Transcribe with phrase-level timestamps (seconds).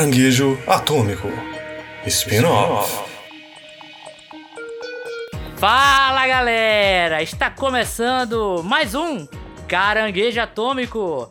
[0.00, 1.28] Caranguejo Atômico
[2.06, 3.04] Spin-off.
[5.58, 7.22] Fala galera!
[7.22, 9.28] Está começando mais um
[9.68, 11.30] Caranguejo Atômico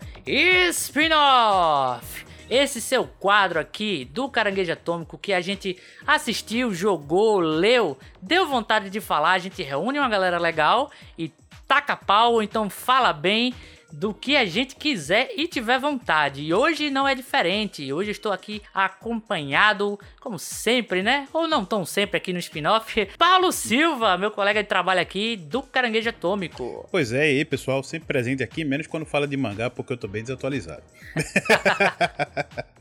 [0.70, 2.24] Spin-off!
[2.48, 5.76] Esse seu quadro aqui do Caranguejo Atômico que a gente
[6.06, 11.34] assistiu, jogou, leu, deu vontade de falar, a gente reúne uma galera legal e
[11.68, 13.52] taca pau, então fala bem
[13.92, 16.42] do que a gente quiser e tiver vontade.
[16.42, 17.92] E hoje não é diferente.
[17.92, 21.28] Hoje estou aqui acompanhado, como sempre, né?
[21.34, 25.62] Ou não tão sempre aqui no spin-off, Paulo Silva, meu colega de trabalho aqui do
[25.62, 26.88] Caranguejo Atômico.
[26.92, 29.98] Pois é, e aí, pessoal, sempre presente aqui, menos quando fala de mangá, porque eu
[29.98, 30.84] tô bem desatualizado.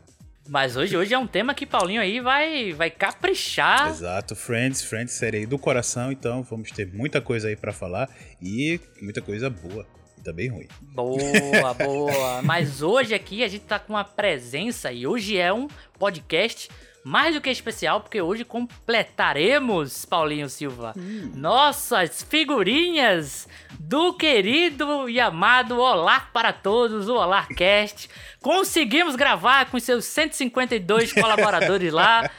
[0.49, 3.91] Mas hoje, hoje é um tema que Paulinho aí vai, vai caprichar.
[3.91, 8.09] Exato, Friends, Friends, série aí do coração, então vamos ter muita coisa aí para falar
[8.41, 9.87] e muita coisa boa
[10.19, 10.69] e também ruim.
[10.81, 12.43] Boa, boa.
[12.43, 15.69] Mas hoje aqui a gente tá com uma presença e hoje é um
[15.99, 16.69] podcast
[17.05, 21.33] mais do que especial, porque hoje completaremos, Paulinho Silva, hum.
[21.35, 28.11] nossas figurinhas do querido e amado Olá para Todos, o Olarcast.
[28.49, 32.31] Conseguimos gravar com seus 152 colaboradores lá,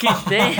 [0.00, 0.56] que tem.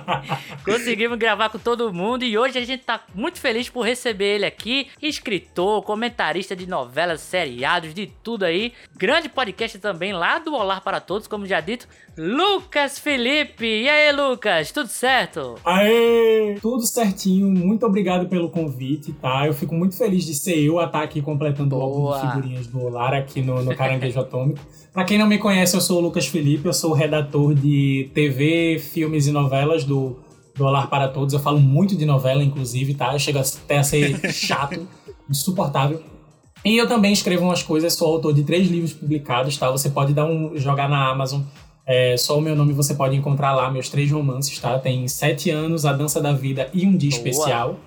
[0.64, 4.46] Conseguimos gravar com todo mundo e hoje a gente tá muito feliz por receber ele
[4.46, 8.72] aqui, escritor, comentarista de novelas, seriados, de tudo aí.
[8.96, 13.66] Grande podcast também lá do Olá para Todos, como já dito, Lucas Felipe.
[13.66, 15.56] E aí, Lucas, tudo certo?
[15.66, 16.56] Aê!
[16.62, 17.46] Tudo certinho.
[17.46, 19.46] Muito obrigado pelo convite, tá?
[19.46, 22.66] Eu fico muito feliz de ser eu a estar aqui completando o álbum de figurinhas
[22.66, 24.60] do Olar aqui no, no Caranguejo Atômico.
[24.92, 28.10] Pra quem não me conhece, eu sou o Lucas Felipe, eu sou o redator de
[28.14, 30.20] TV, filmes e novelas do,
[30.54, 31.34] do Olar para Todos.
[31.34, 33.12] Eu falo muito de novela, inclusive, tá?
[33.12, 34.86] Eu chego até a ser chato,
[35.28, 36.02] insuportável.
[36.64, 39.70] E eu também escrevo umas coisas, sou autor de três livros publicados, tá?
[39.70, 41.42] Você pode dar um jogar na Amazon
[41.92, 44.78] é, só o meu nome você pode encontrar lá, meus três romances, tá?
[44.78, 47.18] Tem Sete Anos, A Dança da Vida e Um Dia Boa.
[47.18, 47.80] Especial.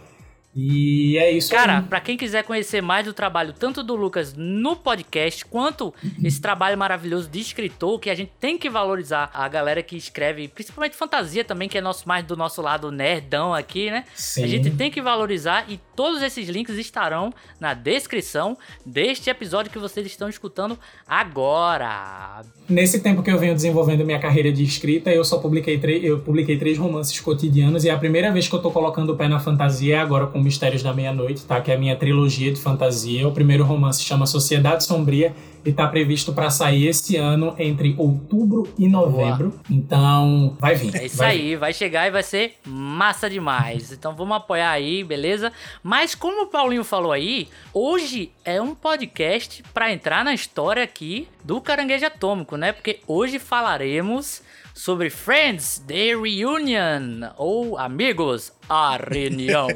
[0.56, 4.76] E é isso Cara, para quem quiser conhecer mais do trabalho tanto do Lucas no
[4.76, 5.94] podcast, quanto
[6.24, 10.48] esse trabalho maravilhoso de escritor, que a gente tem que valorizar a galera que escreve,
[10.48, 14.06] principalmente fantasia também, que é nosso mais do nosso lado nerdão aqui, né?
[14.14, 14.44] Sim.
[14.44, 19.80] A gente tem que valorizar e todos esses links estarão na descrição deste episódio que
[19.80, 20.78] vocês estão escutando
[21.08, 22.42] agora.
[22.70, 26.58] Nesse tempo que eu venho desenvolvendo minha carreira de escrita, eu só publiquei, eu publiquei
[26.58, 29.40] três romances cotidianos e é a primeira vez que eu tô colocando o pé na
[29.40, 31.62] fantasia é agora com Mistérios da Meia-Noite, tá?
[31.62, 33.28] Que é a minha trilogia de fantasia.
[33.28, 35.34] O primeiro romance chama Sociedade Sombria
[35.66, 39.50] e tá previsto para sair esse ano entre outubro e novembro.
[39.50, 39.62] Boa.
[39.72, 40.96] Então, vai vir.
[40.96, 41.58] É isso vai aí, vir.
[41.58, 43.92] vai chegar e vai ser massa demais.
[43.92, 45.52] Então vamos apoiar aí, beleza?
[45.82, 51.28] Mas como o Paulinho falou aí, hoje é um podcast para entrar na história aqui
[51.44, 52.72] do Caranguejo Atômico, né?
[52.72, 54.42] Porque hoje falaremos
[54.74, 59.68] sobre Friends The Reunion ou Amigos a reunião.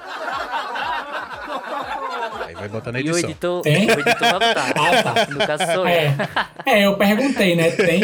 [2.59, 3.31] Vai botar na E o edição.
[3.31, 3.87] editor, Tem?
[3.87, 4.73] o editor vai botar.
[4.77, 5.27] Ah, tá.
[5.31, 5.89] No caso sou eu.
[5.89, 6.17] É,
[6.67, 7.71] é, eu perguntei, né?
[7.71, 8.01] Tem.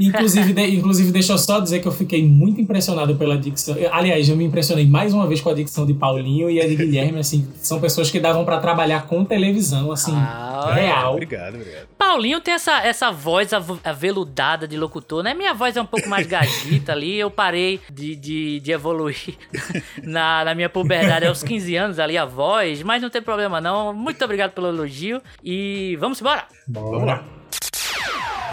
[0.00, 3.76] Inclusive, de- inclusive, deixa eu só dizer que eu fiquei muito impressionado pela dicção.
[3.76, 6.66] Eu- Aliás, eu me impressionei mais uma vez com a dicção de Paulinho e a
[6.66, 11.12] de Guilherme, assim, são pessoas que davam pra trabalhar com televisão, assim, Ah, real.
[11.14, 11.86] Obrigado, obrigado.
[11.98, 15.34] Paulinho tem essa, essa voz av- aveludada de locutor, né?
[15.34, 17.18] Minha voz é um pouco mais gagita ali.
[17.18, 19.36] Eu parei de, de, de evoluir
[20.02, 22.82] na, na minha puberdade aos 15 anos ali, a voz.
[22.82, 23.91] Mas não tem problema não.
[23.92, 25.22] Muito obrigado pelo elogio.
[25.42, 26.46] E vamos embora.
[26.66, 27.24] Bora.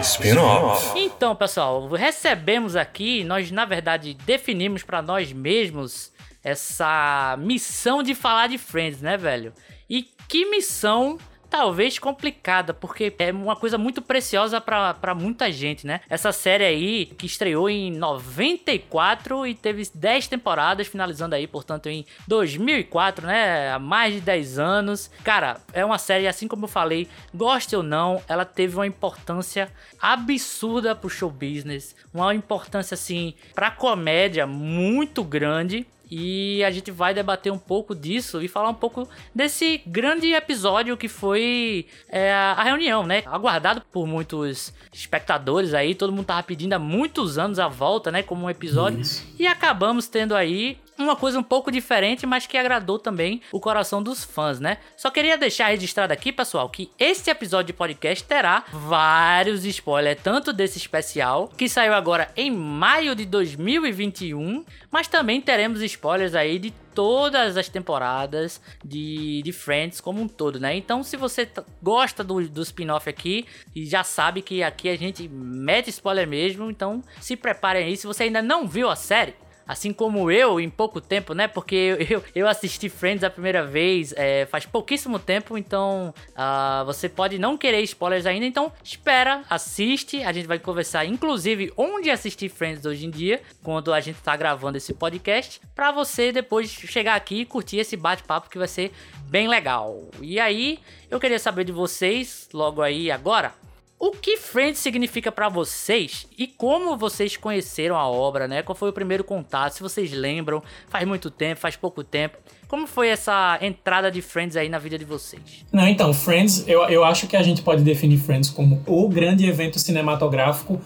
[0.00, 0.98] Spin-off.
[0.98, 6.10] Então, pessoal, recebemos aqui, nós na verdade definimos pra nós mesmos
[6.42, 9.52] essa missão de falar de Friends, né, velho?
[9.88, 11.18] E que missão
[11.50, 16.00] talvez complicada, porque é uma coisa muito preciosa pra muita gente, né?
[16.08, 22.06] Essa série aí que estreou em 94 e teve 10 temporadas, finalizando aí, portanto, em
[22.28, 23.72] 2004, né?
[23.72, 25.10] Há mais de 10 anos.
[25.24, 29.70] Cara, é uma série, assim como eu falei, goste ou não, ela teve uma importância
[30.00, 35.86] absurda pro show business, uma importância, assim, pra comédia muito grande.
[36.10, 40.96] E a gente vai debater um pouco disso e falar um pouco desse grande episódio
[40.96, 43.22] que foi é, a reunião, né?
[43.26, 48.22] Aguardado por muitos espectadores aí, todo mundo tava pedindo há muitos anos a volta, né?
[48.22, 49.00] Como um episódio.
[49.00, 49.24] Isso.
[49.38, 54.02] E acabamos tendo aí uma coisa um pouco diferente, mas que agradou também o coração
[54.02, 54.78] dos fãs, né?
[54.96, 60.52] Só queria deixar registrado aqui, pessoal, que este episódio de podcast terá vários spoilers, tanto
[60.52, 66.72] desse especial, que saiu agora em maio de 2021, mas também teremos spoilers aí de
[66.94, 70.76] todas as temporadas de, de Friends como um todo, né?
[70.76, 71.48] Então, se você
[71.82, 76.70] gosta do, do spin-off aqui e já sabe que aqui a gente mete spoiler mesmo,
[76.70, 77.96] então se preparem aí.
[77.96, 79.34] Se você ainda não viu a série,
[79.70, 81.46] Assim como eu, em pouco tempo, né?
[81.46, 87.08] Porque eu, eu assisti Friends a primeira vez é, faz pouquíssimo tempo, então ah, você
[87.08, 88.44] pode não querer spoilers ainda.
[88.44, 90.24] Então espera, assiste.
[90.24, 94.36] A gente vai conversar, inclusive, onde assistir Friends hoje em dia, quando a gente tá
[94.36, 98.90] gravando esse podcast, pra você depois chegar aqui e curtir esse bate-papo que vai ser
[99.28, 100.02] bem legal.
[100.20, 103.54] E aí, eu queria saber de vocês, logo aí agora.
[104.02, 108.62] O que Friends significa pra vocês e como vocês conheceram a obra, né?
[108.62, 109.74] Qual foi o primeiro contato?
[109.74, 112.38] Se vocês lembram, faz muito tempo, faz pouco tempo.
[112.66, 115.66] Como foi essa entrada de Friends aí na vida de vocês?
[115.70, 119.46] Não, então, Friends, eu, eu acho que a gente pode definir Friends como o grande
[119.46, 120.80] evento cinematográfico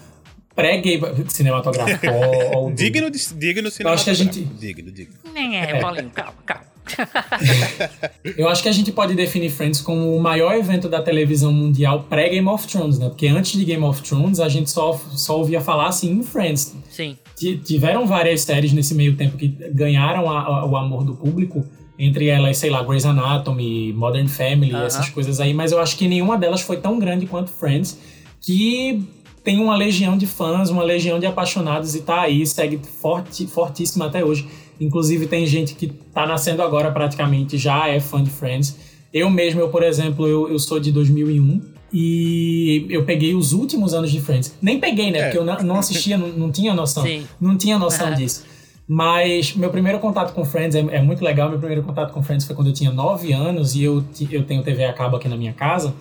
[0.53, 2.05] pré-gay cinematográfico.
[2.11, 4.59] ou, ou do- Digno, de, digno Eu acho que a gente- cinematográfico.
[4.59, 5.15] Digno, digno.
[5.33, 6.74] Nem é, Paulinho, calma, calma.
[8.37, 12.05] Eu acho que a gente pode definir Friends como o maior evento da televisão mundial
[12.09, 13.09] pré-Game of Thrones, né?
[13.09, 16.75] Porque antes de Game of Thrones a gente só, só ouvia falar assim em Friends.
[16.89, 21.15] Sim, Ti- Tiveram várias séries nesse meio tempo que ganharam a- a- o amor do
[21.15, 21.65] público,
[21.97, 24.85] entre elas, sei lá, Grey's Anatomy, Modern Family, Aham.
[24.85, 27.97] essas coisas aí, mas eu acho que nenhuma delas foi tão grande quanto Friends,
[28.41, 29.03] que
[29.43, 34.05] tem uma legião de fãs, uma legião de apaixonados e tá aí, segue forte, fortíssima
[34.07, 34.47] até hoje.
[34.79, 38.75] Inclusive tem gente que tá nascendo agora praticamente, já é fã de Friends.
[39.13, 41.61] Eu mesmo, eu, por exemplo, eu, eu sou de 2001
[41.93, 44.53] e eu peguei os últimos anos de Friends.
[44.61, 45.19] Nem peguei, né?
[45.19, 45.23] É.
[45.23, 47.03] Porque eu não, não assistia, não, não tinha noção.
[47.03, 47.25] Sim.
[47.39, 48.15] Não tinha noção Aham.
[48.15, 48.43] disso.
[48.87, 51.49] Mas meu primeiro contato com Friends é, é muito legal.
[51.49, 54.61] Meu primeiro contato com Friends foi quando eu tinha 9 anos e eu, eu tenho
[54.61, 55.93] TV a cabo aqui na minha casa.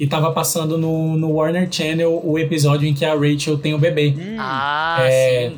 [0.00, 3.78] E tava passando no, no Warner Channel o episódio em que a Rachel tem o
[3.78, 4.14] bebê.
[4.38, 5.56] Ah, É, sim.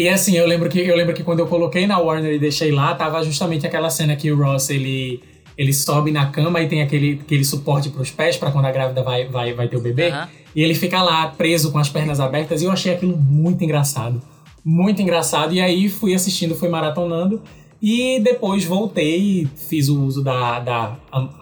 [0.00, 2.72] E assim, eu lembro, que, eu lembro que quando eu coloquei na Warner e deixei
[2.72, 5.20] lá, tava justamente aquela cena que o Ross, ele,
[5.58, 9.02] ele sobe na cama e tem aquele, aquele suporte pros pés pra quando a grávida
[9.02, 10.08] vai, vai, vai ter o bebê.
[10.08, 10.26] Aham.
[10.56, 14.22] E ele fica lá preso com as pernas abertas e eu achei aquilo muito engraçado.
[14.64, 15.52] Muito engraçado.
[15.52, 17.42] E aí fui assistindo, fui maratonando.
[17.82, 20.96] E depois voltei, fiz o uso da, da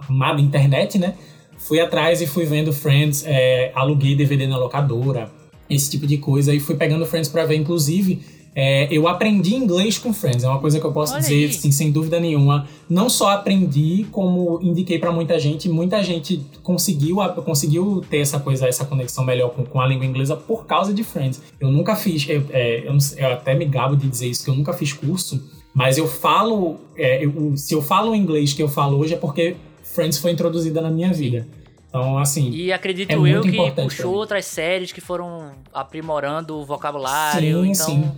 [0.09, 1.15] amada internet, né?
[1.59, 5.31] Fui atrás e fui vendo Friends, é, aluguei DVD na locadora,
[5.71, 6.53] esse tipo de coisa.
[6.53, 8.38] E fui pegando Friends pra ver, inclusive.
[8.55, 11.71] É, eu aprendi inglês com Friends, é uma coisa que eu posso Olha dizer, sim,
[11.71, 12.67] sem dúvida nenhuma.
[12.90, 15.69] Não só aprendi, como indiquei pra muita gente.
[15.69, 20.35] Muita gente conseguiu, conseguiu ter essa coisa, essa conexão melhor com, com a língua inglesa
[20.37, 21.40] por causa de Friends.
[21.61, 24.55] Eu nunca fiz, eu, é, eu, eu até me gabo de dizer isso, que eu
[24.55, 25.40] nunca fiz curso,
[25.73, 29.17] mas eu falo, é, eu- se eu falo o inglês que eu falo hoje é
[29.17, 31.47] porque Friends foi introduzida na minha vida.
[31.88, 37.64] Então, assim, E acredito É eu que puxou outras séries que foram aprimorando o vocabulário.
[37.64, 38.11] sim, então, sim,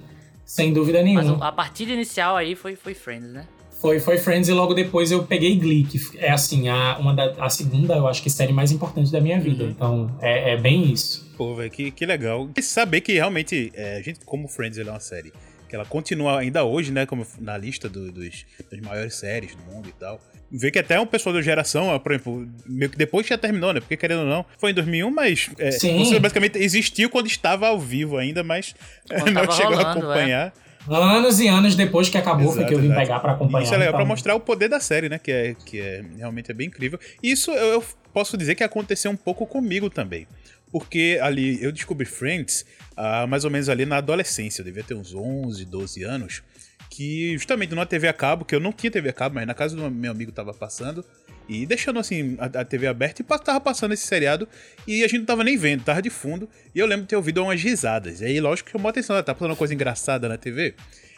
[0.51, 1.47] sem dúvida Mas nenhuma.
[1.47, 3.47] a partida inicial aí foi, foi Friends, né?
[3.81, 7.33] Foi, foi Friends e logo depois eu peguei Glee, que é assim, a, uma da,
[7.39, 9.63] a segunda, eu acho que série mais importante da minha vida.
[9.63, 9.71] Uhum.
[9.71, 11.31] Então, é, é bem isso.
[11.37, 12.51] Pô, velho, que, que legal.
[12.57, 15.33] E saber que realmente, é, a gente, como Friends ele é uma série
[15.71, 19.63] que ela continua ainda hoje, né, como na lista do, dos, das maiores séries do
[19.63, 20.21] mundo e tal.
[20.51, 23.79] Vê que até um pessoal da geração, por exemplo, meio que depois já terminou, né?
[23.79, 27.79] Porque querendo ou não, foi em 2001, mas é, você basicamente existiu quando estava ao
[27.79, 28.75] vivo ainda, mas
[29.09, 30.53] não chegou rolando, a acompanhar.
[30.67, 30.71] É.
[30.89, 33.01] Anos e anos depois que acabou, exato, foi que eu vim exato.
[33.01, 33.65] pegar para acompanhar.
[33.65, 34.01] Isso é legal então.
[34.01, 35.19] pra mostrar o poder da série, né?
[35.19, 36.99] Que é, que é realmente é bem incrível.
[37.23, 40.27] E isso eu, eu posso dizer que aconteceu um pouco comigo também.
[40.71, 42.65] Porque ali eu descobri Friends
[43.03, 46.43] ah, mais ou menos ali na adolescência, eu devia ter uns 11, 12 anos.
[46.91, 49.55] Que justamente numa TV a cabo, que eu não tinha TV a cabo, mas na
[49.55, 51.05] casa do meu amigo tava passando.
[51.49, 54.47] E deixando assim a, a, TV aberta e tava passando esse seriado
[54.87, 56.49] e a gente não tava nem vendo, tava de fundo.
[56.75, 58.21] E eu lembro de ter ouvido umas risadas.
[58.21, 60.75] E aí, lógico chamou atenção, tá passando uma coisa engraçada na TV.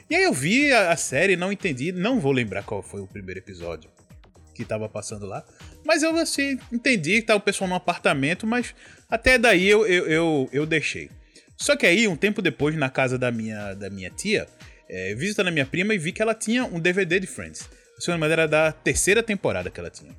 [0.09, 3.07] E aí eu vi a, a série, não entendi, não vou lembrar qual foi o
[3.07, 3.91] primeiro episódio
[4.55, 5.45] que tava passando lá.
[5.85, 8.75] Mas eu assim, entendi que tava o pessoal num apartamento, mas
[9.11, 11.11] até daí eu, eu, eu, eu deixei.
[11.57, 14.47] Só que aí, um tempo depois, na casa da minha, da minha tia,
[14.89, 17.69] é, visitando a minha prima e vi que ela tinha um DVD de Friends
[18.03, 20.11] se não me era da terceira temporada que ela tinha.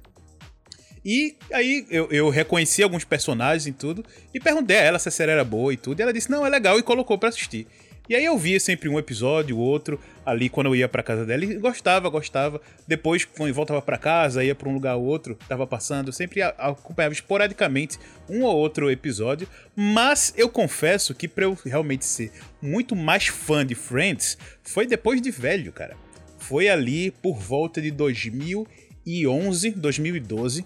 [1.03, 5.11] E aí eu, eu reconheci alguns personagens e tudo, e perguntei a ela se a
[5.11, 7.67] série era boa e tudo, e ela disse, não, é legal, e colocou para assistir.
[8.09, 11.45] E aí eu via sempre um episódio, outro, ali quando eu ia pra casa dela,
[11.45, 12.61] e gostava, gostava.
[12.87, 17.97] Depois, voltava para casa, ia pra um lugar ou outro, tava passando, sempre acompanhava esporadicamente
[18.29, 19.47] um ou outro episódio.
[19.75, 22.31] Mas eu confesso que pra eu realmente ser
[22.61, 25.95] muito mais fã de Friends, foi depois de velho, cara
[26.43, 30.65] foi ali por volta de 2011, 2012,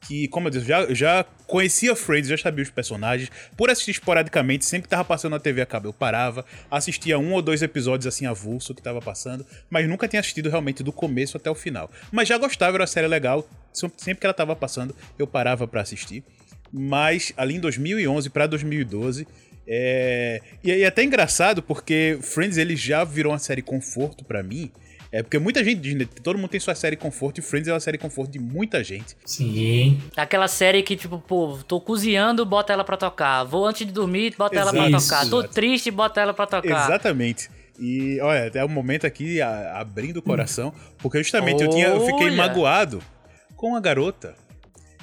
[0.00, 4.64] que, como eu disse, já, já conhecia Friends, já sabia os personagens, por assistir esporadicamente,
[4.64, 8.06] sempre que tava passando na TV a cabo, eu parava, assistia um ou dois episódios
[8.06, 11.90] assim avulso que tava passando, mas nunca tinha assistido realmente do começo até o final.
[12.12, 15.80] Mas já gostava, era uma série legal, sempre que ela tava passando, eu parava para
[15.80, 16.22] assistir.
[16.72, 19.26] Mas ali em 2011 para 2012,
[19.66, 20.40] é...
[20.62, 24.70] e é até engraçado porque Friends ele já virou uma série conforto para mim,
[25.10, 26.06] é porque muita gente né?
[26.22, 29.16] Todo mundo tem sua série conforto e Friends é uma série conforto de muita gente.
[29.24, 30.00] Sim.
[30.16, 33.44] Aquela série que, tipo, pô, tô cozinhando, bota ela pra tocar.
[33.44, 34.76] Vou antes de dormir, bota Exato.
[34.76, 35.30] ela pra tocar.
[35.30, 36.84] Tô triste, bota ela pra tocar.
[36.84, 37.48] Exatamente.
[37.78, 42.04] E olha, até o momento aqui a, abrindo o coração, porque justamente eu, tinha, eu
[42.04, 43.00] fiquei magoado
[43.56, 44.34] com a garota.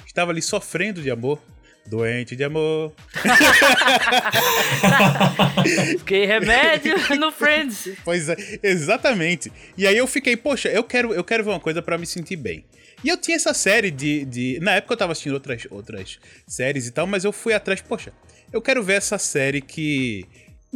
[0.06, 1.40] Estava ali sofrendo de amor.
[1.86, 2.92] Doente de amor.
[5.98, 7.90] Fiquei remédio no Friends.
[8.04, 9.52] Pois é, exatamente.
[9.76, 12.36] E aí eu fiquei, poxa, eu quero, eu quero ver uma coisa para me sentir
[12.36, 12.64] bem.
[13.04, 14.58] E eu tinha essa série de, de.
[14.60, 18.12] Na época eu tava assistindo outras, outras séries e tal, mas eu fui atrás, poxa,
[18.52, 20.26] eu quero ver essa série que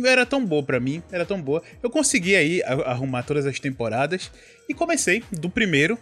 [0.05, 1.63] era tão boa para mim, era tão boa.
[1.83, 4.31] Eu consegui aí arrumar todas as temporadas
[4.69, 5.99] e comecei do primeiro,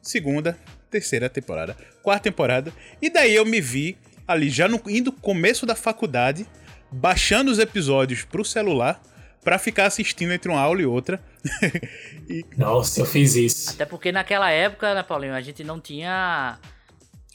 [0.00, 0.58] segunda,
[0.90, 2.72] terceira temporada, quarta temporada,
[3.02, 6.46] e daí eu me vi ali já no indo começo da faculdade,
[6.90, 9.00] baixando os episódios pro celular
[9.44, 11.20] para ficar assistindo entre uma aula e outra.
[12.28, 12.44] e...
[12.56, 13.70] Nossa, eu fiz isso.
[13.70, 16.58] Até porque naquela época, né, Paulinho, a gente não tinha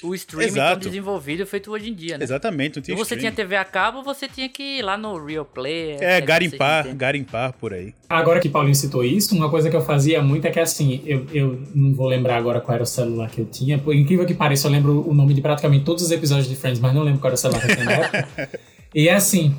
[0.04, 0.82] o streaming Exato.
[0.82, 2.24] tão desenvolvido feito hoje em dia, né?
[2.24, 3.22] Exatamente, não tinha você streaming.
[3.22, 5.98] tinha TV a cabo, você tinha que ir lá no Real Play.
[6.00, 7.94] É, garimpar, garimpar por aí.
[8.10, 11.26] Agora que Paulinho citou isso, uma coisa que eu fazia muito é que assim, eu,
[11.34, 14.34] eu não vou lembrar agora qual era o celular que eu tinha, por incrível que
[14.34, 17.20] pareça, eu lembro o nome de praticamente todos os episódios de Friends, mas não lembro
[17.20, 18.60] qual era o celular que eu tinha na época.
[18.94, 19.56] e é assim,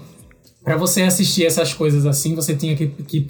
[0.63, 3.27] para você assistir essas coisas assim, você tinha que, que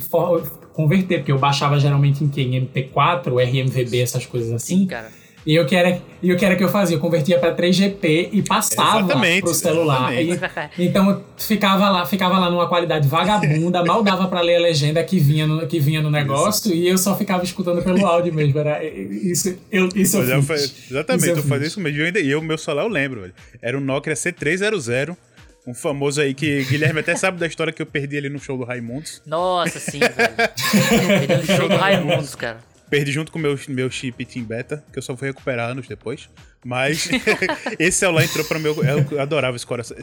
[0.73, 2.43] converter, porque eu baixava geralmente em que?
[2.43, 4.81] Em MP4, RMVB, essas coisas assim.
[4.81, 5.22] Sim, cara.
[5.45, 6.97] E o que era, e o que era que eu fazia?
[6.97, 10.15] Eu convertia para 3GP e passava exatamente, pro celular.
[10.15, 10.39] E,
[10.79, 15.19] então ficava lá, ficava lá numa qualidade vagabunda, mal dava para ler a legenda que
[15.19, 16.75] vinha no, que vinha no negócio isso.
[16.75, 18.57] e eu só ficava escutando pelo áudio mesmo.
[18.59, 20.91] Era, isso eu, isso eu, eu fiz.
[20.91, 22.01] Exatamente, isso eu, eu fazia isso mesmo.
[22.01, 23.35] E eu, meu celular eu lembro, velho.
[23.61, 25.17] Era um Nokia C300.
[25.65, 28.59] Um famoso aí que Guilherme até sabe da história que eu perdi ali no show
[28.59, 29.23] do Raimundos.
[29.25, 31.29] Nossa, sim, velho.
[31.29, 32.72] perdi no show do Raimundos, cara.
[32.93, 35.89] Perdi junto com o meu, meu chip Team Beta, que eu só fui recuperar anos
[35.89, 36.29] depois.
[36.65, 37.09] Mas
[37.79, 38.75] esse celular entrou para meu.
[38.85, 39.97] Eu adorava esse coração.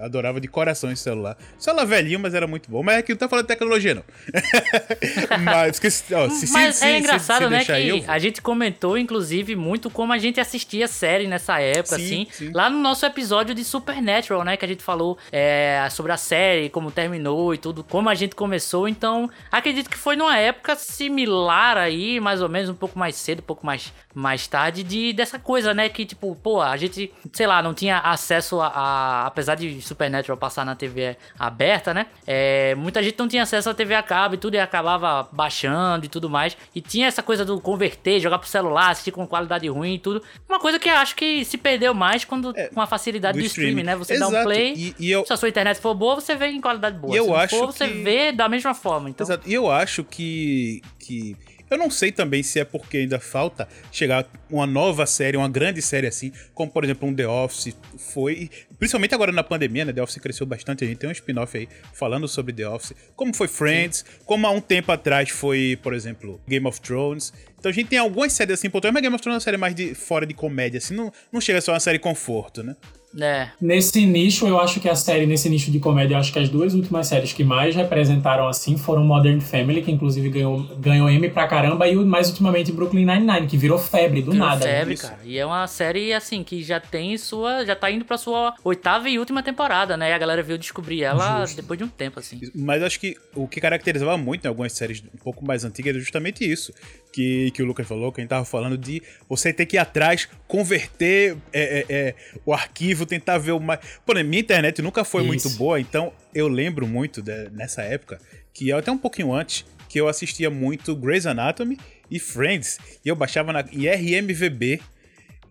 [0.00, 1.36] Adorava de coração esse celular.
[1.58, 2.82] Celular velhinho, mas era muito bom.
[2.82, 4.04] Mas aqui não tá falando de tecnologia, não.
[5.44, 7.64] mas, que, ó, se, mas se, é se, engraçado, né?
[7.64, 8.04] Que eu...
[8.06, 12.26] a gente comentou, inclusive, muito como a gente assistia série nessa época, sim, assim.
[12.30, 12.50] Sim.
[12.54, 14.56] Lá no nosso episódio de Supernatural, né?
[14.56, 18.34] Que a gente falou é, sobre a série, como terminou e tudo, como a gente
[18.34, 18.88] começou.
[18.88, 23.40] Então, acredito que foi numa época similar aí, mais ou menos, um pouco mais cedo,
[23.40, 25.88] um pouco mais, mais tarde, de, dessa coisa, né?
[25.88, 28.68] Que que, tipo, pô, a gente, sei lá, não tinha acesso a.
[28.68, 32.06] a apesar de Supernatural passar na TV aberta, né?
[32.26, 36.04] É, muita gente não tinha acesso à TV a cabo e tudo, e acabava baixando
[36.04, 36.56] e tudo mais.
[36.74, 40.22] E tinha essa coisa do converter, jogar pro celular, assistir com qualidade ruim e tudo.
[40.48, 43.42] Uma coisa que eu acho que se perdeu mais quando é, com a facilidade do,
[43.42, 43.96] do streaming, streaming, né?
[43.96, 44.32] Você Exato.
[44.32, 45.24] dá um play, e, e eu...
[45.24, 47.14] se a sua internet for boa, você vê em qualidade boa.
[47.14, 49.08] E eu se acho for, você vê da mesma forma.
[49.08, 49.24] Então...
[49.24, 49.48] Exato.
[49.48, 50.82] E eu acho que.
[50.98, 51.36] que
[51.70, 55.80] eu não sei também se é porque ainda falta chegar uma nova série, uma grande
[55.82, 59.92] série assim, como por exemplo um The Office foi, principalmente agora na pandemia, né?
[59.92, 63.34] The Office cresceu bastante, a gente tem um spin-off aí falando sobre The Office, como
[63.34, 64.24] foi Friends, Sim.
[64.24, 67.32] como há um tempo atrás foi, por exemplo, Game of Thrones.
[67.58, 69.74] Então a gente tem algumas séries assim, mas Game of Thrones é uma série mais
[69.74, 72.76] de fora de comédia, assim, não, não chega a ser uma série conforto, né?
[73.20, 73.48] É.
[73.60, 76.48] Nesse nicho, eu acho que a série, nesse nicho de comédia, eu acho que as
[76.48, 81.28] duas últimas séries que mais representaram assim foram Modern Family, que inclusive ganhou, ganhou M
[81.30, 84.64] pra caramba, e mais ultimamente Brooklyn Nine-Nine, que virou febre do virou nada.
[84.64, 84.78] Né?
[84.78, 85.18] Febre, cara.
[85.24, 87.64] E é uma série, assim, que já tem sua.
[87.64, 90.10] Já tá indo pra sua oitava e última temporada, né?
[90.10, 91.56] E a galera veio descobrir ela Justo.
[91.56, 92.40] depois de um tempo, assim.
[92.54, 96.00] Mas acho que o que caracterizava muito em algumas séries um pouco mais antigas era
[96.00, 96.72] justamente isso.
[97.12, 99.78] Que, que o Lucas falou, que a gente tava falando de você ter que ir
[99.78, 103.80] atrás, converter é, é, é, o arquivo tentar ver o mais.
[104.04, 105.28] Pô, minha internet nunca foi Isso.
[105.28, 108.18] muito boa, então eu lembro muito de, nessa época,
[108.52, 111.78] que até um pouquinho antes, que eu assistia muito Grey's Anatomy
[112.10, 114.80] e Friends, e eu baixava na, em RMVB,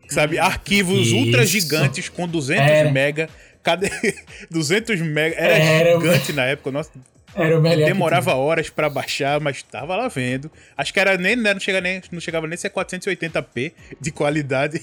[0.09, 0.39] sabe?
[0.39, 1.15] Hum, arquivos Isso.
[1.15, 2.91] ultra gigantes com 200 Era.
[2.91, 3.29] mega.
[3.61, 3.89] Cada
[4.51, 5.35] 200 mega.
[5.35, 6.71] Era, Era gigante na época.
[6.71, 6.91] Nossa,
[7.35, 7.87] era o melhor.
[7.87, 10.51] Demorava horas para baixar, mas tava lá vendo.
[10.77, 14.81] Acho que era nem, não, chega nem, não chegava nem a ser 480p de qualidade.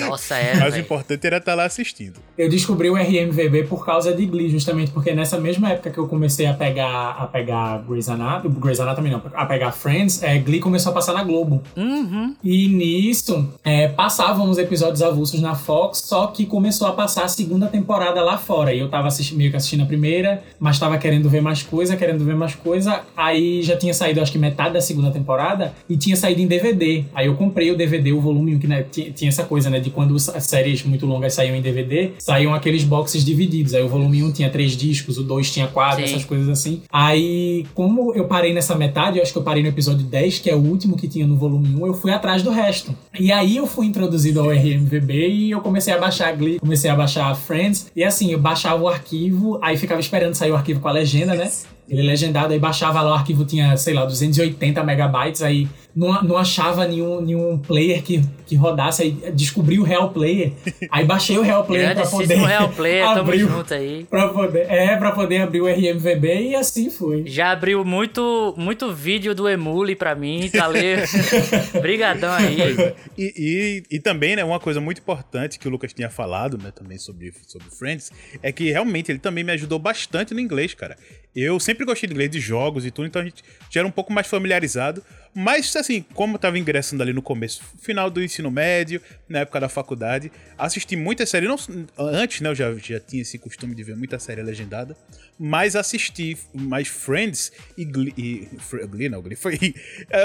[0.00, 0.60] Nossa, era.
[0.64, 2.20] mas o importante era estar tá lá assistindo.
[2.36, 6.06] Eu descobri o RMVB por causa de Glee, justamente porque nessa mesma época que eu
[6.06, 10.60] comecei a pegar a pegar Grey's Anatomy, Grey's Anatomy não, a pegar Friends, é, Glee
[10.60, 11.62] começou a passar na Globo.
[11.76, 12.34] Uhum.
[12.42, 17.28] E nisso, é, passavam os episódios avulsos na Fox, só que começou a passar a
[17.28, 18.74] segunda temporada lá fora.
[18.74, 21.96] E eu tava assistindo, meio que assistindo a primeira, mas tava querendo ver mais coisa,
[21.96, 23.00] querendo ver mais coisa.
[23.16, 27.04] Aí já tinha saído, acho que metade da segunda temporada e tinha saído em DVD.
[27.14, 29.80] Aí eu comprei o DVD, o volume 1, que né, tinha essa coisa, né?
[29.80, 33.74] De quando as séries muito longas saíam em DVD, saíam aqueles boxes divididos.
[33.74, 36.12] Aí o volume 1 tinha três discos, o 2 tinha quatro, Sim.
[36.12, 36.82] essas coisas assim.
[36.90, 40.50] Aí, como eu parei nessa metade, eu acho que eu parei no episódio 10, que
[40.50, 42.94] é o último que tinha no volume 1, eu fui atrás do resto.
[43.18, 46.94] E aí eu fui introduzido ao RMVB e eu comecei a baixar Glee, comecei a
[46.94, 47.90] baixar Friends.
[47.94, 51.34] E assim, eu baixava o arquivo, aí ficava esperando sair o arquivo com a legenda,
[51.34, 51.50] né?
[51.88, 56.22] Ele é legendado, aí baixava lá, o arquivo tinha, sei lá, 280 megabytes, aí não,
[56.22, 60.52] não achava nenhum, nenhum player que, que rodasse, aí descobri o Real Player,
[60.90, 62.38] aí baixei o Real Player pra poder...
[62.38, 64.06] O Real Player, tamo junto aí.
[64.08, 67.24] Pra poder, é, pra poder abrir o RMVB e assim foi.
[67.26, 70.98] Já abriu muito, muito vídeo do Emule pra mim, valeu.
[71.80, 72.94] Brigadão aí.
[73.18, 76.70] E, e, e, também, né, uma coisa muito importante que o Lucas tinha falado, né,
[76.70, 78.10] também sobre, sobre Friends,
[78.42, 80.96] é que realmente ele também me ajudou bastante no inglês, cara.
[81.34, 83.90] Eu sempre gostei de inglês de jogos e tudo, então a gente já era um
[83.90, 85.02] pouco mais familiarizado.
[85.34, 89.58] Mas, assim, como eu tava ingressando ali no começo, final do ensino médio, na época
[89.60, 91.48] da faculdade, assisti muita série.
[91.48, 91.56] Não,
[91.98, 94.94] antes, né, eu já, já tinha esse costume de ver muita série legendada.
[95.38, 98.12] Mas assisti mais Friends e Glee.
[98.18, 98.48] E,
[98.86, 99.58] Glee não, Glee foi.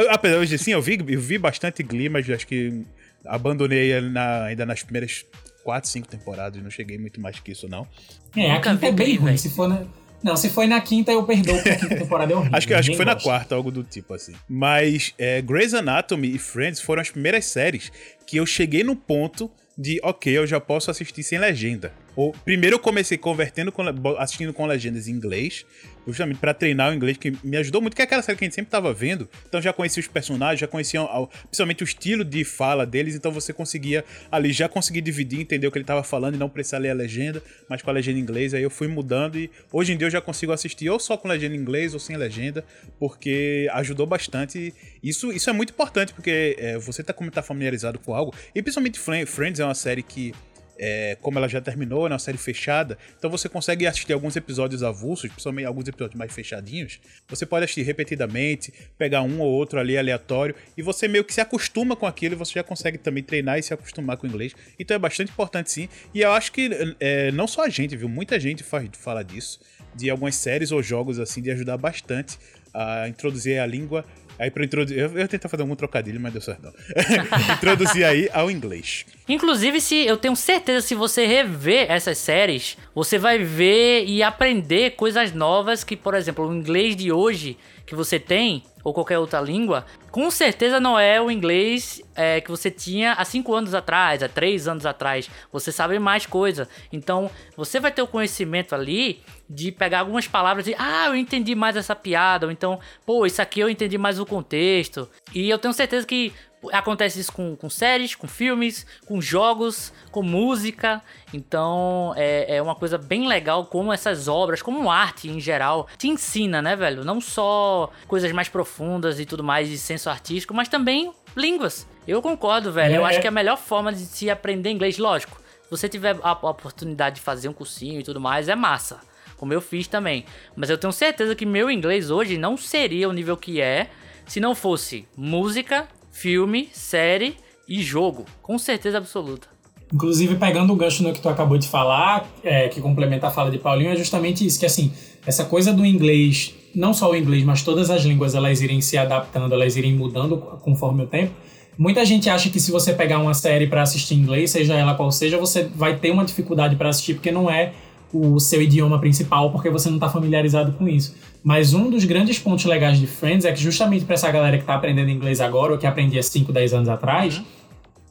[0.09, 2.83] Apesar de sim, eu vi, eu vi bastante Glee, mas acho que
[3.25, 5.25] abandonei na, ainda nas primeiras
[5.63, 6.61] quatro, cinco temporadas.
[6.61, 7.87] Não cheguei muito mais que isso, não.
[8.35, 9.37] É, a quinta é bem ruim.
[9.37, 9.85] Se for na.
[10.23, 12.57] Não, se foi na quinta, eu perdoo, porque a quinta temporada é horrível.
[12.57, 13.19] acho que, acho que foi gosta.
[13.19, 14.33] na quarta, algo do tipo assim.
[14.49, 17.91] Mas é, Grey's Anatomy e Friends foram as primeiras séries
[18.25, 21.93] que eu cheguei no ponto de, ok, eu já posso assistir sem legenda.
[22.15, 23.83] Ou, primeiro eu comecei convertendo, com,
[24.17, 25.65] assistindo com legendas em inglês,
[26.07, 28.47] justamente para treinar o inglês, que me ajudou muito, que é aquela série que a
[28.47, 29.29] gente sempre tava vendo.
[29.47, 31.01] Então já conhecia os personagens, já conhecia
[31.43, 35.71] principalmente o estilo de fala deles, então você conseguia ali já conseguir dividir, entender o
[35.71, 38.21] que ele tava falando e não precisar ler a legenda, mas com a legenda em
[38.21, 38.53] inglês.
[38.53, 41.27] Aí eu fui mudando e hoje em dia eu já consigo assistir ou só com
[41.27, 42.63] legenda em inglês ou sem legenda,
[42.99, 44.73] porque ajudou bastante.
[45.03, 48.61] Isso, isso é muito importante, porque é, você tá como tá familiarizado com algo, e
[48.61, 50.33] principalmente Friends é uma série que
[50.79, 54.83] é, como ela já terminou, é uma série fechada, então você consegue assistir alguns episódios
[54.83, 56.99] avulsos, principalmente alguns episódios mais fechadinhos.
[57.27, 61.41] Você pode assistir repetidamente, pegar um ou outro ali aleatório, e você meio que se
[61.41, 64.55] acostuma com aquilo e você já consegue também treinar e se acostumar com o inglês.
[64.79, 65.89] Então é bastante importante sim.
[66.13, 68.09] E eu acho que é, não só a gente, viu?
[68.09, 69.59] Muita gente faz, fala disso,
[69.95, 72.37] de algumas séries ou jogos assim, de ajudar bastante
[72.73, 74.05] a introduzir a língua
[74.39, 74.97] Aí pra introduzir.
[74.97, 76.73] Eu, eu tentar fazer algum trocadilho, mas deu certo não.
[77.55, 79.05] introduzir aí ao inglês.
[79.27, 84.91] Inclusive, se eu tenho certeza, se você rever essas séries, você vai ver e aprender
[84.91, 89.39] coisas novas que, por exemplo, o inglês de hoje que você tem, ou qualquer outra
[89.39, 94.21] língua, com certeza não é o inglês é, que você tinha há 5 anos atrás,
[94.21, 95.29] há 3 anos atrás.
[95.53, 96.67] Você sabe mais coisa.
[96.91, 101.55] Então, você vai ter o conhecimento ali de pegar algumas palavras e, ah, eu entendi
[101.55, 105.09] mais essa piada, ou então, pô, isso aqui eu entendi mais o contexto.
[105.33, 106.33] E eu tenho certeza que
[106.71, 111.01] Acontece isso com, com séries, com filmes, com jogos, com música.
[111.33, 116.07] Então é, é uma coisa bem legal como essas obras, como arte em geral, te
[116.07, 117.03] ensina, né, velho?
[117.03, 121.87] Não só coisas mais profundas e tudo mais de senso artístico, mas também línguas.
[122.07, 122.95] Eu concordo, velho.
[122.95, 123.21] É, Eu acho é.
[123.21, 127.21] que a melhor forma de se aprender inglês, lógico, se você tiver a oportunidade de
[127.21, 128.99] fazer um cursinho e tudo mais, é massa.
[129.35, 130.25] Como eu fiz também.
[130.55, 133.89] Mas eu tenho certeza que meu inglês hoje não seria o nível que é
[134.25, 137.35] se não fosse música filme, série
[137.69, 138.25] e jogo.
[138.41, 139.47] Com certeza absoluta.
[139.93, 143.51] Inclusive, pegando o gancho no que tu acabou de falar, é, que complementa a fala
[143.51, 144.91] de Paulinho, é justamente isso, que assim,
[145.25, 148.97] essa coisa do inglês, não só o inglês, mas todas as línguas, elas irem se
[148.97, 151.31] adaptando, elas irem mudando conforme o tempo.
[151.77, 154.95] Muita gente acha que se você pegar uma série para assistir em inglês, seja ela
[154.95, 157.73] qual seja, você vai ter uma dificuldade para assistir, porque não é
[158.13, 161.15] o seu idioma principal, porque você não está familiarizado com isso.
[161.43, 164.63] Mas um dos grandes pontos legais de Friends é que justamente para essa galera que
[164.63, 167.45] está aprendendo inglês agora, ou que aprendia 5, 10 anos atrás, uhum.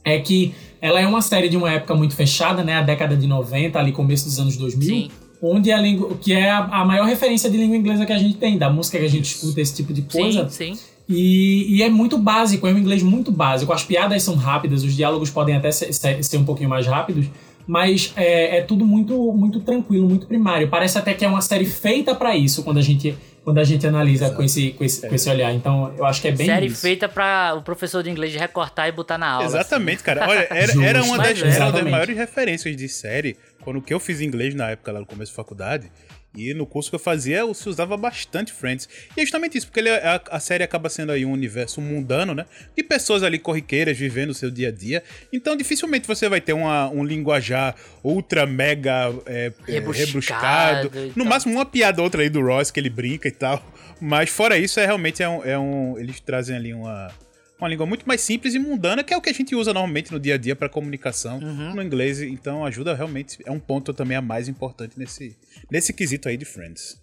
[0.05, 2.77] é que ela é uma série de uma época muito fechada, né?
[2.77, 4.89] A década de 90, ali começo dos anos 2000.
[4.89, 5.11] Sim.
[5.43, 8.37] Onde a língua, que é a, a, maior referência de língua inglesa que a gente
[8.37, 10.49] tem, da música que a gente escuta, esse tipo de coisa.
[10.49, 10.81] Sim, sim.
[11.09, 13.73] E, e, é muito básico, é um inglês muito básico.
[13.73, 17.27] As piadas são rápidas, os diálogos podem até ser, ser um pouquinho mais rápidos,
[17.67, 20.69] mas é, é, tudo muito muito tranquilo, muito primário.
[20.69, 23.87] Parece até que é uma série feita para isso quando a gente quando a gente
[23.87, 25.55] analisa com esse, com esse, com, esse, olhar.
[25.55, 26.81] Então, eu acho que é bem Série isso.
[26.81, 29.47] feita para o professor de inglês recortar e botar na aula.
[29.47, 30.05] Exatamente, assim.
[30.05, 30.29] cara.
[30.29, 34.01] Olha, era, era uma das, era uma das maiores referências de série quando que eu
[34.01, 35.93] fiz inglês na época lá no começo da faculdade.
[36.37, 38.89] E no curso que eu fazia, se usava bastante Friends.
[39.17, 42.35] E é justamente isso, porque ele, a, a, série acaba sendo aí um universo mundano,
[42.35, 42.47] né?
[42.77, 45.03] De pessoas ali corriqueiras vivendo o seu dia a dia.
[45.33, 50.91] Então, dificilmente você vai ter uma, um linguajar ultra mega é, é rebuscado.
[51.15, 53.63] No máximo, uma piada outra aí do Ross que ele brinca e tal.
[54.01, 57.11] Mas fora isso, é realmente é um, é um eles trazem ali uma
[57.59, 60.13] uma língua muito mais simples e mundana, que é o que a gente usa normalmente
[60.13, 61.75] no dia a dia para comunicação uhum.
[61.75, 62.21] no inglês.
[62.21, 65.37] Então ajuda realmente, é um ponto também a mais importante nesse,
[65.71, 67.01] nesse quesito aí de Friends.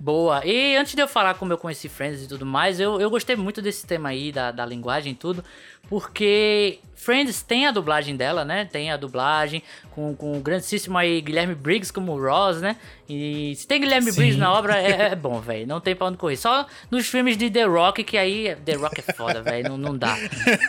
[0.00, 0.44] Boa.
[0.44, 3.36] E antes de eu falar como eu conheci Friends e tudo mais, eu, eu gostei
[3.36, 5.44] muito desse tema aí, da, da linguagem e tudo,
[5.88, 8.64] porque Friends tem a dublagem dela, né?
[8.64, 12.76] Tem a dublagem com, com o grandíssimo aí Guilherme Briggs como Ross, né?
[13.08, 14.16] E se tem Guilherme Sim.
[14.16, 15.66] Briggs na obra, é, é bom, velho.
[15.66, 16.36] Não tem pra onde correr.
[16.36, 19.68] Só nos filmes de The Rock, que aí The Rock é foda, velho.
[19.68, 20.16] Não, não dá.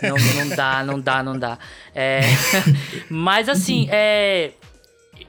[0.03, 1.57] Não, não dá, não dá, não dá.
[1.95, 2.21] É...
[3.09, 4.51] Mas assim, é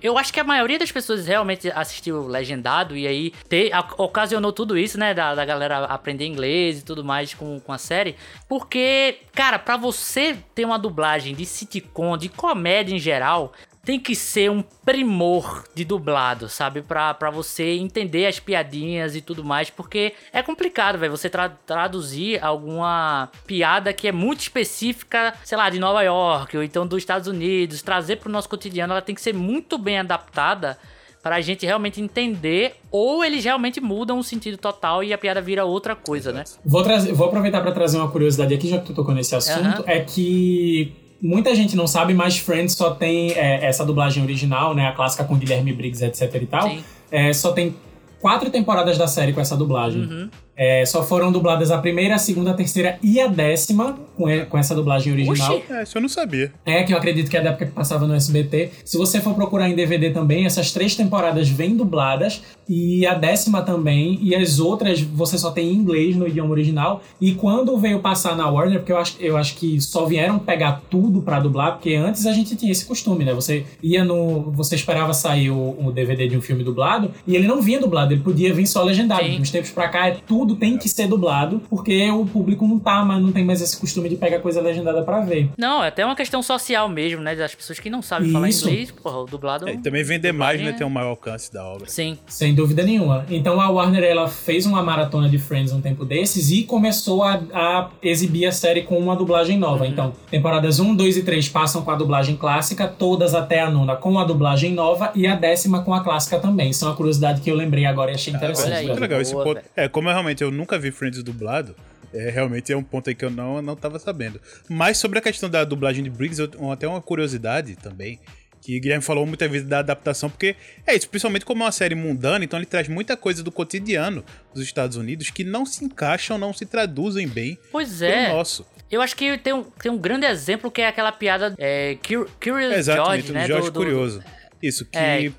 [0.07, 4.79] eu acho que a maioria das pessoas realmente assistiu legendado e aí ter, ocasionou tudo
[4.79, 5.12] isso, né?
[5.12, 8.14] Da, da galera aprender inglês e tudo mais com, com a série.
[8.49, 13.53] Porque, cara, para você ter uma dublagem de sitcom, de comédia em geral,
[13.87, 16.83] tem que ser um primor de dublado, sabe?
[16.83, 21.49] Pra, pra você entender as piadinhas e tudo mais, porque é complicado, velho, você tra
[21.49, 26.99] traduzir alguma piada que é muito específica, sei lá, de Nova York ou então dos
[26.99, 30.77] Estados Unidos, trazer pro nosso cotidiano, ela tem que ser muito bem adaptada
[31.22, 35.40] para a gente realmente entender, ou eles realmente mudam o sentido total e a piada
[35.40, 36.42] vira outra coisa, né?
[36.64, 39.88] Vou, vou aproveitar para trazer uma curiosidade aqui, já que tu tocou nesse assunto, uhum.
[39.88, 44.88] é que muita gente não sabe, mas Friends só tem é, essa dublagem original, né?
[44.88, 46.70] A clássica com Guilherme Briggs, etc e tal.
[47.11, 47.74] É, só tem
[48.20, 50.02] quatro temporadas da série com essa dublagem.
[50.02, 50.31] Uhum.
[50.57, 54.59] É, só foram dubladas a primeira, a segunda, a terceira e a décima com, com
[54.59, 55.57] essa dublagem original.
[55.57, 56.50] Oxi, é, isso eu não sabia.
[56.64, 58.70] É, que eu acredito que é da época que passava no SBT.
[58.85, 63.62] Se você for procurar em DVD também, essas três temporadas vêm dubladas e a décima
[63.62, 64.18] também.
[64.22, 67.02] E as outras você só tem em inglês no idioma original.
[67.20, 70.83] E quando veio passar na Warner, porque eu acho, eu acho que só vieram pegar
[70.90, 73.33] tudo para dublar, porque antes a gente tinha esse costume, né?
[73.35, 74.50] Você ia no.
[74.52, 78.12] Você esperava sair o, o DVD de um filme dublado e ele não vinha dublado,
[78.12, 79.24] ele podia vir só legendado.
[79.24, 79.40] Sim.
[79.40, 83.05] Uns tempos pra cá é tudo tem que ser dublado, porque o público não tá,
[83.05, 85.50] mas não tem mais esse costume de pegar coisa legendada para ver.
[85.57, 87.35] Não, é até uma questão social mesmo, né?
[87.35, 88.33] Das pessoas que não sabem Isso.
[88.33, 89.68] falar inglês, porra, o dublado.
[89.68, 90.70] É, e também vender mais, né?
[90.70, 90.72] É...
[90.72, 91.88] Ter um maior alcance da obra.
[91.88, 92.18] Sim.
[92.26, 93.25] Sem dúvida nenhuma.
[93.31, 97.40] Então a Warner ela fez uma maratona de Friends um tempo desses e começou a,
[97.53, 99.85] a exibir a série com uma dublagem nova.
[99.85, 99.90] Uhum.
[99.90, 103.95] Então, temporadas 1, 2 e 3 passam com a dublagem clássica, todas até a nona
[103.95, 106.71] com a dublagem nova e a décima com a clássica também.
[106.71, 108.73] Isso é uma curiosidade que eu lembrei agora e achei interessante.
[108.73, 109.61] Ah, muito legal esse ponto.
[109.77, 111.75] É, como realmente eu nunca vi Friends dublado,
[112.12, 114.40] é, realmente é um ponto aí que eu não, não tava sabendo.
[114.69, 118.19] Mas sobre a questão da dublagem de Briggs, eu, até uma curiosidade também,
[118.66, 121.94] Que Guilherme falou muitas vezes da adaptação, porque é isso, principalmente como é uma série
[121.94, 126.37] mundana, então ele traz muita coisa do cotidiano dos Estados Unidos que não se encaixam,
[126.37, 128.33] não se traduzem bem pois é.
[128.33, 128.66] nosso.
[128.90, 131.96] Eu acho que tem um, tem um grande exemplo que é aquela piada é,
[132.42, 133.46] Curious Exatamente, George, né?
[133.46, 134.24] George do, do, Curioso.
[134.61, 135.31] Isso, que É.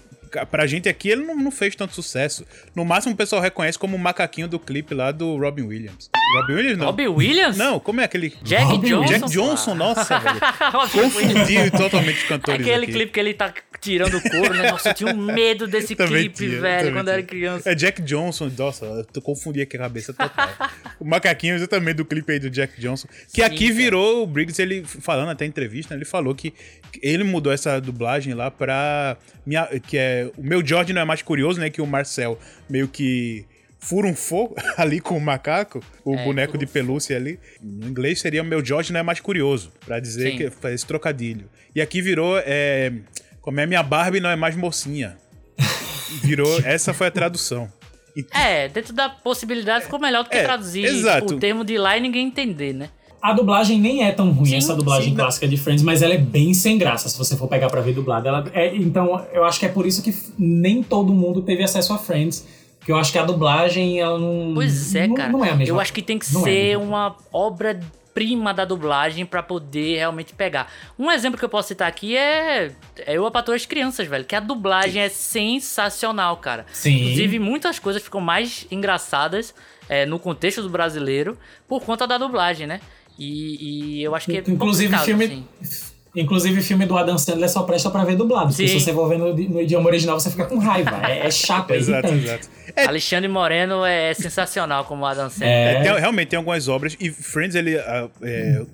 [0.50, 2.46] pra gente aqui ele não, não fez tanto sucesso.
[2.76, 6.10] No máximo o pessoal reconhece como o macaquinho do clipe lá do Robin Williams.
[6.36, 6.86] Robin Williams não.
[6.88, 7.58] Robbie Williams?
[7.58, 8.34] Não, como é aquele...
[8.44, 9.14] Jack Robin Johnson.
[9.14, 10.40] Jack Johnson, nossa, velho.
[10.72, 11.14] Robbie Williams.
[11.14, 12.94] Confundi totalmente os cantores Aquele aqui.
[12.94, 14.72] clipe que ele tá tirando o couro, né?
[14.72, 17.28] Nossa, eu tinha um medo desse clipe, tinha, velho, quando eu era tinha.
[17.28, 17.72] criança.
[17.72, 20.50] É Jack Johnson, nossa, eu confundi aqui a cabeça total.
[21.00, 23.08] o macaquinho exatamente do clipe aí do Jack Johnson.
[23.32, 23.76] Que Sim, aqui cara.
[23.76, 26.54] virou o Briggs, ele falando até em entrevista, ele falou que
[27.02, 29.18] ele mudou essa dublagem lá pra.
[29.46, 30.30] Minha, que é.
[30.38, 31.70] O meu George não é mais curioso, né?
[31.70, 32.38] Que o Marcel
[32.70, 33.46] meio que.
[33.80, 37.40] Fura um fogo ali com o macaco, o É, boneco de pelúcia ali.
[37.62, 40.38] No inglês seria meu George não é mais curioso, pra dizer Sim.
[40.38, 41.48] que faz esse trocadilho.
[41.76, 42.92] E aqui virou é,
[43.40, 45.16] como é minha Barbie não é mais mocinha.
[46.24, 47.72] Virou, essa foi a tradução.
[48.34, 51.36] É, dentro da possibilidade ficou melhor do que É, traduzir exato.
[51.36, 52.90] o termo de lá e ninguém entender, né?
[53.28, 56.14] A dublagem nem é tão ruim, Sim, essa dublagem sim, clássica de Friends, mas ela
[56.14, 58.30] é bem sem graça se você for pegar pra ver dublada.
[58.30, 61.92] Ela é- então, eu acho que é por isso que nem todo mundo teve acesso
[61.94, 62.48] a Friends.
[62.80, 64.54] Porque eu acho que a dublagem, ela não.
[64.56, 65.30] Pois é, não, cara.
[65.30, 65.76] Não é a mesma.
[65.76, 66.84] Eu acho que tem que não é ser mesma.
[66.86, 67.78] uma obra
[68.14, 70.72] prima da dublagem pra poder realmente pegar.
[70.98, 72.72] Um exemplo que eu posso citar aqui é,
[73.06, 76.66] é Eu, a Patroa das Crianças, velho, que a dublagem é sensacional, cara.
[76.72, 76.96] Sim.
[76.96, 79.54] Inclusive, muitas coisas ficam mais engraçadas
[79.90, 81.38] é, no contexto do brasileiro
[81.68, 82.80] por conta da dublagem, né?
[83.18, 85.46] E, e eu acho que é Inclusive, filme.
[85.62, 85.88] assim.
[86.16, 88.48] Inclusive, filme do Adam Sandler só presta pra ver dublado.
[88.50, 88.80] Porque Sim.
[88.80, 91.00] se você for ver no, no idioma original, você fica com raiva.
[91.08, 92.50] É, é chato, é Exato, exato.
[92.76, 95.50] É, Alexandre Moreno é sensacional como Adam Sandler.
[95.50, 95.74] É.
[95.76, 98.66] É, tem- realmente tem algumas obras, e Friends ele ah, é,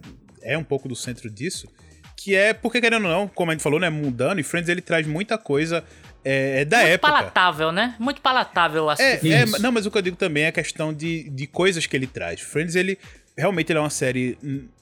[0.41, 1.67] é um pouco do centro disso,
[2.15, 4.81] que é, porque querendo ou não, como a gente falou, né, mundano, e Friends ele
[4.81, 5.83] traz muita coisa
[6.23, 7.11] é, é da Muito época.
[7.11, 7.95] palatável, né?
[7.99, 9.33] Muito palatável assistir.
[9.33, 11.85] É, é, não, mas o que eu digo também é a questão de, de coisas
[11.85, 12.39] que ele traz.
[12.39, 12.97] Friends, ele
[13.37, 14.37] realmente ele é uma série.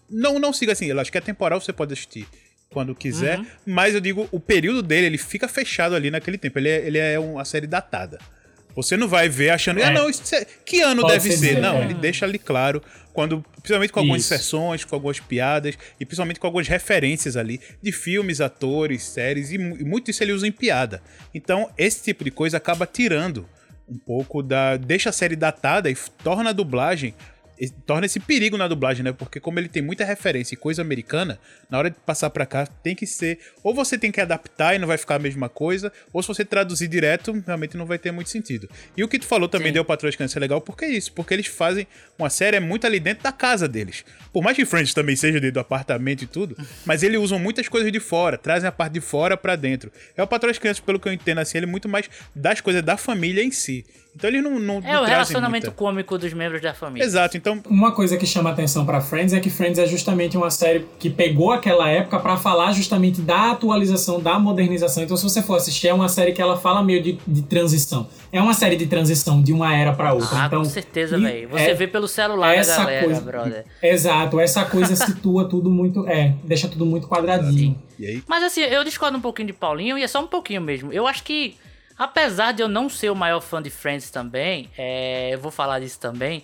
[0.10, 2.28] Não, não siga assim, eu acho que é temporal, você pode assistir
[2.70, 3.46] quando quiser, Uhum.
[3.66, 6.58] mas eu digo, o período dele, ele fica fechado ali naquele tempo.
[6.60, 8.18] Ele é, ele é uma série datada.
[8.74, 9.84] Você não vai ver achando, É.
[9.84, 11.60] ah, não, isso é- que ano Pode deve ser ser?
[11.62, 14.34] Não, ele deixa ali claro, quando, principalmente com algumas Isso.
[14.34, 19.56] inserções, com algumas piadas, e principalmente com algumas referências ali de filmes, atores, séries, e,
[19.56, 21.02] e muito isso ele usa em piada.
[21.34, 23.46] Então, esse tipo de coisa acaba tirando
[23.90, 24.78] um pouco da.
[24.78, 27.14] deixa a série datada e torna a dublagem.
[27.86, 29.12] Torna esse perigo na dublagem, né?
[29.12, 32.66] Porque como ele tem muita referência e coisa americana, na hora de passar pra cá
[32.66, 33.40] tem que ser.
[33.64, 36.44] Ou você tem que adaptar e não vai ficar a mesma coisa, ou se você
[36.44, 38.70] traduzir direto, realmente não vai ter muito sentido.
[38.98, 39.74] E o que tu falou também Sim.
[39.74, 42.60] deu Patrulha das Crianças é legal, porque é isso, porque eles fazem uma série é
[42.60, 44.04] muito ali dentro da casa deles.
[44.34, 47.68] Por mais que Friends também seja dentro do apartamento e tudo, mas eles usam muitas
[47.68, 49.92] coisas de fora, trazem a parte de fora pra dentro.
[50.18, 52.82] É o das Crianças, pelo que eu entendo assim, ele é muito mais das coisas
[52.82, 53.86] da família em si.
[54.14, 55.78] Então eles não, não, É não o relacionamento muita...
[55.78, 57.06] cômico dos membros da família.
[57.06, 60.52] Exato, então Uma coisa que chama atenção pra Friends é que Friends é justamente uma
[60.52, 65.02] série que pegou aquela época pra falar justamente da atualização, da modernização.
[65.04, 68.08] Então, se você for assistir, é uma série que ela fala meio de, de transição.
[68.34, 70.44] É uma série de transição de uma era pra outra.
[70.44, 71.48] Ah, então, com certeza, velho.
[71.50, 73.66] Você é- vê pelo celular da essa galera, coisa- brother.
[73.82, 76.06] Exato, essa coisa situa tudo muito.
[76.08, 77.82] É, deixa tudo muito quadradinho.
[77.98, 80.62] e aí Mas assim, eu discordo um pouquinho de Paulinho e é só um pouquinho
[80.62, 80.92] mesmo.
[80.92, 81.56] Eu acho que,
[82.02, 85.80] apesar de eu não ser o maior fã de Friends também, é, eu vou falar
[85.80, 86.44] disso também.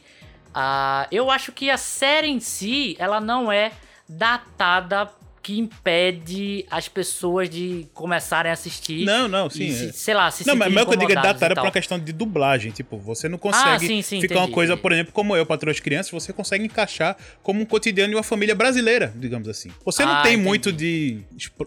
[0.53, 3.71] ah, eu acho que a série em si, ela não é
[4.07, 5.09] datada
[5.47, 9.05] que impede as pessoas de começarem a assistir.
[9.05, 9.91] Não, não, sim, se- é.
[9.93, 11.63] sei lá, se Não, mas o que eu digo é pra tal.
[11.63, 12.69] uma questão de dublagem.
[12.71, 14.81] Tipo, você não consegue sim, sim, ficar uma entendi, coisa, entendi.
[14.81, 18.23] por exemplo, como eu, Patroa das Crianças, você consegue encaixar como um cotidiano de uma
[18.23, 19.71] família brasileira, digamos assim.
[19.85, 20.45] Você não Ah, tem entendi.
[20.47, 21.21] muito de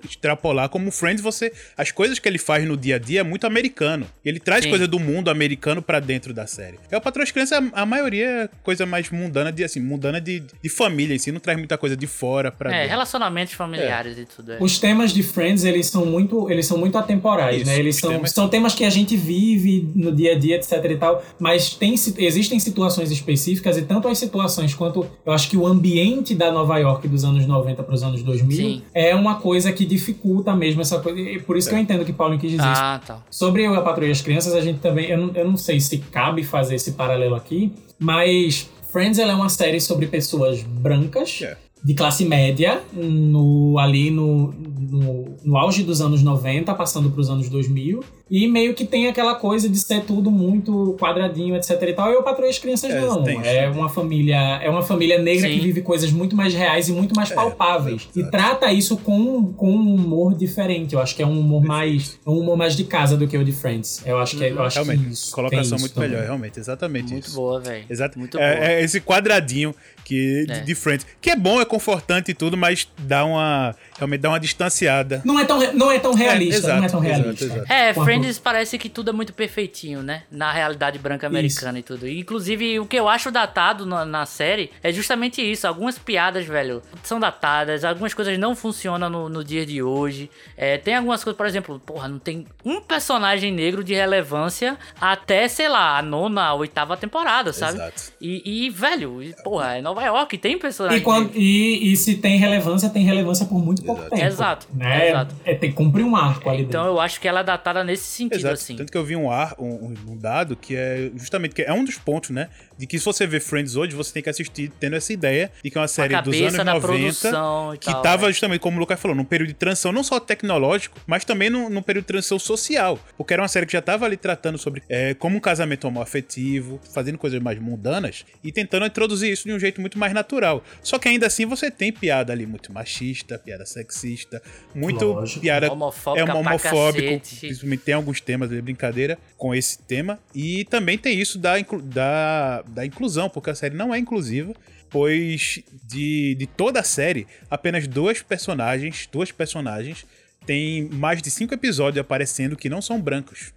[0.05, 0.69] extrapolar.
[0.69, 1.51] Como Friends, você.
[1.77, 4.07] As coisas que ele faz no dia a dia é muito americano.
[4.25, 6.79] Ele traz coisa do mundo americano pra dentro da série.
[6.91, 10.41] É o Patroa das Crianças, a, maioria é coisa mais mundana de assim, mundana de,
[10.63, 12.91] de família em si, não traz muita coisa de fora pra É, dentro.
[12.91, 14.53] relacionamentos familiares e tudo.
[14.53, 14.59] É.
[14.61, 17.79] Os temas de Friends, eles são muito, eles são muito atemporais, Isso, né?
[17.79, 20.97] Eles são, temas- são temas que a gente vive no dia a dia, etc e
[20.97, 25.67] tal, mas tem, existem situações específicas e tanto as situações quanto eu acho que o
[25.67, 28.83] ambiente da Nova York dos anos 90 para os anos 2000 Sim.
[28.95, 31.21] é uma coisa que dificulta mesmo essa coisa.
[31.21, 32.81] E por isso que eu entendo que Paulo quis dizer isso.
[32.83, 33.19] Ah, tá.
[33.31, 35.07] Sobre eu e a Patrulha das Crianças, a gente também.
[35.11, 39.35] Eu não, eu não sei se cabe fazer esse paralelo aqui, mas Friends ela é
[39.35, 41.57] uma série sobre pessoas brancas É.
[41.83, 47.31] de classe média, no, ali no, no, no auge dos anos 90, passando para os
[47.31, 48.01] anos 2000.
[48.31, 52.11] E meio que tem aquela coisa de ser tudo muito quadradinho, etc e tal.
[52.11, 53.25] E eu patroei as crianças É, não.
[53.45, 55.55] É uma família, é uma família negra Sim.
[55.55, 58.09] que vive coisas muito mais reais e muito mais É, palpáveis.
[58.15, 58.31] E exato.
[58.31, 60.95] trata isso com, com um humor diferente.
[60.95, 63.45] Eu acho que é um humor mais um humor mais de casa do que o
[63.45, 64.03] de Friends.
[64.07, 66.11] Eu acho que é- eu acho Realmente, que isso, colocação muito também.
[66.11, 67.35] melhor, realmente, exatamente Muito isso.
[67.37, 67.85] boa, velho.
[67.91, 68.19] Exato.
[68.19, 68.49] Muito boa.
[68.49, 70.61] é, é esse quadradinho que, de, É.
[70.61, 73.75] de Friends, que é bom, é confortante e tudo, mas dá uma.
[74.01, 75.23] Realmente dá uma distanciada.
[75.25, 77.45] Não é tão, não é tão realista, exato, não é tão exato, realista.
[77.45, 77.73] exato.
[77.73, 80.23] É, Quanto- Friends parece que tudo é muito perfeitinho, né?
[80.31, 82.07] Na realidade branca americana e tudo.
[82.09, 85.67] E, Inclusive, o que eu acho datado na, na série é justamente isso.
[85.67, 90.31] Algumas piadas, velho, são datadas, algumas coisas não funcionam no, no dia de hoje.
[90.57, 95.49] É, tem algumas coisas, por exemplo, porra, não tem um personagem negro de relevância até,
[95.49, 97.75] sei lá, a nona, a oitava temporada, sabe?
[97.75, 98.03] Exato.
[98.21, 101.41] E, e, velho, porra, é Nova York, tem personagem E, quando- negro.
[101.41, 104.17] e- e se tem relevância, tem relevância por muito pouco Exato.
[104.17, 104.27] tempo.
[104.27, 105.09] Exato, Né?
[105.09, 105.35] exato.
[105.45, 106.97] É, tem que cumprir um arco ali Então dentro.
[106.97, 108.55] eu acho que ela é datada nesse sentido, Exato.
[108.55, 108.77] assim.
[108.77, 111.85] Tanto que eu vi um, ar, um, um dado que é justamente que é um
[111.85, 112.49] dos pontos, né?
[112.81, 115.71] De que se você vê Friends hoje, você tem que assistir tendo essa ideia de
[115.71, 118.33] que é uma série dos anos da 90 produção e que tal, tava é.
[118.33, 121.69] justamente, como o Lucas falou, num período de transição não só tecnológico, mas também num,
[121.69, 122.99] num período de transição social.
[123.19, 126.81] Porque era uma série que já tava ali tratando sobre é, como um casamento homoafetivo,
[126.95, 130.65] fazendo coisas mais mundanas e tentando introduzir isso de um jeito muito mais natural.
[130.83, 134.43] Só que ainda assim você tem piada ali muito machista, piada sexista,
[134.75, 135.41] muito Lógico.
[135.41, 140.19] piada Homofóbica é um pra homofóbico, principalmente tem alguns temas de brincadeira com esse tema.
[140.35, 144.55] E também tem isso da, da, da inclusão, porque a série não é inclusiva.
[144.89, 150.05] Pois de, de toda a série, apenas duas personagens, duas personagens,
[150.45, 153.53] têm mais de cinco episódios aparecendo que não são brancos.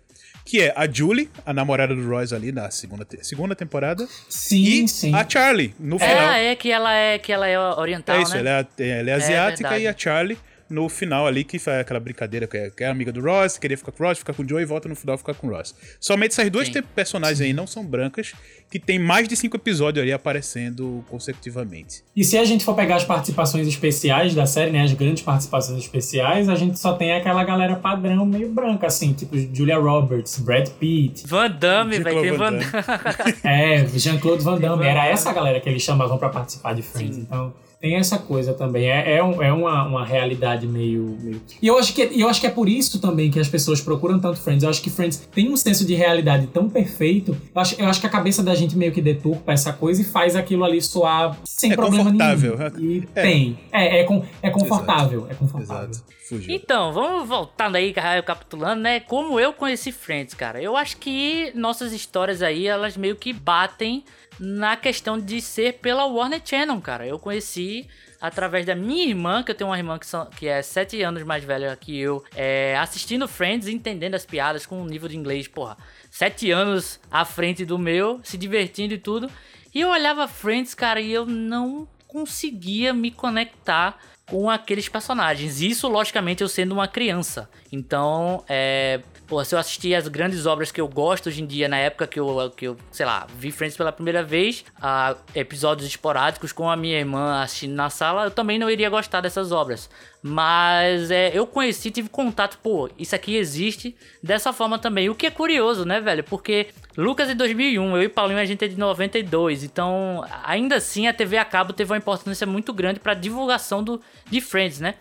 [0.45, 4.83] Que é a Julie, a namorada do Royce ali na segunda, te- segunda temporada, Sim,
[4.83, 5.15] e sim.
[5.15, 6.31] a Charlie, no final.
[6.33, 8.39] É, é que ela é que ela é oriental, É isso, né?
[8.41, 9.83] ela, é, ela é asiática verdade.
[9.83, 10.37] e a Charlie
[10.73, 13.77] no final ali, que faz aquela brincadeira que é, que é amiga do Ross, queria
[13.77, 15.51] ficar com o Ross, ficar com o Joe e volta no final ficar com o
[15.51, 15.75] Ross.
[15.99, 16.81] Somente essas duas Sim.
[16.95, 18.33] personagens aí não são brancas,
[18.69, 22.03] que tem mais de cinco episódios ali aparecendo consecutivamente.
[22.15, 25.77] E se a gente for pegar as participações especiais da série, né, as grandes participações
[25.79, 30.67] especiais, a gente só tem aquela galera padrão meio branca, assim, tipo Julia Roberts, Brad
[30.69, 32.21] Pitt, Van Damme, velho.
[32.21, 33.35] Tem Van Jean-Claude Damme.
[33.43, 34.77] é, Jean-Claude Van Damme.
[34.77, 35.13] Van Era Damme.
[35.13, 37.15] essa galera que eles chamavam pra participar de Friends.
[37.15, 37.21] Sim.
[37.21, 38.89] Então, tem essa coisa também.
[38.89, 41.41] É, é, um- é uma, uma realidade meio, meio.
[41.61, 43.81] E eu acho, que, e eu acho que é por isso também que as pessoas
[43.81, 44.63] procuram tanto Friends.
[44.63, 47.35] Eu acho que Friends tem um senso de realidade tão perfeito.
[47.53, 50.05] Eu acho, eu acho que a cabeça da gente meio que deturpa essa coisa e
[50.05, 52.57] faz aquilo ali soar sem É problema confortável.
[52.57, 52.93] nenhum.
[52.93, 53.21] E É.
[53.21, 53.59] tem.
[53.69, 55.27] É, é, com- é confortável.
[55.29, 55.89] É confortável.
[55.89, 56.13] Exato.
[56.29, 56.55] Fugiu.
[56.55, 59.01] Então, vamos voltando aí, recapitulando, né?
[59.01, 60.61] Como eu conheci Friends, cara.
[60.61, 64.05] Eu acho que nossas histórias aí, elas meio que batem
[64.43, 67.07] na questão de ser pela Warner Channel, cara.
[67.07, 67.87] Eu conheci
[68.19, 71.23] através da minha irmã, que eu tenho uma irmã que, são, que é sete anos
[71.23, 75.47] mais velha que eu, é, assistindo Friends, entendendo as piadas com um nível de inglês,
[75.47, 75.77] porra,
[76.11, 79.29] sete anos à frente do meu, se divertindo e tudo.
[79.73, 85.61] E eu olhava Friends, cara, e eu não conseguia me conectar com aqueles personagens.
[85.61, 87.49] Isso, logicamente, eu sendo uma criança.
[87.71, 89.01] Então, é.
[89.43, 92.19] Se eu assistir as grandes obras que eu gosto hoje em dia, na época que
[92.19, 96.75] eu, que eu sei lá, vi Friends pela primeira vez, a episódios esporádicos com a
[96.75, 99.89] minha irmã assistindo na sala, eu também não iria gostar dessas obras.
[100.21, 105.09] Mas é, eu conheci, tive contato, pô, isso aqui existe dessa forma também.
[105.09, 106.23] O que é curioso, né, velho?
[106.23, 106.67] Porque
[106.97, 111.13] Lucas em 2001, eu e Paulinho a gente é de 92, então ainda assim a
[111.13, 114.95] TV a cabo teve uma importância muito grande pra divulgação do, de Friends, né?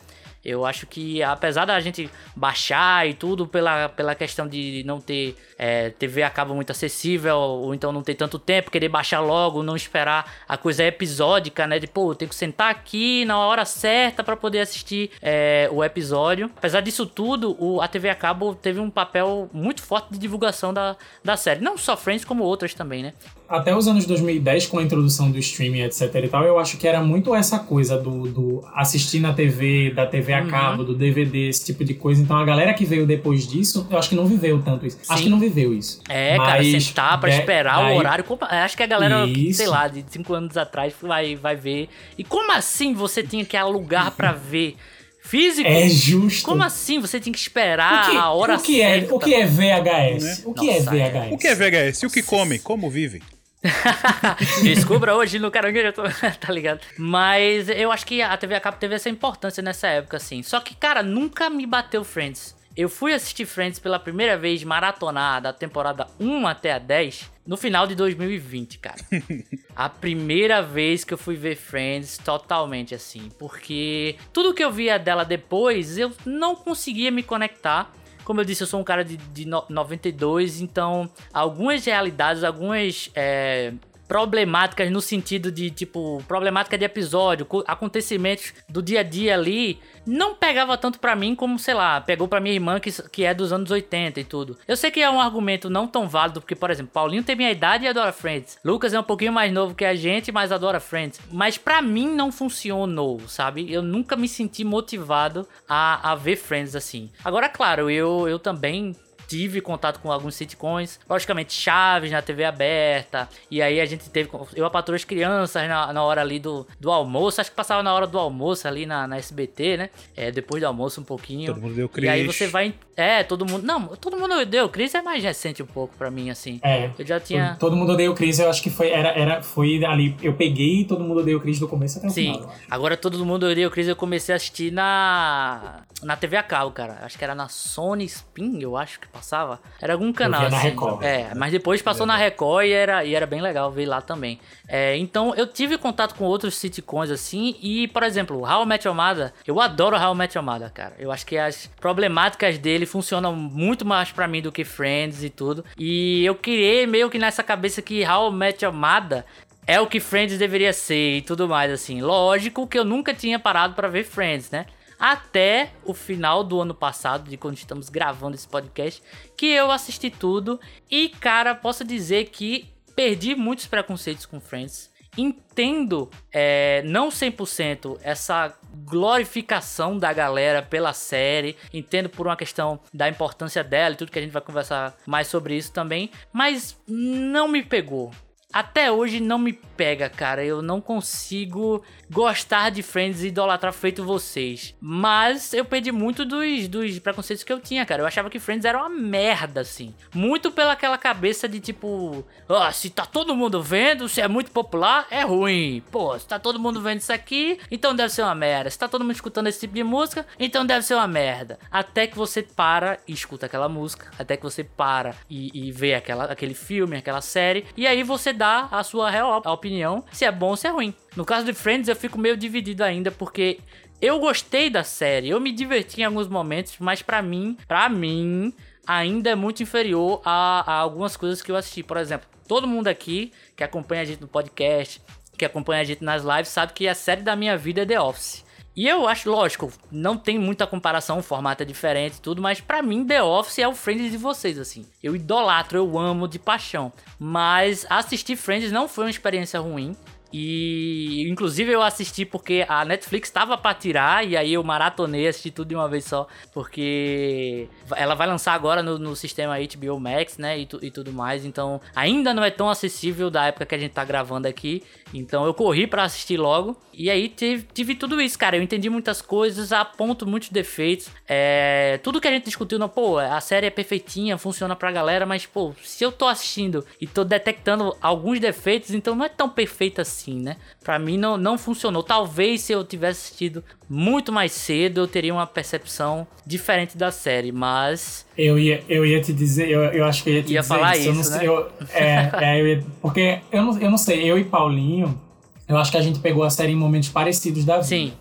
[0.45, 5.37] Eu acho que, apesar da gente baixar e tudo pela, pela questão de não ter
[5.57, 9.77] é, TV cabo muito acessível, ou então não ter tanto tempo, querer baixar logo, não
[9.77, 11.79] esperar a coisa episódica, né?
[11.79, 15.85] De, pô, eu tenho que sentar aqui na hora certa para poder assistir é, o
[15.85, 16.51] episódio.
[16.57, 20.75] Apesar disso tudo, o, a TV a cabo teve um papel muito forte de divulgação
[20.75, 21.61] da, da série.
[21.61, 23.13] Não só Friends, como outras também, né?
[23.53, 26.89] Até os anos 2010, com a introdução do streaming, etc e tal, eu acho que
[26.89, 30.49] era muito essa coisa do, do assistir na TV, da TV a Uhum.
[30.49, 32.23] cabo, do DVD, esse tipo de coisa.
[32.23, 34.99] Então a galera que veio depois disso, eu acho que não viveu tanto isso.
[35.09, 35.25] Acho Sim.
[35.25, 36.01] que não viveu isso.
[36.09, 38.25] É, cara, Mas sentar pra de- esperar daí- o horário.
[38.51, 39.59] Acho que a galera, Isso.
[39.59, 41.89] sei lá, de 5 anos atrás vai, vai ver.
[42.17, 44.77] E como assim você tinha que alugar pra ver?
[45.25, 45.69] Físico?
[45.69, 46.45] É justo.
[46.45, 49.15] Como assim você tinha que esperar o que, a hora o que é, certa?
[49.15, 50.43] o que é VHS?
[50.45, 51.11] O que Nossa, é é.
[51.11, 51.33] VHS?
[51.33, 52.03] O que é VHS?
[52.03, 52.59] E o que come?
[52.59, 53.23] Como vive?
[54.63, 56.03] Descubra hoje no Caranguejo, tô-
[56.41, 56.81] tá ligado?
[56.99, 60.43] Mas eu acho que a TV a cabo teve essa importância nessa época, assim.
[60.43, 62.57] Só que, cara, nunca me bateu Friends.
[62.75, 67.57] Eu fui assistir Friends pela primeira vez, maratonar, da temporada 1 até a 10, no
[67.59, 68.97] final de 2020, cara.
[69.77, 73.29] a primeira vez que eu fui ver Friends totalmente assim.
[73.39, 77.93] Porque tudo que eu via dela depois, eu não conseguia me conectar.
[78.25, 83.73] Como eu disse, eu sou um cara de, de 92, então algumas realidades, algumas é,
[84.07, 90.35] problemáticas no sentido de, tipo, problemática de episódio, acontecimentos do dia a dia ali, não
[90.35, 93.53] pegava tanto para mim como, sei lá, pegou para minha irmã que, que é dos
[93.53, 94.59] anos 80 e tudo.
[94.67, 97.51] Eu sei que é um argumento não tão válido, porque, por exemplo, Paulinho tem minha
[97.51, 98.59] idade e adora Friends.
[98.65, 101.21] Lucas é um pouquinho mais novo que a gente, mas adora Friends.
[101.31, 103.73] Mas para mim não funcionou, sabe?
[103.73, 107.11] Eu nunca me senti motivado a, a ver Friends assim.
[107.25, 108.95] Agora, claro, eu, eu também
[109.33, 114.29] tive contato com alguns sitcoms, logicamente Chaves na TV aberta, e aí a gente teve,
[114.55, 117.95] eu apatrou as crianças na, na hora ali do, do almoço, acho que passava na
[117.95, 119.91] hora do almoço ali na, na SBT, né?
[120.15, 121.47] É, depois do almoço um pouquinho.
[121.47, 122.05] Todo mundo deu Cris.
[122.05, 125.63] E aí você vai, é, todo mundo, não, todo mundo deu Cris é mais recente
[125.63, 126.61] um pouco para mim, assim.
[126.63, 126.91] É.
[126.99, 127.57] Eu já tinha...
[127.59, 130.85] Todo, todo mundo deu Cris, eu acho que foi, era, era, foi ali, eu peguei
[130.85, 132.35] todo mundo deu Cris do começo até o Sim.
[132.35, 132.51] final.
[132.51, 136.71] Sim, agora todo mundo deu Cris eu comecei a assistir na, na TV a cabo,
[136.71, 136.99] cara.
[137.03, 139.61] Acho que era na Sony Spin, eu acho que passava.
[139.81, 140.43] Era algum canal.
[140.43, 140.51] Assim.
[140.51, 141.03] na Record.
[141.03, 144.41] É, mas depois passou na Record e era, e era bem legal ver lá também.
[144.69, 147.57] É, então eu tive contato com outros sitcoms assim.
[147.63, 149.33] E, por exemplo, How I Met Your Mother.
[149.47, 150.95] Eu adoro How I Met Your Mother, cara.
[150.99, 155.31] Eu acho que as problemáticas dele funcionam muito mais para mim do que Friends e
[155.31, 155.65] tudo.
[155.79, 159.25] E eu criei meio que nessa cabeça que How I Met Your Mother
[159.67, 162.03] é o que Friends deveria ser e tudo mais assim.
[162.03, 164.67] Lógico que eu nunca tinha parado para ver Friends, né?
[165.03, 169.03] Até o final do ano passado, de quando estamos gravando esse podcast,
[169.37, 174.93] que eu assisti tudo e, cara, posso dizer que perdi muitos preconceitos com Friends.
[175.19, 181.57] Entendo, é, não 100%, essa glorificação da galera pela série.
[181.75, 185.27] Entendo por uma questão da importância dela e tudo que a gente vai conversar mais
[185.27, 186.11] sobre isso também.
[186.33, 188.13] Mas não me pegou
[188.53, 190.45] até hoje não me pega, cara.
[190.45, 194.75] Eu não consigo gostar de Friends e idolatrar feito vocês.
[194.81, 198.03] Mas eu perdi muito dos, dos preconceitos que eu tinha, cara.
[198.03, 199.95] Eu achava que Friends era uma merda, assim.
[200.15, 204.51] Muito pelaquela cabeça de tipo, ó, oh, se tá todo mundo vendo, se é muito
[204.51, 205.83] popular, é ruim.
[205.91, 208.69] Pô, se tá todo mundo vendo isso aqui, então deve ser uma merda.
[208.69, 211.59] Se tá todo mundo escutando esse tipo de música, então deve ser uma merda.
[211.71, 214.11] Até que você para e escuta aquela música.
[214.19, 217.65] Até que você para e, e vê aquela, aquele filme, aquela série.
[217.77, 220.93] E aí você dar a sua real opinião se é bom ou se é ruim.
[221.17, 223.61] No caso de Friends, eu fico meio dividido ainda, porque
[224.01, 228.53] eu gostei da série, eu me diverti em alguns momentos, mas para mim, para mim,
[228.85, 231.85] ainda é muito inferior a, a, algumas coisas que eu assisti.
[231.85, 235.01] Por exemplo, todo mundo aqui que acompanha a gente no podcast,
[235.39, 238.01] que acompanha a gente nas lives, sabe que a série da minha vida é The
[238.01, 238.45] Office.
[238.75, 242.59] E eu acho, lógico, não tem muita comparação, o formato é diferente e tudo, mas
[242.59, 244.87] para mim The Office é o Friends de vocês, assim.
[245.03, 246.91] Eu idolatro, eu amo de paixão.
[247.19, 249.95] Mas assistir Friends não foi uma experiência ruim.
[250.33, 255.51] E inclusive eu assisti porque a Netflix estava para tirar e aí eu maratonei, assisti
[255.51, 260.39] tudo de uma vez só, porque ela vai lançar agora no, no sistema HBO Max,
[260.39, 263.75] né, e, tu, e, tudo mais, então ainda não é tão acessível da época que
[263.75, 267.95] a gente tá gravando aqui, então eu corri para assistir logo e aí tive, tive,
[267.95, 272.45] tudo isso, cara, eu entendi muitas coisas, aponto muitos defeitos, é, tudo que a gente
[272.45, 276.27] discutiu, não, pô, a série é perfeitinha, funciona pra galera, mas pô, se eu tô
[276.27, 280.57] assistindo e tô detectando alguns defeitos, então não é tão perfeita assim assim, né?
[280.83, 282.03] Pra mim não, não funcionou.
[282.03, 287.51] Talvez se eu tivesse assistido muito mais cedo, eu teria uma percepção diferente da série,
[287.53, 288.25] mas.
[288.39, 290.75] Eu ia, eu ia te dizer, eu, eu acho que eu ia te ia dizer
[290.75, 291.11] falar isso.
[291.11, 291.47] isso eu né?
[291.47, 295.21] eu, é, é, eu ia, porque eu não, eu não sei, eu e Paulinho,
[295.69, 297.87] eu acho que a gente pegou a série em momentos parecidos da vida.
[297.87, 298.13] Sim.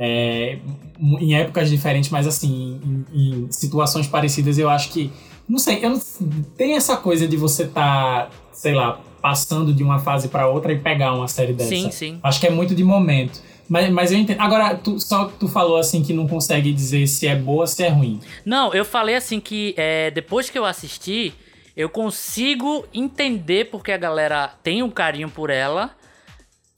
[0.00, 0.58] É,
[1.00, 2.80] em épocas diferentes, mas assim,
[3.12, 5.10] em, em, situações parecidas, eu acho que.
[5.48, 6.00] Não sei, eu não,
[6.58, 10.78] tem essa coisa de você tá, sei lá, passando de uma fase para outra e
[10.78, 11.70] pegar uma série dessa.
[11.70, 12.20] Sim, sim.
[12.22, 13.40] Acho que é muito de momento.
[13.68, 14.40] Mas, mas eu entendo.
[14.40, 17.82] Agora, tu, só tu falou assim que não consegue dizer se é boa ou se
[17.82, 18.18] é ruim.
[18.44, 21.34] Não, eu falei assim que é, depois que eu assisti,
[21.76, 25.90] eu consigo entender porque a galera tem um carinho por ela.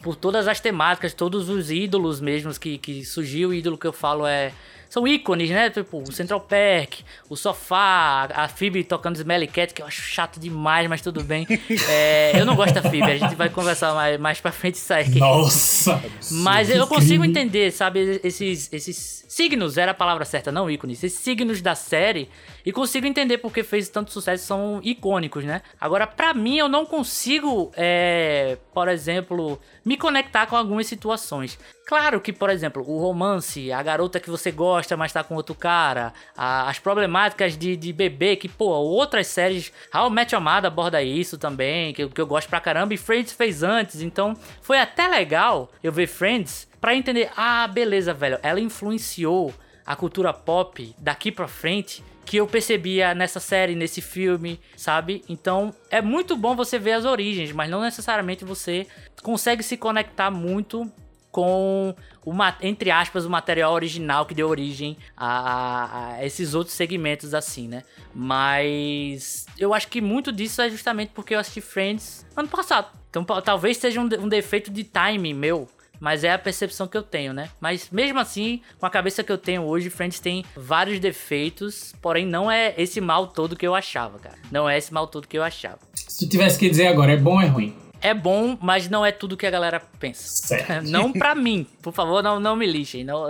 [0.03, 3.51] Por todas as temáticas, todos os ídolos mesmos que, que surgiu.
[3.51, 4.51] O ídolo que eu falo é
[4.91, 5.71] são ícones, né?
[5.71, 10.41] Tipo, o Central Park, o sofá, a Phoebe tocando Smelly Cat, que eu acho chato
[10.41, 11.47] demais, mas tudo bem.
[11.89, 14.93] É, eu não gosto da Phoebe, a gente vai conversar mais, mais pra frente isso
[14.93, 15.09] aí.
[15.19, 16.03] Nossa!
[16.31, 21.19] Mas eu consigo entender, sabe, esses, esses signos, era a palavra certa, não ícones, esses
[21.19, 22.29] signos da série
[22.65, 25.63] E consigo entender porque fez tanto sucesso, são icônicos, né?
[25.81, 31.59] Agora, para mim, eu não consigo, é, por exemplo, me conectar com algumas situações.
[31.87, 35.55] Claro que, por exemplo, o romance, a garota que você gosta, mas tá com outro
[35.55, 41.03] cara, a, as problemáticas de, de bebê, que, pô, outras séries, How Your Mother aborda
[41.03, 45.09] isso também, que, que eu gosto pra caramba, e Friends fez antes, então foi até
[45.09, 49.53] legal eu ver Friends pra entender, ah, beleza, velho, ela influenciou
[49.85, 55.25] a cultura pop daqui pra frente que eu percebia nessa série, nesse filme, sabe?
[55.29, 58.87] Então é muito bom você ver as origens, mas não necessariamente você
[59.23, 60.91] consegue se conectar muito
[61.31, 61.95] com
[62.25, 67.69] o, entre aspas, o material original que deu origem a, a, esses outros segmentos assim,
[67.69, 67.83] né?
[68.15, 72.89] Mas eu acho que muito disso é justamente porque eu assisti Friends ano passado.
[73.09, 75.69] Então talvez seja um, um defeito de timing meu,
[76.01, 77.51] mas é a percepção que eu tenho, né?
[77.61, 82.27] Mas mesmo assim, com a cabeça que eu tenho hoje, Friends tem vários defeitos, porém
[82.27, 84.37] não é esse mal todo que eu achava, cara.
[84.51, 85.79] Não é esse mal todo que eu achava.
[85.95, 87.77] Se tu tivesse que dizer agora, é bom ou é ruim?
[88.01, 90.23] é bom, mas não é tudo que a galera pensa.
[90.47, 90.85] Certo.
[90.89, 91.67] Não pra mim.
[91.83, 93.05] Por favor, não, não me lixem.
[93.05, 93.27] Não,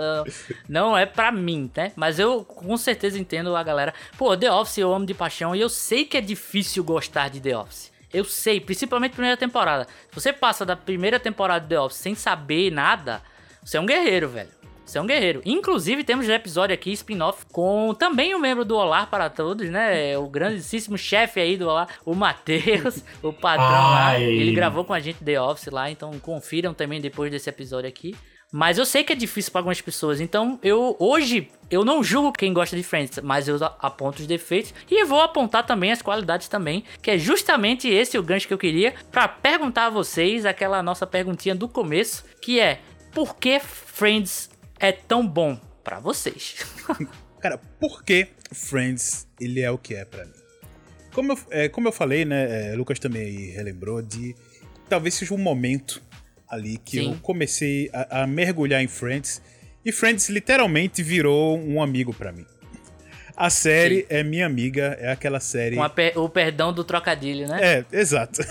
[0.67, 1.91] não é pra mim, né?
[1.95, 3.93] Mas eu com certeza entendo a galera.
[4.17, 7.41] Pô, The Office eu amo de paixão e eu sei que é difícil gostar de
[7.41, 7.90] The Office.
[8.13, 9.87] Eu sei, principalmente primeira temporada.
[10.09, 13.21] Se você passa da primeira temporada de The Office sem saber nada,
[13.63, 14.49] você é um guerreiro, velho.
[14.85, 15.41] Você é um guerreiro.
[15.45, 20.17] Inclusive, temos um episódio aqui, spin-off, com também um membro do Olar para Todos, né?
[20.17, 24.19] O grandíssimo chefe aí do Olar, o Matheus, o patrão Ai.
[24.19, 24.19] lá.
[24.19, 28.13] Ele gravou com a gente The Office lá, então confiram também depois desse episódio aqui.
[28.53, 32.33] Mas eu sei que é difícil para algumas pessoas, então eu hoje eu não julgo
[32.33, 36.49] quem gosta de Friends, mas eu aponto os defeitos e vou apontar também as qualidades
[36.49, 40.83] também, que é justamente esse o gancho que eu queria para perguntar a vocês aquela
[40.83, 42.81] nossa perguntinha do começo, que é
[43.13, 46.57] por que Friends é tão bom para vocês?
[47.39, 50.33] Cara, por que Friends ele é o que é para mim?
[51.13, 54.35] Como eu, é, como eu falei, né, é, Lucas também relembrou de
[54.89, 56.01] talvez seja um momento
[56.51, 57.11] ali que Sim.
[57.11, 59.41] eu comecei a, a, mergulhar em Friends
[59.85, 62.45] e Friends literalmente virou um amigo para mim.
[63.35, 64.05] A série Sim.
[64.09, 65.77] é minha amiga, é aquela série.
[65.77, 67.59] Com per o perdão do trocadilho, né?
[67.61, 68.41] É, exato.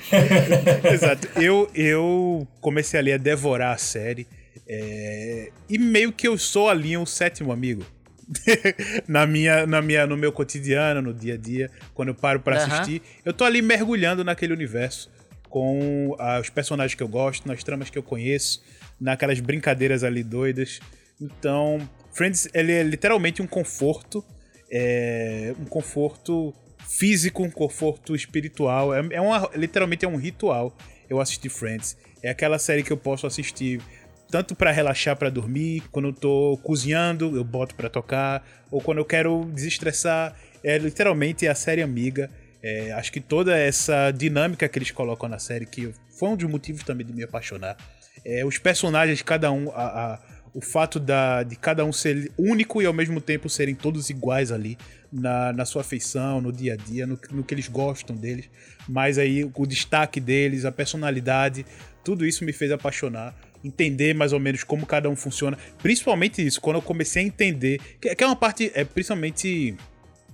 [0.92, 1.26] exato.
[1.40, 4.28] Eu, eu comecei ali a devorar a série.
[4.68, 7.84] É, e meio que eu sou ali um sétimo amigo.
[9.08, 12.56] na minha, na minha, no meu cotidiano, no dia a dia, quando eu paro para
[12.56, 12.72] uhum.
[12.72, 15.10] assistir, eu tô ali mergulhando naquele universo
[15.54, 18.60] com ah, os personagens que eu gosto, nas tramas que eu conheço,
[19.00, 20.80] naquelas brincadeiras ali doidas.
[21.20, 21.78] Então,
[22.12, 24.24] Friends ele é literalmente um conforto,
[24.68, 26.52] é, um conforto
[26.88, 28.92] físico, um conforto espiritual.
[28.92, 30.76] É, é uma, literalmente é um ritual.
[31.08, 31.96] Eu assistir Friends.
[32.20, 33.80] É aquela série que eu posso assistir
[34.28, 38.98] tanto para relaxar para dormir, quando eu tô cozinhando, eu boto para tocar, ou quando
[38.98, 40.34] eu quero desestressar,
[40.64, 42.28] é literalmente a série amiga.
[42.66, 46.48] É, acho que toda essa dinâmica que eles colocam na série, que foi um dos
[46.48, 47.76] motivos também de me apaixonar.
[48.24, 50.20] É, os personagens, cada um, a, a,
[50.54, 54.50] o fato da, de cada um ser único e ao mesmo tempo serem todos iguais
[54.50, 54.78] ali
[55.12, 58.48] na, na sua afeição, no dia a dia, no, no que eles gostam deles.
[58.88, 61.66] Mas aí o destaque deles, a personalidade,
[62.02, 65.58] tudo isso me fez apaixonar entender mais ou menos como cada um funciona.
[65.82, 67.80] Principalmente isso, quando eu comecei a entender.
[67.98, 69.74] Que, é uma parte é, principalmente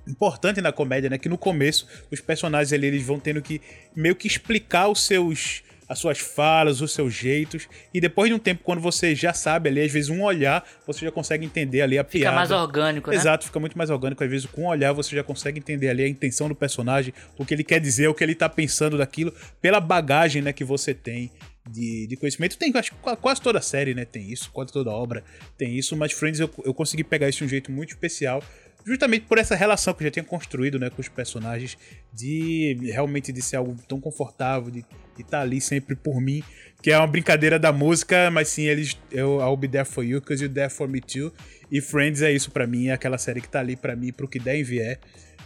[0.06, 1.18] importante na comédia, né?
[1.18, 3.60] Que no começo os personagens ali, eles vão tendo que
[3.94, 7.68] meio que explicar os seus as suas falas, os seus jeitos.
[7.92, 11.04] E depois de um tempo, quando você já sabe ali, às vezes um olhar, você
[11.04, 12.30] já consegue entender ali a fica piada.
[12.30, 13.16] Fica mais orgânico, né?
[13.16, 14.22] Exato, fica muito mais orgânico.
[14.22, 17.44] Às vezes com um olhar você já consegue entender ali a intenção do personagem, o
[17.44, 20.94] que ele quer dizer, o que ele tá pensando daquilo, pela bagagem, né, que você
[20.94, 21.28] tem
[21.68, 22.56] de, de conhecimento.
[22.56, 25.24] Tem, acho que quase toda série, né, tem isso, quase toda obra
[25.58, 28.44] tem isso, mas Friends eu, eu consegui pegar isso de um jeito muito especial,
[28.84, 31.76] justamente por essa relação que eu já tinha construído, né, com os personagens,
[32.12, 34.80] de realmente de ser algo tão confortável, de
[35.18, 36.42] estar tá ali sempre por mim,
[36.82, 40.20] que é uma brincadeira da música, mas sim, eles, eu, I'll be there for you,
[40.20, 41.32] cause you're there for me too,
[41.70, 44.28] e Friends é isso para mim, é aquela série que tá ali para mim, pro
[44.28, 44.98] que der e vier.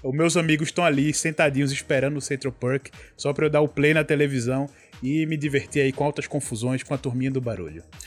[0.04, 3.68] Os meus amigos estão ali sentadinhos esperando o Central Perk, só para eu dar o
[3.68, 4.68] play na televisão
[5.02, 7.82] e me divertir aí com altas confusões com a turminha do barulho.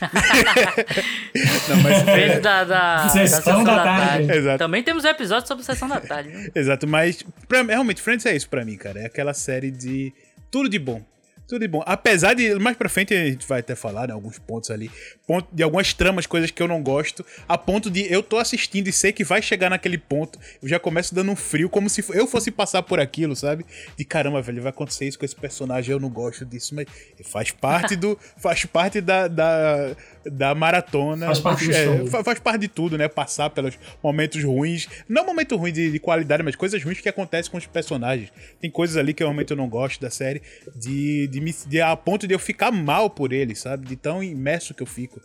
[1.68, 2.40] Não, mas é...
[2.40, 4.26] da, da, sessão da, da tarde.
[4.26, 4.38] tarde.
[4.38, 4.58] Exato.
[4.58, 6.30] Também temos episódios sobre sessão da tarde.
[6.30, 6.48] Né?
[6.54, 9.00] Exato, mas pra, realmente Friends é isso para mim, cara.
[9.00, 10.12] É aquela série de
[10.50, 11.04] tudo de bom.
[11.48, 11.82] Tudo de bom.
[11.86, 14.90] Apesar de, mais pra frente a gente vai até falar, né, alguns pontos ali,
[15.26, 18.86] ponto, de algumas tramas, coisas que eu não gosto, a ponto de eu tô assistindo
[18.86, 22.04] e sei que vai chegar naquele ponto, eu já começo dando um frio, como se
[22.10, 23.64] eu fosse passar por aquilo, sabe?
[23.96, 26.86] De caramba, velho, vai acontecer isso com esse personagem, eu não gosto disso, mas
[27.24, 28.18] faz parte do.
[28.36, 29.96] faz parte da, da
[30.30, 31.26] da maratona.
[31.26, 33.08] Faz parte, é, faz parte de tudo, né?
[33.08, 34.88] Passar pelos momentos ruins.
[35.08, 38.32] Não momento ruim de, de, qualidade, mas coisas ruins que acontecem com os personagens.
[38.60, 40.42] Tem coisas ali que realmente eu não gosto da série,
[40.74, 43.86] de, de, me, de a ponto de eu ficar mal por eles, sabe?
[43.86, 45.20] De tão imerso que eu fico.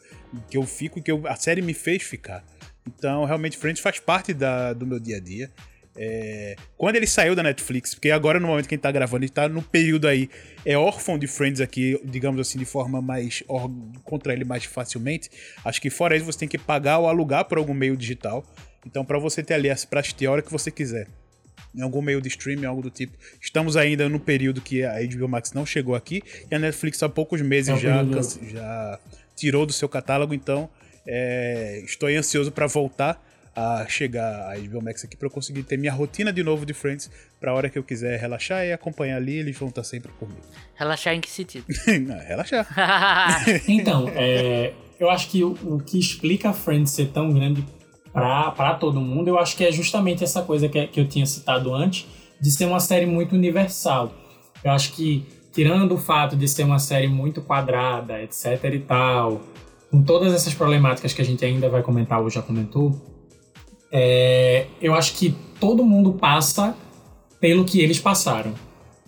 [0.50, 2.44] Que eu fico que eu, a série me fez ficar.
[2.88, 5.50] Então, realmente, Friends faz parte da, do meu dia a dia.
[5.96, 9.24] É, quando ele saiu da Netflix, porque agora no momento que a gente tá gravando,
[9.24, 10.30] ele tá no período aí,
[10.66, 13.44] é órfão de Friends aqui, digamos assim, de forma mais.
[14.04, 15.30] contra ele mais facilmente.
[15.64, 18.44] Acho que fora isso você tem que pagar ou alugar por algum meio digital.
[18.86, 21.08] Então, para você ter ali pra assistir a hora que você quiser,
[21.76, 23.18] em algum meio de streaming, algo do tipo.
[23.42, 27.10] Estamos ainda no período que a HBO Max não chegou aqui e a Netflix há
[27.10, 28.04] poucos meses é já,
[28.52, 29.00] já
[29.36, 30.70] tirou do seu catálogo, então
[31.06, 33.22] é, estou ansioso para voltar
[33.56, 36.74] a chegar a HBO Max aqui para eu conseguir ter minha rotina de novo de
[36.74, 40.12] Friends para a hora que eu quiser relaxar e acompanhar ali, eles vão estar sempre
[40.14, 40.42] comigo.
[40.76, 41.66] Relaxar em que sentido?
[42.28, 42.68] relaxar.
[43.68, 47.64] então, é, eu acho que o, o, que explica Friends ser tão grande
[48.12, 51.74] para todo mundo, eu acho que é justamente essa coisa que, que eu tinha citado
[51.74, 52.08] antes,
[52.40, 54.14] de ser uma série muito universal.
[54.64, 59.42] Eu acho que, tirando o fato de ser uma série muito quadrada, etc e tal,
[59.92, 63.13] com todas essas problemáticas que a gente ainda vai comentar ou já comentou,
[63.94, 66.76] é, eu acho que todo mundo passa
[67.40, 68.54] pelo que eles passaram.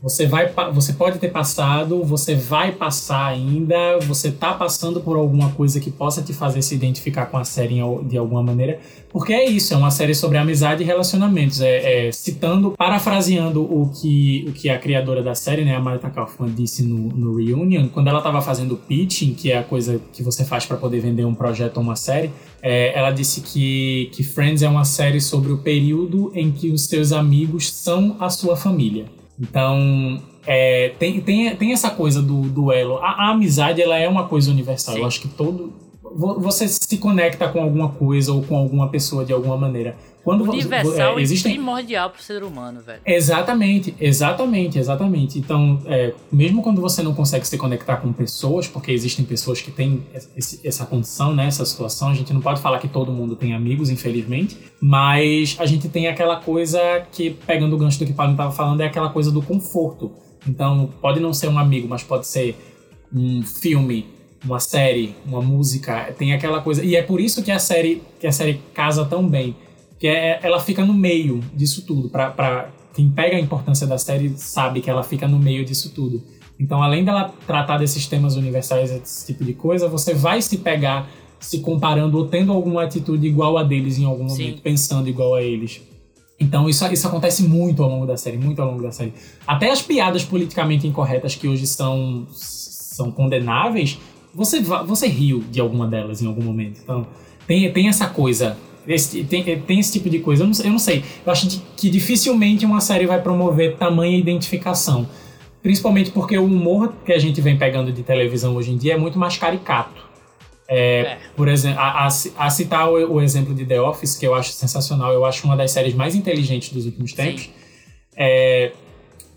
[0.06, 5.50] Você vai, você pode ter passado, você vai passar ainda, você tá passando por alguma
[5.54, 8.80] coisa que possa te fazer se identificar com a série de alguma maneira,
[9.10, 11.60] porque é isso, é uma série sobre amizade e relacionamentos.
[11.60, 16.12] É, é citando, parafraseando o que, o que a criadora da série, né, a Martha
[16.12, 20.22] Kaufman, disse no, no Reunion, quando ela estava fazendo pitching, que é a coisa que
[20.22, 22.30] você faz para poder vender um projeto ou uma série,
[22.62, 26.84] é, ela disse que, que Friends é uma série sobre o período em que os
[26.84, 29.15] seus amigos são a sua família.
[29.40, 32.98] Então, é, tem, tem, tem essa coisa do duelo.
[32.98, 34.96] A, a amizade, ela é uma coisa universal.
[34.96, 35.02] Sim.
[35.02, 35.74] Eu acho que todo...
[36.14, 39.96] Você se conecta com alguma coisa ou com alguma pessoa de alguma maneira.
[40.26, 41.52] Quando Universal é, existem...
[41.52, 43.00] e primordial pro ser humano, velho.
[43.06, 45.38] Exatamente, exatamente, exatamente.
[45.38, 49.70] Então, é, mesmo quando você não consegue se conectar com pessoas, porque existem pessoas que
[49.70, 50.04] têm
[50.36, 53.54] esse, essa condição, né, essa situação, a gente não pode falar que todo mundo tem
[53.54, 56.80] amigos, infelizmente, mas a gente tem aquela coisa
[57.12, 60.12] que, pegando o gancho do que o Paulo estava falando, é aquela coisa do conforto.
[60.48, 62.56] Então, pode não ser um amigo, mas pode ser
[63.14, 64.08] um filme,
[64.46, 66.84] uma série, uma música, tem aquela coisa.
[66.84, 69.56] E é por isso que a série, que a série casa tão bem
[70.00, 72.10] que é, ela fica no meio disso tudo.
[72.10, 76.24] Para quem pega a importância da série sabe que ela fica no meio disso tudo.
[76.60, 81.10] Então, além dela tratar desses temas universais, esse tipo de coisa, você vai se pegar
[81.40, 84.62] se comparando ou tendo alguma atitude igual a deles em algum momento, Sim.
[84.64, 85.82] pensando igual a eles.
[86.40, 89.14] Então isso, isso acontece muito ao longo da série, muito ao longo da série.
[89.46, 93.98] Até as piadas politicamente incorretas que hoje são, são condenáveis,
[94.36, 96.82] você, você riu de alguma delas em algum momento.
[96.84, 97.08] Então
[97.48, 98.58] tem, tem essa coisa
[98.88, 100.44] esse, tem, tem esse tipo de coisa.
[100.44, 101.04] Eu não, eu não sei.
[101.26, 105.08] Eu acho que dificilmente uma série vai promover tamanha identificação.
[105.62, 108.98] Principalmente porque o humor que a gente vem pegando de televisão hoje em dia é
[108.98, 110.06] muito mais caricato.
[110.68, 111.18] É, é.
[111.36, 114.52] Por exemplo, a, a, a citar o, o, exemplo de The Office, que eu acho
[114.52, 117.50] sensacional, eu acho uma das séries mais inteligentes dos últimos tempos.
[118.16, 118.72] É,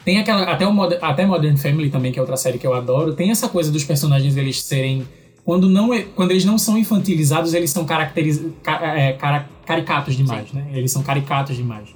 [0.04, 0.42] tem aquela.
[0.42, 3.48] Até, o, até Modern Family também, que é outra série que eu adoro, tem essa
[3.48, 5.06] coisa dos personagens eles serem
[5.48, 9.16] quando, não, é, quando eles não são infantilizados, eles são caracteriz, é,
[9.64, 10.68] caricatos demais, né?
[10.74, 11.88] Eles são caricatos demais.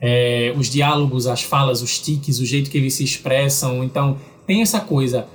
[0.00, 3.82] É, os diálogos, as falas, os tiques, o jeito que eles se expressam.
[3.82, 5.26] Então, tem essa coisa.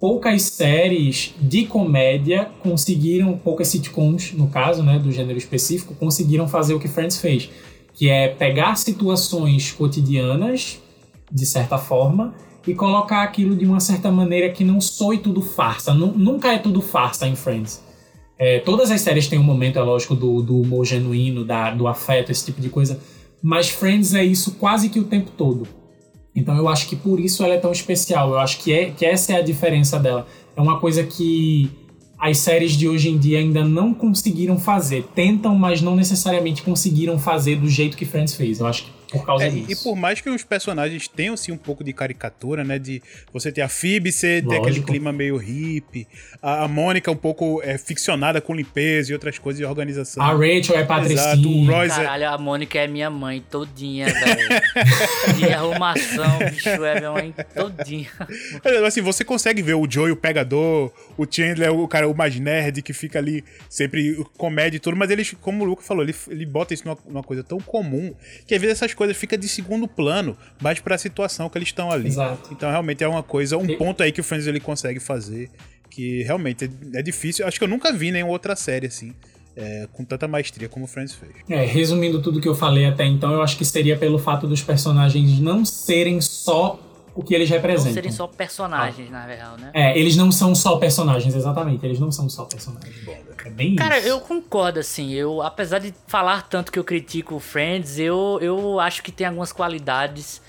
[0.00, 6.74] Poucas séries de comédia conseguiram, poucas sitcoms, no caso, né, do gênero específico, conseguiram fazer
[6.74, 7.48] o que Friends fez,
[7.94, 10.80] que é pegar situações cotidianas,
[11.30, 12.34] de certa forma,
[12.66, 15.92] e colocar aquilo de uma certa maneira que não soe tudo farsa.
[15.92, 17.82] nunca é tudo farsa em Friends.
[18.38, 21.86] É, todas as séries têm um momento, é lógico, do, do humor genuíno, da, do
[21.86, 22.98] afeto, esse tipo de coisa.
[23.42, 25.68] Mas Friends é isso quase que o tempo todo.
[26.34, 28.30] Então eu acho que por isso ela é tão especial.
[28.30, 30.26] Eu acho que, é, que essa é a diferença dela.
[30.56, 31.70] É uma coisa que
[32.18, 35.04] as séries de hoje em dia ainda não conseguiram fazer.
[35.14, 38.58] Tentam, mas não necessariamente conseguiram fazer do jeito que Friends fez.
[38.58, 39.72] Eu acho que por causa é, disso.
[39.72, 42.78] E por mais que os personagens tenham assim, um pouco de caricatura, né?
[42.78, 43.02] De
[43.32, 46.06] você ter a Phoebe ser ter aquele clima meio hippie,
[46.42, 50.22] a, a Mônica um pouco é, ficcionada com limpeza e outras coisas de organização.
[50.22, 51.48] A Rachel é patricinha.
[51.48, 55.36] o Royce é Caralho, a Mônica é minha mãe todinha, velho.
[55.36, 58.10] de arrumação, bicho, é minha mãe todinha.
[58.86, 62.82] Assim, você consegue ver o Joey, o pegador, o Chandler, o cara, o mais nerd
[62.82, 66.44] que fica ali sempre comédia e tudo, mas eles, como o Luca falou, ele, ele
[66.44, 68.12] bota isso numa, numa coisa tão comum
[68.46, 71.58] que às vezes essas coisas coisa fica de segundo plano, mais para a situação que
[71.58, 72.08] eles estão ali.
[72.08, 72.52] Exato.
[72.52, 75.50] Então realmente é uma coisa, um ponto aí que o Friends ele consegue fazer
[75.90, 77.46] que realmente é, é difícil.
[77.46, 79.12] Acho que eu nunca vi nenhuma outra série assim.
[79.56, 81.30] É, com tanta maestria como Friends fez.
[81.48, 84.60] É, resumindo tudo que eu falei até então, eu acho que seria pelo fato dos
[84.60, 86.80] personagens não serem só
[87.14, 87.86] o que eles representam.
[87.86, 89.12] Não serem só personagens, ah.
[89.12, 89.70] na real, né?
[89.72, 91.84] É, eles não são só personagens, exatamente.
[91.86, 92.94] Eles não são só personagens.
[93.44, 94.08] É bem Cara, isso.
[94.08, 95.12] eu concordo, assim.
[95.12, 99.52] Eu, apesar de falar tanto que eu critico Friends, eu, eu acho que tem algumas
[99.52, 100.40] qualidades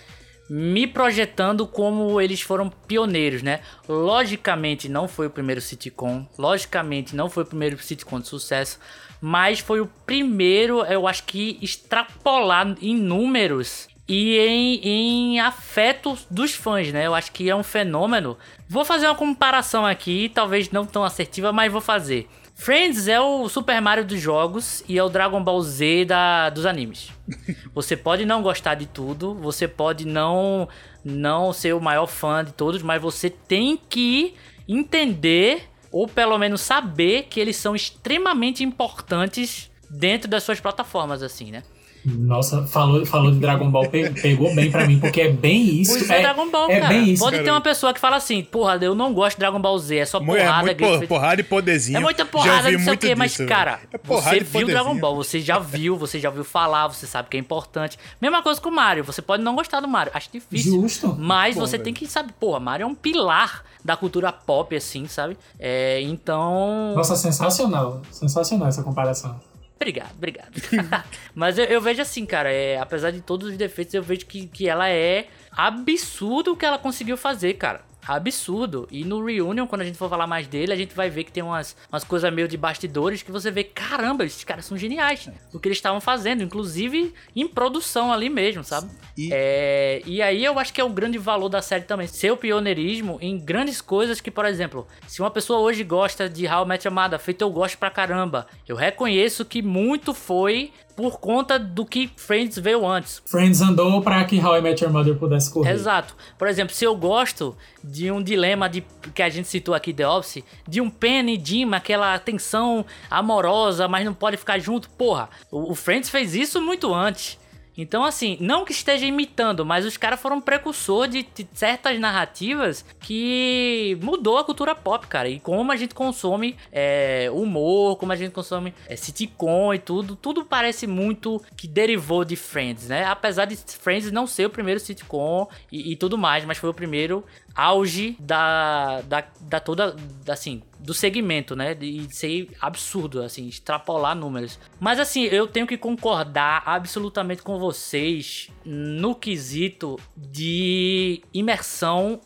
[0.50, 3.62] me projetando como eles foram pioneiros, né?
[3.88, 8.80] Logicamente não foi o primeiro sitcom, logicamente não foi o primeiro sitcom de sucesso,
[9.20, 16.54] mas foi o primeiro, eu acho que extrapolar em números e em, em afeto dos
[16.54, 17.08] fãs, né?
[17.08, 18.38] Eu acho que é um fenômeno.
[18.70, 22.28] Vou fazer uma comparação aqui, talvez não tão assertiva, mas vou fazer.
[22.54, 26.66] Friends é o Super Mario dos jogos e é o Dragon Ball Z da, dos
[26.66, 27.12] animes.
[27.74, 30.70] Você pode não gostar de tudo, você pode não
[31.04, 34.34] não ser o maior fã de todos, mas você tem que
[34.68, 41.52] entender ou pelo menos saber que eles são extremamente importantes dentro das suas plataformas assim,
[41.52, 41.62] né?
[42.06, 45.98] Nossa, falou, falou de Dragon Ball, pegou bem pra mim, porque é bem isso.
[45.98, 46.94] Pois é, é Dragon Ball, é cara.
[46.94, 47.44] Bem isso, Pode cara.
[47.44, 50.06] ter uma pessoa que fala assim, porra, eu não gosto de Dragon Ball Z, é
[50.06, 50.72] só porrada.
[50.72, 51.98] É muito porrada e poderzinho.
[51.98, 55.40] É muita porrada, não sei o quê, mas, cara, é você viu Dragon Ball, você
[55.40, 57.98] já viu, você já ouviu falar, você sabe que é importante.
[58.22, 60.82] Mesma coisa com o Mario, você pode não gostar do Mario, acho difícil.
[60.82, 61.16] Justo.
[61.18, 65.38] Mas você tem que saber, porra, Mario é um pilar da cultura pop, assim, sabe?
[65.60, 66.94] É, então...
[66.96, 69.40] Nossa, sensacional, sensacional essa comparação.
[69.76, 70.54] Obrigado, obrigado.
[71.36, 74.48] Mas eu, eu, vejo assim, cara, é, apesar de todos os defeitos, eu vejo que,
[74.48, 78.88] que ela é absurdo o que ela conseguiu fazer, cara absurdo.
[78.92, 81.32] E no Reunion, quando a gente for falar mais dele, a gente vai ver que
[81.32, 85.30] tem umas, umas coisas meio de bastidores que você vê, caramba, esses caras são geniais.
[85.54, 88.90] O que eles estavam fazendo, inclusive em produção ali mesmo, sabe?
[89.18, 89.30] E...
[89.32, 92.08] É, e aí eu acho que é o grande valor da série também.
[92.08, 96.66] Seu pioneirismo em grandes coisas que, por exemplo, se uma pessoa hoje gosta de How
[96.66, 101.20] I Met Your Mother, feito eu gosto pra caramba, eu reconheço que muito foi por
[101.20, 103.22] conta do que Friends veio antes.
[103.26, 105.72] Friends andou para que How I Met Your Mother pudesse correr.
[105.72, 106.16] Exato.
[106.38, 108.84] Por exemplo, se eu gosto de um dilema de
[109.14, 113.88] que a gente citou aqui The Office, de um Penny e Jim, aquela tensão amorosa,
[113.88, 117.38] mas não pode ficar junto, porra, o, o Friends fez isso muito antes.
[117.78, 122.86] Então, assim, não que esteja imitando, mas os caras foram precursor de, de, certas narrativas
[123.00, 125.28] que mudou a cultura pop, cara.
[125.28, 130.16] E como a gente consome é, humor, como a gente consome é, sitcom e tudo,
[130.16, 133.06] tudo parece muito que derivou de Friends, né?
[133.06, 136.74] Apesar de Friends não ser o primeiro sitcom e, e tudo mais, mas foi o
[136.74, 139.96] primeiro auge da, da, da toda,
[140.28, 141.74] assim, do segmento, né?
[141.74, 144.60] De ser absurdo, assim, extrapolar números.
[144.80, 152.22] Mas assim, eu tenho que concordar absolutamente com vocês no quesito de imersão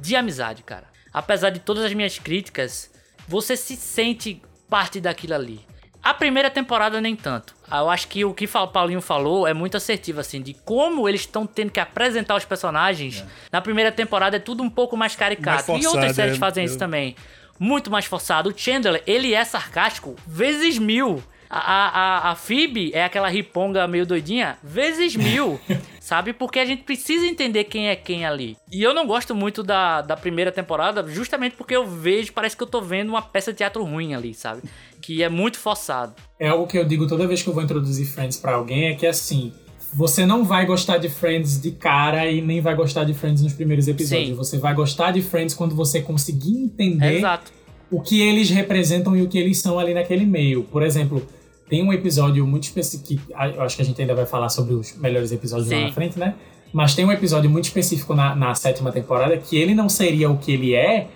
[0.00, 0.86] de amizade, cara.
[1.12, 2.90] Apesar de todas as minhas críticas,
[3.26, 5.60] você se sente parte daquilo ali.
[6.02, 7.56] A primeira temporada nem tanto.
[7.68, 11.22] Eu acho que o que o Paulinho falou é muito assertivo, assim, de como eles
[11.22, 13.22] estão tendo que apresentar os personagens.
[13.22, 13.26] É.
[13.50, 15.48] Na primeira temporada é tudo um pouco mais caricato.
[15.48, 16.66] Mais forçado, e outras séries é, fazem eu...
[16.66, 17.16] isso também.
[17.58, 18.50] Muito mais forçado.
[18.50, 21.22] O Chandler, ele é sarcástico vezes mil.
[21.48, 25.60] A, a, a Phoebe é aquela riponga meio doidinha, vezes mil,
[26.00, 26.32] sabe?
[26.32, 28.56] Porque a gente precisa entender quem é quem ali.
[28.70, 32.62] E eu não gosto muito da, da primeira temporada, justamente porque eu vejo, parece que
[32.64, 34.62] eu tô vendo uma peça de teatro ruim ali, sabe?
[35.00, 36.14] Que é muito forçado.
[36.38, 38.94] É algo que eu digo toda vez que eu vou introduzir Friends para alguém, é
[38.96, 39.52] que assim,
[39.96, 43.54] você não vai gostar de Friends de cara e nem vai gostar de Friends nos
[43.54, 44.28] primeiros episódios.
[44.28, 44.34] Sim.
[44.34, 47.50] Você vai gostar de Friends quando você conseguir entender Exato.
[47.90, 50.64] o que eles representam e o que eles são ali naquele meio.
[50.64, 51.26] Por exemplo,
[51.66, 53.20] tem um episódio muito específico, que
[53.56, 55.76] eu acho que a gente ainda vai falar sobre os melhores episódios Sim.
[55.76, 56.34] lá na frente, né?
[56.74, 60.36] Mas tem um episódio muito específico na, na sétima temporada que ele não seria o
[60.36, 61.08] que ele é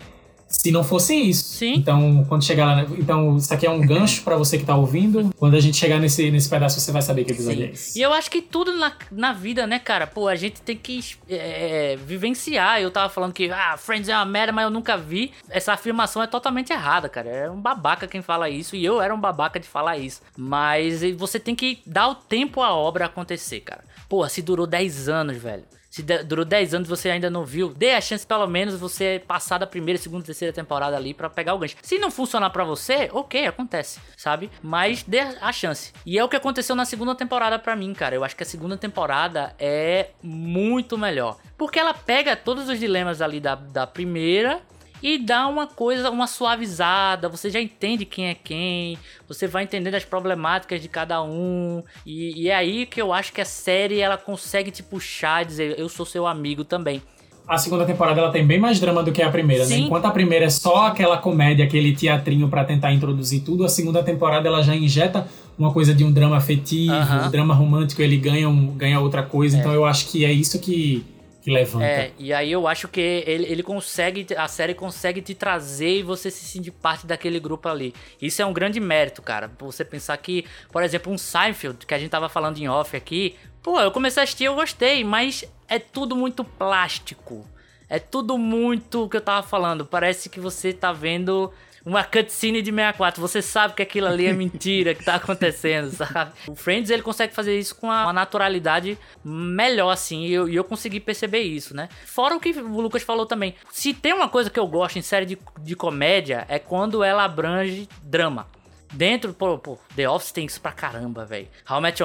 [0.61, 1.43] se não fosse isso.
[1.57, 1.73] Sim.
[1.73, 2.83] Então, quando chegar lá.
[2.99, 5.31] Então, isso aqui é um gancho para você que tá ouvindo.
[5.39, 7.67] Quando a gente chegar nesse, nesse pedaço, você vai saber que episódio Sim.
[7.67, 7.99] é esse.
[7.99, 10.07] E eu acho que tudo na, na vida, né, cara?
[10.07, 11.01] Pô, a gente tem que
[11.31, 12.79] é, vivenciar.
[12.79, 15.33] Eu tava falando que, ah, Friends é uma merda, mas eu nunca vi.
[15.49, 17.31] Essa afirmação é totalmente errada, cara.
[17.31, 18.77] É um babaca quem fala isso.
[18.77, 20.21] E eu era um babaca de falar isso.
[20.37, 23.83] Mas você tem que dar o tempo à obra acontecer, cara.
[24.11, 25.65] Pô, se durou 10 anos, velho.
[25.91, 29.59] Se durou 10 anos você ainda não viu, dê a chance pelo menos você passar
[29.59, 31.77] da primeira, segunda, terceira temporada ali para pegar o gancho.
[31.83, 34.49] Se não funcionar para você, ok, acontece, sabe?
[34.63, 35.93] Mas dê a chance.
[36.07, 38.15] E é o que aconteceu na segunda temporada para mim, cara.
[38.15, 41.39] Eu acho que a segunda temporada é muito melhor.
[41.59, 44.63] Porque ela pega todos os dilemas ali da, da primeira
[45.03, 47.29] e dá uma coisa, uma suavizada.
[47.29, 51.83] Você já entende quem é quem, você vai entendendo as problemáticas de cada um.
[52.05, 55.47] E, e é aí que eu acho que a série ela consegue te puxar e
[55.47, 57.03] dizer: Eu sou seu amigo também.
[57.49, 59.77] a segunda temporada ela tem bem mais drama do que a primeira, né?
[59.79, 64.03] Enquanto a primeira é só aquela comédia, aquele teatrinho para tentar introduzir tudo, a segunda
[64.05, 65.27] temporada ela já injeta
[65.59, 69.57] uma coisa de um drama afetivo, um drama romântico, ele ganha, um, ganha outra coisa.
[69.57, 69.61] É.
[69.61, 71.05] Então eu acho que é isso que,
[71.43, 71.85] que levanta.
[71.85, 76.03] É, e aí eu acho que ele, ele consegue, a série consegue te trazer e
[76.03, 77.95] você se sentir parte daquele grupo ali.
[78.21, 79.51] Isso é um grande mérito, cara.
[79.59, 83.37] Você pensar que, por exemplo, um Seinfeld, que a gente tava falando em off aqui,
[83.63, 87.47] pô, eu comecei a assistir, eu gostei, mas é tudo muito plástico.
[87.89, 89.85] É tudo muito o que eu tava falando.
[89.85, 91.53] Parece que você tá vendo
[91.85, 93.21] uma cutscene de 64.
[93.21, 96.33] Você sabe que aquilo ali é mentira que tá acontecendo, sabe?
[96.47, 101.01] O Friends ele consegue fazer isso com uma naturalidade melhor, assim, e eu, eu consegui
[101.01, 101.89] perceber isso, né?
[102.07, 103.55] Fora o que o Lucas falou também.
[103.71, 107.25] Se tem uma coisa que eu gosto em série de, de comédia, é quando ela
[107.25, 108.47] abrange drama.
[108.91, 111.47] Dentro, pô, pô, The Office tem isso pra caramba, velho.
[111.69, 112.03] How Met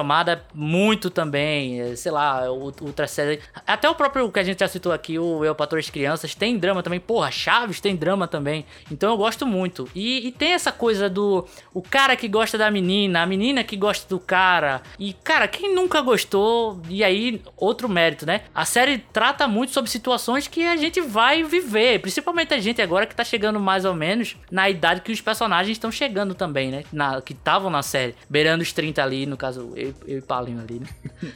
[0.54, 1.80] muito também.
[1.80, 3.40] É, sei lá, o Ultra Série.
[3.66, 6.56] Até o próprio que a gente já citou aqui, o Eu Patrulho as Crianças, tem
[6.58, 7.00] drama também.
[7.00, 8.64] Porra, Chaves tem drama também.
[8.90, 9.88] Então eu gosto muito.
[9.94, 11.46] E, e, tem essa coisa do.
[11.74, 14.82] O cara que gosta da menina, a menina que gosta do cara.
[14.98, 16.80] E, cara, quem nunca gostou.
[16.88, 18.42] E aí, outro mérito, né?
[18.54, 22.00] A série trata muito sobre situações que a gente vai viver.
[22.00, 25.76] Principalmente a gente agora que tá chegando mais ou menos na idade que os personagens
[25.76, 26.75] estão chegando também, né?
[26.76, 26.84] Né?
[26.92, 28.14] Na, que estavam na série.
[28.28, 30.86] Beirando os 30 ali, no caso, eu, eu e Paulinho ali, né?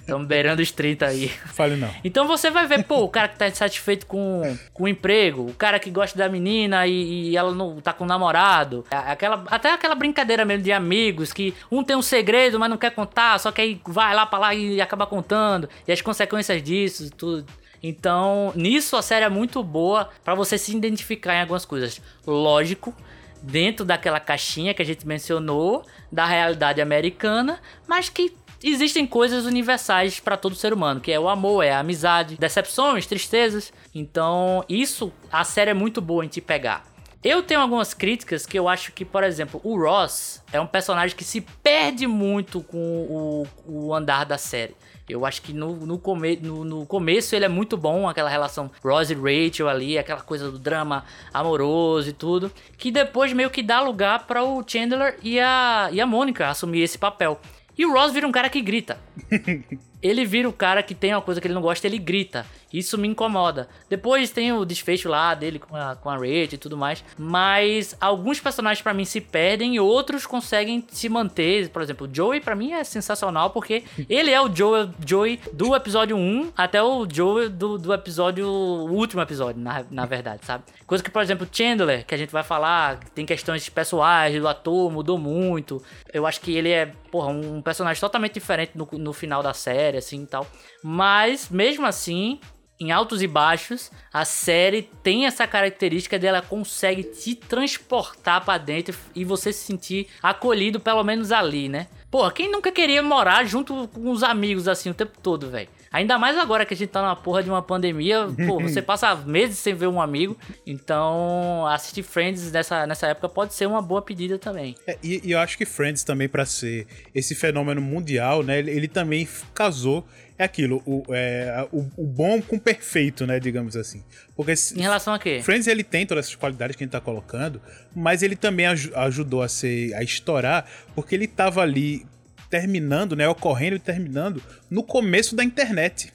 [0.03, 1.29] Então, beirando os 30 aí.
[1.47, 1.91] Fale não.
[2.05, 5.55] Então você vai ver, pô, o cara que tá satisfeito com, com o emprego, o
[5.55, 8.85] cara que gosta da menina e, e ela não tá com o namorado.
[8.91, 12.91] Aquela, até aquela brincadeira mesmo de amigos, que um tem um segredo, mas não quer
[12.91, 15.69] contar, só que aí vai lá pra lá e acaba contando.
[15.87, 17.47] E as consequências disso, tudo.
[17.83, 22.01] Então, nisso a série é muito boa para você se identificar em algumas coisas.
[22.27, 22.95] Lógico
[23.43, 30.21] dentro daquela caixinha que a gente mencionou da realidade americana, mas que existem coisas universais
[30.21, 33.73] para todo ser humano, que é o amor, é a amizade, decepções, tristezas.
[33.95, 36.85] Então, isso a série é muito boa em te pegar.
[37.23, 41.15] Eu tenho algumas críticas que eu acho que, por exemplo, o Ross é um personagem
[41.15, 44.75] que se perde muito com o, o andar da série.
[45.11, 48.71] Eu acho que no, no, come, no, no, começo ele é muito bom, aquela relação
[48.83, 52.51] Rose e Rachel ali, aquela coisa do drama amoroso e tudo.
[52.77, 56.83] Que depois meio que dá lugar para o Chandler e a, e a Mônica assumir
[56.83, 57.41] esse papel.
[57.77, 58.99] E o Ross vira um cara que grita.
[60.03, 62.45] ele vira o cara que tem uma coisa que ele não gosta, ele grita.
[62.73, 63.69] Isso me incomoda.
[63.89, 67.05] Depois tem o desfecho lá dele com a, com a Rachel e tudo mais.
[67.19, 71.69] Mas alguns personagens para mim se perdem e outros conseguem se manter.
[71.71, 75.75] Por exemplo, o Joey para mim é sensacional porque ele é o Joey, Joey do
[75.75, 78.47] episódio 1 até o Joey do, do episódio.
[78.47, 80.65] O último episódio, na, na verdade, sabe?
[80.87, 84.91] Coisa que, por exemplo, Chandler, que a gente vai falar, tem questões pessoais do ator,
[84.91, 85.83] mudou muito.
[86.13, 89.99] Eu acho que ele é, porra, um personagem totalmente diferente no, no final da série,
[89.99, 90.47] assim e tal.
[90.83, 92.41] Mas, mesmo assim,
[92.81, 98.97] em altos e baixos, a série tem essa característica dela consegue te transportar para dentro
[99.15, 101.89] e você se sentir acolhido pelo menos ali, né?
[102.11, 105.69] Pô, quem nunca queria morar junto com os amigos assim o tempo todo, velho?
[105.93, 109.15] Ainda mais agora que a gente tá na porra de uma pandemia, pô, você passa
[109.17, 110.37] meses sem ver um amigo.
[110.65, 114.77] Então, assistir Friends nessa, nessa época pode ser uma boa pedida também.
[114.87, 118.61] É, e, e, eu acho que Friends também, para ser esse fenômeno mundial, né?
[118.61, 120.07] Ele, ele também casou
[120.39, 124.03] é aquilo, o, é, o, o, bom com o perfeito, né, digamos assim.
[124.35, 125.43] Porque em relação a quê?
[125.43, 127.61] Friends ele tem todas essas qualidades que a gente tá colocando,
[127.95, 130.65] mas ele também aj ajudou a ser a estourar
[130.95, 132.07] porque ele tava ali
[132.51, 136.13] terminando, né, ocorrendo e terminando no começo da internet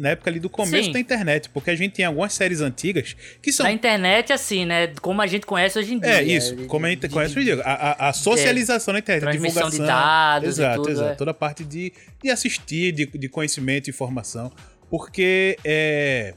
[0.00, 0.92] na época ali do começo Sim.
[0.92, 3.64] da internet, porque a gente tem algumas séries antigas que são.
[3.64, 4.94] Da internet, assim, né?
[5.02, 6.10] Como a gente conhece hoje em dia.
[6.10, 7.62] É, isso, de, como a gente de, conhece hoje em dia.
[7.62, 9.70] A, a, a socialização é, na internet, a divulgação.
[9.70, 10.48] de dados.
[10.48, 11.10] Exato, tudo, exato.
[11.10, 11.14] É.
[11.16, 11.92] Toda a parte de,
[12.22, 14.50] de assistir, de, de conhecimento e informação.
[14.88, 16.32] Porque é.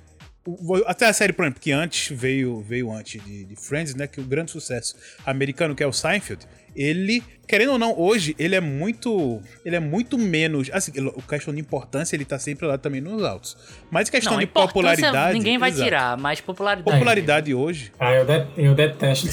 [0.85, 4.07] Até a série, por exemplo, que antes veio, veio antes de, de Friends, né?
[4.07, 4.93] Que o grande sucesso
[5.25, 6.45] americano, que é o Seinfeld,
[6.75, 11.53] ele, querendo ou não, hoje ele é muito, ele é muito menos, assim, o questão
[11.53, 13.57] de importância ele tá sempre lá também nos altos.
[13.91, 15.83] Mas questão não, de popularidade, ninguém vai exato.
[15.83, 16.97] tirar, mas popularidade.
[16.97, 17.91] Popularidade hoje.
[17.99, 19.27] Ah, eu, de, eu detesto.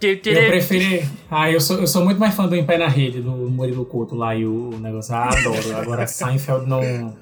[0.00, 1.08] Eu preferi.
[1.30, 3.86] Ah, eu sou, eu sou muito mais fã do Em Pé na Rede, do Murilo
[3.86, 5.14] Couto lá e o negócio.
[5.14, 5.76] Ah, adoro.
[5.76, 7.16] Agora Seinfeld não.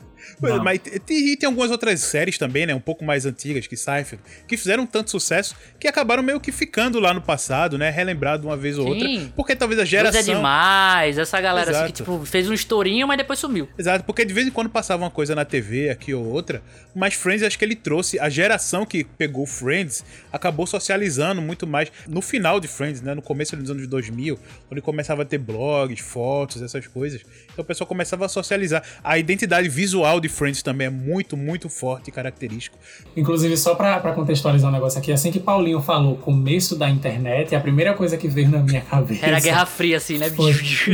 [0.63, 2.75] Mas tem, tem algumas outras séries também, né?
[2.75, 7.01] Um pouco mais antigas que Seinfeld, que fizeram tanto sucesso que acabaram meio que ficando
[7.01, 7.91] lá no passado, né?
[7.91, 8.91] Relembrado uma vez ou Sim.
[8.91, 9.33] outra.
[9.37, 10.13] Porque talvez a geração.
[10.13, 13.69] Deus é demais, essa galera assim que tipo, fez um estourinho, mas depois sumiu.
[13.79, 16.63] Exato, porque de vez em quando passava uma coisa na TV aqui ou outra,
[16.95, 18.19] mas Friends acho que ele trouxe.
[18.19, 23.15] A geração que pegou Friends acabou socializando muito mais no final de Friends, né?
[23.15, 27.23] No começo dos anos 2000, quando começava a ter blogs, fotos, essas coisas.
[27.55, 28.83] Então o pessoal começava a socializar.
[29.03, 32.77] A identidade visual de Friends também é muito, muito forte e característico.
[33.17, 37.55] Inclusive, só pra, pra contextualizar um negócio aqui, assim que Paulinho falou começo da internet,
[37.55, 39.25] a primeira coisa que veio na minha cabeça.
[39.25, 40.29] Era a Guerra Fria, assim, né?
[40.31, 40.53] Foi,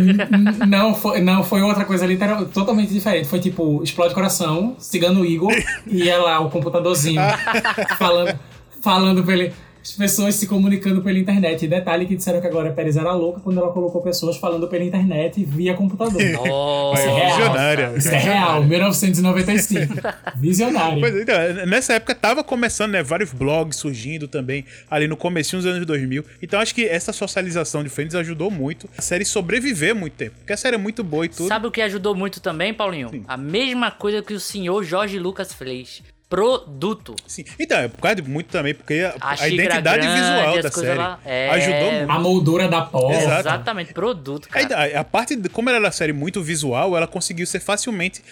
[0.69, 3.27] não, foi, não, foi outra coisa literal, totalmente diferente.
[3.27, 5.53] Foi tipo, explode coração, cigano Igor,
[5.87, 7.23] e ia lá o computadorzinho
[7.99, 8.39] falando,
[8.83, 9.53] falando pra ele
[9.83, 11.65] as pessoas se comunicando pela internet.
[11.65, 14.69] E detalhe que disseram que agora a Pérez era louca quando ela colocou pessoas falando
[14.69, 16.21] pela internet via computador.
[16.47, 17.37] Nossa, Isso é real.
[17.37, 17.93] Visionária.
[17.97, 19.95] Isso é real, 1995.
[20.37, 21.01] Visionário.
[21.01, 25.63] Pois é, então, nessa época tava começando, né, vários blogs surgindo também, ali no comecinho
[25.63, 26.25] dos anos 2000.
[26.43, 30.37] Então acho que essa socialização de Friends ajudou muito a série sobreviver muito tempo.
[30.39, 31.49] Porque a série é muito boa e tudo.
[31.49, 33.25] Sabe o que ajudou muito também, Paulinho?
[33.27, 36.03] A mesma coisa que o senhor Jorge Lucas fez.
[36.31, 37.15] Produto.
[37.27, 37.45] Sim.
[37.59, 40.71] Então, é por causa de muito também, porque a, A a identidade grande, visual da
[40.71, 41.51] coisas série lá- é.
[41.51, 42.11] ajudou muito.
[42.13, 43.19] A moldura da porta.
[43.21, 43.41] Exato.
[43.41, 44.77] Exatamente, produto, cara.
[44.97, 48.23] A, a parte, de, como ela era uma série muito visual, ela conseguiu ser facilmente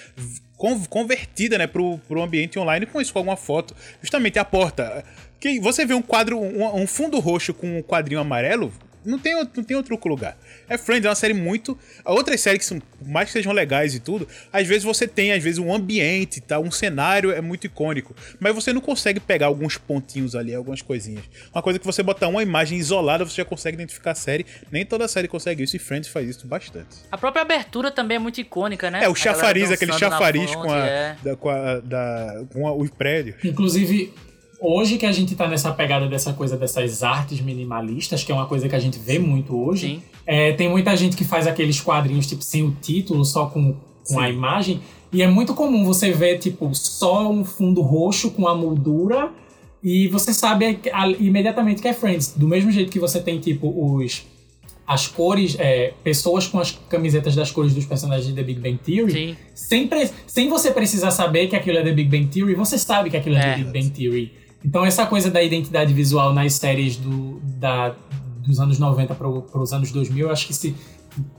[0.57, 3.75] con- convertida, né, pro, pro ambiente online com isso, com alguma foto.
[4.01, 5.05] Justamente a porta.
[5.41, 8.73] Que você vê um quadro, um, um fundo roxo com um quadrinho amarelo,
[9.09, 10.37] não tem, outro- não tem outro lugar.
[10.69, 11.77] É Friends, é uma série muito.
[12.05, 15.33] Outras séries que são, por mais que sejam legais e tudo, às vezes você tem,
[15.33, 16.59] às vezes, um ambiente, tá?
[16.59, 18.15] Um cenário é muito icônico.
[18.39, 21.25] Mas você não consegue pegar alguns pontinhos ali, algumas coisinhas.
[21.55, 24.45] Uma coisa que você botar uma imagem isolada, você já consegue identificar a série.
[24.71, 26.97] Nem toda série consegue isso, e Friends faz isso bastante.
[27.11, 29.05] A própria abertura também é muito icônica, né?
[29.05, 31.17] É, o A chafariz, aquele chafariz fonte, com, a, é.
[31.23, 33.35] da, com, a, da- com a- o prédio.
[33.45, 34.13] Inclusive,
[34.61, 38.47] hoje que a gente tá nessa pegada dessa coisa dessas artes minimalistas, que é uma
[38.47, 42.27] coisa que a gente vê muito hoje, é, tem muita gente que faz aqueles quadrinhos,
[42.27, 44.81] tipo, sem o título, só com, com a imagem.
[45.13, 49.31] E é muito comum você ver, tipo, só um fundo roxo com a moldura
[49.83, 50.79] e você sabe
[51.19, 52.35] imediatamente que é Friends.
[52.37, 54.27] Do mesmo jeito que você tem, tipo, os...
[54.87, 58.79] As cores, é, pessoas com as camisetas das cores dos personagens de The Big Bang
[58.79, 59.37] Theory, Sim.
[59.55, 59.91] sem,
[60.27, 63.37] sem você precisar saber que aquilo é The Big Bang Theory, você sabe que aquilo
[63.37, 63.55] é, É.
[63.55, 64.33] The Big Bang Theory.
[64.65, 67.95] Então essa coisa da identidade visual nas séries do, da,
[68.47, 70.75] dos anos 90 para os anos 2000, eu acho que se,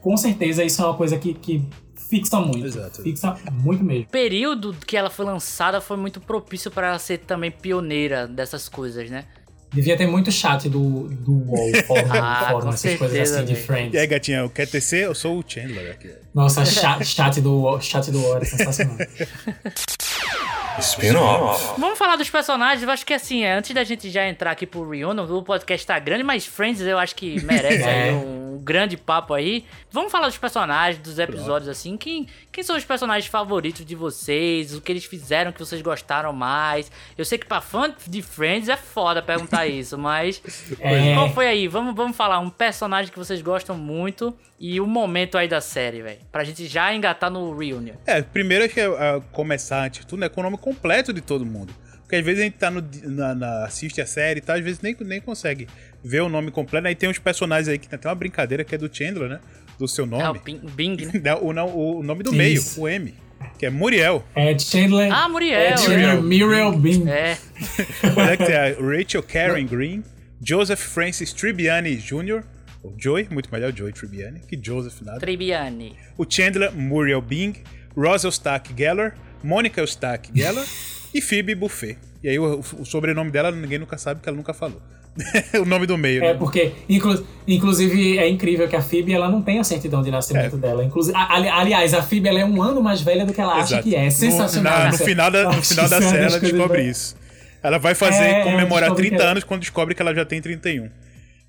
[0.02, 1.64] com certeza isso é uma coisa que, que
[2.10, 2.66] fixa muito.
[2.66, 3.02] Exato.
[3.04, 4.06] Fixa muito mesmo.
[4.06, 8.68] O período que ela foi lançada foi muito propício para ela ser também pioneira dessas
[8.68, 9.26] coisas, né?
[9.72, 13.56] Devia ter muito chat do, do UOL, fórum, Ah, fórum essas coisas certeza, assim de.
[13.56, 13.94] Friends.
[13.94, 15.06] E aí, gatinha, quer tecer?
[15.06, 16.10] Eu sou o Chandler aqui.
[16.34, 18.98] Nossa, chat, chat do UOL, chat do UOL era sensacional.
[20.80, 21.80] Spin-off.
[21.80, 22.82] Vamos falar dos personagens.
[22.84, 25.86] Eu acho que assim, é, antes da gente já entrar aqui pro Reunion, o podcast
[25.86, 28.12] tá grande, mas Friends eu acho que merece É.
[28.12, 29.66] um grande papo aí.
[29.92, 31.98] Vamos falar dos personagens, dos episódios, assim.
[31.98, 34.74] Quem, quem são os personagens favoritos de vocês?
[34.76, 36.92] O que eles fizeram que vocês gostaram mais?
[37.18, 40.42] Eu sei que pra fã de Friends é foda perguntar isso, mas.
[40.80, 41.14] É.
[41.14, 41.68] Qual foi aí?
[41.68, 46.02] Vamos, vamos falar um personagem que vocês gostam muito e o momento aí da série,
[46.02, 46.20] velho.
[46.32, 47.94] Pra gente já engatar no Reunion.
[48.06, 51.14] É, primeiro acho que é é começar antes de tudo, né, com o nome completo
[51.14, 51.74] de todo mundo.
[52.02, 54.64] Porque às vezes a gente tá no, na, na- assiste a série e tal, às
[54.64, 55.68] vezes nem, nem consegue
[56.04, 56.88] ver o nome completo.
[56.88, 59.40] Aí tem uns personagens aí que tem até uma brincadeira que é do Chandler, né?
[59.78, 60.40] Do seu É o nome.
[60.44, 61.36] Bing, Bing, né?
[61.40, 62.82] O, não, o nome do Isso.
[62.82, 63.14] meio, o M.
[63.60, 64.26] Que é Muriel.
[64.36, 65.14] É Chandler.
[65.14, 65.60] Ah, Muriel.
[65.60, 67.08] É Chandler Muriel Bean.
[67.10, 67.38] É.
[68.18, 70.04] Olha que tem a Rachel Karen Green,
[70.44, 72.44] Joseph Francis Tribbiani Jr.,
[72.84, 75.20] ou Joey, muito melhor Joey Tribbiani, que Joseph nada.
[75.20, 75.96] Tribiani.
[76.18, 77.54] o Chandler Muriel Bing,
[77.96, 79.14] Rosal Stack Geller,
[79.44, 80.66] Monica Stack Geller
[81.14, 81.98] e Phoebe Buffet.
[82.24, 84.82] E aí o, o sobrenome dela ninguém nunca sabe, porque ela nunca falou.
[85.62, 86.40] o nome do meio, É, né?
[86.40, 90.56] porque, inclu- inclusive, é incrível que a Phoebe ela não tem a certidão de nascimento
[90.56, 90.60] É.
[90.60, 90.84] dela.
[90.84, 93.54] Inclusive, a- ali- aliás, a Phoebe ela é um ano mais velha do que ela
[93.56, 93.84] acha Exato.
[93.84, 94.06] que é.
[94.06, 94.78] É sensacional.
[94.78, 97.18] No, na- no final da, no final que da série ela descobre isso.
[97.62, 100.24] Ela vai fazer, É, comemorar descobre 30 que ela- anos quando descobre que ela já
[100.24, 100.90] tem 31.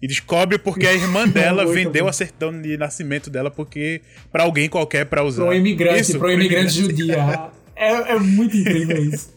[0.03, 4.01] E descobre porque a irmã dela vendeu a certidão de nascimento dela porque
[4.33, 5.45] para alguém qualquer para usar.
[5.45, 7.51] Pro imigrante, Isso, pro imigrante judia.
[7.83, 9.33] É, é muito incrível isso.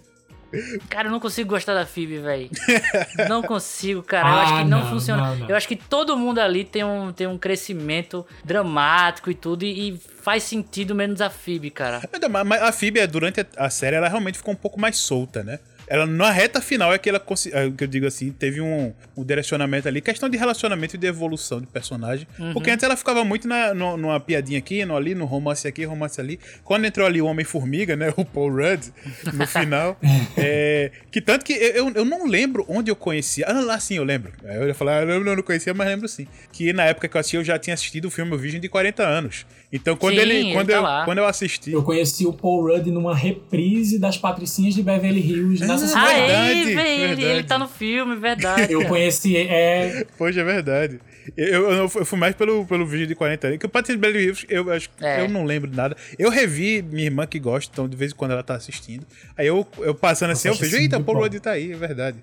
[0.89, 2.49] Cara, eu não consigo gostar da Phoebe, velho.
[3.29, 4.27] Não consigo, cara.
[4.27, 5.27] eu Ah, acho que não, não, funciona.
[5.29, 5.49] não, não.
[5.49, 9.89] Eu acho que todo mundo ali tem um, tem um crescimento dramático e tudo, e,
[9.93, 12.01] e faz sentido menos a Phoebe, cara.
[12.45, 15.57] Mas a Phoebe, durante a série, ela realmente ficou um pouco mais solta, né?
[15.87, 17.21] Ela, na reta final, é que ela,
[17.51, 21.07] é, que eu digo assim, teve um, um direcionamento ali, questão de relacionamento e de
[21.07, 22.27] evolução de personagem.
[22.53, 25.83] Porque antes ela ficava muito na, no- numa piadinha aqui, no ali, no romance aqui,
[25.85, 26.39] romance ali.
[26.63, 28.13] Quando entrou ali o Homem-Formiga, né?
[28.17, 28.85] O Paul Rudd,
[29.33, 29.99] no final.
[30.37, 33.45] é, que tanto que eu, eu, eu não lembro onde eu conhecia.
[33.47, 34.31] Ah, lá sim, eu lembro.
[34.45, 36.27] Aí Eu ia falar, ah, eu não, não conhecia, mas lembro sim.
[36.51, 38.69] Que na época que eu assisti, eu já tinha assistido o filme O Virgem de
[38.69, 39.45] 40 anos.
[39.75, 40.33] Então, quando Sim, ele.
[40.35, 41.71] ele Quando, tá eu, quando eu assisti.
[41.71, 45.97] Eu conheci o Paul Rudd numa reprise das Patricinhas de Beverly Hills na Nossa, Hum,
[45.99, 47.23] Ah, verdade, ele, velho, ele, verdade.
[47.25, 48.71] ele tá no filme, verdade.
[48.71, 49.35] Eu conheci.
[49.35, 50.99] É, Poxa, é verdade.
[51.35, 53.59] Eu, eu, eu fui mais pelo, pelo vídeo de 40 anos.
[53.59, 55.21] Que o Patrick Beverly Hills, eu acho que É.
[55.21, 55.97] eu não lembro de nada.
[56.19, 59.03] Eu revi minha irmã que gosta, então de vez em quando ela tá assistindo.
[59.35, 61.17] Aí eu, eu passando assim, eu vejo, eita, Paul.
[61.19, 62.17] Rudd tá aí, é verdade.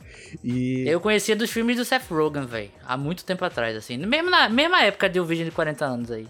[0.44, 0.84] E.
[0.86, 2.70] Eu conhecia dos filmes do Seth Rogen, velho.
[2.86, 3.96] Há muito tempo atrás, assim.
[3.96, 6.26] Mesmo na mesma época de um vídeo de 40 anos aí.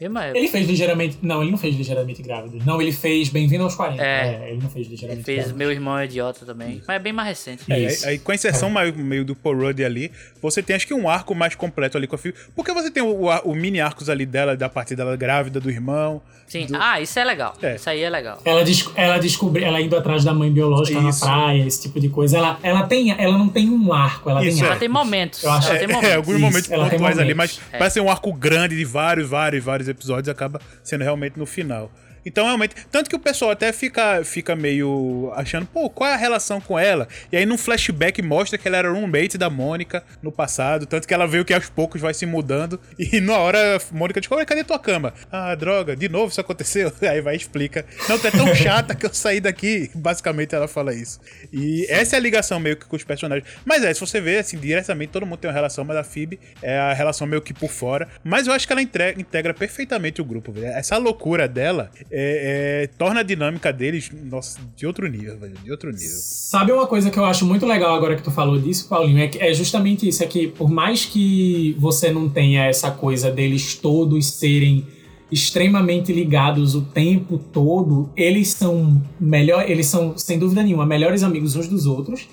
[0.00, 0.38] Mesma época.
[0.38, 1.18] ele fez ligeiramente.
[1.20, 2.58] Não, ele não fez ligeiramente grávido.
[2.64, 4.02] Não, ele fez Bem-vindo aos 40.
[4.02, 4.48] É.
[4.50, 5.58] ele não fez Ele ligeiramente fez grávido.
[5.58, 6.82] Meu Irmão é Idiota também.
[6.88, 7.70] Mas é bem mais recente.
[7.70, 8.08] É, Isso.
[8.08, 11.08] aí, com a inserção meio, meio do Paul Rudd ali, você tem acho que um
[11.08, 12.34] arco mais completo ali com a filha.
[12.56, 16.22] Porque você tem o, o- mini arcos ali dela, da parte dela grávida, do irmão.
[16.46, 16.66] Sim.
[16.74, 17.54] Ah, isso é legal.
[17.62, 17.76] É.
[17.76, 18.40] Isso aí é legal.
[18.44, 21.24] Ela, des ela descobre, ela indo atrás da mãe biológica Isso.
[21.24, 22.38] na praia, esse tipo de coisa.
[22.38, 24.64] Ela, ela, tem, ela não tem um arco, ela Isso, tem é.
[24.64, 24.80] Ela arcos.
[24.80, 25.44] tem momentos.
[25.44, 26.16] Eu acho- Ela É, tem é, momentos.
[26.16, 27.60] alguns Isso, momentos pontuais ali, mas.
[27.70, 27.78] É.
[27.78, 31.90] parece ser um arco grande de vários, vários, vários episódios acaba sendo realmente no final.
[32.24, 36.16] Então, realmente, tanto que o pessoal até fica, fica meio achando, pô, qual é a
[36.16, 37.08] relação com ela?
[37.32, 41.14] E aí, num flashback, mostra que ela era roommate da Mônica no passado, tanto que
[41.14, 42.80] ela veio que aos poucos vai se mudando.
[43.12, 45.12] E na hora, a Mônica diz, "Ô, cadê tua cama?
[45.32, 46.92] Ah, droga, de novo isso aconteceu?
[47.02, 49.90] Aí vai e explica, não, tu é tão chata que eu saí daqui.
[49.96, 51.18] Basicamente, ela fala isso.
[51.52, 53.46] E essa é a ligação meio que com os personagens.
[53.64, 56.38] Mas é, se você vê, assim, diretamente, todo mundo tem uma relação, mas a Phoebe
[56.62, 58.06] é a relação meio que por fora.
[58.22, 60.66] Mas eu acho que ela entre- integra perfeitamente o grupo, velho.
[60.66, 65.54] Essa loucura dela é- é, torna a dinâmica deles, nossa, de outro nível, velho.
[65.62, 66.08] De outro nível.
[66.10, 69.18] Sabe uma coisa que eu acho muito legal agora que tu falou disso, Paulinho?
[69.18, 73.30] É, que- é justamente isso, é que por mais que você não tenha essa coisa
[73.30, 74.84] deles todos serem
[75.30, 81.54] extremamente ligados o tempo todo, eles são melhor, eles são sem dúvida nenhuma melhores amigos
[81.54, 82.28] uns dos outros.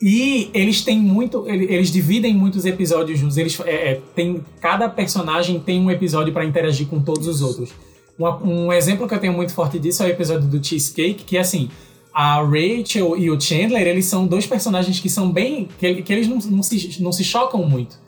[0.00, 3.36] E eles têm muito, ele- eles dividem muitos episódios juntos.
[3.36, 7.70] Eles é, é, tem cada personagem tem um episódio para interagir com todos os outros.
[8.18, 11.36] Uma- um exemplo que eu tenho muito forte disso é o episódio do Cheesecake, que
[11.36, 11.68] é assim,
[12.14, 15.68] a Rachel e o Chandler, eles são dois personagens que são bem.
[15.78, 17.98] que, que eles não, não, se, não se chocam muito.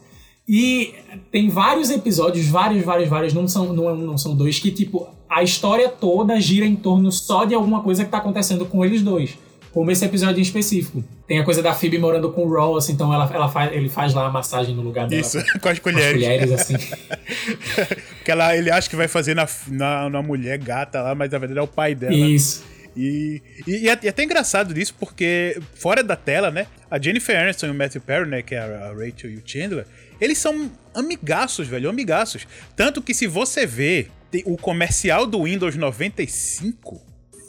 [0.48, 0.94] E
[1.30, 5.42] tem vários episódios, vários, vários, vários, não são, não, não são dois, que tipo, a
[5.42, 9.36] história toda gira em torno só de alguma coisa que tá acontecendo com eles dois.
[9.72, 11.04] Como esse episódio em específico.
[11.26, 14.14] Tem a coisa da Phoebe morando com o Ross, então ela, ela faz, ele faz
[14.14, 15.20] lá a massagem no lugar dela.
[15.20, 16.22] Isso, com- as com as colheres.
[16.22, 16.74] colheres, assim.
[18.24, 21.38] que ela, ele acha que vai fazer na, na, na mulher gata lá, mas na
[21.38, 22.14] verdade é o pai dela.
[22.14, 22.64] Isso.
[22.96, 26.66] E, e, e é é até engraçado disso, porque fora da tela, né?
[26.90, 28.42] A Jennifer Aniston e o Matthew Perry, né?
[28.42, 29.86] Que é a Rachel e o Chandler,
[30.20, 32.46] eles são amigaços, velho, amigaços.
[32.74, 34.08] Tanto que se você vê
[34.44, 37.00] o comercial do Windows 95,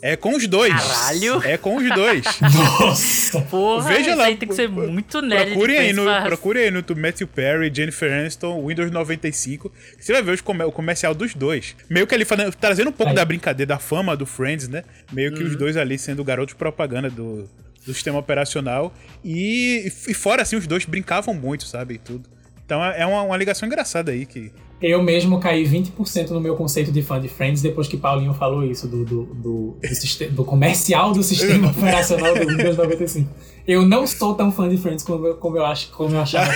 [0.02, 0.74] é com os dois.
[0.74, 1.44] Caralho!
[1.44, 2.24] É com os dois.
[2.42, 3.42] Nossa!
[3.42, 5.52] Porra, Veja lá, aí tem que ser muito nerd.
[5.52, 9.70] Procure aí, no, procure aí no YouTube Matthew Perry, Jennifer Aniston, Windows 95.
[9.70, 11.76] que Você vai ver os o comercial dos dois.
[11.90, 13.16] Meio que ali fazendo- trazendo um pouco Aí.
[13.16, 14.84] da brincadeira, da fama do Friends, né?
[15.12, 17.50] Meio que os dois ali sendo garotos propaganda do,
[17.86, 18.94] do sistema operacional.
[19.24, 21.96] E, e fora assim, os dois brincavam muito, sabe?
[21.96, 22.30] E tudo.
[22.66, 24.52] Então é uma, uma ligação engraçada aí que.
[24.82, 28.64] Eu mesmo caí 20% no meu conceito de fã de Friends depois que Paulinho falou
[28.64, 33.30] isso, do, do, do, do, do comercial do sistema operacional do Windows 95.
[33.68, 36.50] Eu não sou tão fã de Friends como eu, como eu, acho, como eu achava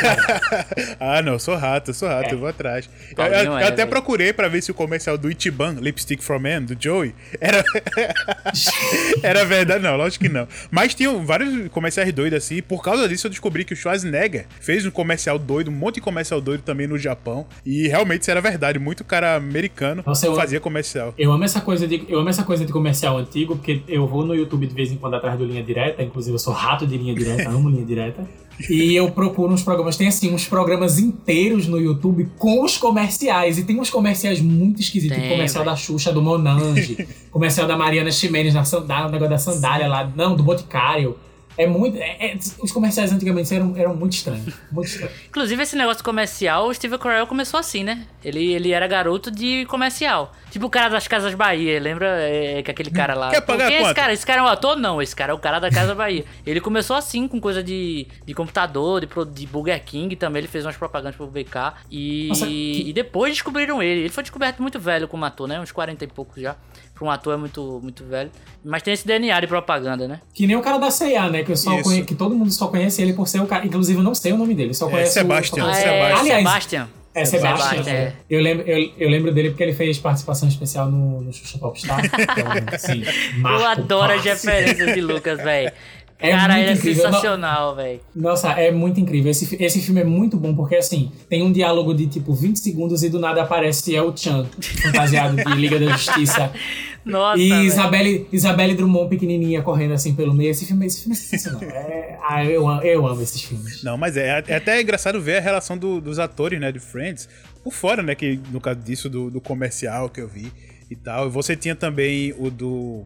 [1.00, 2.34] ah, não, sou rato, eu sou rato, É.
[2.34, 2.90] eu vou atrás.
[3.16, 3.90] Eu, eu- eu até velho.
[3.90, 7.64] procurei pra ver se o comercial do Itiban, Lipstick from M, do Joey, era.
[9.22, 10.48] era verdade, não, lógico que não.
[10.72, 14.46] Mas tinha vários comerciais doidos assim, e por causa disso eu descobri que o Schwarzenegger
[14.60, 17.46] fez um comercial doido, um monte de comercial doido também no Japão.
[17.66, 21.14] E realmente isso era verdade, muito cara americano Nossa, eu- fazia comercial.
[21.18, 24.26] Eu amo essa coisa de eu amo essa coisa de comercial antigo, porque eu vou
[24.26, 26.98] no YouTube de vez em quando atrás do linha direta, inclusive eu sou rato de
[26.98, 28.28] linha direta, amo linha direta.
[28.70, 33.58] E eu procuro uns programas, tem assim uns programas inteiros no YouTube com os comerciais
[33.58, 35.76] e tem uns comerciais muito esquisitos, Tem, comercial velho.
[35.76, 40.12] da Xuxa, do Monange, comercial da Mariana Ximenes na sandália, o negócio da sandália lá,
[40.16, 41.16] não, do Boticário.
[41.58, 41.98] É muito.
[41.98, 44.54] é- é- os comerciais antigamente eram, eram muito estranhos.
[44.72, 45.14] Muito estranhos.
[45.30, 48.06] Inclusive, esse negócio comercial, o Steve Carell começou assim, né?
[48.24, 50.34] Ele, ele era garoto de comercial.
[50.50, 52.08] Tipo o cara das Casas Bahia, lembra?
[52.22, 53.30] É, que aquele cara lá.
[53.32, 54.14] Quer pagar quem é esse cara?
[54.14, 54.76] Esse cara é um ator?
[54.78, 56.24] Não, esse cara é o cara da Casa Bahia.
[56.46, 60.40] Ele começou assim, com coisa de, de computador, de, de Burger King também.
[60.42, 61.74] Ele fez umas propagandas pro BK.
[61.92, 64.02] E, Nossa, que- e depois descobriram ele.
[64.02, 65.60] Ele foi descoberto muito velho como ator, né?
[65.60, 66.56] Uns 40 e poucos já.
[66.96, 68.30] Pra um ator é muito, muito velho.
[68.64, 70.22] Mas tem esse DNA de propaganda, né?
[70.34, 71.44] Que nem o cara da C&A, né?
[71.44, 73.66] Que, eu só conhe- que todo mundo só conhece ele por ser o cara.
[73.66, 74.74] Inclusive, eu não sei o nome dele.
[74.74, 75.70] Só É, conhece Sebastian, o.
[75.70, 76.88] é, Aliás, Sebastian.
[77.16, 77.70] É Sebastian.
[77.70, 78.14] Sebastian, é.
[78.30, 82.00] Eu, lembro, eu, eu lembro dele porque ele fez participação especial no, no Xuxa Popstar.
[82.10, 83.04] Então, sim,
[83.36, 85.72] Eu marco adoro as referências de Lucas, velho.
[86.20, 87.04] É Cara, muito ele é incrível.
[87.06, 88.00] sensacional, velho.
[88.16, 89.30] Nossa, é muito incrível.
[89.32, 93.04] Esse, esse filme é muito bom porque, assim, tem um diálogo de tipo 20 segundos
[93.04, 94.46] e do nada aparece El Chan,
[94.82, 96.52] fantasiado de Liga da Justiça.
[97.06, 97.50] Nossa, E.
[97.66, 100.52] Isabelle, Isabelle Drummond pequenininha correndo assim pelo meio.
[100.52, 101.62] Esse filme, esse filme é sensacional.
[101.64, 103.84] É, ah, eu, amo- eu amo esses filmes.
[103.84, 107.28] Não, mas é, é até engraçado ver a relação do- dos atores, né, de Friends,
[107.62, 110.50] por fora, né, que no caso disso, do, do comercial que eu vi
[110.90, 111.28] e tal.
[111.28, 113.04] E você tinha também o do,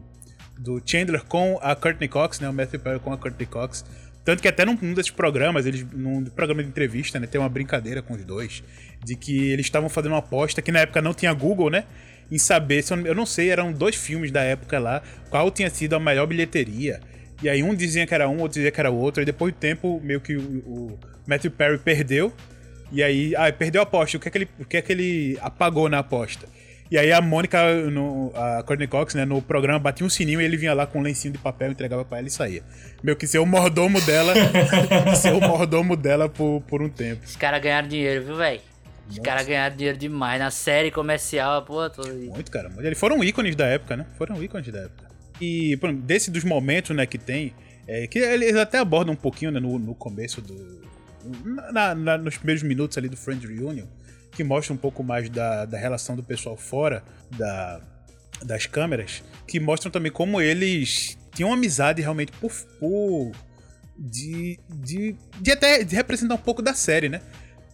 [0.58, 3.84] do Chandler com a Courtney Cox, né, o Matthew Perry com a Courtney Cox.
[4.24, 7.48] Tanto que até num, num desses programas, eles, num programa de entrevista, né, tem uma
[7.48, 8.62] brincadeira com os dois,
[9.02, 11.84] de que eles estavam fazendo uma aposta, que na época não tinha Google, né,
[12.30, 15.50] em saber, se eu, não- eu não sei, eram dois filmes da época lá, qual
[15.50, 17.00] tinha sido a melhor bilheteria.
[17.42, 19.22] E aí um dizia que era um, outro dizia que era outro.
[19.22, 22.32] E depois do tempo, meio que o, o Matthew Perry perdeu.
[22.90, 24.16] E aí, ah, perdeu a aposta.
[24.16, 26.48] O que é que ele, o que é que ele apagou na aposta?
[26.90, 30.44] E aí a Mônica, no, a Courtney Cox, né, no programa, batia um sininho e
[30.44, 32.62] ele vinha lá com um lencinho de papel, entregava pra ela e saía.
[33.02, 34.32] Meio que ser o mordomo dela,
[35.16, 37.22] ser o mordomo dela por, por um tempo.
[37.26, 38.60] Os caras ganharam dinheiro, viu, velho?
[39.10, 42.30] Os caras ganharam dinheiro demais na série comercial, pô, tudo isso.
[42.30, 42.70] Muito, cara.
[42.78, 44.06] Eles foram ícones da época, né?
[44.16, 45.08] Foram ícones da época.
[45.40, 47.54] E, exemplo, desse dos momentos, né, que tem,
[47.86, 50.82] é, que eles até abordam um pouquinho, né, no, no começo do...
[51.72, 53.86] na- na- nos primeiros minutos ali do Friends Reunion,
[54.38, 57.02] que mostra um pouco mais da, da relação do pessoal fora
[57.36, 57.80] da,
[58.44, 62.52] das câmeras, que mostram também como eles tinham amizade realmente por...
[62.78, 63.32] por
[63.98, 67.20] de, de, de até de representar um pouco da série, né?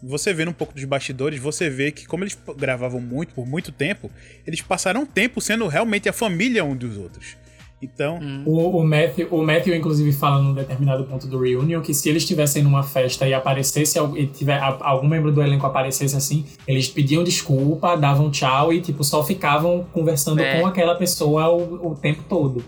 [0.03, 3.71] Você vendo um pouco dos bastidores, você vê que como eles gravavam muito por muito
[3.71, 4.11] tempo,
[4.47, 7.37] eles passaram tempo sendo realmente a família um dos outros.
[7.83, 12.09] Então, O, o, Matthew, o Matthew, inclusive, fala num determinado ponto do Reunion que se
[12.09, 16.47] eles estivessem numa festa e aparecesse e tiver, a- algum membro do elenco aparecesse assim,
[16.67, 20.61] eles pediam desculpa, davam tchau e tipo só ficavam conversando É.
[20.61, 22.65] com aquela pessoa o, o tempo todo.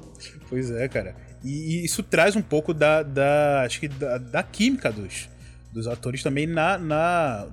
[0.51, 1.15] pois é, cara.
[1.43, 5.29] E, e isso traz um pouco da, da acho que da, da química dos,
[5.73, 7.47] dos atores também na, na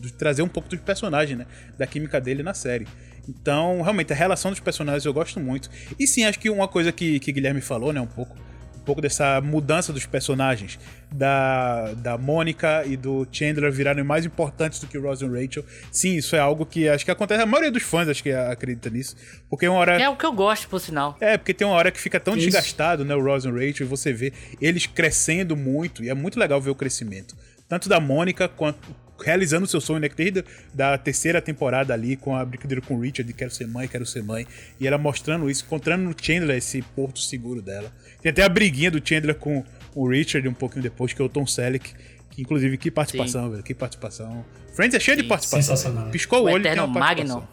[0.00, 1.46] de trazer um pouco dos personagens, né?
[1.76, 2.86] Da química dele na série.
[3.28, 5.70] Então, realmente, a relação dos personagens eu gosto muito.
[5.98, 8.36] E sim, acho que uma coisa que, que Guilherme falou, né, um pouco,
[8.76, 10.76] um pouco dessa mudança dos personagens,
[11.12, 15.64] da, da Mônica e do Chandler virarem mais importantes do que Ross e Rachel.
[15.92, 18.90] Sim, isso é algo que acho que acontece, a maioria dos fãs acho que acredita
[18.90, 19.14] nisso,
[19.48, 21.16] porque uma hora É o que eu gosto, por sinal.
[21.20, 22.46] é, porque tem uma hora que fica tão Isso.
[22.46, 26.40] desgastado, né, o Ross e Rachel, e você vê eles crescendo muito, e é muito
[26.40, 27.36] legal ver o crescimento.
[27.72, 28.94] Tanto da Mônica quanto
[29.24, 30.44] realizando o seu sonho, né, que desde
[30.74, 34.04] da terceira temporada ali, com a brincadeira com o Richard, de quero ser mãe, quero
[34.04, 34.46] ser mãe,
[34.78, 37.90] e ela mostrando isso, encontrando no Chandler esse porto seguro dela.
[38.20, 41.30] Tem até a briguinha do Chandler com o Richard um pouquinho depois, que é o
[41.30, 41.94] Tom Selleck,
[42.28, 44.44] que inclusive, que participação, velho, que participação.
[44.74, 45.28] Friends é cheio de Sim.
[45.30, 45.74] participação.
[45.74, 46.02] Sensacional.
[46.02, 46.12] velho.
[46.12, 47.48] Piscou o, O olho tem Eterno uma participação.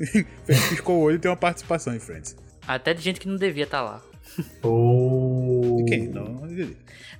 [0.68, 2.34] Piscou o olho e tem uma participação em Friends.
[2.66, 4.02] Até de gente que não devia estar lá.
[4.62, 5.76] Oh.
[5.78, 6.08] De quem?
[6.08, 6.44] Não,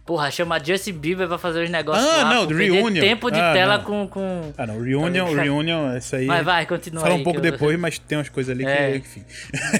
[0.07, 2.35] Porra, chamar Justin Bieber pra fazer os negócios Ah, lá.
[2.35, 3.01] não, Reunion.
[3.01, 3.85] tempo de Ah, tela não.
[3.85, 4.53] com, com...
[4.59, 6.27] Ah, não, Reunion, Tá Reunion, essa aí.
[6.27, 8.91] Vai, vai, continua Fala aí, um pouco eu- depois, mas tem umas coisas ali É.
[8.93, 9.25] que, enfim.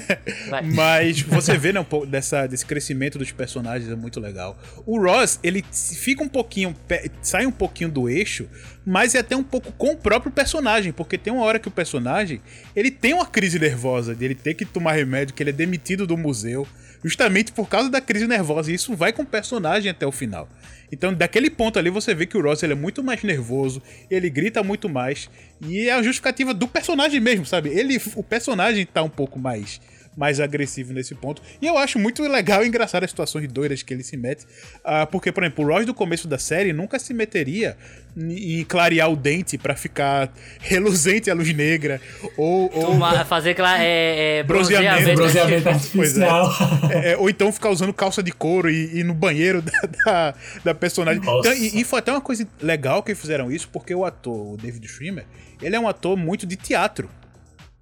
[0.73, 4.57] Mas você vê, né, um pouco dessa, desse crescimento dos personagens, é muito legal.
[4.83, 6.75] O Ross, ele fica um pouquinho,
[7.21, 8.47] sai um pouquinho do eixo,
[8.83, 11.71] mas é até um pouco com o próprio personagem, porque tem uma hora que o
[11.71, 12.41] personagem,
[12.75, 16.07] ele tem uma crise nervosa, de ele ter que tomar remédio, que ele é demitido
[16.07, 16.67] do museu,
[17.05, 20.49] justamente por causa da crise nervosa, e isso vai com o personagem até o final.
[20.91, 23.79] Então, daquele ponto ali, você vê que o Ross ele é muito mais nervoso,
[24.09, 25.29] ele grita muito mais,
[25.61, 27.69] e é a justificativa do personagem mesmo, sabe?
[27.69, 29.79] Ele, o personagem tá um pouco mais
[30.15, 31.41] mais agressivo nesse ponto.
[31.61, 34.45] E eu acho muito legal e engraçado as situações doidas que ele se mete.
[34.83, 37.77] ah, porque, por exemplo, o Ross do começo da série nunca se meteria
[38.17, 40.31] em clarear o dente pra ficar
[40.61, 41.99] reluzente a luz negra.
[42.37, 45.15] Ou, ou, Tomar- fazer é, é, Bronzeamento.
[45.15, 45.67] bronzeamento.
[45.67, 45.71] É.
[45.73, 46.51] artificial.
[46.89, 50.33] É, é, ou então ficar usando calça de couro e ir no banheiro da, da,
[50.63, 51.21] da personagem.
[51.21, 54.57] Então, e, e foi até uma coisa legal que fizeram isso, porque o ator, o
[54.57, 55.25] David Schwimmer,
[55.61, 57.09] ele é um ator muito de teatro.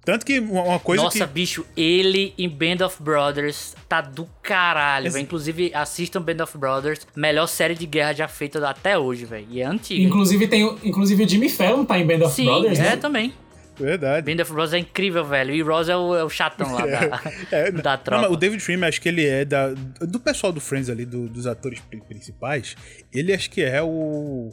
[0.04, 1.32] Tanto que uma coisa Nossa, que.
[1.32, 5.22] bicho, ele em Band of Brothers tá do caralho, Ex- velho.
[5.24, 9.46] Inclusive, assistam Band of Brothers, melhor série de guerra já feita até hoje, velho.
[9.50, 10.02] E é antiga.
[10.02, 12.96] inclusive, tem, o- inclusive o Jimmy Fallon tá em Band of Sim, Brothers, é né?
[12.96, 13.32] também.
[13.76, 14.32] Verdade.
[14.32, 15.52] Band of Brothers é incrível, velho.
[15.54, 17.20] E Ross é o, é o chatão lá da,
[17.50, 18.22] É, da não, tropa.
[18.22, 19.70] mas o David Schwimmer, acho que ele é da,
[20.00, 22.76] do pessoal do Friends ali, do- dos atores pri- principais,
[23.12, 24.50] ele acho que é o...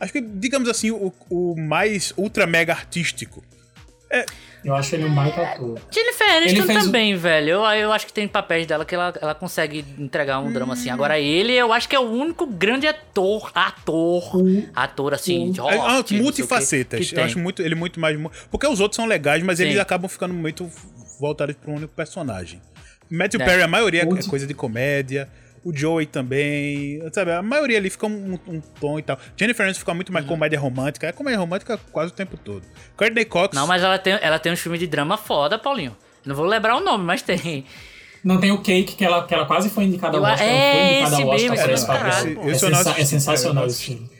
[0.00, 3.44] Acho que, digamos assim, o, o mais ultra mega artístico.
[4.64, 5.78] Eu acho ele um baita ator.
[5.90, 7.50] Jennifer Aniston fez o- também, velho.
[7.50, 10.76] Eu, eu acho que tem papéis dela que ela, ela consegue entregar um drama Hum.
[10.76, 10.88] assim.
[10.88, 14.32] Agora ele, eu acho que é o único grande ator, ator,
[14.74, 17.00] ator assim, de É, Hollywood, ah, multifacetas.
[17.06, 17.24] que Eu tem.
[17.24, 18.18] acho muito, ele muito mais...
[18.50, 19.64] Porque os outros são legais, mas Sim.
[19.64, 20.70] eles acabam ficando muito
[21.20, 22.60] voltados para um único personagem.
[23.10, 23.44] Matthew É.
[23.44, 25.28] Perry, a maioria é Multi- coisa de comédia.
[25.64, 27.32] O Joey também, sabe?
[27.32, 29.18] A maioria ali fica um, um tom e tal.
[29.36, 30.12] Jennifer Aniston fica muito Uhum.
[30.14, 31.06] mais comédia romântica.
[31.06, 32.62] É comédia romântica quase o tempo todo.
[32.96, 33.56] Courtney Cox...
[33.56, 35.96] Não, mas ela tem, ela tem um filme de drama foda, Paulinho.
[36.24, 37.64] Não vou lembrar o nome, mas tem.
[38.22, 40.40] Não tem o Cake, que ela, que ela quase foi indicada ao Oscar.
[40.46, 43.04] é, foi indicada esse ao Oscar mesmo, por esse esse caralho, É, sensa- assisti, é
[43.04, 44.10] sensacional esse filme.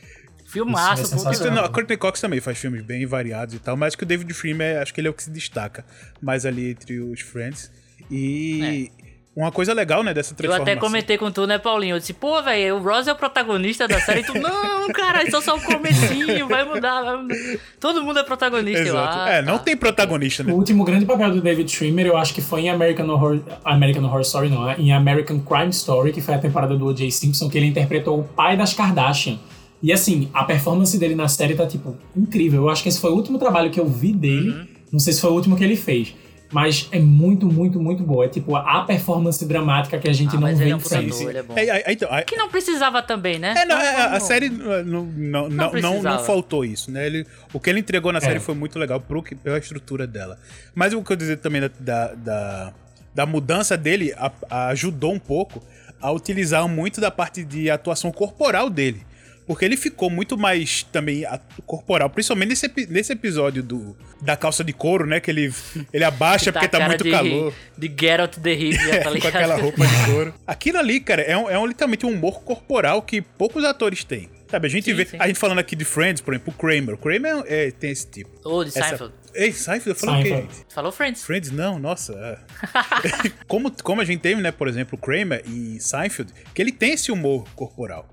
[0.46, 1.64] Filmaço, Isso é sensacional.
[1.64, 4.32] A Courtney Cox também faz filmes bem variados e tal, mas acho que o David
[4.34, 5.84] Freeman, acho que ele é o que se destaca
[6.22, 7.72] mais ali entre os Friends.
[8.10, 8.90] E
[9.36, 10.72] uma coisa legal, né, dessa Eu transformação.
[10.72, 11.96] até comentei com tu, né, Paulinho?
[11.96, 14.20] Eu disse, pô, velho, o Ross é o protagonista da série.
[14.20, 17.36] E tu, não, cara, isso é só o comecinho, vai mudar, vai mudar.
[17.80, 19.18] Todo mundo é protagonista, eu Exato.
[19.18, 19.28] acho.
[19.28, 20.52] é, não tem protagonista, né?
[20.52, 24.04] O último grande papel do David Schwimmer, eu acho que foi em American Horror, American
[24.04, 24.76] Horror Story, não, né?
[24.78, 27.10] em American Crime Story, que foi a temporada do O.J.
[27.10, 29.38] Simpson, que ele interpretou o pai das Kardashian.
[29.82, 32.62] E assim, a performance dele na série tá, tipo, incrível.
[32.62, 34.50] Eu acho que esse foi o último trabalho que eu vi dele.
[34.50, 34.66] Uhum.
[34.92, 36.14] Não sei se foi o último que ele fez.
[36.54, 38.26] Mas é muito, muito, muito boa.
[38.26, 40.78] É tipo a performance dramática que a gente Ah, não mas vê ele é um
[40.78, 41.44] em ele é.
[41.56, 43.54] É, é, então, é- Que não precisava também, né?
[43.58, 47.04] É, não, é, a- série não, não, não, não, não faltou isso, né?
[47.06, 48.20] Ele, o que ele entregou na É.
[48.20, 50.38] série foi muito legal pro, que- pela estrutura dela.
[50.76, 52.72] Mas o que eu dizer também da, da, da,
[53.12, 55.60] da mudança dele a- a- ajudou um pouco
[56.00, 59.04] a utilizar muito da parte de atuação corporal dele.
[59.46, 61.24] Porque ele ficou muito mais também
[61.66, 65.20] corporal, principalmente nesse, nesse episódio do, da calça de couro, né?
[65.20, 65.52] Que ele,
[65.92, 67.52] ele abaixa Tá porque tá cara muito de, calor.
[67.76, 69.36] De Geralt de Rivia, tá com ligado?
[69.36, 70.34] aquela roupa de couro.
[70.46, 74.30] Aquilo ali, cara, é, um, é um, literalmente um humor corporal que poucos atores têm.
[74.50, 75.04] Sabe, a gente Sim, vê.
[75.04, 75.16] sim.
[75.18, 76.94] A gente falando aqui de Friends, por exemplo, o Kramer.
[76.94, 78.30] O Kramer é- tem esse tipo.
[78.48, 79.14] Ô, de Essa- Seinfeld.
[79.34, 80.48] Ei, Seinfeld, eu falei o quê?
[80.68, 81.24] Falou Friends.
[81.24, 82.12] Friends, não, nossa.
[82.12, 82.38] é.
[83.48, 86.92] como, como a gente teve, né, por exemplo, o Kramer em Seinfeld, que ele tem
[86.92, 88.08] esse humor corporal.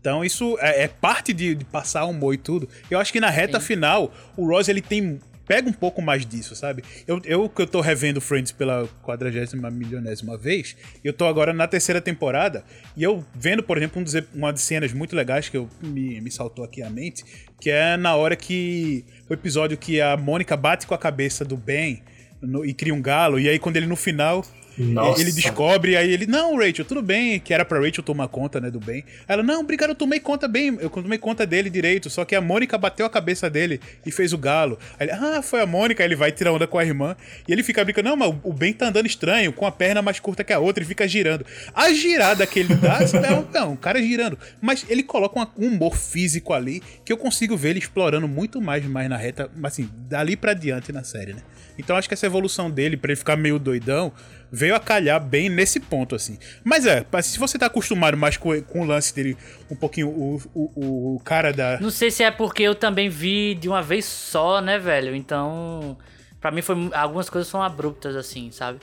[0.00, 2.68] Então isso é, é parte de, de passar humor e tudo.
[2.90, 3.66] Eu acho que na reta Sim.
[3.66, 6.82] final, o Ross ele tem pega um pouco mais disso, sabe?
[7.06, 11.66] Eu, eu que eu tô revendo Friends pela quadragésima milionésima vez, eu tô agora na
[11.66, 12.64] terceira temporada,
[12.96, 16.20] e eu vendo, por exemplo, um dos, uma das cenas muito legais que eu, me,
[16.20, 17.24] me saltou aqui à mente,
[17.60, 19.04] que é na hora que.
[19.28, 22.02] O episódio que a Mônica bate com a cabeça do Ben
[22.40, 24.44] no- e cria um galo, e aí quando ele no final.
[24.78, 25.20] Nossa.
[25.20, 28.70] Ele descobre, aí ele, não, Rachel, tudo bem, que era pra Rachel tomar conta, né,
[28.70, 29.04] do bem.
[29.28, 32.40] Ela, não, obrigado, eu tomei conta bem, eu tomei conta dele direito, só que a
[32.40, 34.78] Mônica bateu a cabeça dele e fez o galo.
[34.98, 37.16] Aí ele, ah, foi a Mônica, aí ele vai tirar onda com a irmã,
[37.46, 40.18] e ele fica brincando, não, mas o Ben tá andando estranho, com a perna mais
[40.18, 41.44] curta que a outra, e fica girando.
[41.74, 44.38] A girada que ele dá, não, não, o cara girando.
[44.60, 48.84] Mas ele coloca um humor físico ali, que eu consigo ver ele explorando muito mais,
[48.86, 51.42] mais na reta, assim, dali pra diante na série, né.
[51.78, 54.12] Então acho que essa evolução dele, pra ele ficar meio doidão,
[54.52, 56.38] veio a calhar bem nesse ponto, assim.
[56.62, 59.36] Mas é, se você tá acostumado mais com, com o lance dele,
[59.70, 61.80] um pouquinho, o, o, o cara da.
[61.80, 65.16] Não sei se é porque eu também vi de uma vez só, né, velho?
[65.16, 65.96] Então,
[66.40, 68.78] pra mim foi algumas coisas são abruptas assim, sabe?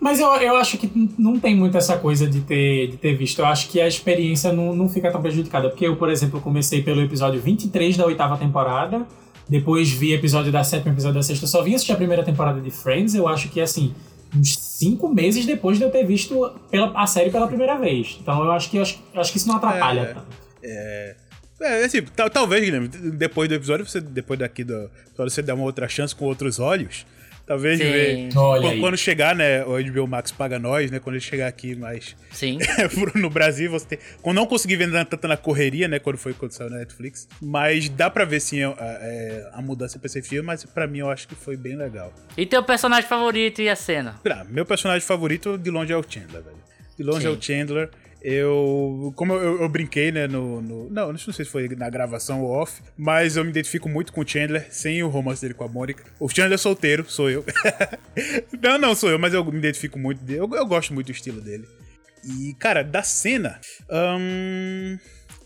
[0.00, 3.38] Mas eu, eu acho que não tem muito essa coisa de ter, de ter visto.
[3.38, 5.70] Eu acho que a experiência não, não fica tão prejudicada.
[5.70, 9.06] Porque eu, por exemplo, comecei pelo episódio 23 da oitava temporada.
[9.48, 11.46] Depois vi episódio da sétima, episódio da sexta.
[11.46, 13.14] Só vim assistir a primeira temporada de Friends.
[13.14, 13.94] Eu acho que, assim,
[14.34, 18.18] uns cinco meses depois de eu ter visto pela, a série pela primeira vez.
[18.20, 20.04] Então eu acho que, eu acho, eu acho que isso não atrapalha É.
[20.14, 21.16] tanto.
[21.58, 25.54] É, assim, tal- talvez, Guilherme, depois do episódio, você, depois daqui do episódio, você der
[25.54, 27.06] uma outra chance com outros olhos.
[27.46, 27.84] Talvez Sim.
[27.84, 28.28] ver.
[28.36, 30.98] Olha Quando, chegar, né, o HBO Max paga nós, né?
[30.98, 32.58] Quando ele chegar aqui mais Sim.
[33.14, 33.98] no Brasil, você tem.
[34.20, 36.00] Quando não consegui ver na- tanto na correria, né?
[36.00, 37.28] Quando foi quando saiu na Netflix.
[37.40, 40.98] Mas dá pra ver sim a, a- a mudança pra esse filme, mas pra mim
[40.98, 42.12] eu acho que foi bem legal.
[42.36, 44.16] E teu personagem favorito e a cena?
[44.28, 46.56] Ah, meu personagem favorito de longe é o Chandler, velho.
[46.98, 47.26] De longe Sim.
[47.28, 47.90] é o Chandler.
[48.28, 49.12] Eu.
[49.14, 52.50] Como eu, eu- brinquei, né, no, no- Não, não sei se foi na gravação ou
[52.50, 55.68] off, mas eu me identifico muito com o Chandler, sem o romance dele com a
[55.68, 56.02] Mônica.
[56.18, 57.44] O Chandler é solteiro, sou eu.
[58.60, 60.40] não, não sou eu, mas eu me identifico muito dele.
[60.40, 61.68] Eu, eu gosto muito do estilo dele.
[62.24, 63.60] E, cara, da cena.
[63.88, 64.98] hum,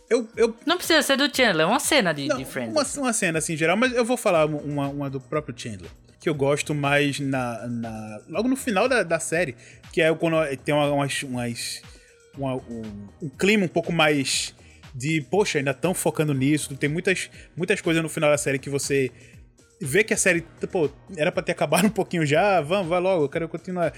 [0.08, 2.72] eu, eu Não precisa ser do Chandler, é uma cena de, não, de Friends.
[2.72, 5.90] Uma, uma cena assim em geral, mas eu vou falar uma, uma do próprio Chandler.
[6.18, 7.66] Que eu gosto mais na.
[7.66, 9.54] na- logo no final da, da série,
[9.92, 11.22] que é quando tem uma- umas.
[11.22, 11.82] umas
[12.40, 12.82] uma- um,
[13.22, 14.54] um clima um pouco mais
[14.94, 16.74] de, poxa, ainda estão focando nisso.
[16.76, 19.10] Tem muitas, muitas coisas no final da série que você
[19.80, 23.24] vê que a série, pô, era pra ter acabado um pouquinho já, vamos, vai logo,
[23.24, 23.92] eu quero continuar.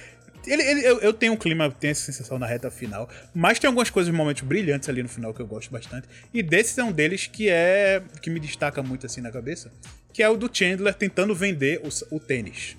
[0.47, 3.69] Ele, ele- eu, eu tenho um clima, tenho essa sensação na reta final, mas tem
[3.69, 6.07] algumas coisas, momentos brilhantes ali no final que eu gosto bastante.
[6.35, 8.03] E desses é um deles que é.
[8.21, 9.73] que me destaca muito assim na cabeça,
[10.13, 12.77] que é o do Chandler tentando vender o, o tênis.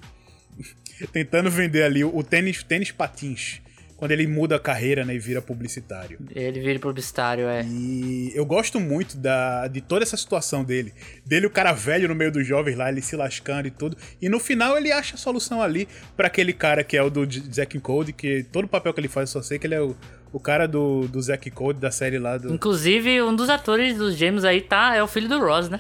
[1.12, 3.60] tentando vender ali o, o tênis, tênis patins.
[4.04, 6.20] Quando ele muda a carreira né, e vira publicitário.
[6.36, 7.64] Ele vira publicitário, é.
[7.66, 10.94] E eu gosto muito da, de toda essa situação dele.
[11.26, 13.96] Dele, o cara velho no meio dos jovens lá, ele se lascando e tudo.
[14.22, 17.26] E no final ele acha a solução ali pra aquele cara que é o do
[17.50, 19.82] Zack and Code, que todo papel que ele faz, eu só sei que ele é
[19.82, 19.96] o,
[20.34, 22.54] o cara do, do Zack and Code, da série lá do.
[22.54, 25.80] Inclusive, um dos atores dos gêmeos aí tá, é o filho do Ross, né?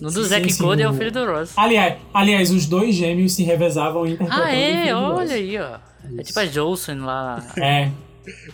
[0.00, 1.52] No do Zack Code é o filho do Ross.
[1.54, 4.94] Aliás, aliás, os dois gêmeos se revezavam interpretando Ah, é?
[4.94, 5.91] Olha aí, ó.
[6.18, 7.44] É tipo a Jolson lá.
[7.56, 7.90] É.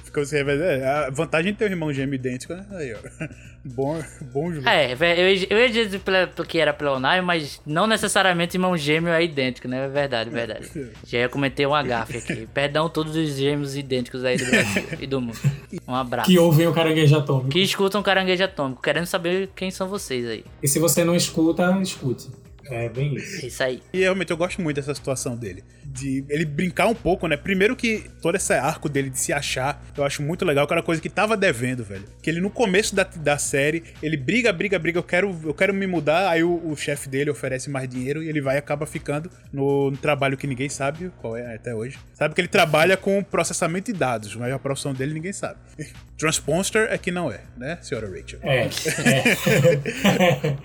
[0.04, 0.84] Ficou se revezando.
[0.84, 2.64] A vantagem de ter um irmão gêmeo idêntico, né?
[2.72, 2.98] Aí, ó.
[3.64, 4.02] Bom,
[4.32, 4.66] bom jogo.
[4.66, 6.00] É, eu, eu ia dizer
[6.46, 9.84] que era pleonário, mas não necessariamente irmão gêmeo é idêntico, né?
[9.84, 10.70] É verdade, verdade.
[11.04, 12.46] Já ia cometer um agafe aqui.
[12.54, 15.38] Perdão a todos os gêmeos idênticos aí do Brasil e do mundo.
[15.86, 16.30] Um abraço.
[16.30, 17.50] Que ouvem o caranguejo atômico.
[17.50, 20.44] Que escutam o caranguejo atômico, querendo saber quem são vocês aí.
[20.62, 22.28] E se você não escuta, escute.
[22.70, 23.46] É bem isso.
[23.46, 23.82] Isso aí.
[23.92, 25.64] E realmente eu gosto muito dessa situação dele.
[25.84, 27.36] De ele brincar um pouco, né?
[27.36, 31.00] Primeiro que todo esse arco dele de se achar, eu acho muito legal, aquela coisa
[31.00, 32.04] que tava devendo, velho.
[32.22, 35.72] Que ele no começo da, da série, ele briga, briga, briga, eu quero, eu quero
[35.72, 38.86] me mudar, aí o, o chefe dele oferece mais dinheiro e ele vai e acaba
[38.86, 41.98] ficando no, no, trabalho que ninguém sabe qual é até hoje.
[42.14, 45.58] Sabe que ele trabalha com processamento de dados, mas a profissão dele ninguém sabe.
[46.18, 48.40] Transponster é que não é, né, senhora Rachel?
[48.42, 48.64] É.
[48.64, 48.68] é.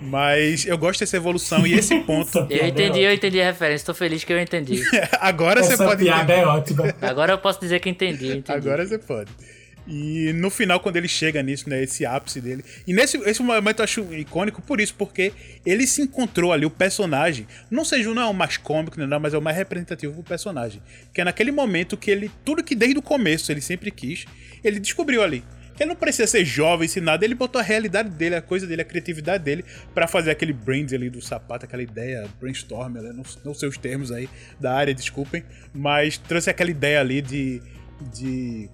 [0.02, 2.46] mas eu gosto dessa evolução e esse ponto.
[2.50, 4.82] Eu entendi, eu entendi a referência, tô feliz que eu entendi.
[5.20, 6.04] Agora Essa você pode.
[6.04, 6.94] piada é ótima.
[7.00, 8.52] Agora eu posso dizer que entendi, entendi.
[8.52, 9.30] Agora você pode.
[9.86, 11.82] E no final, quando ele chega nisso, né?
[11.82, 12.64] Esse ápice dele.
[12.86, 15.32] E nesse esse momento eu acho icônico por isso, porque
[15.64, 17.46] ele se encontrou ali, o personagem.
[17.70, 20.80] Não seja não é o mais cômico, não, mas é o mais representativo do personagem.
[21.12, 22.30] Que é naquele momento que ele.
[22.44, 24.24] Tudo que desde o começo ele sempre quis,
[24.62, 25.44] ele descobriu ali.
[25.78, 28.82] Ele não precisa ser jovem, sem nada, ele botou a realidade dele, a coisa dele,
[28.82, 33.12] a criatividade dele, para fazer aquele brand ali do sapato, aquela ideia, brainstorm, né?
[33.12, 34.28] não, não sei os termos aí
[34.60, 35.44] da área, desculpem,
[35.74, 37.60] mas trouxe aquela ideia ali de.
[38.12, 38.68] de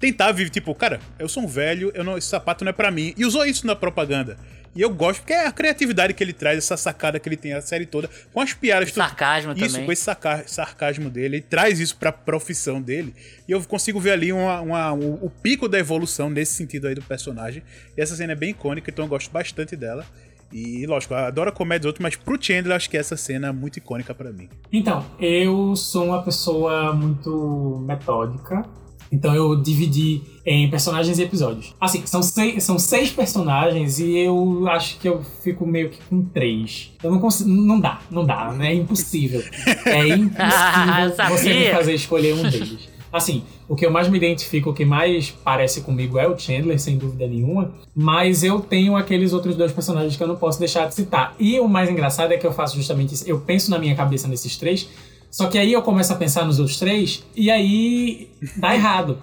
[0.00, 2.90] tentar viver, tipo, cara, eu sou um velho, eu não, esse sapato não é para
[2.90, 3.12] mim.
[3.16, 4.38] E usou isso na propaganda.
[4.74, 7.52] E eu gosto, porque é a criatividade que ele traz, essa sacada que ele tem
[7.52, 8.92] a série toda, com as piadas.
[8.92, 9.86] Sarcasmo isso, também.
[9.86, 13.14] com esse saca, sarcasmo dele, ele traz isso pra profissão dele.
[13.48, 16.94] E eu consigo ver ali uma, uma, o, o pico da evolução nesse sentido aí
[16.94, 17.62] do personagem.
[17.96, 20.06] E essa cena é bem icônica, então eu gosto bastante dela.
[20.52, 23.48] E, lógico, eu adoro a comédia dos outros, mas pro Chandler acho que essa cena
[23.48, 24.48] é muito icônica para mim.
[24.72, 28.64] Então, eu sou uma pessoa muito metódica.
[29.12, 31.74] Então eu dividi em personagens e episódios.
[31.80, 36.22] Assim, são seis, são seis personagens e eu acho que eu fico meio que com
[36.22, 36.92] três.
[37.02, 37.50] Eu não consigo.
[37.50, 38.72] Não dá, não dá, né?
[38.72, 39.42] É impossível.
[39.86, 42.88] É impossível você me fazer escolher um deles.
[43.12, 46.78] Assim, o que eu mais me identifico, o que mais parece comigo é o Chandler,
[46.78, 47.72] sem dúvida nenhuma.
[47.94, 51.34] Mas eu tenho aqueles outros dois personagens que eu não posso deixar de citar.
[51.38, 53.24] E o mais engraçado é que eu faço justamente isso.
[53.26, 54.88] Eu penso na minha cabeça nesses três,
[55.30, 59.18] só que aí eu começo a pensar nos outros três e aí dá errado.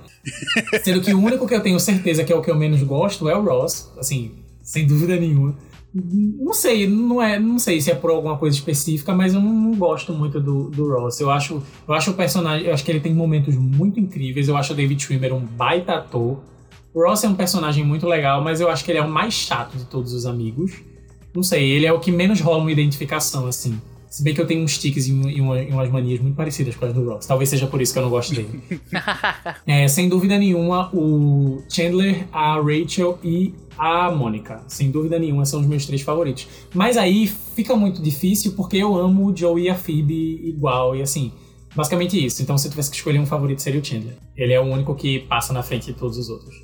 [0.83, 3.29] Sendo que o único que eu tenho certeza que é o que eu menos gosto
[3.29, 4.31] é o Ross, assim,
[4.63, 5.55] sem dúvida nenhuma.
[5.93, 9.51] Não sei, não é, não sei se é por alguma coisa específica, mas eu não,
[9.51, 11.19] não, gosto muito do, do Ross.
[11.19, 14.47] Eu acho, eu acho o personagem, eu acho que ele tem momentos muito incríveis.
[14.47, 16.39] Eu acho o David Schwimmer um baita ator.
[16.93, 19.33] O Ross é um personagem muito legal, mas eu acho que ele é o mais
[19.33, 20.73] chato de todos os amigos.
[21.33, 23.79] Não sei, ele é o que menos rola uma identificação, assim.
[24.17, 26.85] Se bem que eu tenho uns tiques e, uma, e, umas manias muito parecidas com
[26.85, 27.27] as do Ross.
[27.27, 28.49] Talvez seja por isso que eu não gosto dele.
[29.67, 34.63] é, sem dúvida nenhuma, o Chandler, a Rachel e a Mônica.
[34.67, 36.47] Sem dúvida nenhuma, são os meus três favoritos.
[36.73, 40.95] Mas aí fica muito difícil porque eu amo o Joe e a Phoebe igual.
[40.95, 41.31] E assim,
[41.75, 42.41] basicamente isso.
[42.41, 44.17] Então se eu tivesse que escolher um favorito seria o Chandler.
[44.35, 46.55] Ele é o único que passa na frente de todos os outros.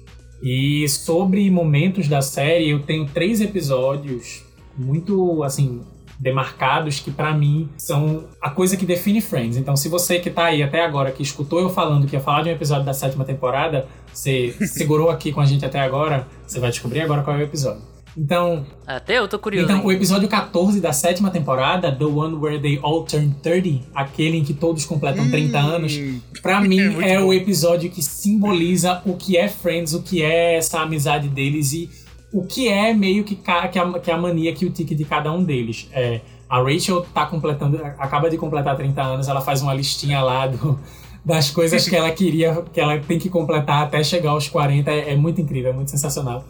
[0.41, 4.41] E sobre momentos da série, eu tenho três episódios
[4.75, 5.81] muito, assim,
[6.23, 9.57] demarcados que para mim são a coisa que define Friends.
[9.57, 12.43] Então, se você que tá aí até agora, que escutou eu falando que ia falar
[12.43, 16.59] de um episódio da sétima temporada, você segurou aqui com a gente até agora, você
[16.59, 17.81] vai descobrir agora qual é o episódio.
[18.15, 18.65] Então.
[18.85, 19.65] Até eu tô curioso.
[19.65, 19.85] Então, hein?
[19.85, 24.43] o episódio 14 da sétima temporada, The One Where They All Turn 30, aquele em
[24.43, 25.99] que todos completam 30 Hum, anos,
[26.41, 30.57] pra mim é é o episódio que simboliza o que é Friends, o que é
[30.57, 31.89] essa amizade deles e
[32.33, 35.31] o que é meio que, que, a, que a mania que o tique de cada
[35.31, 35.87] um deles.
[35.93, 36.19] É,
[36.49, 40.79] a Rachel tá completando, acaba de completar 30 anos, ela faz uma listinha lá do,
[41.23, 44.89] das coisas que ela queria, que ela tem que completar até chegar aos 40.
[44.89, 46.45] É, é muito incrível, é muito sensacional.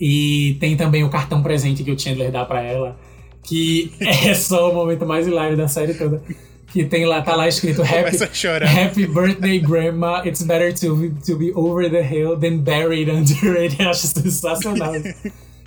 [0.00, 2.96] E tem também o cartão presente que o Chandler dá pra ela,
[3.42, 6.22] que é só o momento mais hilário da série toda.
[6.72, 8.18] Que tem lá, tá lá escrito Happy.
[8.64, 10.22] Happy birthday, grandma.
[10.26, 13.76] It's better to be, to be over the hill than buried under it.
[13.80, 14.92] Eu acho sensacional.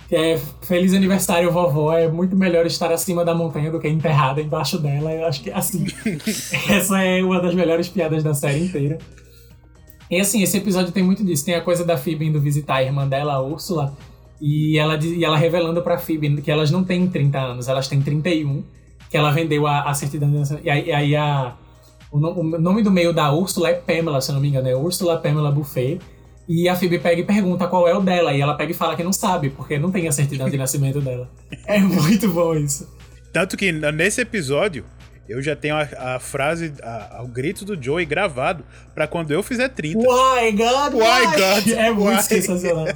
[0.08, 1.92] Que é feliz aniversário, vovó.
[1.92, 5.12] É muito melhor estar acima da montanha do que enterrada embaixo dela.
[5.12, 5.86] Eu acho que assim.
[6.70, 8.98] essa é uma das melhores piadas da série inteira.
[10.08, 11.44] E assim, esse episódio tem muito disso.
[11.44, 13.96] Tem a coisa da Phoebe indo visitar a irmã dela, a Úrsula,
[14.40, 18.02] e ela, e ela revelando pra Phoebe que elas não têm 30 anos, elas têm
[18.02, 18.62] 31,
[19.12, 20.64] que ela vendeu a, a certidão de nascimento.
[20.66, 21.54] E aí, e aí a,
[22.10, 24.66] o, no- o nome do meio da Úrsula é Pamela, se eu não me engano,
[24.66, 26.00] é Úrsula Pamela Buffet.
[26.48, 28.32] E a Phoebe pega e pergunta qual é o dela.
[28.32, 31.00] E ela pega e fala que não sabe, porque não tem a certidão de nascimento
[31.00, 31.30] dela.
[31.66, 32.88] É muito bom isso.
[33.32, 34.84] Tanto que nesse episódio,
[35.28, 38.64] eu já tenho a, a frase, a, o grito do Joey gravado
[38.94, 39.98] para quando eu fizer 30.
[39.98, 40.94] Why God?
[40.94, 41.68] Why, God?
[41.76, 42.22] É muito why?
[42.22, 42.86] sensacional.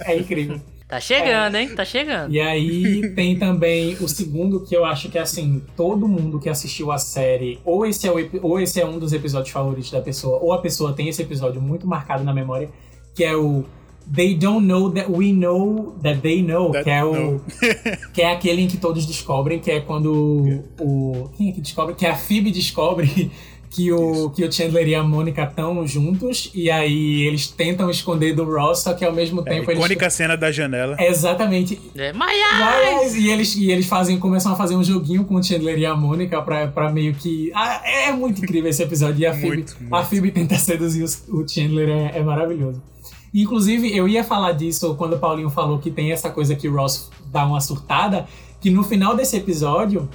[0.00, 0.60] É incrível.
[0.90, 1.68] Tá chegando, hein?
[1.68, 2.32] Tá chegando.
[2.32, 6.90] E aí tem também o segundo que eu acho que assim, todo mundo que assistiu
[6.90, 10.40] a série, ou esse é, o, ou esse é um dos episódios favoritos da pessoa,
[10.42, 12.68] ou a pessoa tem esse episódio muito marcado na memória,
[13.14, 13.64] que é o
[14.12, 17.40] They don't know that we know that they know, That que é o
[18.12, 21.94] que é aquele em que todos descobrem, que é quando o quem é que descobre?
[21.94, 23.30] Que a Phoebe descobre
[23.70, 28.34] que o que o Chandler e a Mônica estão juntos e aí eles tentam esconder
[28.34, 30.96] do Ross, só que ao mesmo É, tempo eles icônica cena da janela.
[30.98, 31.80] Exatamente.
[31.96, 33.02] É, my eyes!
[33.02, 35.86] Mas, e eles, e eles fazem, começam a fazer um joguinho com o Chandler e
[35.86, 37.52] a Mônica pra, pra meio que.
[37.54, 39.20] Ah, é muito incrível esse episódio.
[39.20, 39.94] E a Phoebe, Muito, muito.
[39.94, 42.82] A Phoebe tenta seduzir os- o Chandler, é, é maravilhoso.
[43.32, 46.74] Inclusive, eu ia falar disso quando o Paulinho falou que tem essa coisa que o
[46.74, 48.26] Ross dá uma surtada,
[48.60, 50.08] que no final desse episódio,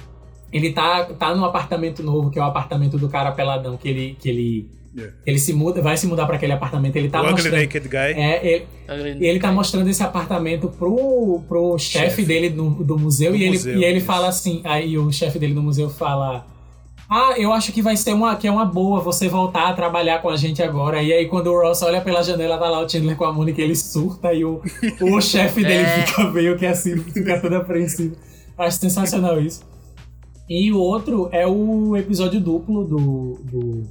[0.56, 4.16] ele tá, tá num apartamento novo, que é o apartamento do cara peladão, que ele.
[4.20, 5.12] Que ele Yeah.
[5.26, 7.60] ele se muda, vai se mudar pra aquele apartamento, ele tá o Ugly mostrando.
[7.60, 7.98] Naked Guy.
[7.98, 8.66] É, ele,
[9.22, 12.22] e ele tá mostrando esse apartamento pro, pro chefe Chefe.
[12.24, 14.06] dele do, do museu, Do e, ele, museu, e ele isso.
[14.06, 16.46] fala assim, aí o chefe dele do museu fala.
[17.10, 20.22] Ah, eu acho que vai ser uma, que é uma boa você voltar a trabalhar
[20.22, 21.02] com a gente agora.
[21.02, 23.60] E aí, quando o Ross olha pela janela, tá lá o Chandler com a Mônica,
[23.60, 24.62] ele surta e o,
[25.02, 26.06] o chefe dele É.
[26.06, 28.16] fica meio que assim, fica todo apreensivo.
[28.56, 29.60] Acho sensacional isso.
[30.48, 33.82] E o outro é o episódio duplo do, do,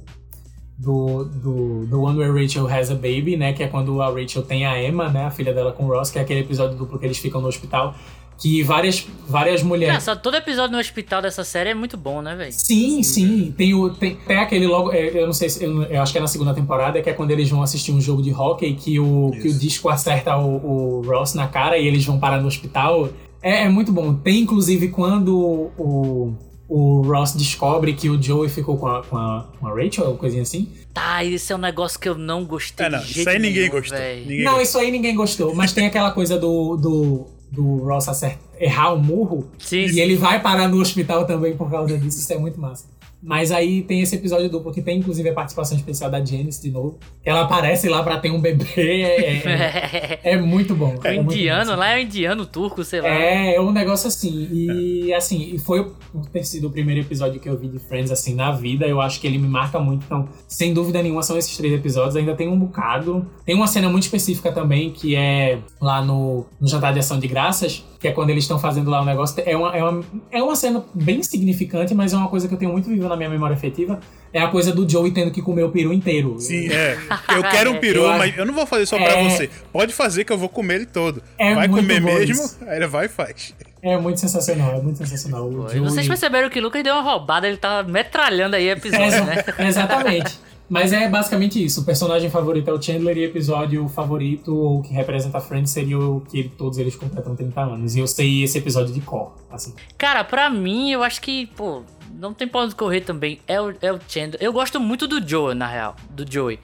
[0.78, 3.52] do, do, do One Where Rachel Has a Baby, né?
[3.52, 5.24] Que é quando a Rachel tem a Emma, né?
[5.26, 7.48] A filha dela com o Ross, que é aquele episódio duplo que eles ficam no
[7.48, 7.94] hospital.
[8.38, 9.94] Que várias, várias mulheres.
[9.94, 12.52] Engraçado, todo episódio no hospital dessa série é muito bom, né, velho?
[12.52, 13.54] Sim, sim.
[13.56, 14.92] Tem, o, tem, tem aquele logo.
[14.92, 15.64] é, Eu não sei se.
[15.64, 18.00] Eu, eu acho que é na segunda temporada, que é quando eles vão assistir um
[18.00, 21.86] jogo de hockey que o, que o disco acerta o, o Ross na cara e
[21.86, 23.08] eles vão parar no hospital.
[23.46, 24.14] É, é muito bom.
[24.14, 25.36] Tem inclusive quando
[25.78, 26.34] o,
[26.68, 30.16] o Ross descobre que o Joey ficou com a, com a, com a Rachel, ou
[30.16, 30.68] coisinha assim.
[30.92, 33.60] Tá, isso é um negócio que eu não gostei É, não, de isso aí ninguém
[33.68, 33.98] nenhum, gostou.
[33.98, 34.62] Ninguém Não, gostou.
[34.62, 35.54] isso aí ninguém gostou.
[35.54, 39.46] Mas tem aquela coisa do, do, do Ross acer- errar o murro.
[39.58, 40.00] Sim, E sim.
[40.00, 42.18] ele vai parar no hospital também por causa disso.
[42.18, 42.84] Isso é muito massa.
[43.22, 46.70] Mas aí tem esse episódio duplo que tem inclusive a participação especial da Janice de
[46.70, 46.98] novo.
[47.24, 48.64] Ela aparece lá pra ter um bebê.
[48.76, 50.94] É, é- é muito bom.
[51.02, 51.76] é muito indiano, massa.
[51.76, 53.08] lá é indiano turco, sei lá.
[53.08, 54.48] É, é um negócio assim.
[54.52, 58.34] E assim, foi por ter sido o primeiro episódio que eu vi de Friends assim
[58.34, 58.86] na vida.
[58.86, 60.04] Eu acho que ele me marca muito.
[60.04, 62.16] Então, sem dúvida nenhuma, são esses três episódios.
[62.16, 63.26] Ainda tem um bocado.
[63.44, 67.26] Tem uma cena muito específica também, que é lá no, no Jantar de Ação de
[67.26, 69.42] Graças, que é quando eles estão fazendo lá o negócio.
[69.44, 72.58] É uma, é, uma, é uma cena bem significante, mas é uma coisa que eu
[72.58, 74.00] tenho muito na minha memória afetiva.
[74.32, 76.36] É a coisa do Joey tendo que comer o peru inteiro.
[76.38, 76.98] Sim, é.
[77.34, 79.28] Eu quero um peru, Eu acho- mas eu não vou fazer só pra É.
[79.30, 79.48] você.
[79.72, 81.22] Pode fazer que eu vou comer ele todo.
[81.38, 82.58] É vai comer mesmo, isso.
[82.66, 83.54] aí ele vai e faz.
[83.82, 85.48] É muito sensacional, é muito sensacional.
[85.48, 89.06] O Joey- Vocês perceberam que o Lucas deu uma roubada, ele tá metralhando aí episódio,
[89.06, 89.44] Exa- né?
[89.66, 90.38] Exatamente.
[90.68, 91.82] Mas é basicamente isso.
[91.82, 95.70] O personagem favorito é o Chandler e o episódio favorito, ou que representa a Friends,
[95.70, 97.94] seria o que todos eles completam 30 anos.
[97.94, 99.36] E eu sei esse episódio de cor.
[99.48, 99.72] Assim.
[99.96, 101.82] Cara, pra mim, eu acho que, pô,
[102.16, 103.40] não tem pra onde correr também.
[103.46, 104.42] É o, é o Chandler.
[104.42, 105.96] Eu gosto muito do Joe, na real.
[106.10, 106.58] Do Joey.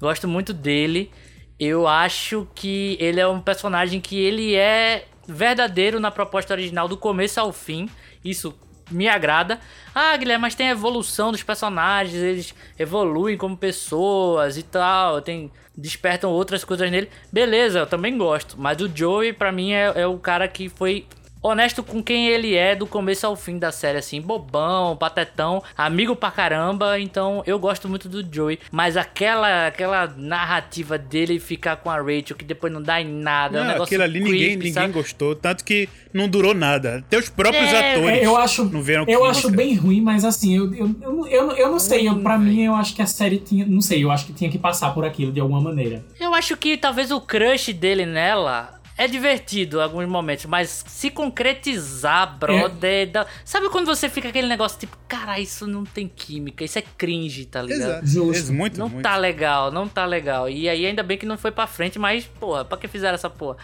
[0.00, 1.10] Gosto muito dele.
[1.58, 6.96] Eu acho que ele é um personagem que ele é verdadeiro na proposta original do
[6.96, 7.88] começo ao fim.
[8.24, 8.54] Isso
[8.90, 9.58] me agrada.
[9.94, 15.50] Ah, Guilherme, mas tem a evolução dos personagens, eles evoluem como pessoas e tal, tem
[15.76, 17.10] despertam outras coisas nele.
[17.32, 21.06] Beleza, eu também gosto, mas o Joey pra mim é, é o cara que foi
[21.42, 26.16] honesto com quem ele é do começo ao fim da série, assim, bobão, patetão, amigo
[26.16, 31.90] pra caramba, então eu gosto muito do Joey, mas aquela aquela narrativa dele ficar com
[31.90, 34.38] a Rachel que depois não dá em nada, é um Não, negócio aquilo ali ninguém,
[34.40, 34.92] creepy, ninguém sabe?
[34.92, 36.98] gostou, tanto que não durou nada.
[37.06, 39.28] Até os próprios É, atores eu acho, não viram eu química.
[39.30, 42.08] acho bem ruim, mas assim, eu, eu, eu, não- eu, não- eu não sei.
[42.08, 43.66] Eu, pra mim, eu acho que a série tinha.
[43.66, 46.04] Não sei, eu acho que tinha que passar por aquilo de alguma maneira.
[46.18, 51.10] Eu acho que talvez o crush dele nela é divertido em alguns momentos, mas se
[51.10, 53.10] concretizar, brother.
[53.10, 56.82] dá- Sabe quando você fica aquele negócio tipo, cara, isso não tem química, isso é
[56.96, 58.02] cringe, tá ligado?
[58.02, 58.06] Exato.
[58.06, 58.52] Justo.
[58.52, 59.02] Muito, Não muito.
[59.02, 60.48] tá legal, não tá legal.
[60.48, 63.28] E aí ainda bem que não foi pra frente, mas, porra, pra que fizeram essa
[63.30, 63.56] porra?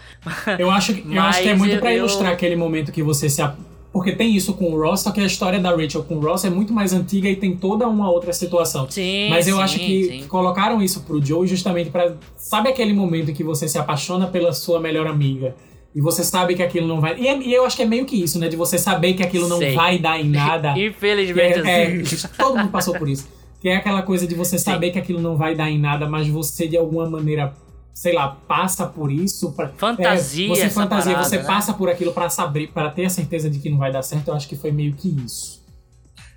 [0.59, 3.01] Eu acho, que- eu acho que é muito eu- pra eu- ilustrar aquele momento que
[3.03, 3.41] você se.
[3.93, 6.43] Porque tem isso com o Ross, só que a história da Rachel com o Ross
[6.43, 8.89] é muito mais antiga e tem toda uma outra situação.
[8.89, 10.23] Sim, Mas eu sim, acho que sim.
[10.27, 12.15] colocaram isso pro Joe justamente pra.
[12.35, 15.55] Sabe aquele momento em que você se apaixona pela sua melhor amiga?
[15.95, 17.19] E você sabe que aquilo não vai.
[17.19, 18.47] E, é- e eu acho que é meio que isso, né?
[18.49, 19.75] De você saber que aquilo não Sei.
[19.75, 20.73] vai dar em nada.
[20.79, 22.25] Infelizmente, É, assim.
[22.25, 23.27] é, todo mundo passou por isso.
[23.61, 26.27] Que é aquela coisa de você saber que aquilo não vai dar em nada, mas
[26.27, 27.53] você de alguma maneira
[27.93, 29.51] sei lá, passa por isso.
[29.53, 30.45] Pra, fantasia.
[30.45, 31.43] É, você fantasia, parada, você né?
[31.43, 34.27] passa por aquilo para saber, para ter a certeza de que não vai dar certo.
[34.29, 35.63] Eu acho que foi meio que isso.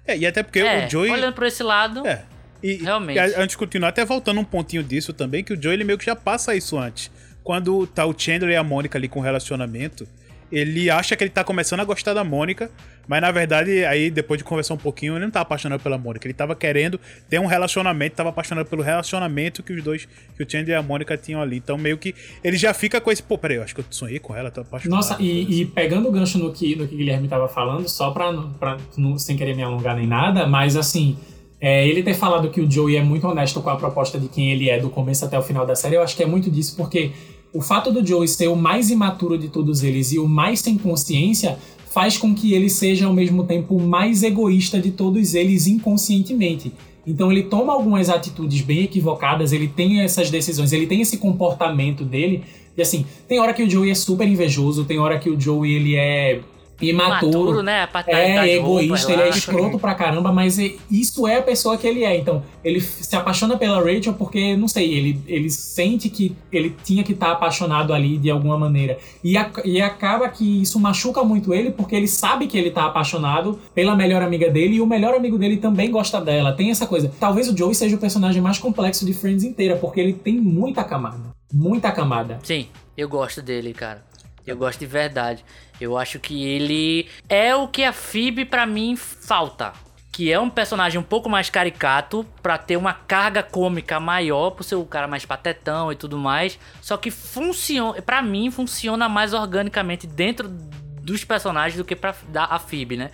[0.06, 1.10] É, e até porque É, o Joey.
[1.10, 2.24] olhando por esse lado, É.
[2.62, 3.16] E, Realmente.
[3.16, 5.84] e a- antes de continuar, até voltando um pontinho disso também, que o Joey ele
[5.84, 7.10] meio que já passa isso antes.
[7.44, 10.06] Quando tá o Chandler e a Mônica ali com o relacionamento,
[10.51, 12.70] ele acha que ele tá começando a gostar da Mônica,
[13.09, 16.27] mas na verdade, aí depois de conversar um pouquinho, ele não tá apaixonado pela Mônica.
[16.27, 16.98] Ele tava querendo
[17.28, 20.82] ter um relacionamento, tava apaixonado pelo relacionamento que os dois, que o Chandler e a
[20.82, 21.56] Mônica tinham ali.
[21.56, 24.18] Então meio que ele já fica com esse, pô, peraí, eu acho que eu sonhei
[24.18, 24.97] com ela, tô apaixonado.
[24.97, 28.10] Nossa, e, e pegando o gancho no que, no que o Guilherme tava falando, só
[28.10, 31.16] pra, pra não, sem querer me alongar nem nada, mas assim,
[31.60, 34.52] é, ele ter falado que o Joey é muito honesto com a proposta de quem
[34.52, 36.77] ele é do começo até o final da série, eu acho que é muito disso,
[36.77, 37.12] porque
[37.52, 40.77] o fato do Joey ser o mais imaturo de todos eles e o mais sem
[40.77, 41.59] consciência
[41.90, 46.73] faz com que ele seja ao mesmo tempo o mais egoísta de todos eles inconscientemente.
[47.06, 52.05] Então ele toma algumas atitudes bem equivocadas, ele tem essas decisões, ele tem esse comportamento
[52.05, 52.43] dele.
[52.77, 55.73] E assim, tem hora que o Joey é super invejoso, tem hora que o Joey
[55.73, 56.40] ele é
[56.81, 57.32] imaturo.
[57.32, 57.82] Imaturo, né?
[57.82, 60.59] A paternidade É egoísta, ele é escroto pra caramba, mas
[60.90, 62.16] isso é a pessoa que ele é.
[62.16, 67.03] Então, ele se apaixona pela Rachel porque, não sei, ele, ele sente que ele tinha
[67.05, 68.98] que estar apaixonado ali de alguma maneira.
[69.23, 72.86] E, a- e acaba que isso machuca muito ele porque ele sabe que ele tá
[72.86, 76.53] apaixonado pela melhor amiga dele e o melhor amigo dele também gosta dela.
[76.53, 77.11] Tem essa coisa.
[77.19, 80.85] Talvez o Joey seja o personagem mais complexo de Friends inteira, porque ele tem muita
[80.85, 81.35] camada.
[81.53, 82.39] Muita camada.
[82.43, 82.66] Sim,
[82.97, 84.05] eu gosto dele, cara.
[84.47, 85.44] Eu gosto de verdade.
[85.81, 89.73] Eu acho que ele é o que a Phoebe pra mim falta.
[90.11, 94.62] Que é um personagem um pouco mais caricato pra ter uma carga cômica maior, por
[94.62, 96.59] ser o cara mais patetão e tudo mais.
[96.81, 102.44] Só que funciona, para mim funciona mais organicamente dentro dos personagens do que pra da,
[102.44, 103.11] a Phoebe, né?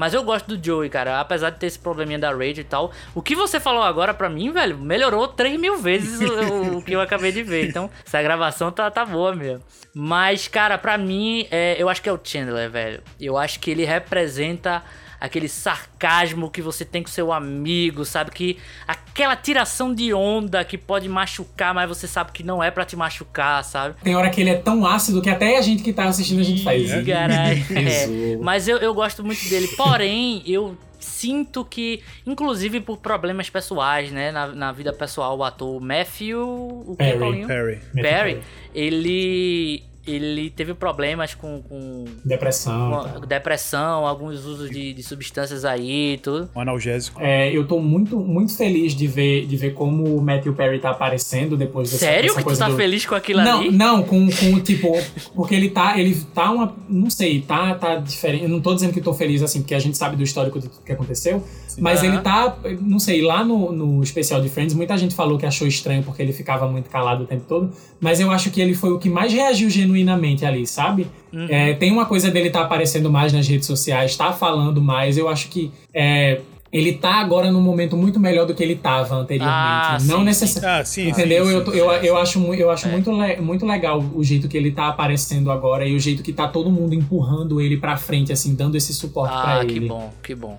[0.00, 1.20] Mas eu gosto do Joey, cara.
[1.20, 2.90] Apesar de ter esse probleminha da Rage e tal.
[3.14, 6.92] O que você falou agora pra mim, velho, melhorou 3 mil vezes o, o que
[6.92, 7.68] eu acabei de ver.
[7.68, 9.62] Então, essa gravação tá, tá boa mesmo.
[9.92, 13.02] Mas, cara, pra mim, é, eu acho que é o Chandler, velho.
[13.20, 14.82] Eu acho que ele representa
[15.20, 18.30] aquele sarcasmo que você tem com seu amigo, sabe?
[18.30, 18.56] Que
[18.88, 22.96] aquela tiração de onda que pode machucar, mas você sabe que não é pra te
[22.96, 23.96] machucar, sabe?
[24.02, 26.44] Tem hora que ele é tão ácido que até a gente que tá assistindo a
[26.44, 26.88] gente faz.
[27.04, 27.60] Caralho.
[27.70, 29.68] É, mas eu, eu gosto muito dele.
[29.76, 34.30] Porém, eu sinto que, inclusive por problemas pessoais, né?
[34.30, 36.40] Na, na vida pessoal, o ator Matthew.
[36.40, 37.18] O que, Perry.
[37.18, 37.46] Paulinho?
[37.46, 37.80] Perry.
[37.94, 38.40] Perry,
[38.74, 39.82] ele.
[40.10, 42.90] Ele teve problemas com, com, Depressão.
[42.90, 43.20] com tal.
[43.20, 46.48] depressão, alguns usos de, de substâncias aí e tudo.
[46.54, 47.20] Um analgésico.
[47.20, 50.90] É, eu tô muito, muito feliz de ver, de ver como o Matthew Perry tá
[50.90, 52.76] aparecendo depois dessa, Sério dessa que tu tá do...
[52.76, 53.70] feliz com aquilo Não, ali?
[53.70, 54.92] não, com, com tipo,
[55.34, 58.44] porque ele tá, ele tá uma, não sei, tá, tá diferente.
[58.44, 60.70] Eu não tô dizendo que tô feliz assim, porque a gente sabe do histórico tudo
[60.84, 61.42] que aconteceu,
[61.78, 65.46] mas ele tá, não sei, lá no, no especial de Friends, muita gente falou que
[65.46, 67.70] achou estranho porque ele ficava muito calado o tempo todo,
[68.00, 71.06] mas eu acho que ele foi o que mais reagiu genuinamente ali, sabe?
[71.32, 71.46] Uhum.
[71.48, 75.28] É, tem uma coisa dele tá aparecendo mais nas redes sociais, tá falando mais, eu
[75.28, 76.40] acho que é,
[76.72, 79.50] ele tá agora num momento muito melhor do que ele tava anteriormente.
[79.58, 80.82] Ah, não necessariamente.
[80.82, 81.08] Ah, sim.
[81.08, 81.44] Entendeu?
[81.44, 82.06] sim, eu, sim, eu, sim.
[82.06, 82.90] eu acho, eu acho É.
[82.92, 86.32] muito, le- muito legal o jeito que ele tá aparecendo agora e o jeito que
[86.32, 89.88] tá todo mundo empurrando ele pra frente, assim, dando esse suporte Ah, pra que ele.
[89.88, 90.56] bom, que bom.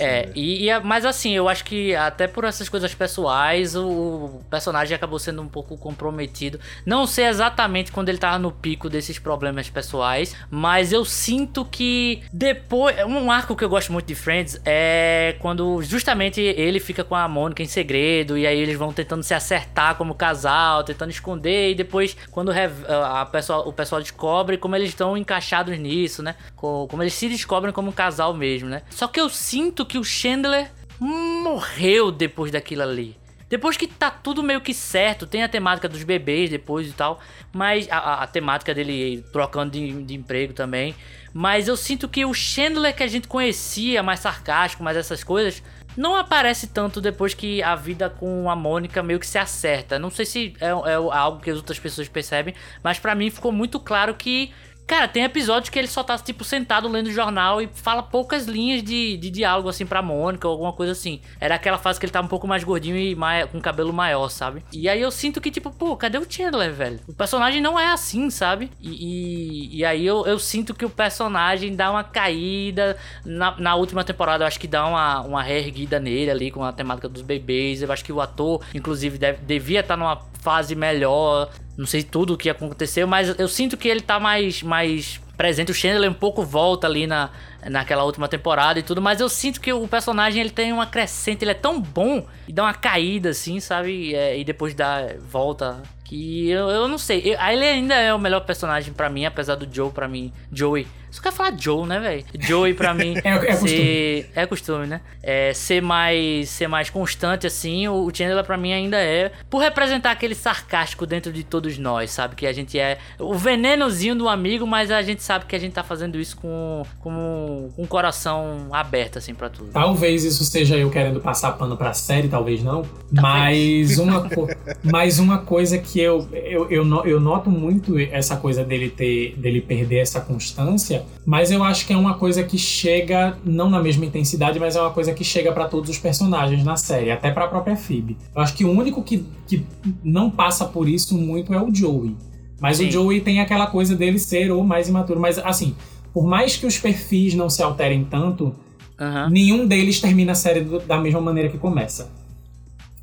[0.00, 3.86] É, e, e a- mas assim, eu acho que até por essas coisas pessoais, o,
[3.88, 6.58] o personagem acabou sendo um pouco comprometido.
[6.86, 12.22] Não sei exatamente quando ele tava no pico desses problemas pessoais, mas eu sinto que
[12.32, 12.96] depois.
[13.06, 17.28] Um arco que eu gosto muito de Friends é quando justamente ele fica com a
[17.28, 21.74] Mônica em segredo, e aí eles vão tentando se acertar como casal, tentando esconder, e
[21.74, 26.34] depois, quando a pessoa, o pessoal descobre como eles estão encaixados nisso, né?
[26.56, 28.82] Co- Como eles se descobrem como um casal mesmo, né?
[28.90, 33.16] Só que eu sinto que o Chandler morreu depois daquilo ali.
[33.48, 37.18] Depois que tá tudo meio que certo, tem a temática dos bebês depois e tal,
[37.52, 40.94] mas a, a- a temática dele trocando de, de emprego também.
[41.34, 45.62] Mas eu sinto que o Chandler que a gente conhecia, mais sarcástico, mais essas coisas,
[45.96, 49.98] não aparece tanto depois que a vida com a Mônica meio que se acerta.
[49.98, 52.54] Não sei se é, é algo que as outras pessoas percebem,
[52.84, 54.52] mas pra mim ficou muito claro que
[54.90, 58.82] Cara, tem episódios que ele só tá, tipo, sentado lendo jornal e fala poucas linhas
[58.82, 61.20] de, de diálogo, assim, pra Mônica ou alguma coisa assim.
[61.40, 63.16] Era aquela fase que ele tá um pouco mais gordinho e
[63.52, 64.64] com cabelo maior, sabe?
[64.72, 66.98] E aí eu sinto que, tipo, pô, cadê o Chandler, velho?
[67.06, 68.68] O personagem não é assim, sabe?
[68.80, 72.96] E, e, e aí eu, eu sinto que o personagem dá uma caída.
[73.24, 76.72] Na, na última temporada eu acho que dá uma, uma reerguida nele ali com a
[76.72, 77.80] temática dos bebês.
[77.80, 81.50] Eu acho que o ator, inclusive, deve- devia estar numa fase melhor.
[81.76, 85.70] Não sei tudo o que aconteceu, mas eu sinto que ele tá mais, mais presente.
[85.70, 87.30] O Chandler um pouco volta ali na,
[87.64, 91.42] naquela última temporada e tudo, mas eu sinto que o personagem ele tem uma crescente,
[91.42, 94.14] ele é tão bom e dá uma caída assim, sabe?
[94.14, 97.22] É, e depois dá volta que eu, eu não sei.
[97.24, 100.86] Eu, ele ainda é o melhor personagem para mim, apesar do Joe para mim, Joey
[101.10, 102.24] só quer falar Joe, né, velho?
[102.38, 103.56] Joey pra mim é, é ser...
[103.56, 104.26] costume.
[104.34, 105.00] É costume, né?
[105.22, 109.32] É, ser mais ser mais constante, assim, o Chandler pra mim ainda é.
[109.48, 112.34] Por representar aquele sarcástico dentro de todos nós, sabe?
[112.36, 115.72] Que a gente é o venenozinho do amigo, mas a gente sabe que a gente
[115.72, 119.70] tá fazendo isso com, com, o coração aberto, assim, pra tudo.
[119.72, 122.84] Talvez isso seja eu querendo passar pano pra série, talvez não.
[123.10, 124.28] Mas uma,
[124.82, 129.60] mas uma coisa que eu, eu, eu, eu noto muito essa coisa dele ter dele
[129.60, 134.04] perder essa constância mas eu acho que é uma coisa que chega, não na mesma
[134.04, 137.44] intensidade, mas é uma coisa que chega para todos os personagens na série, até para
[137.44, 138.16] a própria Phoebe.
[138.34, 139.64] Eu acho que o único que, que
[140.02, 142.16] não passa por isso muito é o Joey.
[142.60, 142.88] Mas Sim.
[142.88, 145.18] o Joey tem aquela coisa dele ser o mais imaturo.
[145.18, 145.74] Mas, assim,
[146.12, 148.54] por mais que os perfis não se alterem tanto,
[149.00, 149.30] uhum.
[149.30, 152.10] nenhum deles termina a série da mesma maneira que começa.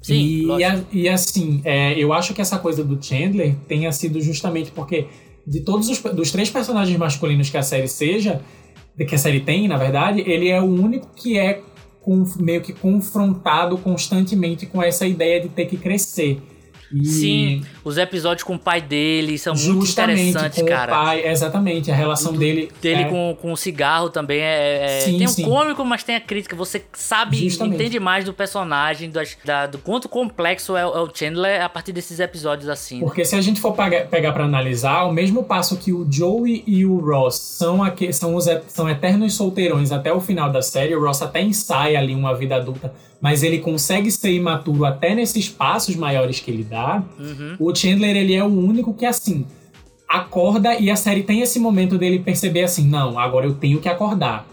[0.02, 4.22] Sim, e, a, e assim, é, eu acho que essa coisa do Chandler tenha sido
[4.22, 5.08] justamente porque
[5.48, 8.42] de todos os dos três personagens masculinos que a série seja,
[8.98, 11.62] que a série tem, na verdade, ele é o único que é
[12.02, 16.42] com, meio que confrontado constantemente com essa ideia de ter que crescer.
[16.92, 17.06] E...
[17.06, 20.92] Sim, os episódios com o pai dele são muito interessantes, com cara.
[20.92, 22.70] O pai, exatamente, a relação Do, dele.
[22.82, 23.06] Dele é...
[23.06, 24.98] com, com o cigarro também é.
[24.98, 26.54] é sim, tem um cômico, mas tem a crítica.
[26.58, 27.76] Você sabe, Justamente.
[27.76, 31.94] entende mais do personagem, do, da, do quanto complexo é, é, o Chandler a partir
[31.94, 33.00] desses episódios assim.
[33.00, 33.06] Né?
[33.06, 36.66] Porque se a gente for pegar, pegar para analisar, ao mesmo passo que o Joey
[36.68, 40.94] e o Ross são, aqui, são, os, são eternos solteirões até o final da série,
[40.94, 45.50] o Ross até ensaia ali uma vida adulta mas ele consegue ser imaturo até nesses
[45.50, 47.04] passos maiores que ele dá.
[47.18, 47.56] Uhum.
[47.60, 49.46] O Chandler, ele é o único que, assim,
[50.08, 53.90] acorda e a série tem esse momento dele perceber assim, não, agora eu tenho que
[53.90, 54.48] acordar.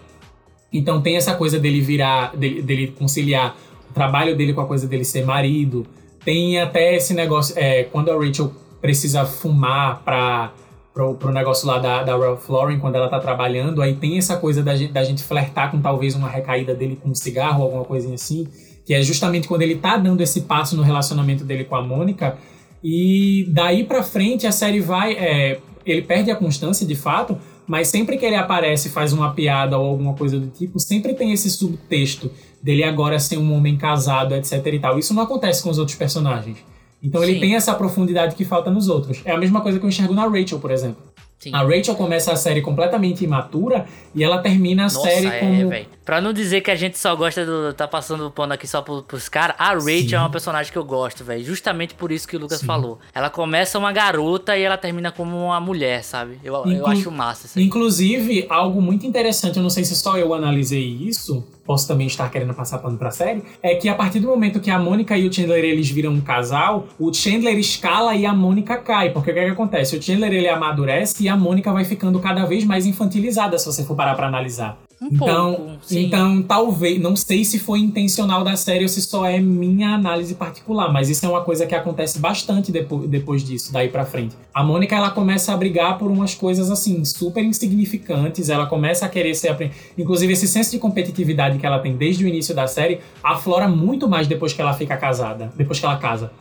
[0.72, 3.56] Então tem essa coisa dele virar, dele, dele conciliar
[3.88, 5.86] o trabalho dele com a coisa dele ser marido.
[6.24, 10.52] Tem até esse negócio, é, quando a Rachel precisa fumar pra
[10.94, 14.36] pro, pro negócio lá da, da Ralph Lauren quando ela tá trabalhando, aí tem essa
[14.36, 17.84] coisa da gente, da gente flertar com talvez uma recaída dele com um cigarro, alguma
[17.84, 18.46] coisinha assim,
[18.86, 22.38] que é justamente quando ele tá dando esse passo no relacionamento dele com a Mônica,
[22.84, 25.14] e daí pra frente a série vai.
[25.14, 29.78] É, ele perde a constância de fato, mas sempre que ele aparece faz uma piada
[29.78, 32.30] ou alguma coisa do tipo, sempre tem esse subtexto
[32.62, 34.98] dele agora ser um homem casado, etc e tal.
[34.98, 36.58] Isso não acontece com os outros personagens.
[37.02, 37.28] Então Sim.
[37.28, 39.22] ele tem essa profundidade que falta nos outros.
[39.24, 41.02] É a mesma coisa que eu enxergo na Rachel, por exemplo.
[41.38, 41.50] Sim.
[41.52, 45.68] A Rachel começa a série completamente imatura e ela termina a Nossa, série é, como.
[45.68, 45.86] Véio.
[46.04, 47.72] Pra não dizer que a gente só gosta do.
[47.72, 50.14] tá passando o pano aqui só pros caras, a Rachel Sim.
[50.14, 51.42] é uma personagem que eu gosto, velho.
[51.42, 52.66] Justamente por isso que o Lucas Sim.
[52.66, 52.98] falou.
[53.14, 56.38] Ela começa uma garota e ela termina como uma mulher, sabe?
[56.44, 57.64] Eu, Inclu eu acho massa isso aí.
[57.64, 62.28] Inclusive, algo muito interessante, eu não sei se só eu analisei isso, posso também estar
[62.28, 65.26] querendo passar pano pra série, é que a partir do momento que a Mônica e
[65.26, 69.10] o Chandler eles viram um casal, o Chandler escala e a Mônica cai.
[69.10, 69.96] Porque o que, é que acontece?
[69.96, 73.82] O Chandler ele amadurece e a Mônica vai ficando cada vez mais infantilizada, se você
[73.84, 74.78] for parar pra analisar.
[75.02, 79.26] Um então, pouco, então, talvez, não sei se foi intencional da série ou se só
[79.26, 83.72] é minha análise particular, mas isso é uma coisa que acontece bastante depois, depois disso,
[83.72, 84.36] daí pra frente.
[84.52, 89.08] A Mônica, ela começa a brigar por umas coisas assim, super insignificantes, ela começa a
[89.08, 89.70] querer ser.
[89.98, 94.08] Inclusive, esse senso de competitividade que ela tem desde o início da série aflora muito
[94.08, 96.32] mais depois que ela fica casada, depois que ela casa.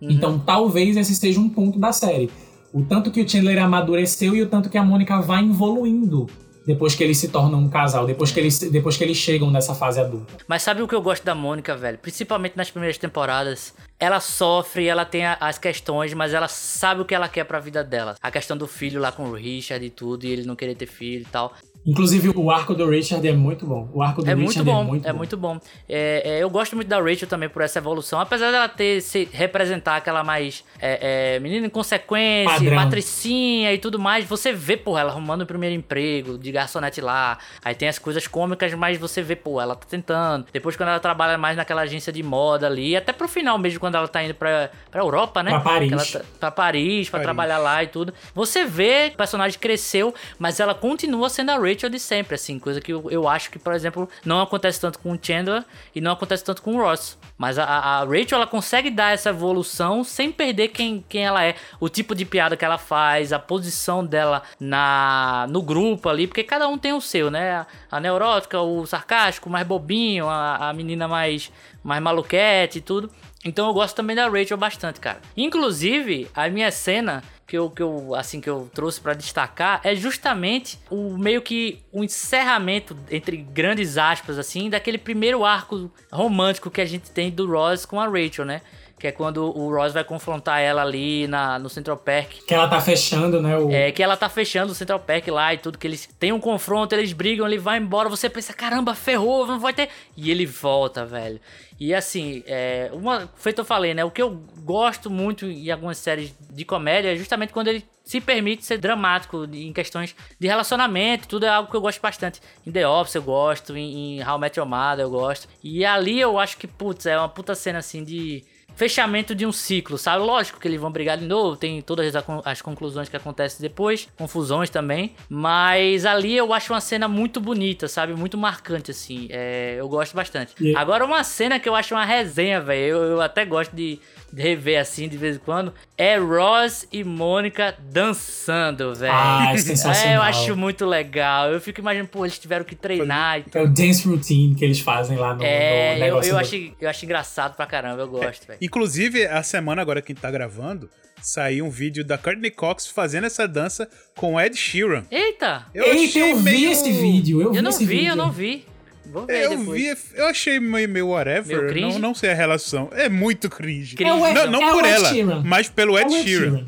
[0.00, 0.10] Uhum.
[0.10, 2.30] Então, talvez esse seja um ponto da série.
[2.72, 6.26] O tanto que o Chandler amadureceu e o tanto que a Mônica vai evoluindo
[6.68, 9.74] depois que eles se tornam um casal, depois que eles, depois que eles chegam nessa
[9.74, 10.34] fase adulta.
[10.46, 11.96] Mas sabe o que eu gosto da Mônica, velho?
[11.96, 13.72] Principalmente nas primeiras temporadas.
[13.98, 17.82] Ela sofre, ela tem as questões, mas ela sabe o que ela quer pra vida
[17.82, 18.16] dela.
[18.22, 20.86] A questão do filho lá com o Richard e tudo, e ele não querer ter
[20.86, 21.54] filho e tal.
[21.88, 23.88] Inclusive, o arco do Richard é muito bom.
[23.94, 25.18] O arco do é Richard muito bom, é muito é bom.
[25.18, 25.60] Muito bom.
[25.88, 28.20] É, é, eu gosto muito da Rachel também por essa evolução.
[28.20, 32.76] Apesar dela ter se representar aquela mais é, é menina inconsequência, Padrão.
[32.76, 37.38] patricinha e tudo mais, você vê, pô, ela arrumando o primeiro emprego de garçonete lá.
[37.64, 40.44] Aí tem as coisas cômicas, mas você vê, pô, ela tá tentando.
[40.52, 43.94] Depois, quando ela trabalha mais naquela agência de moda ali, até pro final mesmo, quando
[43.94, 45.52] ela tá indo pra, pra Europa, né?
[45.52, 46.12] Pra Paris.
[46.12, 47.24] Tá, pra Paris, pra Paris.
[47.24, 48.12] trabalhar lá e tudo.
[48.34, 52.58] Você vê que o personagem cresceu, mas ela continua sendo a Rachel de sempre, assim
[52.58, 55.64] coisa que eu, eu acho que, por exemplo, não acontece tanto com o Chandler
[55.94, 57.16] e não acontece tanto com o Ross.
[57.36, 61.54] Mas a, a Rachel, ela consegue dar essa evolução sem perder quem, quem ela é,
[61.80, 66.42] o tipo de piada que ela faz, a posição dela na no grupo ali, porque
[66.42, 67.52] cada um tem o seu, né?
[67.52, 71.52] A, a neurótica, o sarcástico, mais bobinho, a, a menina mais,
[71.82, 73.10] mais maluquete e tudo.
[73.44, 75.20] Então eu gosto também da Rachel bastante, cara.
[75.36, 79.94] Inclusive, a minha cena que eu, que eu assim que eu trouxe para destacar é
[79.94, 86.80] justamente o meio que o encerramento entre grandes aspas assim daquele primeiro arco romântico que
[86.80, 88.60] a gente tem do Ross com a Rachel, né?
[88.98, 92.44] Que é quando o Ross vai confrontar ela ali na, no Central Park.
[92.46, 93.56] Que ela tá fechando, né?
[93.56, 93.70] O...
[93.70, 96.40] É, que ela tá fechando o Central Park lá e tudo, que eles têm um
[96.40, 99.88] confronto, eles brigam, ele vai embora, você pensa, caramba, ferrou, não vai ter.
[100.16, 101.40] E ele volta, velho.
[101.80, 104.04] E assim, é, uma, feito eu falei, né?
[104.04, 108.20] O que eu gosto muito em algumas séries de comédia é justamente quando ele se
[108.20, 112.40] permite ser dramático em questões de relacionamento, tudo é algo que eu gosto bastante.
[112.66, 115.46] Em The Office eu gosto, em, em How I Met Your Mother eu gosto.
[115.62, 118.44] E ali eu acho que, putz, é uma puta cena assim de
[118.78, 120.24] fechamento de um ciclo, sabe?
[120.24, 122.14] Lógico que eles vão brigar de novo, tem todas
[122.44, 127.88] as conclusões que acontecem depois, confusões também, mas ali eu acho uma cena muito bonita,
[127.88, 128.14] sabe?
[128.14, 130.54] Muito marcante, assim, é, eu gosto bastante.
[130.60, 130.80] Yeah.
[130.80, 133.98] Agora, uma cena que eu acho uma resenha, velho, eu, eu até gosto de
[134.34, 139.12] rever assim de vez em quando, é Ross e Mônica dançando, velho.
[139.12, 139.98] Ah, é sensacional.
[140.08, 141.50] É, eu acho muito legal.
[141.50, 143.42] Eu fico imaginando, pô, eles tiveram que treinar.
[143.52, 146.30] É o dance routine que eles fazem lá no, é, no negócio.
[146.30, 146.40] Eu, eu, do...
[146.40, 148.58] acho, eu acho engraçado pra caramba, eu gosto, velho.
[148.62, 150.88] Inclusive, a semana agora que a gente tá gravando,
[151.20, 155.04] saiu um vídeo da Courtney Cox fazendo essa dança com Ed Sheeran.
[155.10, 155.66] Eita!
[155.74, 156.70] Eu, Eita, eu vi meio...
[156.70, 157.40] esse vídeo.
[157.40, 158.08] Eu, eu vi não vi, vídeo.
[158.08, 158.64] eu não vi.
[159.12, 159.80] Vou ver eu depois.
[159.80, 161.72] vi, eu achei meio, meio whatever.
[161.72, 162.88] Meio não, não sei a relação.
[162.92, 163.96] É muito cringe.
[163.96, 164.10] Cringe.
[164.12, 165.42] É não não é por ela, Sheeran.
[165.44, 166.66] mas pelo É Ed Ed Sheeran.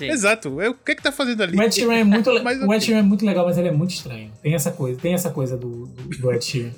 [0.00, 0.48] Exato.
[0.58, 1.58] O que é que tá fazendo ali?
[1.58, 2.84] O Ed Sheeran é muito, le- Mas o Ed.
[2.84, 4.32] Sheeran é muito legal, mas ele é muito estranho.
[4.42, 6.70] Tem essa coisa, tem essa coisa do, do, do Ed Sheeran.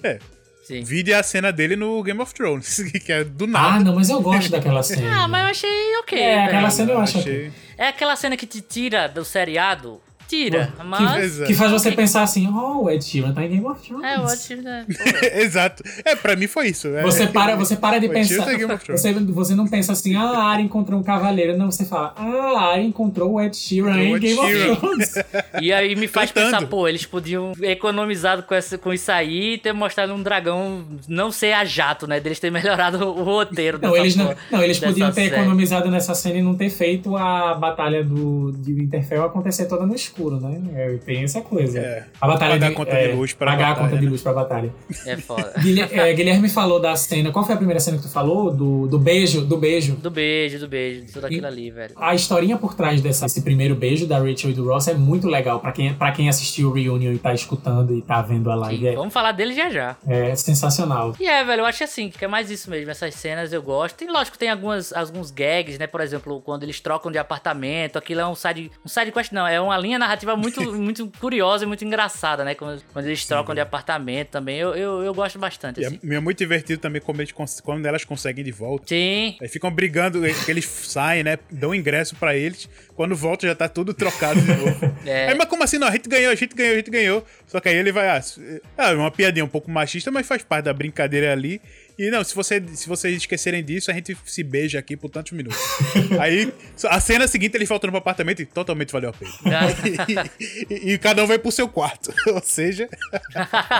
[0.65, 0.83] Sim.
[0.85, 3.85] Vide a cena dele no Game of Thrones, que é do Ah, nada.
[3.85, 5.25] não, mas eu gosto daquela cena.
[5.25, 6.19] Ah, mas eu achei ok.
[6.19, 7.33] É, aquela cena eu acho achei.
[7.49, 7.53] ok.
[7.79, 10.01] É aquela cena que te tira do seriado.
[10.33, 11.25] Tira, Que- mas.
[11.25, 11.47] Exato.
[11.47, 14.05] Que faz você pensar assim, oh, o Ed Sheeran tá em Game of Thrones.
[14.07, 14.57] É, eu acho.
[14.63, 14.87] Né?
[15.35, 15.83] Exato.
[16.05, 16.89] É, pra mim foi isso.
[16.89, 18.79] É, Você para, você para de O Ed Sheeran pensar.
[18.79, 19.03] Thrones.
[19.03, 21.57] Você, você não pensa assim, ah, a Arya encontrou um cavaleiro.
[21.59, 24.73] Não, você fala, ah, a Arya encontrou o Ed Sheeran O em Ed Game Sheeran.
[24.73, 25.15] of Thrones.
[25.61, 26.57] E aí me faz Cantando.
[26.57, 30.83] pensar, pô, eles podiam economizado com, essa, com isso aí e ter mostrado um dragão
[31.09, 32.21] não ser a jato, né?
[32.21, 33.79] Deles ter melhorado o roteiro.
[33.83, 35.35] Não, eles, não, não, eles podiam ter série.
[35.43, 39.95] economizado nessa cena e não ter feito a batalha do, de Winterfell acontecer toda no
[39.95, 40.61] escuro, né?
[40.75, 41.79] É, tem essa coisa.
[41.79, 42.05] É.
[42.21, 44.11] A batalha Pagar de, conta é, de luz pra pagar a conta de né?
[44.11, 44.73] luz pra batalha.
[45.07, 45.53] É foda.
[45.61, 47.31] Guilher- é, Guilherme falou da cena.
[47.33, 48.51] Qual foi a primeira cena que tu falou?
[48.53, 49.95] Do, do beijo, do beijo.
[49.97, 51.95] Do beijo, do beijo, tudo aquilo ali, velho.
[51.97, 55.27] A historinha por trás dessa- desse primeiro beijo da Rachel e do Ross é muito
[55.29, 58.55] legal pra quem, pra quem assistiu o Reunion e tá escutando e tá vendo a
[58.55, 58.89] live.
[58.91, 59.97] Sim, vamos falar dele já já.
[60.07, 61.15] É, é sensacional.
[61.19, 63.97] E é, velho, eu acho assim, que é mais isso mesmo, essas cenas eu gosto.
[63.97, 65.87] Tem, lógico, tem algumas, alguns gags, né?
[65.87, 69.47] Por exemplo, quando eles trocam de apartamento, aquilo é um side, um side quest, não,
[69.47, 72.55] é uma linha narrativa muito, muito curiosa e muito engraçada, né?
[72.55, 75.99] Quando, quando eles trocam de apartamento também, eu, eu, eu gosto bastante, E assim.
[76.03, 77.33] é, é muito divertido também como eles
[77.63, 78.87] quando elas conseguem de volta.
[78.89, 81.39] Sim, Aí ficam brigando, eles saem, né?
[81.51, 82.69] Dão ingresso pra eles.
[82.95, 84.93] Quando voltam já tá tudo trocado de novo.
[85.05, 85.31] É.
[85.31, 85.79] Aí, mas como assim?
[85.79, 87.27] Não, a gente ganhou, a gente ganhou, a gente ganhou.
[87.49, 88.07] Só que aí ele vai.
[88.09, 91.61] Ah, é uma piadinha um pouco machista, mas faz parte da brincadeira ali.
[91.99, 95.33] E não, se, você, se vocês esquecerem disso, a gente se beija aqui por tantos
[95.33, 95.59] minutos.
[96.21, 96.53] aí,
[96.89, 99.33] a cena seguinte, eles voltam pro apartamento e totalmente valeu a pena.
[100.69, 102.13] e, e- e cada um vai pro seu quarto.
[102.33, 102.89] Ou seja,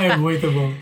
[0.01, 0.73] É muito bom.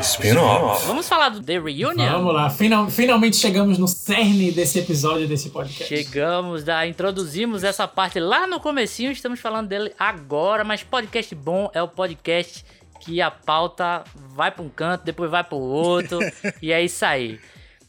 [0.00, 0.86] Spin-off.
[0.86, 1.96] vamos falar do The Reunion?
[2.12, 2.48] Vamos lá.
[2.50, 5.88] Final- finalmente chegamos no cerne desse episódio desse podcast.
[5.88, 11.68] Chegamos, da, introduzimos essa parte lá no comecinho, estamos falando dele agora, mas podcast bom
[11.74, 12.64] é o podcast
[13.00, 16.18] que a pauta vai para um canto, depois vai para o outro,
[16.62, 17.40] e é isso aí.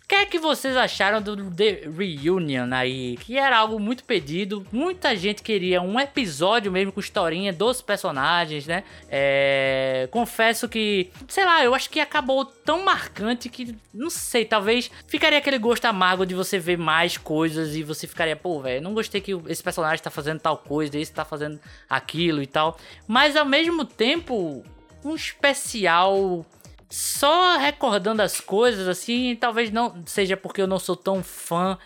[0.04, 3.16] O que é que vocês acharam do The Reunion aí?
[3.18, 8.66] Que era algo muito pedido, muita gente queria um episódio mesmo com historinha dos personagens,
[8.66, 8.84] né?
[9.08, 14.90] É, confesso que, sei lá, eu acho que acabou tão marcante que, não sei, talvez
[15.06, 18.96] ficaria aquele gosto amargo de você ver mais coisas e você ficaria, pô, velho, não
[18.96, 22.80] gostei que esse personagem tá fazendo tal coisa, esse tá fazendo aquilo e tal.
[23.08, 24.66] Mas ao mesmo tempo,
[25.04, 26.46] um especial
[26.90, 31.78] só recordando as coisas, assim, talvez não seja porque eu não sou tão fã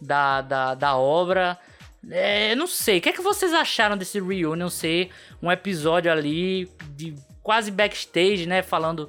[0.00, 1.58] da, da, da obra.
[2.10, 5.10] É, não sei, o que é que vocês acharam desse Reunion ser
[5.42, 8.62] um episódio ali de quase backstage, né?
[8.62, 9.08] Falando,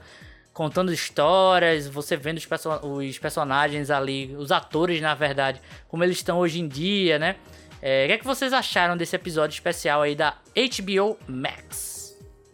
[0.53, 6.17] contando histórias, você vendo os, perso os personagens ali, os atores, na verdade, como eles
[6.17, 7.35] estão hoje em dia, né?
[7.81, 11.94] É, o que é que vocês acharam desse episódio especial aí da HBO Max?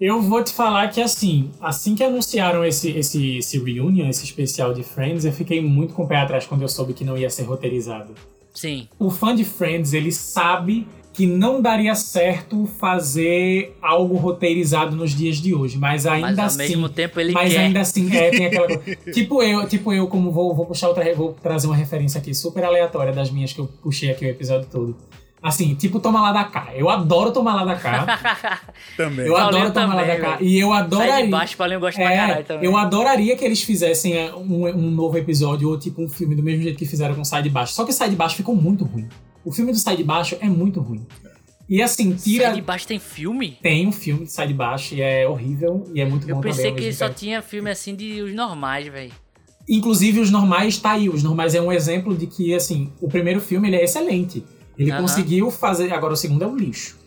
[0.02, 4.74] Eu vou te falar que assim, assim que anunciaram esse, esse, esse reunion, esse especial
[4.74, 7.30] de Friends, eu fiquei muito com o pé atrás quando eu soube que não ia
[7.30, 8.16] ser roteirizado.
[8.52, 15.12] Sim, O fã de Friends, ele sabe que não daria certo fazer algo roteirizado nos
[15.12, 17.60] dias de hoje, mas ainda mas, ao assim, mesmo tempo ele mas quer.
[17.60, 18.96] ainda assim é, tem aquela coisa.
[19.14, 22.64] tipo eu, tipo eu como vou, vou puxar outra, vou trazer uma referência aqui super
[22.64, 24.96] aleatória das minhas que eu puxei aqui o episódio todo.
[25.44, 26.68] Assim, tipo Toma Lá da Cá.
[26.76, 28.62] Eu adoro Tomar Lá da Cá.
[28.96, 29.26] Também.
[29.26, 30.38] Eu Paulinho adoro Tomar Lá também, da Cá.
[30.40, 31.26] E eu Sai adoraria.
[31.26, 32.66] de baixo, Paulinho gosta pra É, caralho também.
[32.66, 36.44] eu adoraria que eles fizessem é, um, um novo episódio ou tipo um filme do
[36.44, 37.74] mesmo jeito que fizeram com Sai de Baixo.
[37.74, 39.08] Só que Sai de Baixo ficou muito ruim.
[39.44, 41.06] O filme do Sai de Baixo é muito ruim.
[41.68, 42.46] E assim, tira.
[42.48, 43.58] Sai de baixo tem filme?
[43.64, 46.42] Tem um filme de Sai de Baixo e é horrível e é muito Eu bom
[46.42, 46.84] pensei também.
[46.86, 47.20] ao que só tempo.
[47.20, 49.12] tinha filme assim de os normais, velho.
[49.70, 51.08] Inclusive, os normais tá aí.
[51.08, 54.44] Os normais é um exemplo de que, assim, o primeiro filme ele é excelente.
[54.82, 55.02] Ele Aham.
[55.02, 55.94] conseguiu fazer.
[55.94, 57.00] Agora, o segundo é um lixo.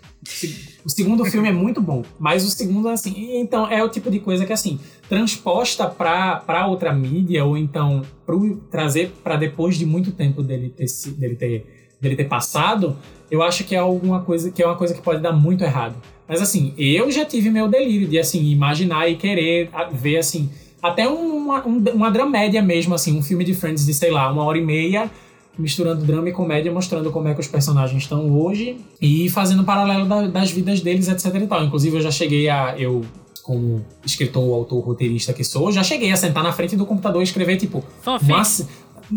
[0.84, 3.36] O segundo filme é muito bom, mas o segundo, assim.
[3.38, 4.78] Então, é o tipo de coisa que, assim,
[5.08, 10.70] transposta pra, pra outra mídia, ou então pro, trazer pra depois de muito tempo dele
[10.70, 10.86] ter,
[11.18, 11.66] dele, ter,
[12.00, 12.96] dele ter passado,
[13.30, 15.96] eu acho que é alguma coisa que é uma coisa que pode dar muito errado.
[16.28, 20.48] Mas, assim, eu já tive meu delírio de, assim, imaginar e querer ver, assim,
[20.82, 24.42] até uma, um- uma dramédia mesmo, assim, um filme de Friends de, sei lá, uma
[24.44, 25.10] hora e meia,
[25.58, 29.64] misturando drama e comédia, mostrando como é que os personagens estão hoje e fazendo um
[29.64, 31.64] paralelo da- das vidas deles, etc e tal.
[31.64, 32.74] Inclusive, eu já cheguei a...
[32.78, 33.02] Eu,
[33.42, 37.24] como escritor, autor, roteirista que sou, já cheguei a sentar na frente do computador e
[37.24, 37.84] escrever, tipo...
[38.00, 38.32] Fanfic.
[38.32, 38.66] uma c-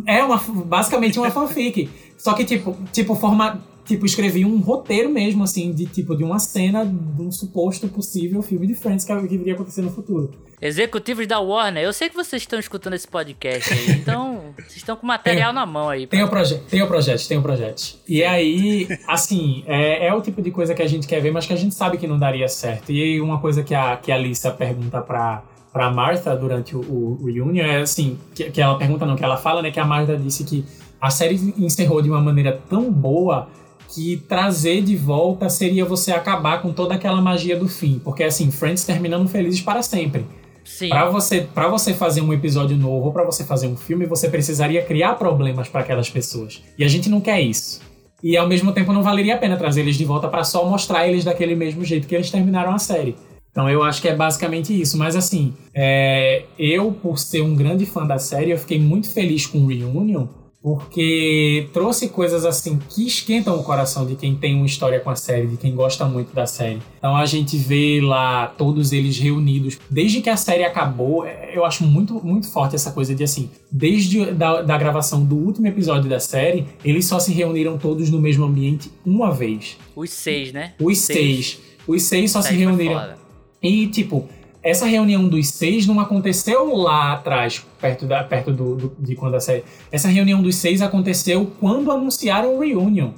[0.05, 1.89] é uma, basicamente uma fanfic.
[2.17, 3.61] Só que, tipo, tipo, forma...
[3.87, 8.41] Tipo, escrevi um roteiro mesmo, assim, de tipo, de uma cena de um suposto possível
[8.41, 10.29] filme de Friends que, que iria acontecer no futuro.
[10.61, 14.95] Executivos da Warner, eu sei que vocês estão escutando esse podcast aí, então vocês estão
[14.95, 16.05] com material na mão aí.
[16.07, 17.95] Tem o projeto, tem o projeto, tem o projeto.
[18.07, 21.45] E aí, assim, é, é o tipo de coisa que a gente quer ver, mas
[21.45, 22.91] que a gente sabe que não daria certo.
[22.91, 27.19] E uma coisa que a, que a Lisa pergunta pra, pra Martha durante o, o,
[27.21, 29.85] o reunion é assim, que, que ela pergunta não, que ela fala, né, que a
[29.85, 30.65] Martha disse que
[30.99, 33.47] a série encerrou de uma maneira tão boa
[33.93, 37.99] que trazer de volta seria você acabar com toda aquela magia do fim.
[38.03, 40.25] Porque, assim, Friends terminando felizes para sempre.
[40.63, 40.89] Sim.
[40.89, 44.27] Pra você, pra você fazer um episódio novo ou pra você fazer um filme, você
[44.27, 46.61] precisaria criar problemas pra aquelas pessoas.
[46.77, 47.81] E a gente não quer isso.
[48.21, 51.07] E ao mesmo tempo não valeria a pena trazer eles de volta pra só mostrar
[51.07, 53.15] eles daquele mesmo jeito que eles terminaram a série.
[53.49, 54.97] Então eu acho que é basicamente isso.
[54.97, 59.45] Mas assim, é, eu, por ser um grande fã da série, eu fiquei muito feliz
[59.45, 60.27] com o Reunion,
[60.61, 65.15] porque trouxe coisas assim que esquentam o coração de quem tem uma história com a
[65.15, 66.81] série, de quem gosta muito da série.
[66.97, 69.77] Então a gente vê lá todos eles reunidos.
[69.89, 73.49] Desde que a série acabou, é, eu acho muito, muito forte essa coisa de assim,
[73.71, 78.19] desde da, da gravação do último episódio da série, eles só se reuniram todos no
[78.19, 79.77] mesmo ambiente uma vez.
[79.95, 80.73] Os seis, né?
[80.79, 81.59] Os seis.
[81.87, 83.15] Os seis só Isso se reuniram.
[83.61, 84.27] E, tipo,
[84.69, 89.35] essa reunião dos seis não aconteceu lá atrás, perto, da, perto do, do- de quando
[89.35, 89.63] a série.
[89.91, 93.11] Essa reunião dos seis aconteceu quando anunciaram o Reunion.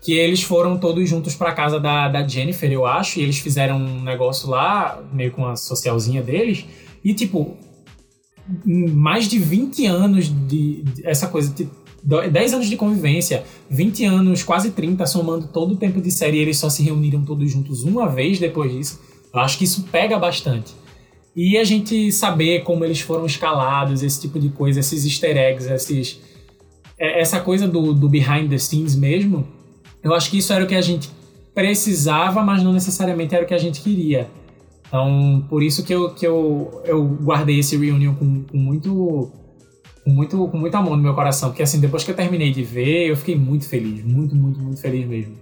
[0.00, 3.76] Que eles foram todos juntos pra casa da, da Jennifer, eu acho, e eles fizeram
[3.78, 6.64] um negócio lá, meio com a socialzinha deles.
[7.04, 7.56] E, tipo,
[8.64, 11.68] mais de 20 anos de, de- essa coisa, de
[12.30, 16.56] 10 anos de convivência, 20 anos, quase 30, somando todo o tempo de série, eles
[16.56, 19.00] só se reuniram todos juntos uma vez depois disso.
[19.38, 20.74] Eu acho que isso pega bastante.
[21.34, 25.70] E a gente saber como eles foram escalados, esse tipo de coisa, esses easter eggs,
[25.72, 26.20] esses,
[26.98, 29.46] é- essa coisa do, do behind the scenes mesmo,
[30.02, 31.08] eu acho que isso era o que a gente
[31.54, 34.28] precisava, mas não necessariamente era o que a gente queria.
[34.86, 39.30] Então, por isso que eu, que eu, eu guardei esse reunion com, com muito
[40.02, 42.62] com muito com muito amor no meu coração, porque assim, depois que eu terminei de
[42.62, 45.34] ver, eu fiquei muito feliz, muito, muito, muito feliz mesmo.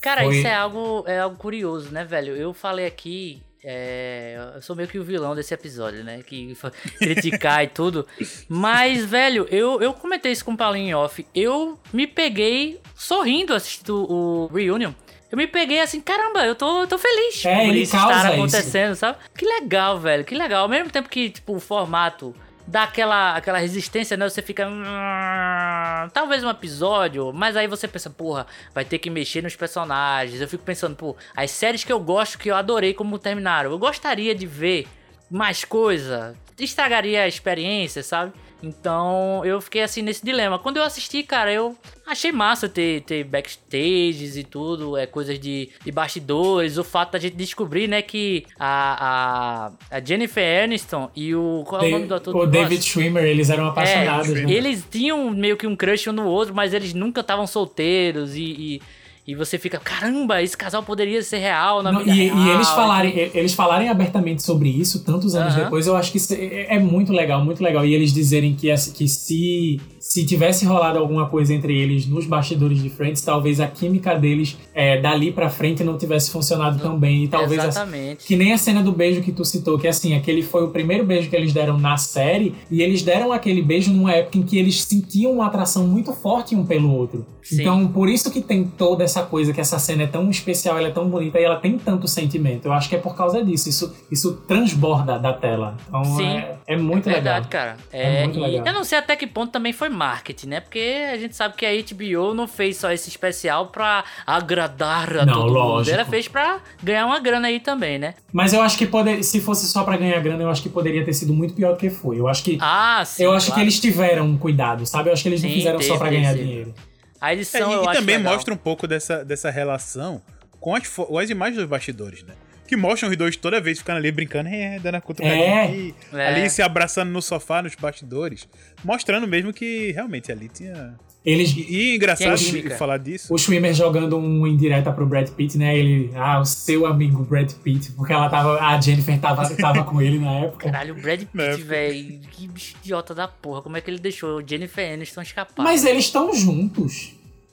[0.00, 2.36] Cara, Foi- isso é algo, é algo curioso, né, velho?
[2.36, 3.42] Eu falei aqui.
[3.64, 6.22] é, eu sou meio que o vilão desse episódio, né?
[6.24, 6.56] Que
[6.98, 8.06] criticar e tudo.
[8.48, 11.26] Mas, velho, eu, eu comentei isso com o Paulinho em off.
[11.34, 14.92] Eu me peguei sorrindo assistindo o Reunion.
[15.30, 18.32] Eu me peguei assim, caramba, eu tô, eu tô feliz É, por isso estar isso.
[18.32, 19.18] acontecendo, sabe?
[19.36, 20.62] Que legal, velho, que legal.
[20.62, 22.34] Ao mesmo tempo que, tipo, o formato
[22.68, 24.28] dá aquela, aquela resistência, né?
[24.28, 24.68] Você fica.
[24.68, 30.40] "Hum, Talvez um episódio, mas aí você pensa, porra, vai ter que mexer nos personagens.
[30.40, 33.70] Eu fico pensando, pô, as séries que eu gosto, que eu adorei como terminaram.
[33.70, 34.86] Eu gostaria de ver
[35.30, 36.36] mais coisa.
[36.58, 38.32] Estragaria a experiência, sabe?
[38.62, 40.58] Então eu fiquei assim nesse dilema.
[40.58, 41.76] Quando eu assisti, cara, eu
[42.06, 47.18] achei massa ter, ter backstages e tudo, é coisas de, de bastidores, o fato da
[47.18, 51.64] gente descobrir, né, que a, a, a Jennifer Aniston e o.
[51.66, 52.86] Qual é o nome do ator o do David Boss?
[52.86, 54.30] Schwimmer, eles eram apaixonados.
[54.30, 54.52] É, né?
[54.52, 58.42] eles tinham meio que um crush um no outro, mas eles nunca estavam solteiros e,
[58.42, 58.82] e,
[59.28, 62.38] e você fica, caramba, esse casal poderia ser real na Não, vida e, real.
[62.38, 66.32] e eles falarem, eles falarem abertamente sobre isso tantos anos depois, eu acho que isso
[66.32, 67.84] é, é muito legal, muito legal.
[67.84, 69.78] E eles dizerem que, assim, que se,
[70.08, 74.56] se tivesse rolado alguma coisa entre eles nos bastidores de Friends, talvez a química deles
[74.74, 77.24] é, dali pra frente não tivesse funcionado tão bem.
[77.24, 77.62] E talvez.
[77.62, 78.24] Exatamente.
[78.24, 80.68] A, que nem a cena do beijo que tu citou, que assim, aquele foi o
[80.70, 84.42] primeiro beijo que eles deram na série, e eles deram aquele beijo numa época em
[84.42, 87.26] que eles sentiam uma atração muito forte um pelo outro.
[87.42, 87.60] Sim.
[87.62, 90.88] Então, por isso que tem toda essa coisa, que essa cena é tão especial, ela
[90.88, 92.66] é tão bonita e ela tem tanto sentimento.
[92.66, 93.68] Eu acho que é por causa disso.
[93.68, 95.76] Isso, isso transborda da tela.
[95.88, 96.26] Então, Sim.
[96.26, 97.50] é, é muito é verdade, legal.
[97.50, 97.76] cara.
[97.92, 98.66] É É, muito legal.
[98.66, 100.60] eu não sei até que ponto também foi marketing, né?
[100.60, 105.26] Porque a gente sabe que a HBO não fez só esse especial pra agradar a
[105.26, 105.52] Não, todo mundo.
[105.54, 105.94] lógico.
[105.94, 108.14] Ela fez pra ganhar uma grana aí também, né?
[108.32, 111.04] Mas eu acho que poder, se fosse só pra ganhar grana, eu acho que poderia
[111.04, 112.18] ter sido muito pior do que foi.
[112.18, 113.22] Eu acho que, Ah, sim.
[113.24, 113.60] eu acho claro.
[113.60, 115.08] que eles tiveram um cuidado, sabe?
[115.08, 116.44] Eu acho que eles não Sim, fizeram só teve, pra ganhar teve.
[116.44, 116.74] dinheiro.
[117.20, 118.32] A É, edição e eu e acho também legal.
[118.34, 120.22] mostra um pouco dessa, dessa relação
[120.60, 122.34] com as, com as imagens dos bastidores, né?
[122.68, 125.64] Que mostram os dois toda vez ficando ali brincando, é, dando a cutucadinha É.
[125.64, 126.28] aqui, É.
[126.28, 128.46] ali se abraçando no sofá, nos bastidores,
[128.84, 130.94] mostrando mesmo que realmente ali tinha.
[131.24, 131.60] Eles, E,
[131.92, 132.76] e engraçado química.
[132.76, 133.34] falar disso.
[133.34, 135.76] o Schwimmer jogando um indireta pro Brad Pitt, né?
[135.76, 140.00] Ele, ah, o seu amigo Brad Pitt, porque ela tava, a Jennifer tava, tava com
[140.00, 140.70] ele na época.
[140.70, 142.20] Caralho, o Brad Pitt, velho.
[142.30, 143.60] Que bicho idiota da porra.
[143.62, 145.62] Como é que ele deixou o Jennifer Aniston escapar?
[145.62, 147.12] Mas eles estão juntos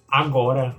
[0.09, 0.75] agora.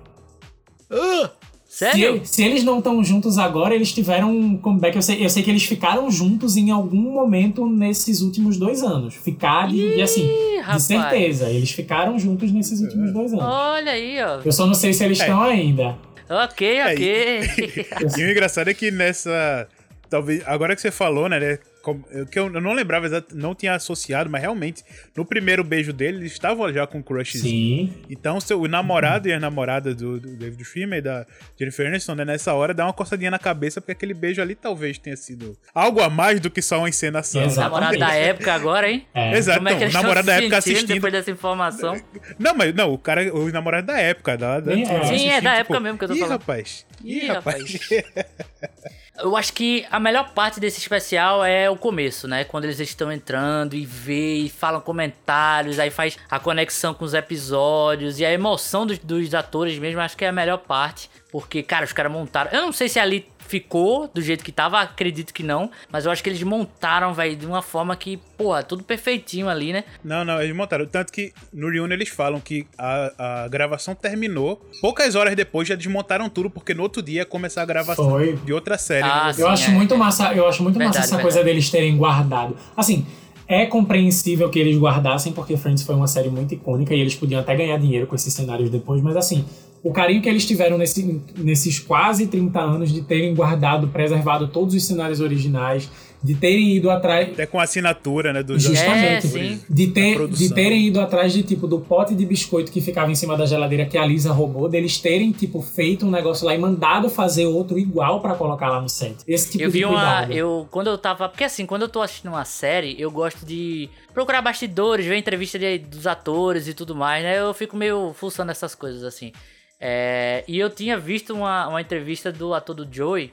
[1.76, 2.22] Sério?
[2.24, 4.96] Se, se eles não estão juntos agora, eles tiveram um comeback.
[4.96, 9.14] Eu sei, eu sei que eles ficaram juntos em algum momento nesses últimos dois anos.
[9.14, 10.84] Ficar de, e assim, de rapaz.
[10.84, 11.50] certeza.
[11.50, 13.44] Eles ficaram juntos nesses últimos dois anos.
[13.44, 14.40] Olha aí, ó.
[14.42, 15.24] Eu só não sei se eles É.
[15.24, 15.98] estão ainda.
[16.30, 17.40] Ok, ok.
[18.18, 19.68] E o engraçado é que nessa.
[20.08, 20.42] Talvez.
[20.46, 21.58] Agora que você falou, né?
[21.94, 24.84] Né, Que eu não lembrava, não tinha associado, mas realmente,
[25.16, 27.38] no primeiro beijo dele, eles estavam já com crush.
[27.38, 27.92] Sim.
[28.08, 31.26] Então, seu, o namorado e a namorada do, do David Schwimmer e da
[31.58, 34.98] Jennifer Aniston, né, nessa hora, dá uma coçadinha na cabeça, porque aquele beijo ali talvez
[34.98, 37.42] tenha sido algo a mais do que só uma encenação.
[37.42, 37.68] Exato.
[37.70, 39.06] Namorado da época agora, hein?
[39.14, 39.36] É.
[39.36, 40.94] Exato, Como é que então, eles o namorado da época assistindo.
[40.94, 42.00] depois dessa informação?
[42.38, 44.36] Não, mas não, o cara, o namorado da época.
[44.36, 45.04] Da, da, Sim, é.
[45.04, 46.86] Sim, é da tipo, época mesmo que eu tô Ih, falando." rapaz.
[47.04, 47.64] Ih, Ih, rapaz.
[49.18, 52.44] Eu acho que a melhor parte desse especial é o começo, né?
[52.44, 57.14] Quando eles estão entrando e vê e falam comentários, aí faz a conexão com os
[57.14, 61.10] episódios e a emoção dos, dos atores mesmo, acho que é a melhor parte.
[61.30, 62.50] Porque, cara, os caras montaram.
[62.52, 65.70] Eu não sei se ali ficou do jeito que tava, acredito que não.
[65.90, 69.72] Mas eu acho que eles montaram, velho, de uma forma que, porra, tudo perfeitinho ali,
[69.72, 69.84] né?
[70.04, 70.86] Não, não, eles montaram.
[70.86, 74.60] Tanto que no Reunion eles falam que a, a gravação terminou.
[74.80, 78.36] Poucas horas depois já desmontaram tudo, porque no outro dia ia começar a gravação Foi.
[78.36, 79.04] de outra série.
[79.04, 79.32] Ah, né?
[79.32, 79.42] sim.
[79.42, 79.96] Eu acho é, muito é.
[79.96, 81.34] massa, eu acho muito Verdade, massa essa verdade.
[81.34, 82.56] coisa deles terem guardado.
[82.76, 83.06] Assim,
[83.48, 87.40] é compreensível que eles guardassem, porque Friends foi uma série muito icônica e eles podiam
[87.40, 89.44] até ganhar dinheiro com esses cenários depois, mas assim,
[89.82, 94.74] o carinho que eles tiveram nesse- nesses quase 30 anos de terem guardado, preservado todos
[94.74, 95.88] os cenários originais,
[96.22, 97.28] de terem ido atrás.
[97.28, 98.42] Até com a assinatura, né?
[98.42, 99.04] Dos Justamente.
[99.04, 99.60] É, sim.
[99.70, 103.14] De, ter, de terem ido atrás de tipo do pote de biscoito que ficava em
[103.14, 106.58] cima da geladeira que a Lisa roubou, deles terem tipo feito um negócio lá e
[106.58, 109.14] mandado fazer outro igual pra colocar lá no set.
[109.28, 109.92] Esse tipo eu de vi uma.
[109.94, 110.32] cuidado.
[110.32, 111.28] Eu, quando eu tava.
[111.28, 115.58] Porque assim, quando eu tô assistindo uma série, eu gosto de procurar bastidores, ver entrevista
[115.60, 117.38] de- dos atores e tudo mais, né?
[117.38, 119.30] Eu fico meio fuçando essas coisas assim.
[119.78, 123.30] É, e eu tinha visto uma, uma entrevista do ator do Joey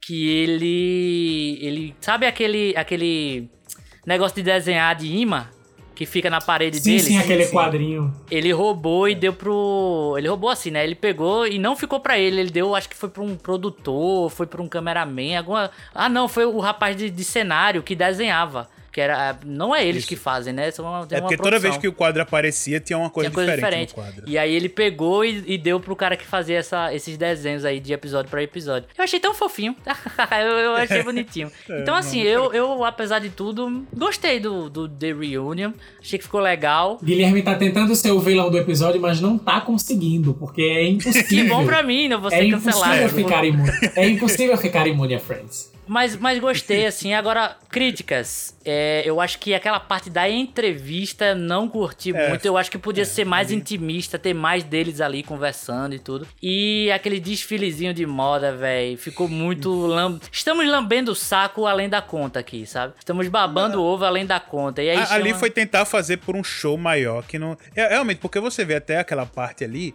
[0.00, 1.58] que ele.
[1.60, 1.94] Ele.
[2.00, 2.74] Sabe aquele.
[2.76, 3.48] aquele
[4.06, 5.46] negócio de desenhar de imã?
[5.94, 7.02] Que fica na parede Sim, dele?
[7.02, 8.10] sim, aquele quadrinho.
[8.30, 10.14] Ele roubou e deu pro.
[10.16, 10.82] Ele roubou assim, né?
[10.82, 12.40] Ele pegou e não ficou pra ele.
[12.40, 15.70] Ele deu, acho que foi pra um produtor, foi pra um cameraman, alguma.
[15.94, 18.66] Ah, não, foi o rapaz de, de cenário que desenhava.
[18.92, 19.38] Que era.
[19.44, 20.08] Não é eles Isso.
[20.08, 20.70] que fazem, né?
[20.70, 23.30] São uma, tem É uma porque toda vez que o quadro aparecia tinha uma coisa,
[23.30, 23.96] Tinha coisa diferente, diferente.
[23.96, 24.30] no quadro.
[24.30, 27.78] E aí ele pegou e, e deu pro cara que fazia essa, esses desenhos aí
[27.78, 28.88] de episódio pra episódio.
[28.98, 29.76] Eu achei tão fofinho.
[30.42, 31.50] eu, eu achei bonitinho.
[31.68, 35.72] É, então, assim, eu, eu, apesar de tudo, gostei do, do The Reunion.
[36.00, 36.98] Achei que ficou legal.
[37.02, 41.20] Guilherme tá tentando ser o vilão do episódio, mas não tá conseguindo, porque é impossível.
[41.30, 43.08] Que bom pra mim, não vou É ser impossível cancelado.
[43.14, 43.70] ficar imune.
[43.94, 45.69] É impossível ficar imune a Friends.
[45.90, 47.14] Mas, mas gostei, assim.
[47.14, 48.56] Agora, críticas.
[48.64, 52.46] É, eu acho que aquela parte da entrevista não curti É, muito.
[52.46, 56.28] Eu acho que podia ser mais intimista, ter mais deles ali conversando e tudo.
[56.40, 59.68] E aquele desfilezinho de moda, velho, ficou muito.
[59.88, 60.20] Lam...
[60.30, 62.94] Estamos lambendo o saco além da conta aqui, sabe?
[62.96, 64.80] Estamos babando o ovo além da conta.
[64.84, 67.58] E aí A- ali chama- foi tentar fazer por um show maior, que não.
[67.74, 69.92] É, realmente, porque você vê até aquela parte ali.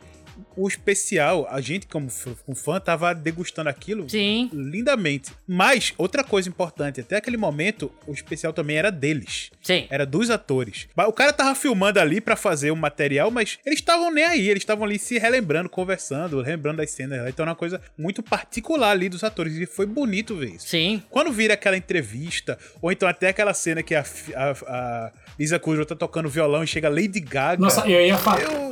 [0.58, 4.50] O especial, a gente, como fã, tava degustando aquilo Sim.
[4.54, 5.32] lindamente.
[5.48, 9.52] Mas, outra coisa importante, até aquele momento, o especial também era deles.
[9.62, 9.88] Sim.
[9.90, 10.88] Era dos atores.
[10.96, 14.50] O cara tava filmando ali para fazer o material, mas eles estavam nem aí.
[14.50, 17.28] Eles estavam ali se relembrando, conversando, lembrando das cenas.
[17.28, 19.56] Então era uma coisa muito particular ali dos atores.
[19.56, 20.68] E foi bonito ver isso.
[20.68, 21.04] Sim.
[21.10, 24.06] Quando vira aquela entrevista, ou então até aquela cena que a,
[24.36, 27.62] a, a Lisa Kudrow tá tocando violão e chega Lady Gaga.
[27.62, 28.18] Nossa, eu ia,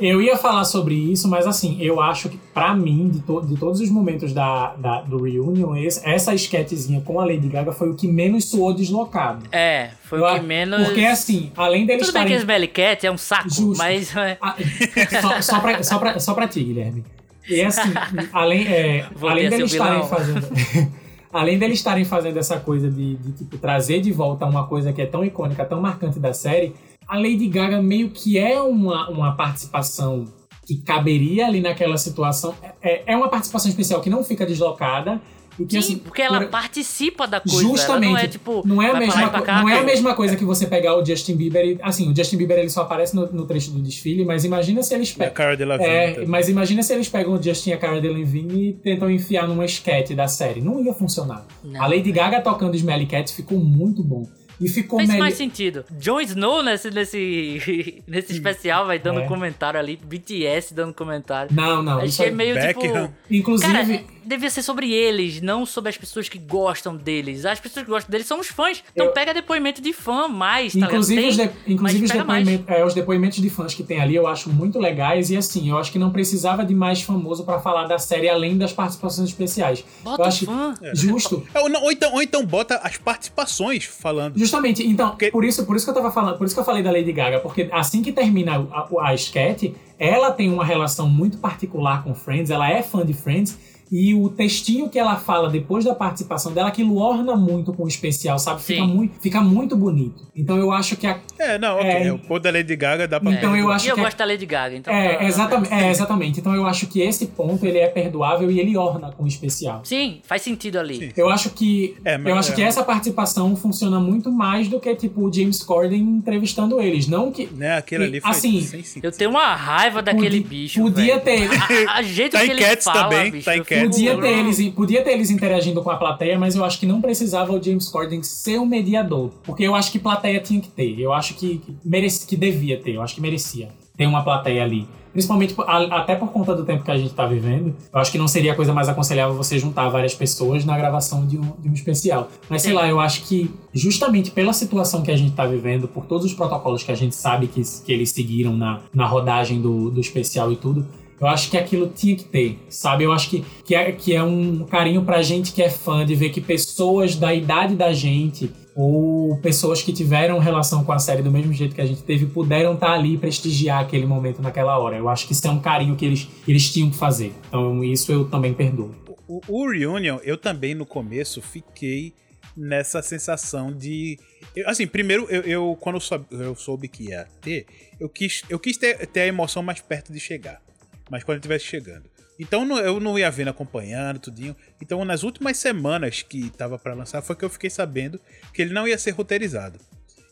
[0.00, 3.56] eu ia falar sobre isso, mas assim, eu acho que, pra mim, de, to de
[3.56, 7.90] todos os momentos da, da, do Reunion, esse, essa esquetezinha com a Lady Gaga foi
[7.90, 9.46] o que menos soou deslocado.
[9.52, 10.86] É, foi eu, o que menos.
[10.86, 12.06] Porque assim, além deles.
[12.06, 12.28] Tudo estarem...
[12.28, 13.76] bem que Smelly Cat é um saco, Justo.
[13.76, 14.16] mas.
[14.16, 14.38] É.
[14.40, 14.56] Ah,
[15.20, 17.04] só, só, pra, só, pra, só pra ti, Guilherme.
[17.46, 17.92] E assim,
[18.32, 20.48] além, é, além deles estarem fazendo.
[21.34, 25.02] além deles estarem fazendo essa coisa de, de tipo, trazer de volta uma coisa que
[25.02, 26.72] é tão icônica, tão marcante da série,
[27.06, 30.26] a Lady Gaga meio que é uma, uma participação
[30.64, 32.54] que caberia ali naquela situação.
[32.80, 35.20] É, é uma participação especial que não fica deslocada.
[35.58, 36.48] E que, Sim, assim, porque ela por...
[36.48, 37.60] participa da coisa.
[37.60, 38.10] Justamente.
[38.10, 38.62] não é tipo.
[38.66, 41.36] Não é a, mesma, cá, não é a mesma coisa que você pegar o Justin
[41.36, 41.78] Bieber e.
[41.82, 44.94] Assim, o Justin Bieber ele só aparece no, no trecho do desfile, mas imagina se
[44.94, 45.34] eles pegam.
[45.34, 45.90] Cara Delevingne.
[45.90, 49.46] É, mas imagina se eles pegam o Justin e a Cara Delevingne e tentam enfiar
[49.46, 50.60] numa sketch da série.
[50.60, 51.46] Não ia funcionar.
[51.62, 54.26] Não, a Lady Gaga tocando Smelly Cat ficou muito bom.
[54.60, 55.22] E ficou Faz melhor.
[55.22, 55.84] mais sentido.
[55.98, 59.26] Jon Snow nesse, nesse, nesse especial vai dando é.
[59.26, 59.98] comentário ali.
[60.02, 61.54] BTS dando comentário.
[61.54, 61.98] Não, não.
[61.98, 63.08] Achei meio Beckham.
[63.08, 63.14] tipo.
[63.30, 63.72] Inclusive.
[63.72, 67.44] Cara, devia ser sobre eles, não sobre as pessoas que gostam deles.
[67.44, 68.82] As pessoas que gostam deles são os fãs.
[68.92, 69.12] Então eu...
[69.12, 71.50] pega depoimento de fã mais, tá Inclusive, os, de...
[71.66, 72.72] Inclusive os, depoimento...
[72.72, 75.30] é, os depoimentos de fãs que tem ali eu acho muito legais.
[75.30, 78.56] E assim, eu acho que não precisava de mais famoso para falar da série além
[78.56, 79.84] das participações especiais.
[80.02, 80.74] Bota eu acho fã.
[80.92, 81.46] justo.
[81.54, 84.38] É, ou, não, ou, então, ou então bota as participações falando.
[84.38, 85.30] Justamente, então, porque...
[85.30, 87.12] por, isso, por isso que eu tava falando, por isso que eu falei da Lady
[87.12, 92.02] Gaga, porque assim que termina a, a, a sketch, ela tem uma relação muito particular
[92.02, 93.58] com Friends, ela é fã de Friends.
[93.94, 97.86] E o textinho que ela fala depois da participação dela, aquilo orna muito com o
[97.86, 98.60] especial, sabe?
[98.60, 100.26] Fica muito, fica muito bonito.
[100.34, 101.20] Então eu acho que a.
[101.38, 101.88] É, não, ok.
[101.88, 103.30] É, o pôr da Lady Gaga dá pra.
[103.30, 104.92] Então eu acho e eu que gosto da Lady Gaga, então.
[104.92, 105.24] É, tá...
[105.24, 106.40] exatamente, é, exatamente.
[106.40, 109.82] Então eu acho que esse ponto ele é perdoável e ele orna com o especial.
[109.84, 110.96] Sim, faz sentido ali.
[110.96, 111.12] Sim.
[111.16, 111.96] Eu acho que.
[112.04, 112.54] É, eu acho é.
[112.56, 117.06] que essa participação funciona muito mais do que, tipo, o James Corden entrevistando eles.
[117.06, 117.48] Não que.
[117.54, 120.82] Né, aquele ali foi assim, Eu tenho uma raiva daquele bicho.
[120.82, 121.48] Podia velho.
[121.48, 121.88] ter.
[121.88, 125.02] A, a jeito tá que ele fala, também, bicho, tá em Podia ter eles podia
[125.02, 128.22] ter eles interagindo com a plateia, mas eu acho que não precisava o James Corden
[128.22, 129.30] ser o mediador.
[129.42, 130.98] Porque eu acho que plateia tinha que ter.
[130.98, 132.94] Eu acho que, merece, que devia ter.
[132.94, 134.88] Eu acho que merecia ter uma plateia ali.
[135.12, 135.54] Principalmente
[135.92, 137.72] até por conta do tempo que a gente tá vivendo.
[137.92, 141.24] Eu acho que não seria a coisa mais aconselhável você juntar várias pessoas na gravação
[141.24, 142.28] de um, de um especial.
[142.48, 146.06] Mas sei lá, eu acho que justamente pela situação que a gente tá vivendo, por
[146.06, 149.88] todos os protocolos que a gente sabe que, que eles seguiram na, na rodagem do,
[149.88, 150.84] do especial e tudo,
[151.20, 153.04] eu acho que aquilo tinha que ter, sabe?
[153.04, 156.14] Eu acho que, que, é, que é um carinho pra gente que é fã de
[156.14, 161.22] ver que pessoas da idade da gente ou pessoas que tiveram relação com a série
[161.22, 164.42] do mesmo jeito que a gente teve puderam estar tá ali e prestigiar aquele momento
[164.42, 164.96] naquela hora.
[164.96, 167.32] Eu acho que isso é um carinho que eles, que eles tinham que fazer.
[167.48, 168.90] Então isso eu também perdoo.
[169.28, 172.12] O, o Reunion, eu também no começo fiquei
[172.56, 174.18] nessa sensação de.
[174.54, 177.66] Eu, assim, primeiro, eu, eu quando eu soube, eu soube, que ia ter,
[177.98, 180.63] eu quis, eu quis ter, ter a emoção mais perto de chegar
[181.10, 182.08] mas quando ele estivesse chegando.
[182.38, 184.56] Então eu não ia vendo acompanhando tudinho.
[184.80, 188.20] Então nas últimas semanas que tava para lançar foi que eu fiquei sabendo
[188.52, 189.78] que ele não ia ser roteirizado.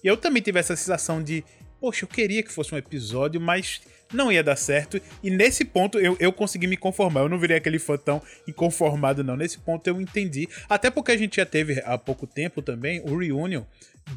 [0.03, 1.45] E eu também tive essa sensação de,
[1.81, 3.81] poxa, eu queria que fosse um episódio, mas
[4.13, 5.01] não ia dar certo.
[5.23, 7.21] E nesse ponto eu, eu consegui me conformar.
[7.21, 9.37] Eu não virei aquele fã tão inconformado, não.
[9.37, 10.49] Nesse ponto eu entendi.
[10.69, 13.63] Até porque a gente já teve há pouco tempo também o reunion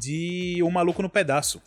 [0.00, 1.62] de O Maluco no Pedaço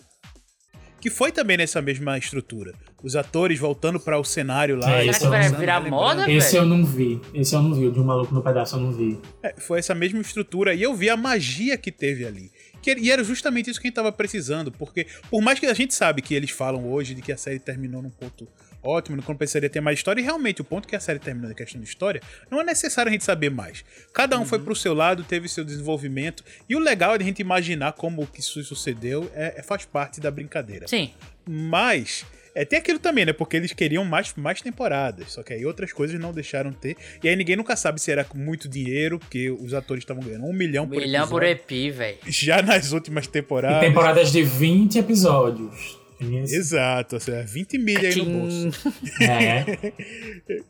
[0.99, 2.73] que foi também nessa mesma estrutura.
[3.01, 4.91] Os atores voltando para o cenário lá.
[4.91, 7.21] É, Será que vai virar moda, Esse eu não vi.
[7.34, 7.88] Esse eu não vi.
[7.88, 9.19] O de um maluco no pedaço eu não vi.
[9.41, 10.73] É, foi essa mesma estrutura.
[10.73, 12.51] E eu vi a magia que teve ali.
[12.81, 14.71] Que, e era justamente isso que a gente tava precisando.
[14.71, 17.59] Porque, por mais que a gente sabe que eles falam hoje de que a série
[17.59, 18.47] terminou num ponto
[18.84, 20.22] ótimo, não precisaria ter mais história.
[20.22, 23.10] E realmente, o ponto que a série terminou na questão de história, não é necessário
[23.10, 23.84] a gente saber mais.
[24.14, 24.45] Cada um uhum.
[24.45, 26.43] foi pro seu lado, teve seu desenvolvimento.
[26.68, 30.19] E o legal é a gente imaginar como que isso sucedeu, é, é faz parte
[30.19, 30.88] da brincadeira.
[30.88, 31.11] Sim.
[31.47, 32.26] Mas.
[32.56, 33.31] É, tem aquilo também, né?
[33.31, 35.34] Porque eles queriam mais, mais temporadas.
[35.34, 36.97] Só que aí outras coisas não deixaram ter.
[37.23, 40.51] E aí ninguém nunca sabe se era muito dinheiro, porque os atores estavam ganhando um
[40.51, 41.30] milhão um por milhão episódio.
[41.30, 42.18] por EP, velho.
[42.27, 43.84] Já nas últimas temporadas.
[43.84, 45.99] E temporadas de 20 episódios.
[46.21, 48.93] Exato, ou seja, 20 milha aí no bolso.
[49.21, 49.65] É.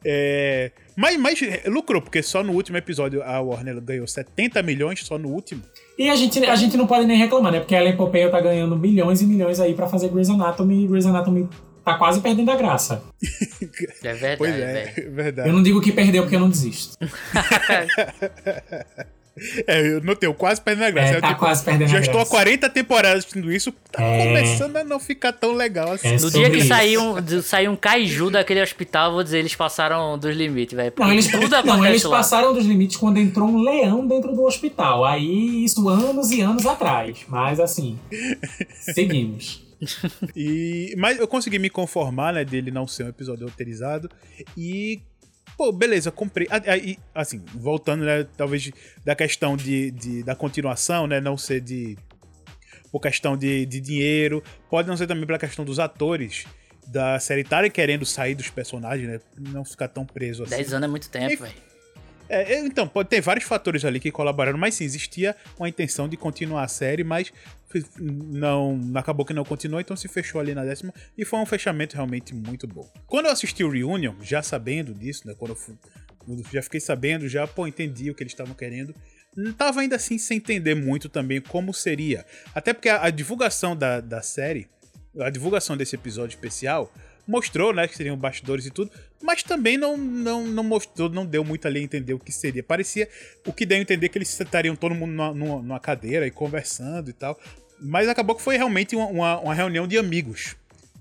[0.06, 0.72] é.
[0.96, 5.30] Mas, mas lucrou, porque só no último episódio a Warner ganhou 70 milhões, só no
[5.30, 5.62] último.
[5.98, 7.60] E a gente, a gente não pode nem reclamar, né?
[7.60, 10.84] Porque a Ellen Pompeo tá ganhando milhões e milhões aí para fazer Grey's Anatomy.
[10.84, 11.48] E Grey's Anatomy
[11.84, 13.02] tá quase perdendo a graça.
[14.04, 15.08] É verdade, Pois é, velho.
[15.08, 15.50] é verdade.
[15.50, 16.98] Eu não digo que perdeu porque eu não desisto.
[19.68, 21.14] É, eu notei, eu quase perdendo a graça.
[21.14, 22.32] É, Eu, tá quase perdendo Já a estou há graça.
[22.32, 24.26] 40 temporadas assistindo isso, tá É.
[24.28, 26.08] começando a não ficar tão legal assim.
[26.10, 29.56] É No dia que sair um, sair um kaiju daquele hospital, eu vou dizer, eles
[29.56, 30.94] passaram dos limites, velho.
[30.98, 32.18] Não, eles, Tudo não, eles lá.
[32.18, 35.06] passaram dos limites quando entrou um leão dentro do hospital.
[35.06, 37.20] Aí, isso anos e anos atrás.
[37.28, 37.98] Mas assim,
[38.94, 39.68] seguimos.
[40.36, 44.10] E, mas eu consegui me conformar, né, dele não ser um episódio roteirizado.
[44.58, 45.00] E,
[45.60, 46.48] pô, beleza, comprei.
[46.50, 48.72] Ah, e, assim, voltando, né, talvez
[49.04, 51.98] da questão de, de- da continuação, né, não ser de.
[52.90, 56.46] Por questão de, de dinheiro, pode não ser também pela questão dos atores
[56.88, 60.56] da série estarem querendo sair dos personagens, né, não ficar tão preso assim.
[60.56, 61.54] 10 anos é muito tempo, velho.
[62.30, 66.16] É, então, pode ter vários fatores ali que colaboraram, mas sim, existia uma intenção de
[66.16, 67.34] continuar a série, mas
[68.00, 71.96] não acabou que não continuou, então se fechou ali na décima e foi um fechamento
[71.96, 72.90] realmente muito bom.
[73.08, 75.76] Quando eu assisti o Reunion, já sabendo disso, né, quando eu fui-
[76.52, 78.94] já fiquei sabendo, já, pô, entendi o que eles estavam querendo.
[79.36, 82.26] Não tava ainda assim sem entender muito também como seria.
[82.54, 84.68] Até porque a, a divulgação da, da série,
[85.20, 86.92] a divulgação desse episódio especial,
[87.30, 88.90] mostrou, né, que seriam bastidores e tudo,
[89.22, 92.64] mas também não, não, não mostrou, não deu muito ali a entender o que seria.
[92.64, 93.08] Parecia
[93.46, 96.32] o que deu a entender que eles estariam todo mundo numa, numa, numa cadeira e
[96.32, 97.40] conversando e tal.
[97.80, 100.56] Mas acabou que foi realmente uma, uma, uma reunião de amigos.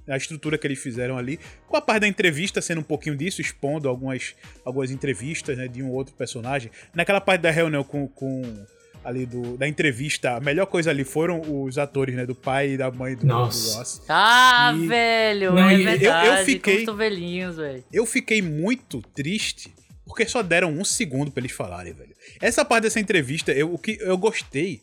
[0.06, 3.40] A estrutura que eles fizeram ali, com a parte da entrevista sendo um pouquinho disso,
[3.40, 4.34] expondo algumas,
[4.64, 6.70] algumas entrevistas né, de um outro personagem.
[6.94, 8.42] Naquela parte da reunião com, com
[9.08, 12.76] ali do, da entrevista, a melhor coisa ali foram os atores, né, do pai e
[12.76, 13.78] da mãe do, do Nossa.
[13.78, 14.02] Ross.
[14.08, 16.44] Ah, E- velho, Não, é e eu- eu verdade.
[16.44, 17.84] fiquei- velho.
[17.92, 19.72] Eu fiquei muito triste
[20.06, 22.14] porque só deram um segundo pra eles falarem, velho.
[22.40, 24.82] Essa parte dessa entrevista, eu, o que eu gostei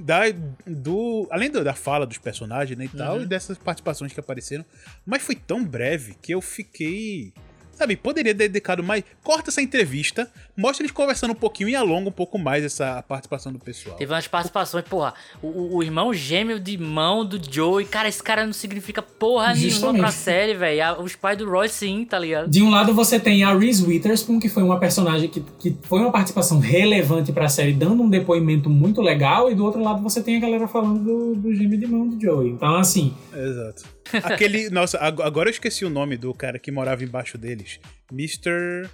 [0.00, 0.20] da,
[0.66, 1.26] do.
[1.30, 4.64] Além do- da fala dos personagens né, e tal, e dessas participações que apareceram,
[5.06, 7.32] mas foi tão breve que eu fiquei.
[7.76, 9.02] Sabe, poderia ter dedicado mais.
[9.22, 13.52] Corta essa entrevista, mostra eles conversando um pouquinho e alonga um pouco mais essa participação
[13.52, 13.96] do pessoal.
[13.96, 18.46] Teve umas participações, porra, o- o, irmão gêmeo de mão do Joey, cara, esse cara
[18.46, 20.00] não significa porra nenhuma Justamente.
[20.00, 21.00] pra série, velho.
[21.02, 22.48] Os pais do Roy sim, tá ligado?
[22.48, 26.00] De um lado você tem a Reese Witherspoon, que foi uma personagem que, que foi
[26.00, 30.22] uma participação relevante pra série, dando um depoimento muito legal, e do outro lado você
[30.22, 32.50] tem a galera falando do, do gêmeo de mão do Joey.
[32.50, 33.84] Então, assim, Exato.
[34.22, 34.70] Aquele.
[34.70, 37.80] Nossa, ag- agora eu esqueci o nome do cara que morava embaixo deles.
[38.12, 38.88] Mr.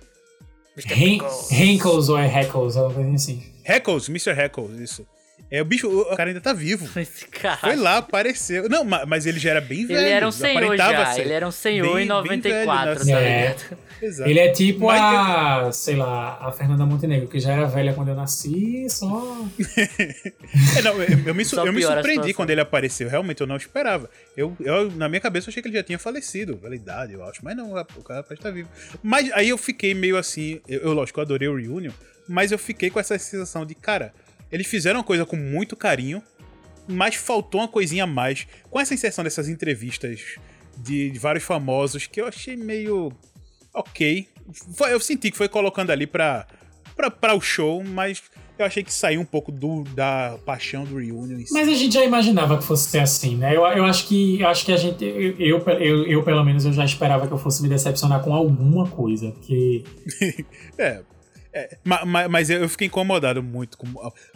[0.77, 0.95] Mr.
[1.51, 3.45] Henkels ou é Heckles, alguma coisa assim.
[3.65, 4.31] Heckles, Mr.
[4.39, 5.07] Heckles, isso.
[5.51, 6.89] É, o bicho, o cara ainda tá vivo.
[7.01, 7.56] Esse cara.
[7.56, 8.68] Foi lá, apareceu.
[8.68, 9.98] Não, ma- mas ele já era bem velho.
[9.98, 13.05] Ele era um senhor já, ser ele era um senhor bem- em bem velho 94,
[13.06, 13.40] tá É.
[13.48, 13.78] ligado?
[14.02, 14.31] Exato.
[14.31, 18.09] Ele é tipo Mas a, sei lá, a Fernanda Montenegro, que já era velha quando
[18.09, 19.47] eu nasci, só.
[20.78, 23.09] É, não, eu, eu me, Só eu me surpreendi quando ele apareceu.
[23.09, 24.09] Realmente, eu não esperava.
[24.36, 26.56] Eu, eu, na minha cabeça, eu achei que ele já tinha falecido.
[26.56, 27.40] Pela idade, eu acho.
[27.44, 28.68] Mas não, o cara parece estar vivo.
[29.02, 30.60] Mas aí eu fiquei meio assim.
[30.68, 31.93] Eu, eu, lógico, eu adorei o Reunion.
[32.28, 34.12] Mas eu fiquei com essa sensação de, cara,
[34.51, 36.22] eles fizeram uma coisa com muito carinho.
[36.89, 38.47] Mas faltou uma coisinha a mais.
[38.70, 40.36] Com essa inserção dessas entrevistas
[40.77, 43.12] de, de vários famosos, que eu achei meio.
[43.72, 44.27] Ok.
[44.74, 46.47] Foi- eu senti que foi colocando ali pra,
[46.97, 48.20] pra, pra o show, mas
[48.59, 51.44] eu achei que saiu um pouco do, da paixão do Reunion.
[51.52, 53.55] Mas a gente já imaginava que fosse ser assim, né?
[53.56, 55.05] Eu, eu acho que eu acho que a gente.
[55.05, 58.35] Eu, eu, eu, eu, pelo menos, eu já esperava que eu fosse me decepcionar com
[58.35, 59.31] alguma coisa.
[59.31, 59.85] Porque.
[60.77, 61.02] É.
[61.52, 63.77] é, ma- ma- mas eu fiquei incomodado muito.
[63.78, 63.86] Com,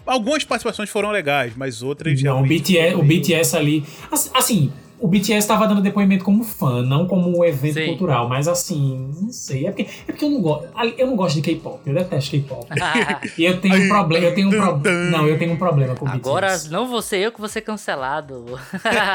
[0.07, 2.23] algumas participações foram legais, mas outras.
[2.23, 3.85] Não, o BTS, o BTS ali.
[4.11, 7.87] assim- Assim, o BTS tava dando depoimento como fã, não como um evento Sim.
[7.89, 8.29] cultural.
[8.29, 9.67] Mas assim, não sei.
[9.67, 10.69] É porque, é porque eu não gosto.
[10.97, 11.81] Eu não gosto de K-pop.
[11.87, 12.67] Eu detesto K-pop.
[13.39, 14.27] E eu tenho um problema.
[14.27, 15.11] Eu tenho um problema.
[15.11, 16.71] Não, eu tenho um problema com o Agora BTS.
[16.71, 18.45] não vou ser eu que vou ser cancelado.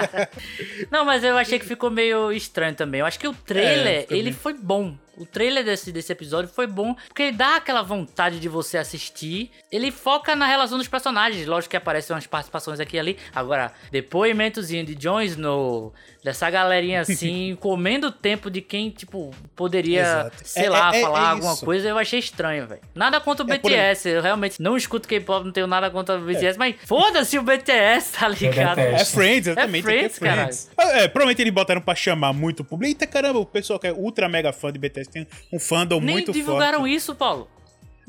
[0.91, 2.99] não, mas eu achei que ficou meio estranho também.
[2.99, 4.93] Eu acho que o trailer, É, ele foi bom.
[5.19, 9.51] O trailer desse, desse episódio foi bom, porque ele dá aquela vontade de você assistir.
[9.71, 11.45] Ele foca na relação dos personagens.
[11.45, 13.17] Lógico que aparecem umas participações aqui e ali.
[13.35, 15.93] Agora, depoimentozinho de Jon Snow,
[16.23, 20.35] dessa galerinha assim, comendo o tempo de quem, tipo, poderia, Exato.
[20.43, 22.81] sei É- lá, é- é- falar é alguma coisa, eu achei estranho, velho.
[22.95, 26.21] Nada contra o É, BTS, eu realmente não escuto K-pop, não tenho nada contra o
[26.21, 28.79] BTS, mas foda-se o BTS, tá ligado?
[28.79, 29.85] É Friends, exatamente.
[29.87, 30.55] É aqui Friends, caralho.
[30.97, 32.89] É, provavelmente eles botaram pra chamar muito o público.
[32.89, 36.15] Eita caramba, o pessoal que é ultra mega fã de BTS tem um fandom Nem
[36.15, 36.95] muito divulgaram forte.
[36.95, 37.47] isso, Paulo.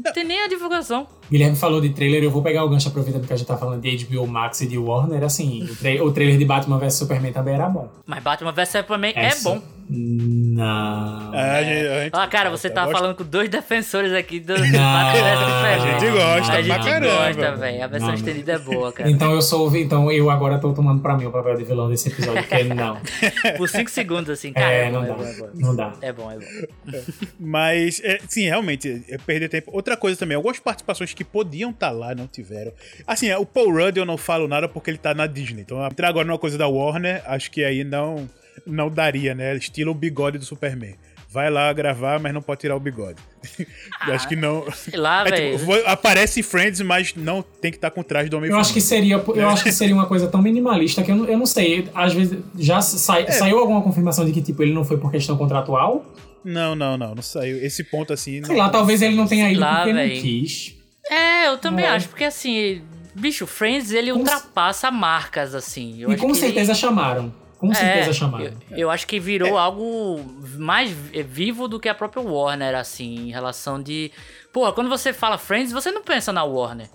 [0.02, 1.06] Não tem nem a divulgação.
[1.30, 3.80] Guilherme falou de trailer, eu vou pegar o gancho aproveitando que a gente tá falando
[3.82, 5.22] de HBO Max e de Warner.
[5.22, 7.88] Assim, o, tra- o trailer de Batman vs Superman também era bom.
[8.06, 9.62] Mas Batman vs Superman Essa- é bom.
[9.92, 11.34] Não.
[11.34, 11.62] É, a
[12.04, 12.98] gente, Ah, cara, você tá gosta.
[12.98, 14.68] falando com dois defensores aqui do, do Não.
[14.70, 17.06] Patrick A gente gosta A pra gente caramba.
[17.34, 17.84] gosta, velho.
[17.84, 18.14] A versão Não, não.
[18.14, 19.10] estendida é boa, cara.
[19.10, 19.74] Então eu sou.
[19.76, 22.64] Então eu agora tô tomando pra mim o papel de vilão desse episódio, que é
[22.64, 22.98] não.
[23.58, 24.72] Por 5 segundos, assim, cara.
[24.72, 25.24] É, é, não bom, dá.
[25.28, 25.48] é bom, é bom.
[25.54, 25.92] Não dá.
[26.00, 27.00] É bom, é bom.
[27.38, 29.70] Mas, é, sim, realmente, é perder tempo.
[29.74, 32.72] Outra coisa também, algumas participações que podiam estar lá não tiveram.
[33.06, 35.62] Assim, é, o Paul Rudd eu não falo nada porque ele tá na Disney.
[35.62, 38.28] Então, entrar agora numa coisa da Warner, acho que aí não,
[38.66, 39.54] não daria, né?
[39.56, 40.94] Estilo o bigode do Superman.
[41.32, 43.14] Vai lá gravar, mas não pode tirar o bigode.
[44.02, 44.64] acho que não.
[44.72, 45.58] Sei lá, É, velho.
[45.60, 48.72] tipo, aparece em Friends, mas não tem que estar com traje do homem Eu acho
[48.72, 49.44] que seria, eu É.
[49.44, 51.88] acho que seria uma coisa tão minimalista que eu não, eu não sei.
[51.94, 53.30] Às vezes já sai- É.
[53.30, 56.04] saiu alguma confirmação de que tipo ele não foi por questão contratual.
[56.44, 57.56] Não, não, não, não saiu.
[57.64, 58.42] Esse ponto assim.
[58.44, 58.64] Sei Não...
[58.64, 60.14] lá, talvez ele não tenha ido lá, porque véi.
[60.14, 60.74] não quis.
[61.10, 61.88] É, eu também É.
[61.90, 62.82] acho, porque assim,
[63.14, 66.00] bicho, Friends ele Com- ultrapassa marcas, assim.
[66.00, 67.34] Eu e acho com que ele- certeza chamaram.
[67.58, 68.44] Com certeza É, chamaram.
[68.70, 70.18] Eu, eu acho que virou algo
[70.56, 74.10] mais vi- vivo do que a própria Warner, assim, em relação de.
[74.50, 76.88] Porra, quando você fala Friends, você não pensa na Warner.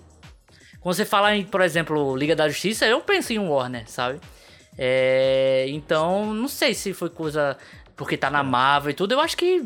[0.80, 4.18] Quando você fala em, por exemplo, Liga da Justiça, eu penso em Warner, sabe?
[4.78, 7.56] É, então, não sei se foi coisa
[7.96, 9.12] porque tá na Marvel e tudo.
[9.12, 9.64] Eu acho que,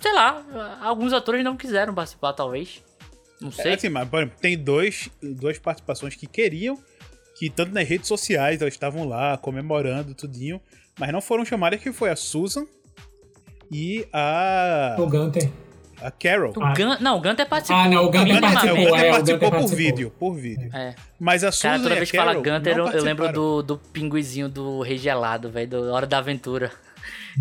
[0.00, 0.42] sei lá,
[0.82, 2.82] alguns atores não quiseram participar, talvez.
[3.40, 3.72] Não sei.
[3.72, 6.78] É assim, mas, por exemplo, tem dois, duas participações que queriam,
[7.36, 10.60] que tanto nas redes sociais elas estavam lá comemorando tudinho,
[10.98, 12.64] mas não foram chamadas, que foi a Susan
[13.70, 15.50] e a, O Gunter.
[16.00, 16.50] a Carol.
[16.50, 17.82] O Gun- não, o Gunter participou.
[17.82, 19.76] Ah, não, o Gunter Gunter- participou, é, o Gunter é, participou por participou.
[19.76, 20.70] vídeo, por vídeo.
[20.72, 20.94] É.
[21.18, 23.62] Mas a Susan Cara, toda e a vez que fala Gunter, eu, eu lembro do,
[23.62, 26.70] do pinguizinho do Rei Gelado, velho, do Hora da Aventura.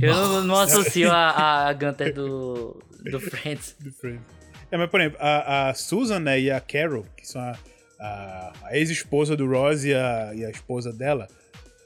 [0.01, 3.75] Eu não, não associo a, a Gunter do, do Friends.
[3.79, 4.21] do Friends.
[4.71, 7.55] É, mas, por exemplo, a, a Susan né, e a Carol, que são a,
[7.99, 11.27] a- a ex-esposa do Ross e a, e a esposa dela,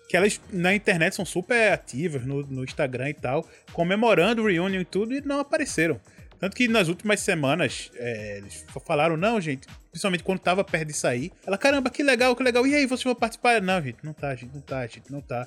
[0.09, 4.79] que elas na internet são super ativas no, no Instagram e tal, comemorando o reunion
[4.79, 5.99] e tudo, e não apareceram.
[6.39, 10.93] Tanto que nas últimas semanas é, eles falaram, não, gente, principalmente quando tava perto de
[10.93, 13.59] sair, ela, caramba, que legal, que legal, e aí, vocês vão participar?
[13.61, 15.45] Não, gente, não tá, gente, não tá, gente, não tá.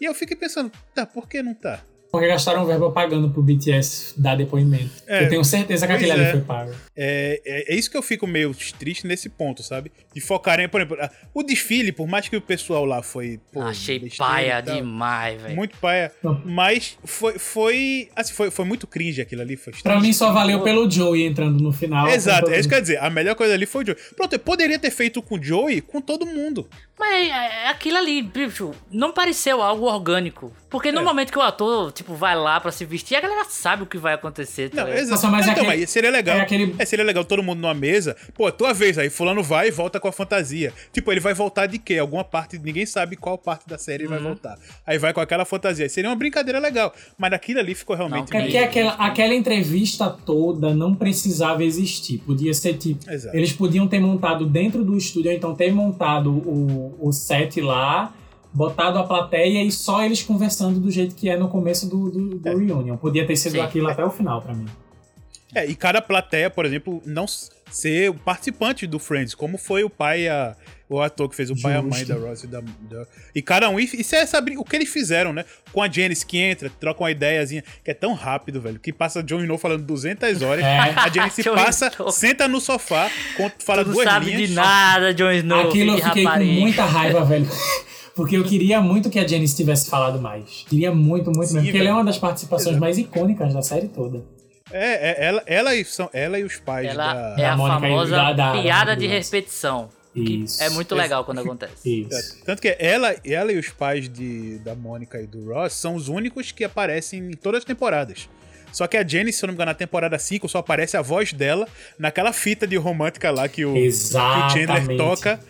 [0.00, 1.80] E eu fiquei pensando, tá, por que não tá?
[2.12, 4.90] Porque gastaram verba pagando pro BTS dar depoimento.
[5.06, 6.30] É, eu tenho certeza que aquele ali é.
[6.32, 6.70] foi pago.
[6.94, 9.90] É, é, é isso que eu fico meio triste nesse ponto, sabe?
[10.14, 10.98] De focarem, por exemplo,
[11.32, 13.40] o desfile, por mais que o pessoal lá foi.
[13.50, 15.56] pô, Achei paia tal, demais, velho.
[15.56, 16.12] Muito paia.
[16.22, 16.38] Não.
[16.44, 17.38] Mas foi.
[17.38, 19.56] Foi, assim, foi, foi muito cringe aquilo ali.
[19.56, 22.08] Foi Pra mim só valeu pelo Joey entrando no final.
[22.08, 22.98] Exato, é isso que eu ia dizer.
[23.02, 23.98] A melhor coisa ali foi o Joey.
[24.14, 26.68] Pronto, eu poderia ter feito com o Joey com todo mundo.
[27.02, 30.52] Mas é, é aquilo ali, bicho, não pareceu algo orgânico.
[30.70, 31.04] Porque no É.
[31.04, 33.98] momento que o ator, tipo, vai lá pra se vestir, a galera sabe o que
[33.98, 34.70] vai acontecer.
[34.70, 34.98] Tá Não, ligado?
[35.02, 35.10] exato.
[35.22, 36.36] Nossa, mas é então, aquele- mas seria legal.
[36.38, 38.16] é aquele- É, seria legal todo mundo numa mesa.
[38.34, 40.72] Pô, é tua vez aí, fulano vai e volta com a fantasia.
[40.92, 41.98] Tipo, ele vai voltar de quê?
[41.98, 44.18] Alguma parte, ninguém sabe qual parte da série ele Uhum.
[44.18, 44.58] vai voltar.
[44.86, 45.88] Aí vai com aquela fantasia.
[45.88, 46.94] Seria uma brincadeira legal.
[47.18, 48.32] Mas aquilo ali ficou realmente.
[48.32, 52.18] Não, É porque aquela, aquela entrevista toda não precisava existir.
[52.18, 53.10] Podia ser tipo.
[53.10, 53.36] Exato.
[53.36, 58.12] Eles podiam ter montado dentro do estúdio, então ter montado o, o set lá,
[58.52, 62.38] botado a plateia e só eles conversando do jeito que é no começo do, do,
[62.38, 62.96] do reunion.
[62.96, 63.60] Podia ter sido Sim.
[63.60, 64.66] aquilo até o final pra mim.
[65.54, 69.90] É, e cada plateia, por exemplo, não ser o participante do Friends, como foi o
[69.90, 70.56] pai, a,
[70.96, 73.40] o ator que fez o pai e a mãe da Ross e da, da- E
[73.42, 73.78] cada um.
[73.80, 75.44] Isso é essa, brin- o que eles fizeram, né?
[75.72, 79.22] Com a Janice que entra, troca uma ideiazinha, que é tão rápido, velho, que passa
[79.22, 80.64] John Snow falando 200 horas.
[80.64, 80.78] É.
[80.78, 84.48] A Janice passa, senta no sofá, conta- fala Tu não duas sabe linhas.
[84.50, 86.54] de nada, Jon Snow, Aquilo eu de fiquei rapariga.
[86.54, 87.48] com muita raiva, velho.
[88.14, 90.66] Porque eu queria muito que a Janice tivesse falado mais.
[90.68, 91.66] Queria muito, muito Sim, mesmo.
[91.68, 91.88] Porque velho.
[91.88, 92.80] ela é uma das participações Exato.
[92.80, 94.22] mais icônicas da série toda.
[94.70, 97.34] É, é, ela, ela, e, são, ela e os pais Ela da.
[97.38, 99.30] é da a Mônica e famosa da- da- da piada de Ross.
[99.30, 99.88] repetição.
[100.14, 100.62] Que Isso.
[100.62, 102.02] é muito legal quando acontece.
[102.08, 102.44] Isso.
[102.44, 106.08] Tanto que ela, ela e os pais de, da Mônica e do Ross são os
[106.08, 108.28] únicos que aparecem em todas as temporadas.
[108.72, 111.02] Só que a Jenny, se eu não me engano, na temporada 5 só aparece a
[111.02, 111.68] voz dela
[111.98, 113.92] naquela fita de romântica lá que o, que o
[114.50, 115.40] Chandler toca.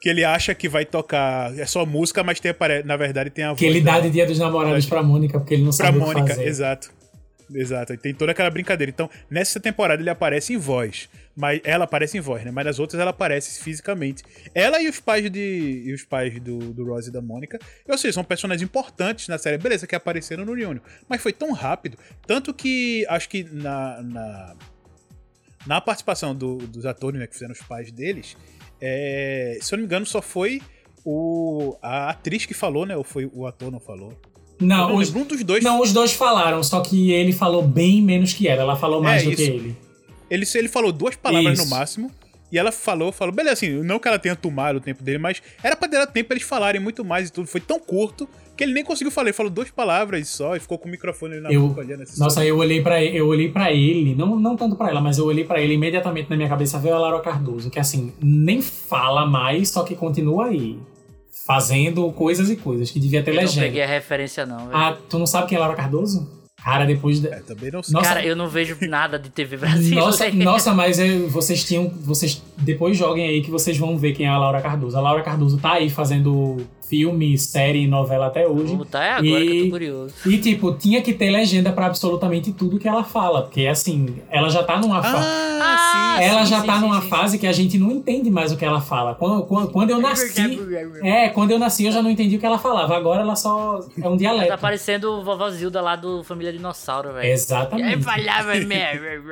[0.00, 1.52] Que ele acha que vai tocar.
[1.58, 3.58] É só música, mas tem, apare- na verdade tem a voz.
[3.58, 6.00] Que ele dá de dia dos namorados pra Mônica, porque ele não pra sabe o
[6.00, 6.46] que Mônica, fazer.
[6.48, 6.90] exato.
[7.52, 7.92] Exato.
[7.92, 8.90] E tem toda aquela brincadeira.
[8.90, 11.08] Então, nessa temporada ele aparece em voz.
[11.36, 12.50] Mas ela aparece em voz, né?
[12.50, 14.22] Mas nas outras ela aparece fisicamente.
[14.54, 15.82] Ela e os pais de.
[15.86, 17.58] E os pais do, do Ross e da Mônica.
[17.88, 19.56] Ou seja, são personagens importantes na série.
[19.56, 20.80] Beleza, que apareceram no Reunion.
[21.08, 21.96] Mas foi tão rápido.
[22.26, 24.02] Tanto que acho que na.
[24.02, 24.56] na,
[25.66, 28.36] na participação do- dos atores, né, que fizeram os pais deles,
[28.80, 30.60] é, se eu não me engano, só foi
[31.04, 32.96] o, a atriz que falou, né?
[32.96, 34.12] Ou foi o ator não falou?
[34.60, 37.62] Eu Não, não os, um dos dois não, os dois falaram, só que ele falou
[37.62, 38.62] bem menos que ela.
[38.62, 39.52] Ela falou mais É, do que isso.
[39.52, 39.76] ele.
[40.30, 41.64] Ele, ele falou duas palavras Isso.
[41.68, 42.10] no máximo.
[42.52, 45.40] E ela falou, falou, beleza, assim, não que ela tenha tomado o tempo dele, mas
[45.62, 47.46] era pra dar tempo pra eles falarem muito mais e tudo.
[47.46, 49.28] Foi tão curto que ele nem conseguiu falar.
[49.28, 52.02] Ele falou duas palavras só e ficou com o microfone ali na Eu- boca olhando
[52.02, 52.18] assim.
[52.20, 55.16] Nossa, eu olhei pra ele, eu olhei para ele, não, não tanto pra ela, mas
[55.16, 58.60] eu olhei pra ele imediatamente na minha cabeça veio a Laura Cardoso, que assim, nem
[58.60, 60.76] fala mais, só que continua aí.
[61.46, 63.66] Fazendo coisas e coisas, que devia ter Eu não legenda.
[63.66, 64.58] peguei a referência, não.
[64.66, 64.70] velho.
[64.76, 66.28] Ah, tu não sabe quem é Laura Cardoso?
[66.62, 67.30] Cara, depois da.
[67.30, 67.92] É, também não sei.
[67.94, 70.04] Nossa, Cara, eu não vejo nada de TV brasileira.
[70.04, 71.88] Nossa, nossa, mas eu- vocês tinham.
[72.02, 74.96] Vocês depois joguem aí que vocês vão ver quem é a Laura Cardoso.
[74.96, 76.58] A Laura Cardoso tá aí fazendo
[76.90, 78.66] filme, série e novela até hoje.
[78.66, 80.14] Vou botar é agora que eu E- tô curioso.
[80.26, 83.42] E, tipo, tinha que ter legenda pra absolutamente tudo que ela fala.
[83.42, 85.24] Porque, assim, ela já tá numa fase.
[85.62, 86.24] Ah, sim.
[86.24, 87.08] Ela sim, já sim, tá sim, numa sim.
[87.08, 89.14] fase que a gente não entende mais o que ela fala.
[89.14, 90.58] Quando, quando, quando eu nasci.
[91.02, 92.96] É, quando eu nasci eu já não entendi o que ela falava.
[92.96, 94.58] Agora ela só é um Tá dialeto.
[94.58, 97.28] parecendo o vovó Zilda lá do Família Dinossauro, velho.
[97.32, 98.02] Exatamente.
[98.02, 98.56] falhava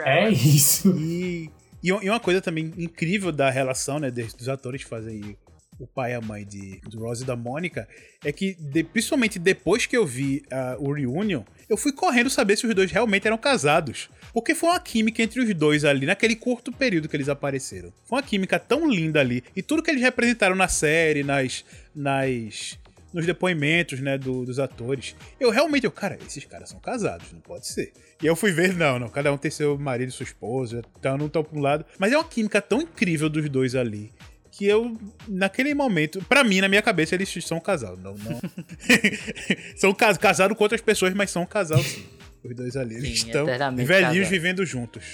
[0.04, 0.90] É isso.
[0.96, 1.50] E,
[1.82, 5.36] e uma- e coisa também incrível da relação, né, dos atores que fazem
[5.78, 7.88] o pai e a mãe de, do Rose e da Mônica,
[8.24, 12.56] é que, de- principalmente depois que eu vi ah, o Reunion, eu fui correndo saber
[12.56, 14.08] se os dois realmente eram casados.
[14.32, 17.92] Porque foi uma química entre os dois ali, naquele curto período que eles apareceram.
[18.04, 19.42] Foi uma química tão linda ali.
[19.56, 21.64] E tudo que eles representaram na série, nas.
[21.94, 22.78] nas
[23.10, 25.16] nos depoimentos, né, do- dos atores.
[25.40, 27.90] Eu realmente, eu, cara, esses caras são casados, não pode ser.
[28.22, 31.24] E eu fui ver, não, não, cada um tem seu marido sua esposa, então não
[31.26, 31.86] estão pra um lado.
[31.98, 34.12] Mas é uma química tão incrível dos dois ali.
[34.58, 34.98] Que eu,
[35.28, 37.96] naquele momento, pra mim, na minha cabeça, eles são um casal.
[37.96, 38.40] Não, não.
[39.78, 42.04] são cas casados com outras pessoas, mas são um casal sim.
[42.42, 42.96] Os dois ali.
[42.96, 44.28] Eles Sim, estão eternamente velhinhos casados.
[44.28, 45.04] vivendo juntos.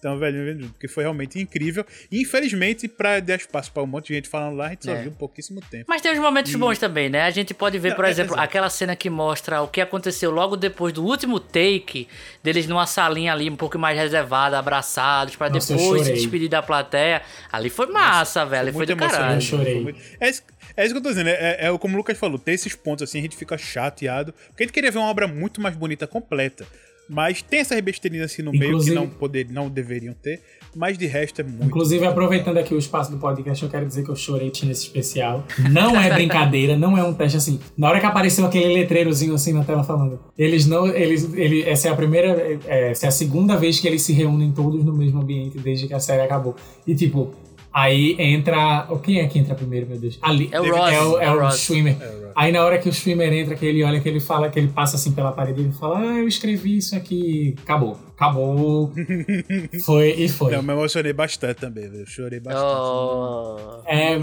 [0.00, 0.70] Então, juntos.
[0.70, 1.84] Porque foi realmente incrível.
[2.10, 4.92] E infelizmente, pra dar espaço pra um monte de gente falando lá, a gente só
[4.92, 5.02] É.
[5.02, 5.84] viu pouquíssimo tempo.
[5.86, 7.22] Mas tem uns momentos bons também, né?
[7.22, 8.42] A gente pode ver, Não, por é, exemplo, exato.
[8.42, 12.08] aquela cena que mostra o que aconteceu logo depois do último take,
[12.42, 16.20] deles numa salinha ali um pouco mais reservada, abraçados, pra Nossa, eu depois se chorei.
[16.22, 17.20] despedir da plateia.
[17.52, 18.62] Ali foi massa, velho.
[18.62, 19.36] ali Foi muito do caralho.
[19.36, 19.74] Eu chorei.
[19.74, 20.42] Foi muito- É isso,
[20.76, 21.28] é isso que eu tô dizendo.
[21.28, 24.32] É, é como o Lucas falou, ter esses pontos assim, a gente fica chateado.
[24.48, 26.66] Porque a gente queria ver uma obra muito mais bonita, completa.
[27.10, 30.40] Mas tem essas besteirinhas assim no meio que Inclusive- não, poder, não deveriam ter.
[30.76, 31.64] Mas de resto é muito.
[31.64, 35.44] Inclusive, aproveitando aqui o espaço do podcast, eu quero dizer que eu chorei nesse especial.
[35.70, 37.58] Não é brincadeira, não é um teste assim.
[37.76, 40.86] Na hora que apareceu aquele letreirozinho assim na tela falando, eles não.
[40.86, 42.28] Eles, ele, essa é a primeira.
[42.66, 45.88] é, Essa é a segunda vez que eles se reúnem todos no mesmo ambiente desde
[45.88, 46.54] que a série acabou.
[46.86, 47.34] E tipo.
[47.72, 48.86] Aí entra.
[48.90, 50.18] o Quem é que entra primeiro, meu Deus?
[50.22, 50.48] Ali.
[50.52, 51.60] É o Ross, É o, é é o o Ross.
[51.60, 51.96] Schwimmer.
[52.36, 54.68] Aí na hora que o Schwimmer entra, que ele olha, que ele fala, que ele
[54.68, 57.54] passa assim pela parede, ele fala: Ah, eu escrevi isso aqui.
[57.62, 57.98] Acabou.
[58.16, 58.92] Acabou.
[59.84, 60.52] foi e foi.
[60.52, 62.02] Não, eu me emocionei bastante também, velho.
[62.02, 62.64] Eu chorei bastante.
[62.66, 63.82] Oh.
[63.86, 64.14] É,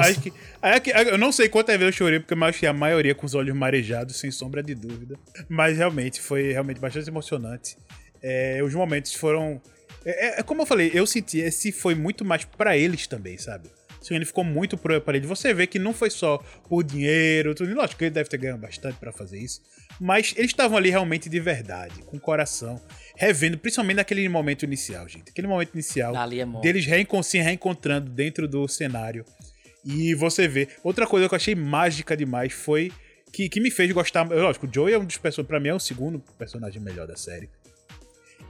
[0.00, 0.32] acho que-
[0.62, 3.14] é que- eu não sei quantas vezes eu chorei, porque eu acho que a maioria
[3.14, 5.16] com os olhos marejados, sem sombra de dúvida.
[5.48, 7.76] Mas realmente, foi realmente bastante emocionante.
[8.22, 9.60] É, os momentos foram.
[10.04, 13.68] É, é- como eu falei, eu senti, esse foi muito mais pra eles também, sabe?
[14.00, 15.26] Assim, ele ficou muito pro aparelho.
[15.26, 16.36] Você vê que não foi só
[16.68, 17.72] por dinheiro, tudo.
[17.72, 19.62] Lógico que ele deve ter ganhado bastante pra fazer isso.
[19.98, 22.78] Mas eles estavam ali realmente de verdade, com o coração,
[23.16, 25.30] revendo, principalmente naquele momento inicial, gente.
[25.30, 26.18] Aquele momento inicial é
[26.60, 29.24] deles reencon se reencontrando dentro do cenário.
[29.82, 30.68] E você vê.
[30.82, 32.92] Outra coisa que eu achei mágica demais foi
[33.32, 34.28] que, que me fez gostar.
[34.28, 35.48] Lógico, o Joey é um dos personagens.
[35.48, 37.48] Pra mim é o segundo personagem melhor da série.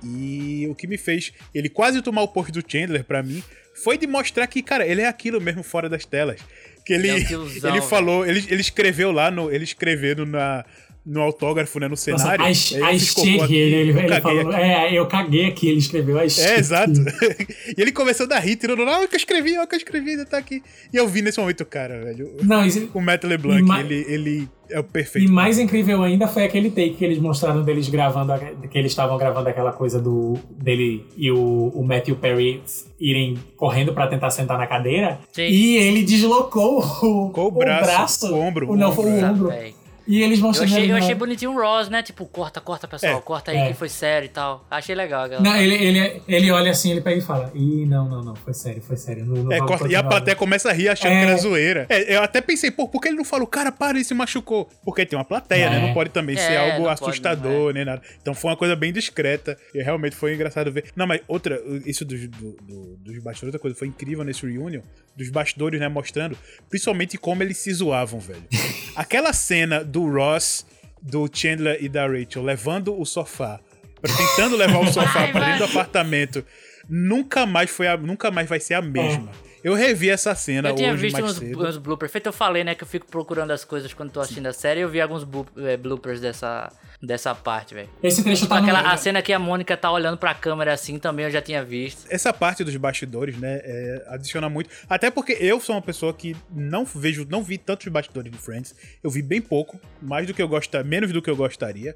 [0.05, 3.43] E o que me fez ele quase tomar o posto do Chandler pra mim
[3.83, 6.41] foi de mostrar que, cara, ele é aquilo mesmo fora das telas.
[6.85, 7.19] Que ele, É um
[7.49, 7.83] ele velho.
[7.83, 10.65] falou, ele, ele escreveu lá, no, ele escreveu na,
[11.07, 12.43] no autógrafo, né, no Nossa, cenário.
[12.45, 14.61] a, Aí a aqui, Stick, ele, ele, eu ele falou, aqui.
[14.61, 16.47] é, eu caguei aqui, ele escreveu a Stick.
[16.47, 16.93] É, exato.
[17.77, 19.75] e ele começou a dar tirando, não, é o que eu escrevi, é o que
[19.75, 20.63] eu escrevi, ainda tá aqui.
[20.93, 22.31] E eu vi nesse momento, cara, velho.
[22.43, 25.31] Não, isso- O Matt LeBlanc, E ma- ele, ele é o e perfeito.
[25.31, 29.19] mais incrível ainda foi aquele take que eles mostraram deles gravando, a- que eles estavam
[29.19, 32.63] gravando aquela coisa do dele e o, o Matthew Perry
[32.99, 35.19] irem correndo pra tentar sentar na cadeira.
[35.33, 35.43] Sim.
[35.43, 39.21] E ele deslocou o, Com o braço, o ombro, o- não, o foi o ombro,
[39.21, 39.49] Nossa, ombro.
[39.51, 39.84] velho.
[40.07, 40.73] E eles Eu mostrando.
[40.73, 42.03] achei, eu achei bonitinho o Ross, né?
[42.03, 43.21] Tipo, corta, corta, pessoal, É.
[43.23, 43.69] corta aí É.
[43.69, 44.67] que foi sério e tal.
[44.71, 45.25] Achei legal.
[45.25, 45.41] Aquela...
[45.41, 48.53] Não, ele, ele, ele olha assim, ele pega e fala: Ih, não, não, não, foi
[48.53, 49.25] sério, foi sério.
[49.25, 51.21] Não, não É, corta- e a plateia começa a rir achando É.
[51.21, 51.87] que era zoeira.
[51.89, 54.69] É, eu até pensei, pô, por que ele não falou, cara, para, ele se machucou?
[54.85, 55.71] Porque tem uma plateia, É.
[55.71, 55.81] né?
[55.87, 58.03] Não pode também É, ser algo assustador, nem nada.
[58.21, 59.57] Então foi uma coisa bem discreta.
[59.75, 60.85] E realmente foi engraçado ver.
[60.95, 64.83] Não, mas outra, isso dos, do- do- dos bastidores, outra coisa foi incrível nesse reunion,
[65.17, 65.89] dos bastidores, né?
[65.89, 66.37] Mostrando
[66.69, 68.43] principalmente como eles se zoavam, velho.
[68.97, 70.67] Aquela cena do Ross,
[71.01, 73.61] do Chandler e da Rachel levando o sofá,
[74.03, 75.53] tentando levar o sofá vai.
[75.53, 76.45] dentro do apartamento,
[76.89, 79.31] nunca mais foi a, nunca mais vai ser a mesma.
[79.63, 81.67] Eu revi essa cena eu tinha hoje visto mais uns, cedo.
[81.67, 82.11] uns bloopers.
[82.11, 84.81] Feito eu falei, né, que eu fico procurando as coisas quando tô assistindo a série.
[84.81, 85.27] Eu vi alguns
[85.57, 86.71] eh, bloopers dessa,
[87.07, 87.89] dessa parte, velho.
[88.03, 88.63] Esse trecho tá no...
[88.63, 91.65] Aquela, a cena que a Mônica tá olhando pra câmera assim também eu já tinha
[91.65, 92.07] visto.
[92.11, 94.71] Essa parte dos bastidores, né, é, adiciona muito.
[94.89, 98.75] Até porque eu sou uma pessoa que não vejo, não vi tantos bastidores de Friends.
[99.03, 101.95] Eu vi bem pouco, mais do que eu gostaria, menos do que eu gostaria.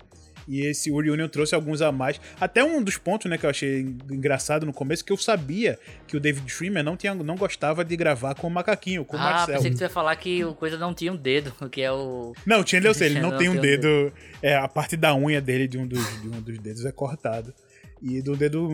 [0.48, 2.18] E esse Reunion trouxe alguns a mais.
[2.40, 3.80] Até um dos pontos, né, que eu achei
[4.10, 7.94] engraçado no começo, que eu sabia que o David Schwimmer não, tinha, não gostava de
[7.96, 9.56] gravar com o macaquinho, com o ah, Marcel.
[9.56, 12.32] pensei que tu ia falar que o coisa não tinha um dedo, que é o.
[12.46, 14.12] Não, Chandler, eu sei, ele não, Não tem um um dedo.
[14.42, 17.52] É, a parte da unha dele, de um dos, de um dos dedos, é cortado.
[18.02, 18.70] E do dedo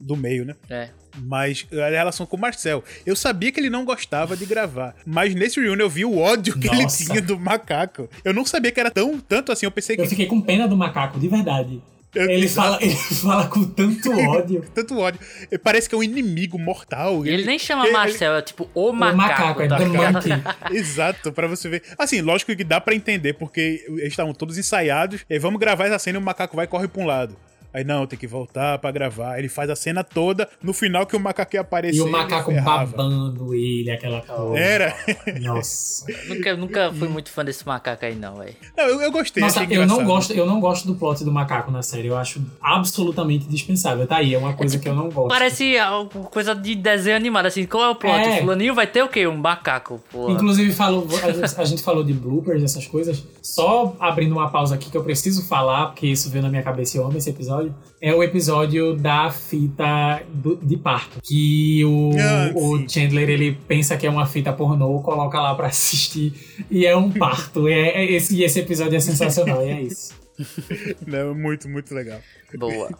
[0.00, 0.54] do meio, né?
[0.70, 0.88] É.
[1.20, 2.84] Mas a relação com o Marcel.
[3.04, 4.94] Eu sabia que ele não gostava de gravar.
[5.04, 7.02] Mas nesse reunion eu vi o ódio que Nossa.
[7.02, 8.08] ele tinha do macaco.
[8.24, 9.66] Eu não sabia que era tão tanto assim.
[9.66, 10.02] Eu pensei que.
[10.02, 11.82] Eu fiquei com pena do macaco, de verdade.
[12.14, 12.68] Eu- Ele exato.
[12.72, 14.64] fala, ele fala com tanto ódio.
[14.74, 15.20] Tanto ódio.
[15.62, 17.26] Parece que é um inimigo mortal.
[17.26, 19.16] Ele, nem chama ele- Marcel, é tipo o O macaco.
[19.60, 20.56] macaco, é tá.
[20.72, 21.82] Exato, pra você ver.
[21.98, 25.20] Assim, lógico que dá pra entender, porque eles estavam todos ensaiados.
[25.28, 27.36] E vamos gravar essa cena e o macaco vai e corre pra um lado.
[27.72, 29.38] Aí não, tem que voltar pra gravar.
[29.38, 30.48] Ele faz a cena toda.
[30.62, 31.98] No final que o macaco ia aparecer.
[31.98, 32.86] E o ele macaco ferrava.
[32.86, 34.58] babando ele, aquela coisa.
[34.58, 34.96] Era.
[35.40, 36.06] Nossa.
[36.26, 38.56] Nunca, nunca fui muito fã desse macaco aí, não, velho.
[38.76, 39.42] Não, eu, eu gostei.
[39.42, 42.08] Nossa, eu não, gosto, eu não gosto do plot do macaco na série.
[42.08, 44.06] Eu acho absolutamente dispensável.
[44.06, 45.28] Tá aí, é uma coisa que eu não gosto.
[45.28, 47.66] Parece alguma coisa de desenho animado, assim.
[47.66, 48.14] Qual é o plot?
[48.14, 48.36] É.
[48.36, 49.26] O fulaninho vai ter o quê?
[49.26, 50.30] Um macaco, pô.
[50.30, 53.22] Inclusive, falou, a, gente, a gente falou de bloopers, essas coisas.
[53.42, 56.96] Só abrindo uma pausa aqui que eu preciso falar, porque isso veio na minha cabeça
[56.96, 57.57] e eu amo esse episódio.
[58.00, 61.20] É o episódio da fita do- de parto.
[61.22, 62.88] Que o, Ah, o.
[62.88, 66.32] Chandler ele pensa que é uma fita pornô, coloca lá pra assistir
[66.70, 67.66] e é um parto.
[67.68, 70.14] É, é esse, e esse episódio é sensacional, e é isso.
[71.06, 72.20] Não, muito, muito legal.
[72.56, 72.90] Boa.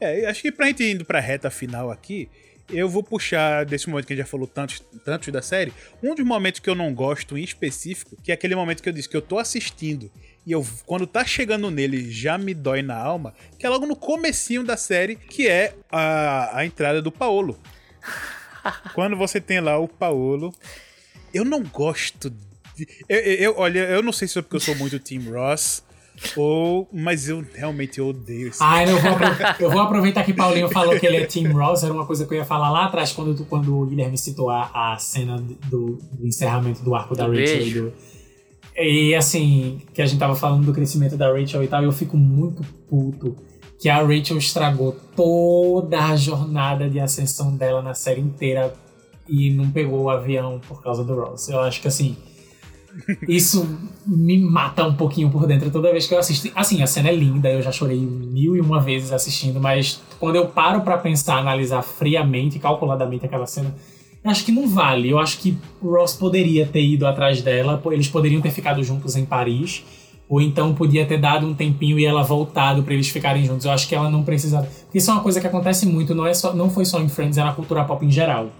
[0.00, 2.28] É, acho que pra gente indo pra reta final aqui,
[2.70, 5.72] eu vou puxar desse momento que a gente já falou tantos, tantos da série,
[6.02, 8.92] um dos momentos que eu não gosto em específico, que é aquele momento que eu
[8.92, 10.10] disse que eu tô assistindo
[10.46, 13.96] e eu, quando tá chegando nele, já me dói na alma, que é logo no
[13.96, 17.58] comecinho da série, que é a, a entrada do Paolo.
[18.94, 20.54] quando você tem lá o Paolo,
[21.34, 22.30] eu não gosto
[22.76, 22.86] de...
[23.08, 25.82] Eu, eu- eu- olha, eu não sei se é porque eu sou muito Team Ross,
[26.36, 26.88] ou...
[26.92, 29.10] Mas eu realmente odeio esse Ah, eu vou,
[29.60, 32.32] eu vou aproveitar que Paulinho falou que ele é Tim Ross, era uma coisa que
[32.34, 35.36] eu ia falar lá atrás, quando, quando o Guilherme citou a, a cena
[35.66, 37.66] do, do encerramento do arco da Rachel.
[37.66, 37.92] E, do-
[38.78, 42.16] e assim, que a gente tava falando do crescimento da Rachel e tal, eu fico
[42.16, 43.36] muito puto
[43.78, 48.72] que a Rachel estragou toda a jornada de ascensão dela na série inteira
[49.28, 51.48] e não pegou o avião por causa do Ross.
[51.48, 52.16] Eu acho que assim.
[53.28, 56.50] Isso me mata um pouquinho por dentro toda vez que eu assisto.
[56.54, 60.36] Assim, a cena é linda, eu já chorei mil e uma vezes assistindo, mas quando
[60.36, 63.74] eu paro pra pensar, analisar friamente, calculadamente aquela cena,
[64.30, 65.10] acho que não vale.
[65.10, 69.16] Eu acho que o Ross poderia ter ido atrás dela, eles poderiam ter ficado juntos
[69.16, 69.84] em Paris,
[70.28, 73.64] ou então podia ter dado um tempinho e ela voltado pra eles ficarem juntos.
[73.64, 74.66] Eu acho que ela não precisava.
[74.66, 77.08] Porque isso é uma coisa que acontece muito, não, é só, não foi só em
[77.08, 78.50] Friends, é na cultura pop em geral.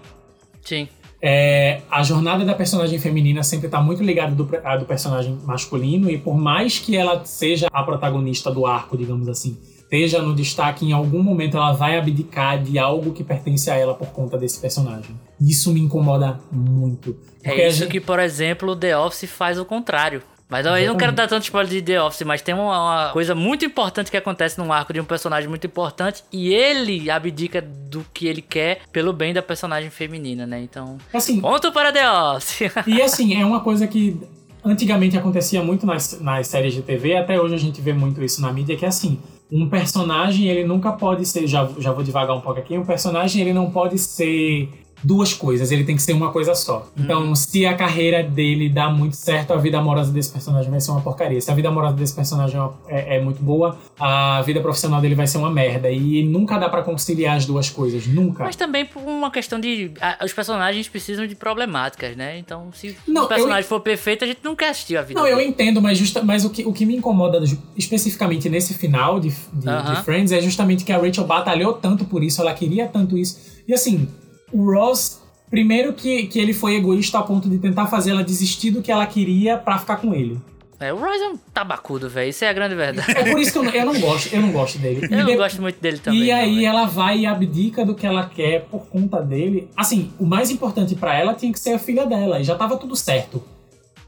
[0.61, 0.87] Sim.
[1.21, 6.09] É, a jornada da personagem feminina sempre tá muito ligada do, à do personagem masculino,
[6.11, 9.57] e por mais que ela seja a protagonista do arco, digamos assim,
[9.87, 13.93] esteja no destaque, em algum momento ela vai abdicar de algo que pertence a ela
[13.93, 15.15] por conta desse personagem.
[15.39, 17.15] Isso me incomoda muito.
[17.43, 20.21] É isso gente- que, por exemplo, The Office faz o contrário.
[20.49, 22.61] Mas eu não quero dar tanto spoiler de The Office, mas tem uma,
[23.03, 27.09] uma coisa muito importante que acontece num arco de um personagem muito importante e ele
[27.11, 30.61] abdica do que ele quer pelo bem da personagem feminina, né?
[30.61, 32.71] Então, Assim, ponto para The Office.
[32.87, 34.17] E assim, é uma coisa que
[34.63, 38.41] antigamente acontecia muito nas, nas séries de TV, até hoje a gente vê muito isso
[38.41, 39.19] na mídia, que é assim,
[39.51, 43.41] um personagem ele nunca pode ser, já, já vou devagar um pouco aqui, um personagem
[43.41, 44.69] ele não pode ser
[45.03, 46.87] duas coisas, ele tem que ser uma coisa só.
[46.97, 50.91] Então, se a carreira dele dá muito certo, a vida amorosa desse personagem vai ser
[50.91, 51.39] uma porcaria.
[51.39, 55.15] Se a vida amorosa desse personagem é, é- é muito boa, a vida profissional dele
[55.15, 55.89] vai ser uma merda.
[55.91, 58.43] E nunca dá pra conciliar as duas coisas, nunca.
[58.43, 59.91] Mas também por uma questão de.
[60.01, 62.37] a- os personagens precisam de problemáticas, né?
[62.39, 65.27] Então, se Não, o personagem for perfeito, a gente não quer assistir a vida Não,
[65.27, 65.49] eu dele.
[65.49, 67.39] entendo, mas, justa, mas o, que, o que me incomoda
[67.77, 69.93] especificamente nesse final de, de, Aham.
[69.93, 73.39] de Friends é justamente que a Rachel batalhou tanto por isso, ela queria tanto isso.
[73.67, 74.07] E assim,
[74.51, 78.71] o Ross, primeiro que, que ele foi egoísta ao ponto de tentar fazer ela desistir
[78.71, 80.39] do que ela queria pra ficar com ele.
[80.79, 82.29] É, o Royce é um tabacudo, velho.
[82.29, 83.09] Isso é a grande verdade.
[83.11, 85.07] É por isso que eu, não- eu não gosto, eu não gosto dele.
[85.09, 86.25] Eu E não de- gosto muito dele também.
[86.25, 89.67] e aí ela vai e abdica do que ela quer por conta dele.
[89.75, 92.39] Assim, o mais importante pra ela tinha que ser a filha dela.
[92.39, 93.43] E já tava tudo certo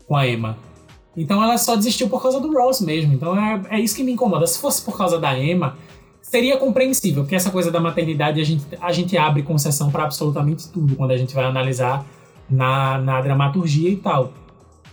[0.07, 0.57] com a Emma.
[1.17, 3.13] Então ela só desistiu por causa do Ross mesmo.
[3.13, 4.45] Então é, é isso que me incomoda.
[4.45, 5.75] Se fosse por causa da Emma,
[6.29, 7.23] seria compreensível.
[7.23, 11.11] Porque essa coisa da maternidade a gente, a gente abre concessão pra absolutamente tudo quando
[11.11, 12.05] a gente vai analisar
[12.49, 14.33] na, na dramaturgia e tal.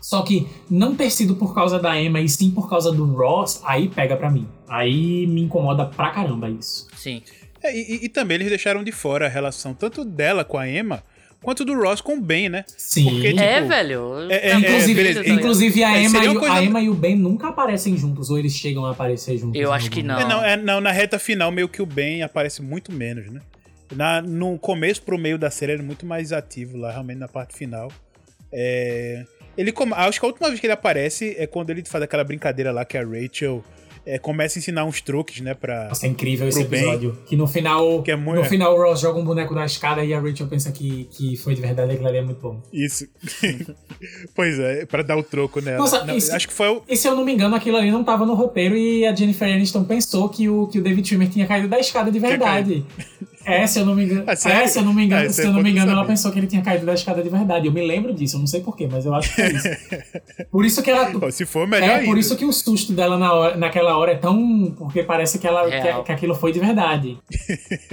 [0.01, 3.61] Só que não ter sido por causa da Emma e sim por causa do Ross,
[3.65, 4.47] aí pega pra mim.
[4.69, 6.87] Aí me incomoda pra caramba isso.
[6.97, 7.23] Sim.
[7.63, 11.03] É, e, e, também eles deixaram de fora a relação tanto dela com a Emma
[11.43, 12.65] quanto do Ross com o Ben, né?
[12.67, 13.05] Sim.
[13.11, 14.31] Porque, tipo, é, velho.
[14.31, 16.55] É, é, inclusive, tá inclusive a, Emma e, coisa...
[16.55, 19.61] a Emma e o Ben nunca aparecem juntos, ou eles chegam a aparecer juntos.
[19.61, 20.19] Eu acho que não.
[20.19, 20.81] É, não, é, não.
[20.81, 23.41] Na reta final, meio que o Ben aparece muito menos, né?
[23.95, 27.29] Na, no começo pro meio da série ele é muito mais ativo lá, realmente na
[27.29, 27.91] parte final.
[28.53, 29.25] É,
[29.57, 32.73] ele acho que a última vez que ele aparece é quando ele faz aquela brincadeira
[32.73, 33.65] lá que a Rachel
[34.07, 35.89] é, começa a ensinar uns truques, né, pra...
[35.89, 37.13] Nossa, é incrível esse episódio.
[37.13, 38.39] Ben, que no final, que é muito...
[38.39, 41.37] no final o Ross joga um boneco da escada e a Rachel pensa que, que
[41.37, 42.63] foi de verdade e aquilo ali é muito bom.
[42.73, 43.07] Isso.
[44.35, 45.79] pois é, pra dar o troco nela.
[45.79, 46.83] Nossa, não, esse, acho que foi o...
[46.89, 49.53] E se eu não me engano, aquilo ali não tava no roteiro e a Jennifer
[49.53, 52.85] Aniston pensou que o, que o David Schwimmer tinha caído da escada de verdade.
[53.47, 54.25] É, se eu não me engano.
[54.27, 56.33] Ah, é, se eu não me engano, ah, se eu não me engano, ela pensou
[56.33, 57.69] que ele tinha caído da escada de verdade.
[57.69, 59.69] Eu me lembro disso, eu não sei porquê, mas eu acho que é isso.
[60.51, 61.07] Por isso que ela.
[61.31, 61.89] se for melhor.
[61.89, 62.07] É, ainda.
[62.07, 64.75] por isso que o susto dela na hora, naquela hora é tão.
[64.77, 67.17] Porque parece que, ela, que, que, aquilo foi de verdade.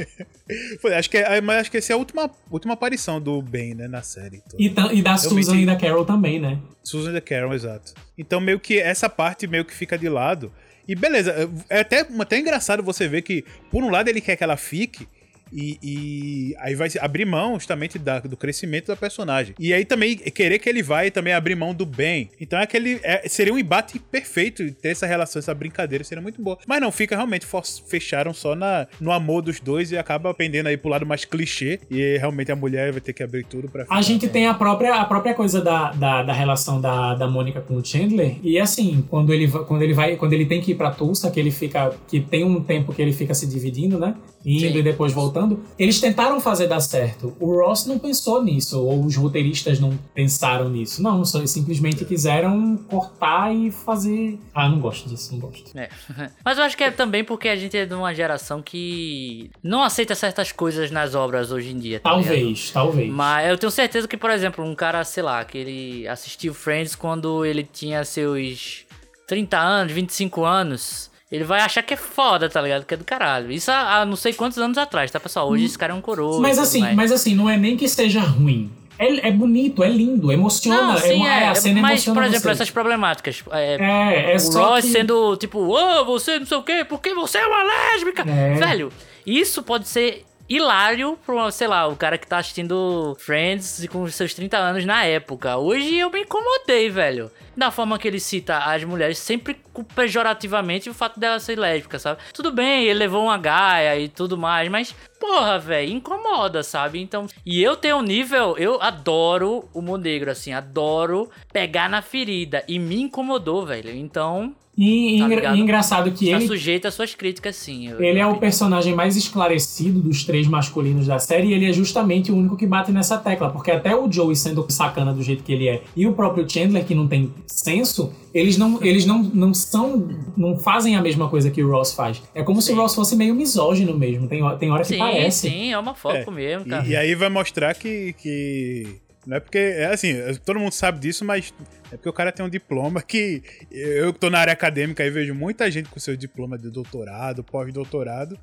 [0.82, 3.76] foi, acho que, é, mas acho que essa é a última, última aparição do Ben,
[3.76, 4.42] né, na série.
[4.58, 6.58] E, e da Susan e da Carol também, né?
[6.84, 7.94] Susan e da Carol, exato.
[8.18, 10.52] Então, meio que essa parte meio que fica de lado.
[10.88, 14.44] E beleza, é até, até engraçado você ver que, por um lado, ele quer que
[14.44, 15.08] ela fique,
[15.54, 19.54] e, e, aí vai abrir mão justamente da, do crescimento da personagem.
[19.60, 22.30] E aí também querer que ele vai também abrir mão do bem.
[22.42, 23.00] Então é aquele.
[23.04, 26.58] É, seria um embate perfeito ter essa relação, essa brincadeira seria muito boa.
[26.68, 27.46] Mas não, fica realmente
[27.88, 31.80] fecharam só na, no amor dos dois e acaba pendendo aí pro lado mais clichê.
[31.90, 34.96] E realmente a mulher vai ter que abrir tudo pra A gente tem a própria,
[34.96, 38.38] a própria coisa da, da, da relação da, da Mônica com o Chandler.
[38.42, 40.16] E assim, quando ele, quando ele vai.
[40.16, 41.94] Quando ele tem que ir pra Tulsa, que ele fica.
[42.08, 44.16] que tem um tempo que ele fica se dividindo, né?
[44.46, 44.78] Indo Sim.
[44.78, 45.43] e depois voltando
[45.78, 47.36] eles tentaram fazer dar certo.
[47.40, 51.02] O Ross não pensou nisso, ou os roteiristas não pensaram nisso.
[51.02, 54.40] Não, só simplesmente quiseram cortar e fazer.
[54.54, 55.78] Ah, não gosto disso, não gosto.
[55.78, 55.90] É.
[56.44, 59.84] Mas eu acho que é também porque a gente é de uma geração que não
[59.84, 62.00] aceita certas coisas nas obras hoje em dia.
[62.00, 62.74] Tá talvez, ligado?
[62.74, 63.12] talvez.
[63.12, 66.96] Mas eu tenho certeza que, por exemplo, um cara, sei lá, que ele assistiu Friends
[66.96, 68.86] quando ele tinha seus
[69.28, 72.86] 30 anos, 25 anos ele vai achar que é foda, tá ligado?
[72.86, 73.52] Que é do caralho.
[73.52, 75.50] Isso há, há não sei quantos anos atrás, tá, pessoal?
[75.50, 75.66] Hoje hum.
[75.66, 76.40] esse cara é um coroa.
[76.40, 76.96] Mas assim, mais.
[76.96, 78.72] mas assim, não é nem que seja ruim.
[79.00, 80.94] É, é bonito, é lindo, emociona.
[80.94, 82.50] Não, sim, é, é, a cena mas, por exemplo, você.
[82.52, 83.44] essas problemáticas.
[83.52, 84.92] É, é, é o Ross que...
[84.92, 88.24] sendo tipo, oh, você não sei o quê, porque você é uma lésbica.
[88.30, 88.54] É.
[88.54, 88.92] Velho,
[89.26, 90.24] isso pode ser
[90.56, 95.04] hilário pro, sei lá, o cara que tá assistindo Friends com seus 30 anos na
[95.06, 95.58] época.
[95.58, 97.32] Hoje eu me incomodei, velho.
[97.56, 99.56] Da forma que ele cita as mulheres, sempre
[99.96, 102.20] pejorativamente o fato dela ser lésbica, sabe?
[102.34, 107.00] Tudo bem, ele levou uma gaia e tudo mais, mas, porra, velho, incomoda, sabe?
[107.00, 112.64] Então, e eu tenho um nível, eu adoro o negro, assim, adoro pegar na ferida.
[112.68, 113.92] E me incomodou, velho.
[113.92, 116.48] Então, e, tá engraçado que Está ele.
[116.48, 117.92] sujeito às suas críticas, sim.
[118.00, 122.32] ele é o personagem mais esclarecido dos três masculinos da série e ele é justamente
[122.32, 123.52] o único que bate nessa tecla.
[123.52, 126.84] Porque até o Joey sendo sacana do jeito que ele é e o próprio Chandler,
[126.86, 130.08] que não tem senso, eles não, eles não, não são.
[130.36, 132.22] não fazem a mesma coisa que o Ross faz.
[132.34, 132.68] É como sim.
[132.68, 134.28] se o Ross fosse meio misógino mesmo.
[134.28, 135.50] Tem, tem hora que sim, parece.
[135.50, 136.32] Sim, é uma foco é.
[136.32, 136.86] mesmo, cara.
[136.86, 138.14] E, e aí vai mostrar que.
[138.14, 140.14] que não é porque, é assim,
[140.46, 141.54] todo mundo sabe disso, mas
[141.92, 145.10] é porque o cara tem um diploma que eu que tô na área acadêmica e
[145.10, 148.38] vejo muita gente com seu diploma de doutorado, pós-doutorado,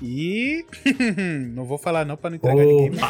[0.00, 0.64] e
[1.54, 2.72] não vou falar não para não entregar Opa.
[2.72, 3.00] ninguém.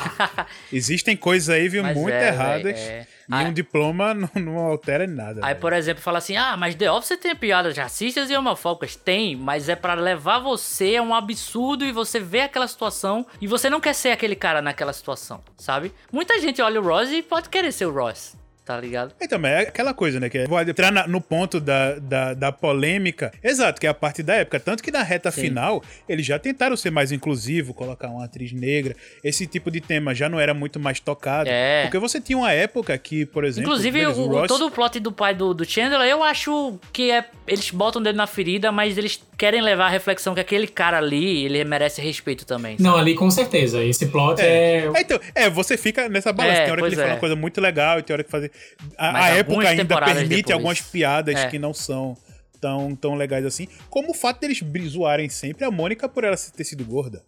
[0.72, 2.78] Existem coisas aí, viu, mas muito é, erradas.
[2.78, 3.06] É.
[3.40, 5.40] E um diploma não, não, altera nada.
[5.42, 5.60] Aí, véio.
[5.60, 8.96] por exemplo, fala assim: ah, mas The Office tem piadas racistas e homofóbicas.
[8.96, 13.46] Tem, mas é para levar você a um absurdo e você vê aquela situação e
[13.46, 15.92] você não quer ser aquele cara naquela situação, sabe?
[16.12, 19.14] Muita gente olha o Ross e pode querer ser o Ross tá ligado?
[19.20, 20.28] Então, é aquela coisa, né?
[20.28, 23.32] Que vou entrar na, no ponto da, da, da, polêmica.
[23.42, 24.60] Exato, que é a parte da época.
[24.60, 25.42] Tanto que na reta Sim.
[25.42, 28.94] final, eles já tentaram ser mais inclusivo, colocar uma atriz negra.
[29.22, 31.48] Esse tipo de tema já não era muito mais tocado.
[31.50, 31.82] É.
[31.82, 33.70] Porque você tinha uma época que, por exemplo.
[33.70, 34.48] Inclusive, o, o Ross...
[34.48, 37.24] todo o plot do pai do, do Chandler, eu acho que é.
[37.46, 41.44] Eles botam dele na ferida, mas eles querem levar a reflexão que aquele cara ali,
[41.44, 42.76] ele merece respeito também.
[42.78, 42.84] Sabe?
[42.84, 43.82] Não, ali com certeza.
[43.82, 44.46] Esse plot é.
[44.46, 46.60] É, é então, é você fica nessa balança.
[46.60, 47.12] É, tem hora que ele fala é.
[47.14, 48.51] uma coisa muito legal e tem hora que fazer.
[48.96, 50.54] A, a época ainda permite depois.
[50.54, 51.48] algumas piadas é.
[51.48, 52.16] que não são
[52.60, 53.68] tão, tão legais assim.
[53.90, 57.22] Como o fato deles zoarem sempre a Mônica por ela ter sido gorda.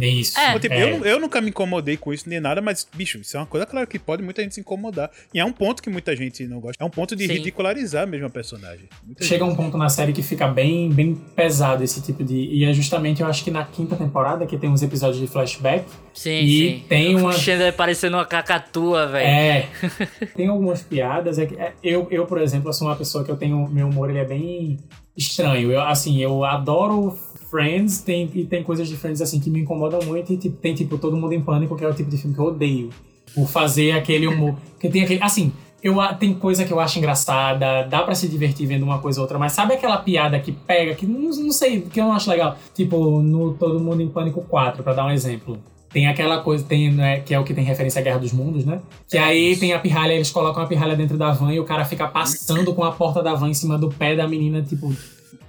[0.00, 0.38] Isso.
[0.38, 0.58] É.
[0.58, 0.82] Tipo, é.
[0.82, 3.66] Eu, eu nunca me incomodei com isso nem nada, mas, bicho, isso é uma coisa,
[3.66, 5.10] claro, que pode muita gente se incomodar.
[5.32, 6.82] E é um ponto que muita gente não gosta.
[6.82, 7.32] É um ponto de Sim.
[7.34, 8.88] ridicularizar mesmo a personagem.
[9.04, 12.34] Muita Chega gente- um ponto na série que fica bem, bem pesado esse tipo de.
[12.36, 15.84] E é justamente, eu acho que na quinta temporada, que tem uns episódios de flashback.
[16.14, 16.48] Sim, E
[16.80, 16.84] sim.
[16.88, 19.26] tem uma- O Xander parecendo uma cacatua, velho.
[19.26, 19.68] É.
[20.34, 21.38] tem algumas piadas.
[21.38, 23.68] É que, é, eu, eu, por exemplo, sou uma pessoa que eu tenho.
[23.68, 24.78] Meu humor ele é bem
[25.16, 25.70] estranho.
[25.72, 27.18] Eu, assim, eu adoro
[27.50, 30.32] Friends, tem, e tem coisas de Friends assim que me incomodam muito.
[30.32, 32.40] E tipo, tem tipo Todo Mundo em Pânico, que é o tipo de filme que
[32.40, 32.90] eu odeio.
[33.34, 34.56] Por fazer aquele humor.
[34.72, 35.22] Porque tem aquele.
[35.22, 35.52] Assim,
[35.82, 39.24] eu, tem coisa que eu acho engraçada, dá pra se divertir vendo uma coisa ou
[39.24, 42.28] outra, mas sabe aquela piada que pega, que não, não sei, que eu não acho
[42.30, 42.56] legal?
[42.74, 45.58] Tipo, no Todo Mundo em Pânico 4, pra dar um exemplo.
[45.90, 48.64] Tem aquela coisa, tem, né, que é o que tem referência à Guerra dos Mundos,
[48.64, 48.80] né?
[49.08, 51.84] Que aí tem a pirralha, eles colocam a pirralha dentro da van e o cara
[51.84, 54.92] fica passando com a porta da van em cima do pé da menina, tipo,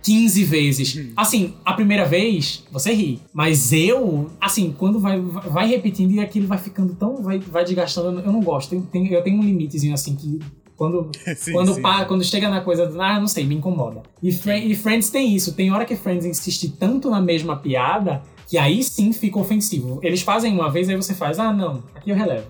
[0.03, 0.99] 15 vezes.
[1.15, 3.19] Assim, a primeira vez, você ri.
[3.33, 7.21] Mas eu, assim, quando vai, vai repetindo e aquilo vai ficando tão.
[7.21, 8.69] vai, vai desgastando, eu não gosto.
[8.69, 10.39] Tem, tem- eu tenho um limitezinho assim que.
[10.75, 11.81] Quando, Sim, quando, sim.
[12.07, 14.03] quando chega na coisa ah, não sei, me incomoda.
[14.21, 15.53] E, e Friends tem isso.
[15.53, 19.99] Tem hora que Friends insiste tanto na mesma piada que aí sim fica ofensivo.
[20.03, 22.45] Eles fazem uma vez, aí você faz, ah, não, aqui eu relevo.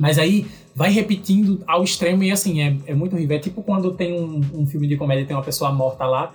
[0.00, 3.36] Mas aí vai repetindo ao extremo e assim, é, é muito horrível.
[3.36, 6.32] É tipo quando tem um, um filme de comédia e tem uma pessoa morta lá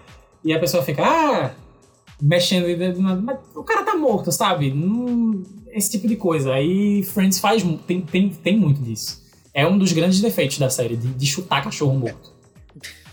[0.48, 1.52] e a pessoa fica, ah,
[2.22, 2.66] mexendo.
[3.22, 4.74] Mas o cara tá morto, sabe?
[5.72, 6.54] Esse tipo de coisa.
[6.54, 7.62] Aí Friends faz.
[7.86, 9.22] Tem, tem, tem muito disso.
[9.54, 12.32] É um dos grandes defeitos da série, de, de chutar cachorro morto.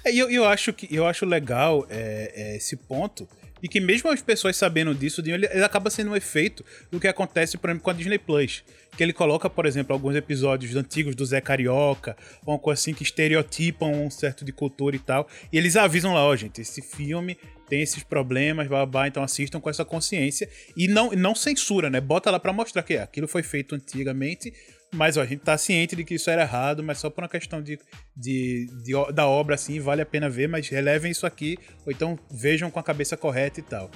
[0.05, 3.27] É, eu, eu acho que eu acho legal é, é, esse ponto.
[3.65, 7.09] E que mesmo as pessoas sabendo disso, ele, ele acaba sendo um efeito do que
[7.09, 8.63] acontece, por exemplo, com a Disney Plus.
[8.95, 12.93] Que ele coloca, por exemplo, alguns episódios antigos do Zé Carioca, ou uma coisa assim
[12.93, 15.27] que estereotipam um certo de cultura e tal.
[15.51, 19.71] E eles avisam lá, ó, gente, esse filme tem esses problemas, babá, então assistam com
[19.71, 20.47] essa consciência.
[20.77, 22.03] E não, não censura, né?
[22.03, 24.53] Bota lá pra mostrar que é, aquilo foi feito antigamente,
[24.95, 27.29] mas ó, a gente tá ciente de que isso era errado, mas só por uma
[27.29, 27.79] questão de,
[28.17, 32.19] de, de da obra, assim, vale a pena ver, mas relevem isso aqui, ou então
[32.31, 33.91] vejam com a cabeça correta e tal.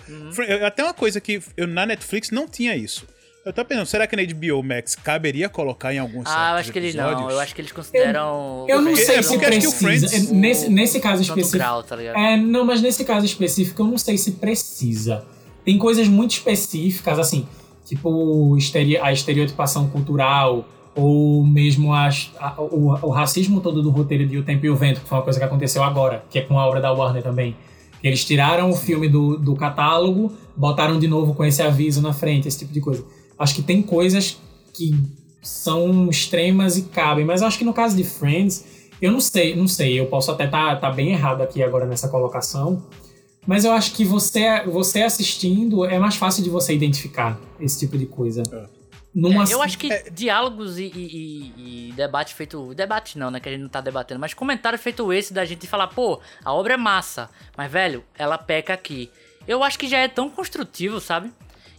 [0.47, 3.07] Eu- Até uma coisa que eu, na Netflix não tinha isso.
[3.47, 6.71] Eu tava pensando, será que na HBO Max caberia colocar em alguns Ah, eu acho
[6.73, 7.21] que eles episódios?
[7.23, 7.31] não.
[7.31, 8.67] Eu acho que eles consideram.
[8.69, 10.09] Eu não Porque- sei é se porque acho que o precisa.
[10.09, 11.57] Friends- nesse, nesse caso específico.
[11.57, 12.19] grau, tá ligado?
[12.19, 15.25] É, não, mas nesse caso específico eu não sei se precisa.
[15.65, 17.49] Tem coisas muito específicas, assim,
[17.87, 18.55] tipo
[19.03, 20.69] a estereotipação cultural,
[20.99, 24.75] ou mesmo as- a- o, o racismo todo do roteiro de O Tempo e o
[24.77, 27.23] Vento, que foi uma coisa que aconteceu agora, que é com a obra da Warner
[27.23, 27.57] também.
[28.03, 32.49] Eles tiraram o filme do, do catálogo, botaram de novo com esse aviso na frente,
[32.49, 33.05] esse tipo de coisa.
[33.39, 34.39] Acho que tem coisas
[34.75, 34.95] que
[35.41, 38.65] são extremas e cabem, mas acho que no caso de Friends,
[39.01, 42.09] eu não sei, não sei, eu posso até estar tá, bem errado aqui agora nessa
[42.09, 42.83] colocação,
[43.47, 47.97] mas eu acho que você, você assistindo é mais fácil de você identificar esse tipo
[47.97, 48.43] de coisa.
[49.15, 52.75] Numa, É, eu acho que diálogos e, e- e- e debate feito.
[52.75, 53.41] Debate não, né?
[53.41, 56.53] Que a gente não tá debatendo, mas comentário feito esse da gente falar, pô, a
[56.53, 59.11] obra é massa, mas velho, ela peca aqui.
[59.47, 61.33] Eu acho que já é tão construtivo, sabe?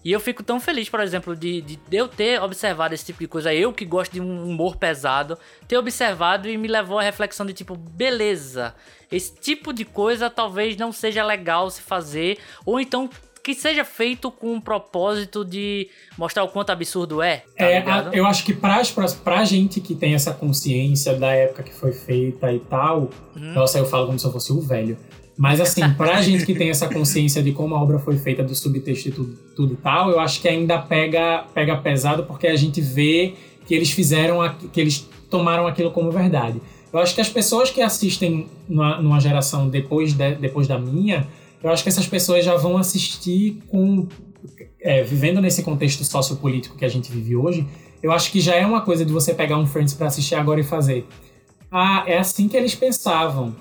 [0.04, 3.28] E eu fico tão feliz, por exemplo, de, de eu ter observado esse tipo de
[3.28, 3.54] coisa.
[3.54, 7.54] Eu que gosto de um humor pesado, ter observado e me levou à reflexão de
[7.54, 8.74] tipo, beleza,
[9.12, 13.10] esse tipo de coisa talvez não seja legal se fazer, ou então
[13.44, 15.88] que seja feito com um propósito de
[16.18, 17.38] mostrar o quanto absurdo é.
[17.58, 21.32] Tá É, a- eu acho que pra, pra, pra gente que tem essa consciência da
[21.34, 23.54] época que foi feita e tal, Uhum.
[23.54, 24.98] nossa, eu falo como se eu fosse o velho.
[25.38, 28.54] Mas assim, pra gente que tem essa consciência de como a obra foi feita, do
[28.54, 32.56] subtexto e tudo, tudo e tal, eu acho que ainda pega, pega pesado porque a
[32.58, 33.36] gente vê
[33.66, 36.62] que eles fizeram, aqu- que eles tomaram aquilo como verdade.
[36.92, 41.28] Eu acho que as pessoas que assistem numa, numa geração depois, de- depois da minha,
[41.64, 44.08] eu acho que essas pessoas já vão assistir com
[44.82, 47.68] é, vivendo nesse contexto sociopolítico que a gente vive hoje,
[48.02, 50.60] eu acho que já é uma coisa de você pegar um Friends pra assistir agora
[50.60, 51.06] e fazer.
[51.72, 53.56] Ah, é assim que eles pensavam.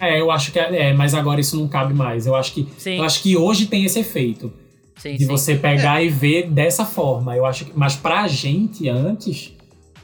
[0.00, 2.26] É, eu acho que é, é, mas agora isso não cabe mais.
[2.26, 2.98] Eu acho que, Sim.
[2.98, 4.52] eu acho que hoje tem esse efeito
[4.96, 5.26] Sim, de sim.
[5.26, 7.36] você pegar e ver dessa forma.
[7.36, 9.54] Eu acho que, mas pra gente antes,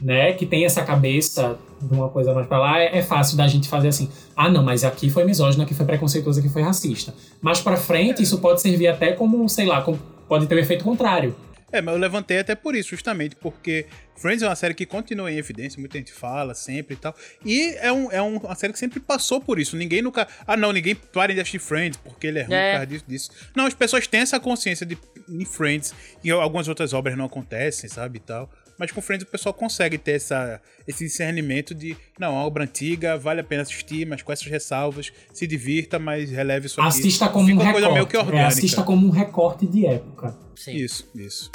[0.01, 3.47] né, que tem essa cabeça de uma coisa mais pra lá, é, é fácil da
[3.47, 4.09] gente fazer assim.
[4.35, 7.13] Ah, não, mas aqui foi misógino, aqui foi preconceituoso, aqui foi racista.
[7.41, 10.83] Mas pra frente isso pode servir até como, sei lá, como- pode ter o efeito
[10.83, 11.35] contrário.
[11.71, 15.29] É, mas eu levantei até por isso, justamente, porque Friends é uma série que continua
[15.31, 17.13] em evidência, muita gente fala sempre e tal.
[17.43, 19.75] E é, um, é um- uma série que sempre passou por isso.
[19.75, 20.25] Ninguém nunca.
[20.47, 22.67] Ah, não, ninguém para de assistir Friends porque ele é ruim É.
[22.69, 23.31] por causa disso, disso.
[23.55, 25.93] Não, as pessoas têm essa consciência de em Friends
[26.23, 28.17] e algumas outras obras não acontecem, sabe?
[28.17, 28.49] E tal.
[28.77, 33.17] Mas com Friends o pessoal consegue ter essa, esse discernimento de, não, a obra antiga
[33.17, 36.89] vale a pena assistir, mas com essas ressalvas, se divirta, mas releve isso aqui.
[36.89, 38.13] Assista como Fica um uma coisa recorte.
[38.13, 40.35] meio que É, assista como um recorte de época.
[40.55, 40.75] Sim.
[40.75, 41.51] Isso, isso.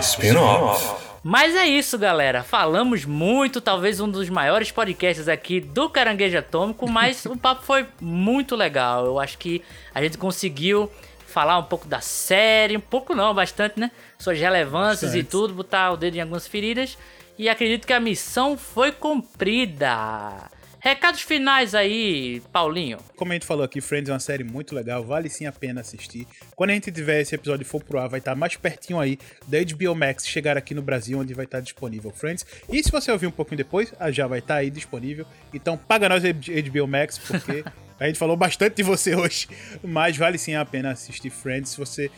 [0.00, 1.08] Spin-off.
[1.22, 2.42] Mas é isso, galera.
[2.42, 7.86] Falamos muito, talvez um dos maiores podcasts aqui do Caranguejo Atômico, mas o papo foi
[8.00, 9.04] muito legal.
[9.04, 10.90] Eu acho que a gente conseguiu
[11.38, 13.92] falar um pouco da série, um pouco não, bastante, né?
[14.18, 16.98] Suas relevâncias e tudo, botar o dedo em algumas feridas.
[17.38, 20.50] E acredito que a missão foi cumprida.
[20.80, 22.98] Recados finais aí, Paulinho.
[23.14, 25.80] Como a gente falou aqui, Friends é uma série muito legal, vale sim a pena
[25.80, 26.26] assistir.
[26.56, 29.58] Quando a gente tiver esse episódio for pro ar, vai estar mais pertinho aí da
[29.58, 32.44] HBO Max chegar aqui no Brasil, onde vai estar disponível Friends.
[32.68, 35.24] E se você ouvir um pouquinho depois, já vai estar aí disponível.
[35.54, 37.64] Então paga nós HBO Max, porque
[37.98, 39.48] a gente falou bastante de você hoje,
[39.82, 41.70] mas vale sim a pena assistir Friends.
[41.70, 42.10] Se você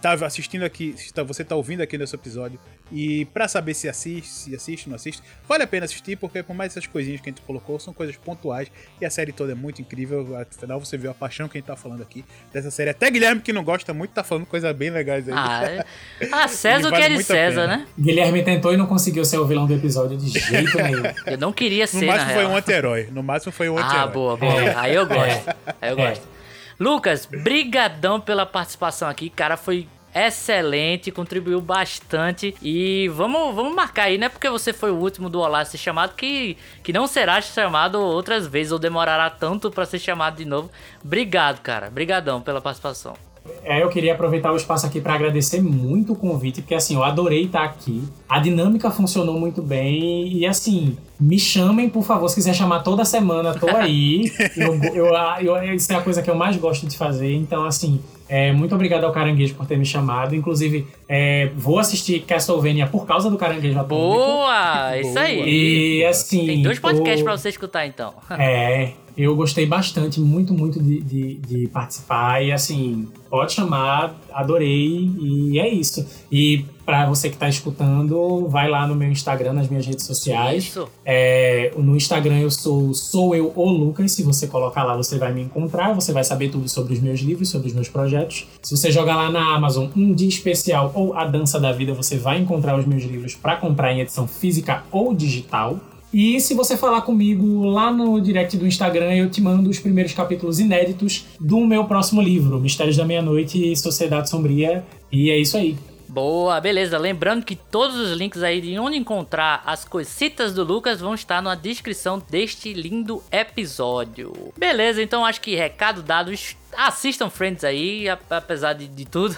[0.00, 0.94] tá assistindo aqui,
[1.26, 2.58] você tá ouvindo aqui nesse episódio
[2.90, 6.54] e para saber se assiste, se assiste, não assiste, vale a pena assistir porque por
[6.54, 9.54] mais essas coisinhas que a gente colocou são coisas pontuais e a série toda é
[9.54, 10.36] muito incrível.
[10.36, 12.90] Afinal você viu a paixão que a gente tá falando aqui dessa série.
[12.90, 15.34] Até Guilherme que não gosta muito tá falando coisas bem legais aí.
[15.36, 15.84] Ah, é.
[16.30, 17.86] ah César vale que é de César, né?
[17.98, 21.02] Guilherme tentou e não conseguiu ser o vilão do episódio de jeito nenhum.
[21.26, 22.50] Eu não queria ser, No máximo foi real.
[22.50, 23.08] um anti-herói.
[23.10, 24.04] No máximo foi um anti-herói.
[24.04, 24.62] Ah, boa, boa.
[24.62, 24.74] É.
[24.76, 25.56] Aí eu gosto.
[25.80, 26.22] Aí eu gosto.
[26.32, 26.36] É.
[26.78, 32.54] Lucas, brigadão pela participação aqui, cara, foi excelente, contribuiu bastante.
[32.62, 35.64] E vamos, vamos marcar aí, não é porque você foi o último do Olá a
[35.64, 40.36] ser chamado que, que não será chamado outras vezes ou demorará tanto para ser chamado
[40.36, 40.70] de novo.
[41.04, 41.90] Obrigado, cara.
[41.90, 43.14] Brigadão pela participação.
[43.62, 47.04] É, eu queria aproveitar o espaço aqui para agradecer muito o convite, porque assim, eu
[47.04, 48.02] adorei estar aqui.
[48.28, 53.04] A dinâmica funcionou muito bem e assim, me chamem, por favor, se quiser chamar toda
[53.04, 54.32] semana, tô aí.
[54.56, 55.06] eu, eu,
[55.40, 57.32] eu, isso é a coisa que eu mais gosto de fazer.
[57.34, 60.34] Então, assim, é, muito obrigado ao Caranguejo por ter me chamado.
[60.34, 64.16] Inclusive, é, vou assistir Castlevania por causa do Caranguejo Atômico.
[64.16, 64.98] Boa!
[64.98, 65.98] Isso aí!
[66.00, 66.46] E assim.
[66.46, 67.24] Tem dois podcasts o...
[67.24, 68.14] pra você escutar, então.
[68.38, 72.44] É, eu gostei bastante, muito, muito de, de, de, participar.
[72.44, 75.10] E assim, pode chamar, adorei.
[75.18, 76.06] E é isso.
[76.30, 80.64] E para você que tá escutando, vai lá no meu Instagram, nas minhas redes sociais.
[80.64, 80.88] Isso.
[81.04, 84.12] É, no Instagram eu sou Sou Eu o Lucas.
[84.12, 85.94] Se você colocar lá, você vai me encontrar.
[85.94, 88.46] Você vai saber tudo sobre os meus livros, sobre os meus projetos.
[88.62, 92.18] Se você jogar lá na Amazon um dia especial ou a Dança da Vida, você
[92.18, 95.80] vai encontrar os meus livros para comprar em edição física ou digital.
[96.12, 100.12] E se você falar comigo lá no direct do Instagram, eu te mando os primeiros
[100.12, 104.84] capítulos inéditos do meu próximo livro, Mistérios da Meia-Noite e Sociedade Sombria.
[105.10, 105.76] E é isso aí.
[106.08, 106.96] Boa, beleza.
[106.96, 111.42] Lembrando que todos os links aí de onde encontrar as coisitas do Lucas vão estar
[111.42, 114.32] na descrição deste lindo episódio.
[114.56, 116.32] Beleza, então acho que recado dado.
[116.74, 119.36] Assistam Friends aí, apesar de, de tudo.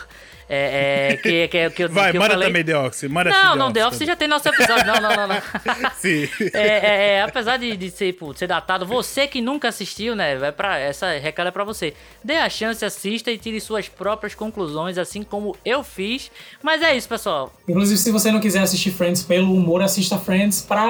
[0.49, 2.49] É, é, que, que, que eu, Vai, que manda falei.
[2.49, 3.03] também The Office.
[3.11, 4.87] Manda não, não, The Office já tem nosso episódio.
[4.87, 5.27] Não, não, não.
[5.27, 5.43] não.
[5.99, 6.27] Sim.
[6.55, 10.37] É, é, é, apesar de, de ser, pô, ser datado, você que nunca assistiu, né?
[10.37, 11.93] Vai pra, essa recado é pra você.
[12.25, 16.31] Dê a chance, assista e tire suas próprias conclusões, assim como eu fiz.
[16.63, 17.53] Mas é isso, pessoal.
[17.69, 20.87] Inclusive, se você não quiser assistir Friends pelo humor, assista Friends pra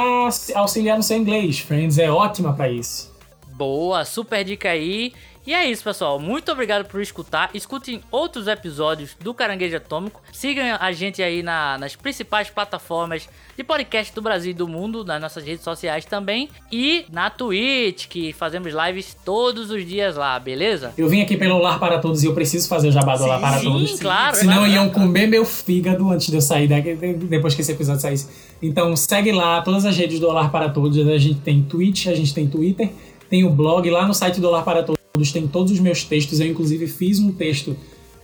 [0.55, 1.59] auxiliar no seu inglês.
[1.59, 3.13] Friends é ótima para isso.
[3.59, 5.13] Boa, super dica aí.
[5.47, 6.19] E é isso, pessoal.
[6.19, 7.51] Muito obrigado por escutar.
[7.55, 10.21] Escutem outros episódios do Caranguejo Atômico.
[10.33, 15.05] Sigam a gente aí na, nas principais plataformas de podcast do Brasil e do mundo,
[15.05, 16.49] nas nossas redes sociais também.
[16.71, 20.93] E na Twitch, que fazemos lives todos os dias lá, beleza?
[20.97, 23.41] Eu vim aqui pelo Lar para Todos e eu preciso fazer o jabá do Lar
[23.41, 23.91] para sim, Todos.
[23.91, 24.37] Sim, claro.
[24.37, 28.03] Senão claro, iam comer meu fígado antes de eu sair daqui, depois que esse episódio
[28.03, 28.29] saísse.
[28.63, 30.99] Então segue lá, todas as redes do Lar para Todos.
[30.99, 32.91] A gente tem Twitch, a gente tem Twitter,
[33.29, 34.98] tem o blog lá no site do Lar para Todos
[35.33, 36.41] tem todos os meus textos.
[36.41, 37.77] Eu, inclusive, fiz um texto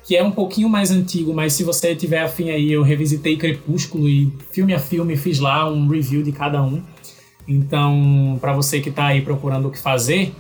[0.05, 4.09] que é um pouquinho mais antigo, mas se você tiver afim aí, eu revisitei Crepúsculo
[4.09, 6.83] e filme a filme fiz lá um review de cada um.
[7.49, 10.33] Então, para você que está aí procurando o que fazer,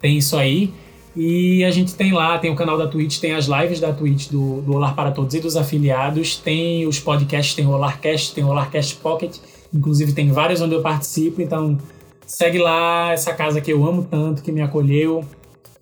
[0.00, 0.72] tem isso aí.
[1.14, 4.28] E a gente tem lá, tem o canal da Twitch, tem as lives da Twitch
[4.28, 8.42] do, do Olar para Todos e dos afiliados, tem os podcasts, tem o Olarcast, tem
[8.42, 9.36] o Olarcast Pocket,
[9.74, 11.78] inclusive tem vários onde eu participo, então
[12.26, 15.22] segue lá essa casa que eu amo tanto, que me acolheu,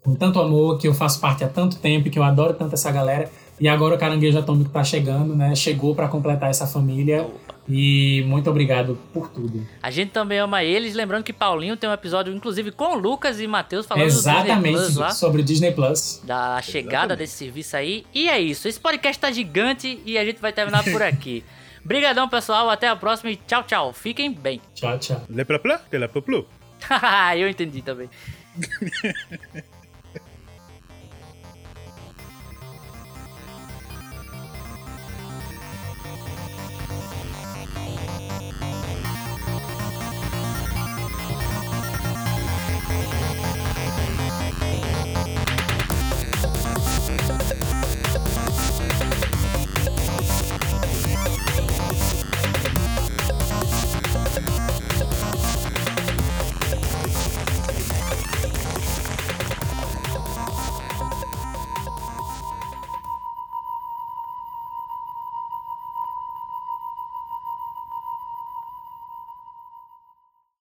[0.02, 2.74] com tanto amor, que eu faço parte há tanto tempo e que eu adoro tanto
[2.74, 3.30] essa galera.
[3.60, 5.54] E agora o Caranguejo Atômico tá chegando, né?
[5.54, 7.28] Chegou para completar essa família.
[7.68, 9.64] E muito obrigado por tudo.
[9.82, 10.94] A gente também ama eles.
[10.94, 14.72] Lembrando que Paulinho tem um episódio, inclusive, com o Lucas e Matheus falando Exatamente, Disney
[14.72, 16.22] Plus, lá, sobre o Disney Plus.
[16.24, 17.18] Da chegada Exatamente.
[17.18, 18.06] desse serviço aí.
[18.14, 18.66] E é isso.
[18.66, 21.44] Esse podcast tá gigante e a gente vai terminar por aqui.
[21.84, 22.70] Brigadão, pessoal.
[22.70, 23.92] Até a próxima e tchau, tchau.
[23.92, 24.60] Fiquem bem.
[24.74, 25.22] Tchau, tchau.
[25.28, 26.46] Le pla pla, le pla plu.
[27.36, 28.08] Eu entendi também.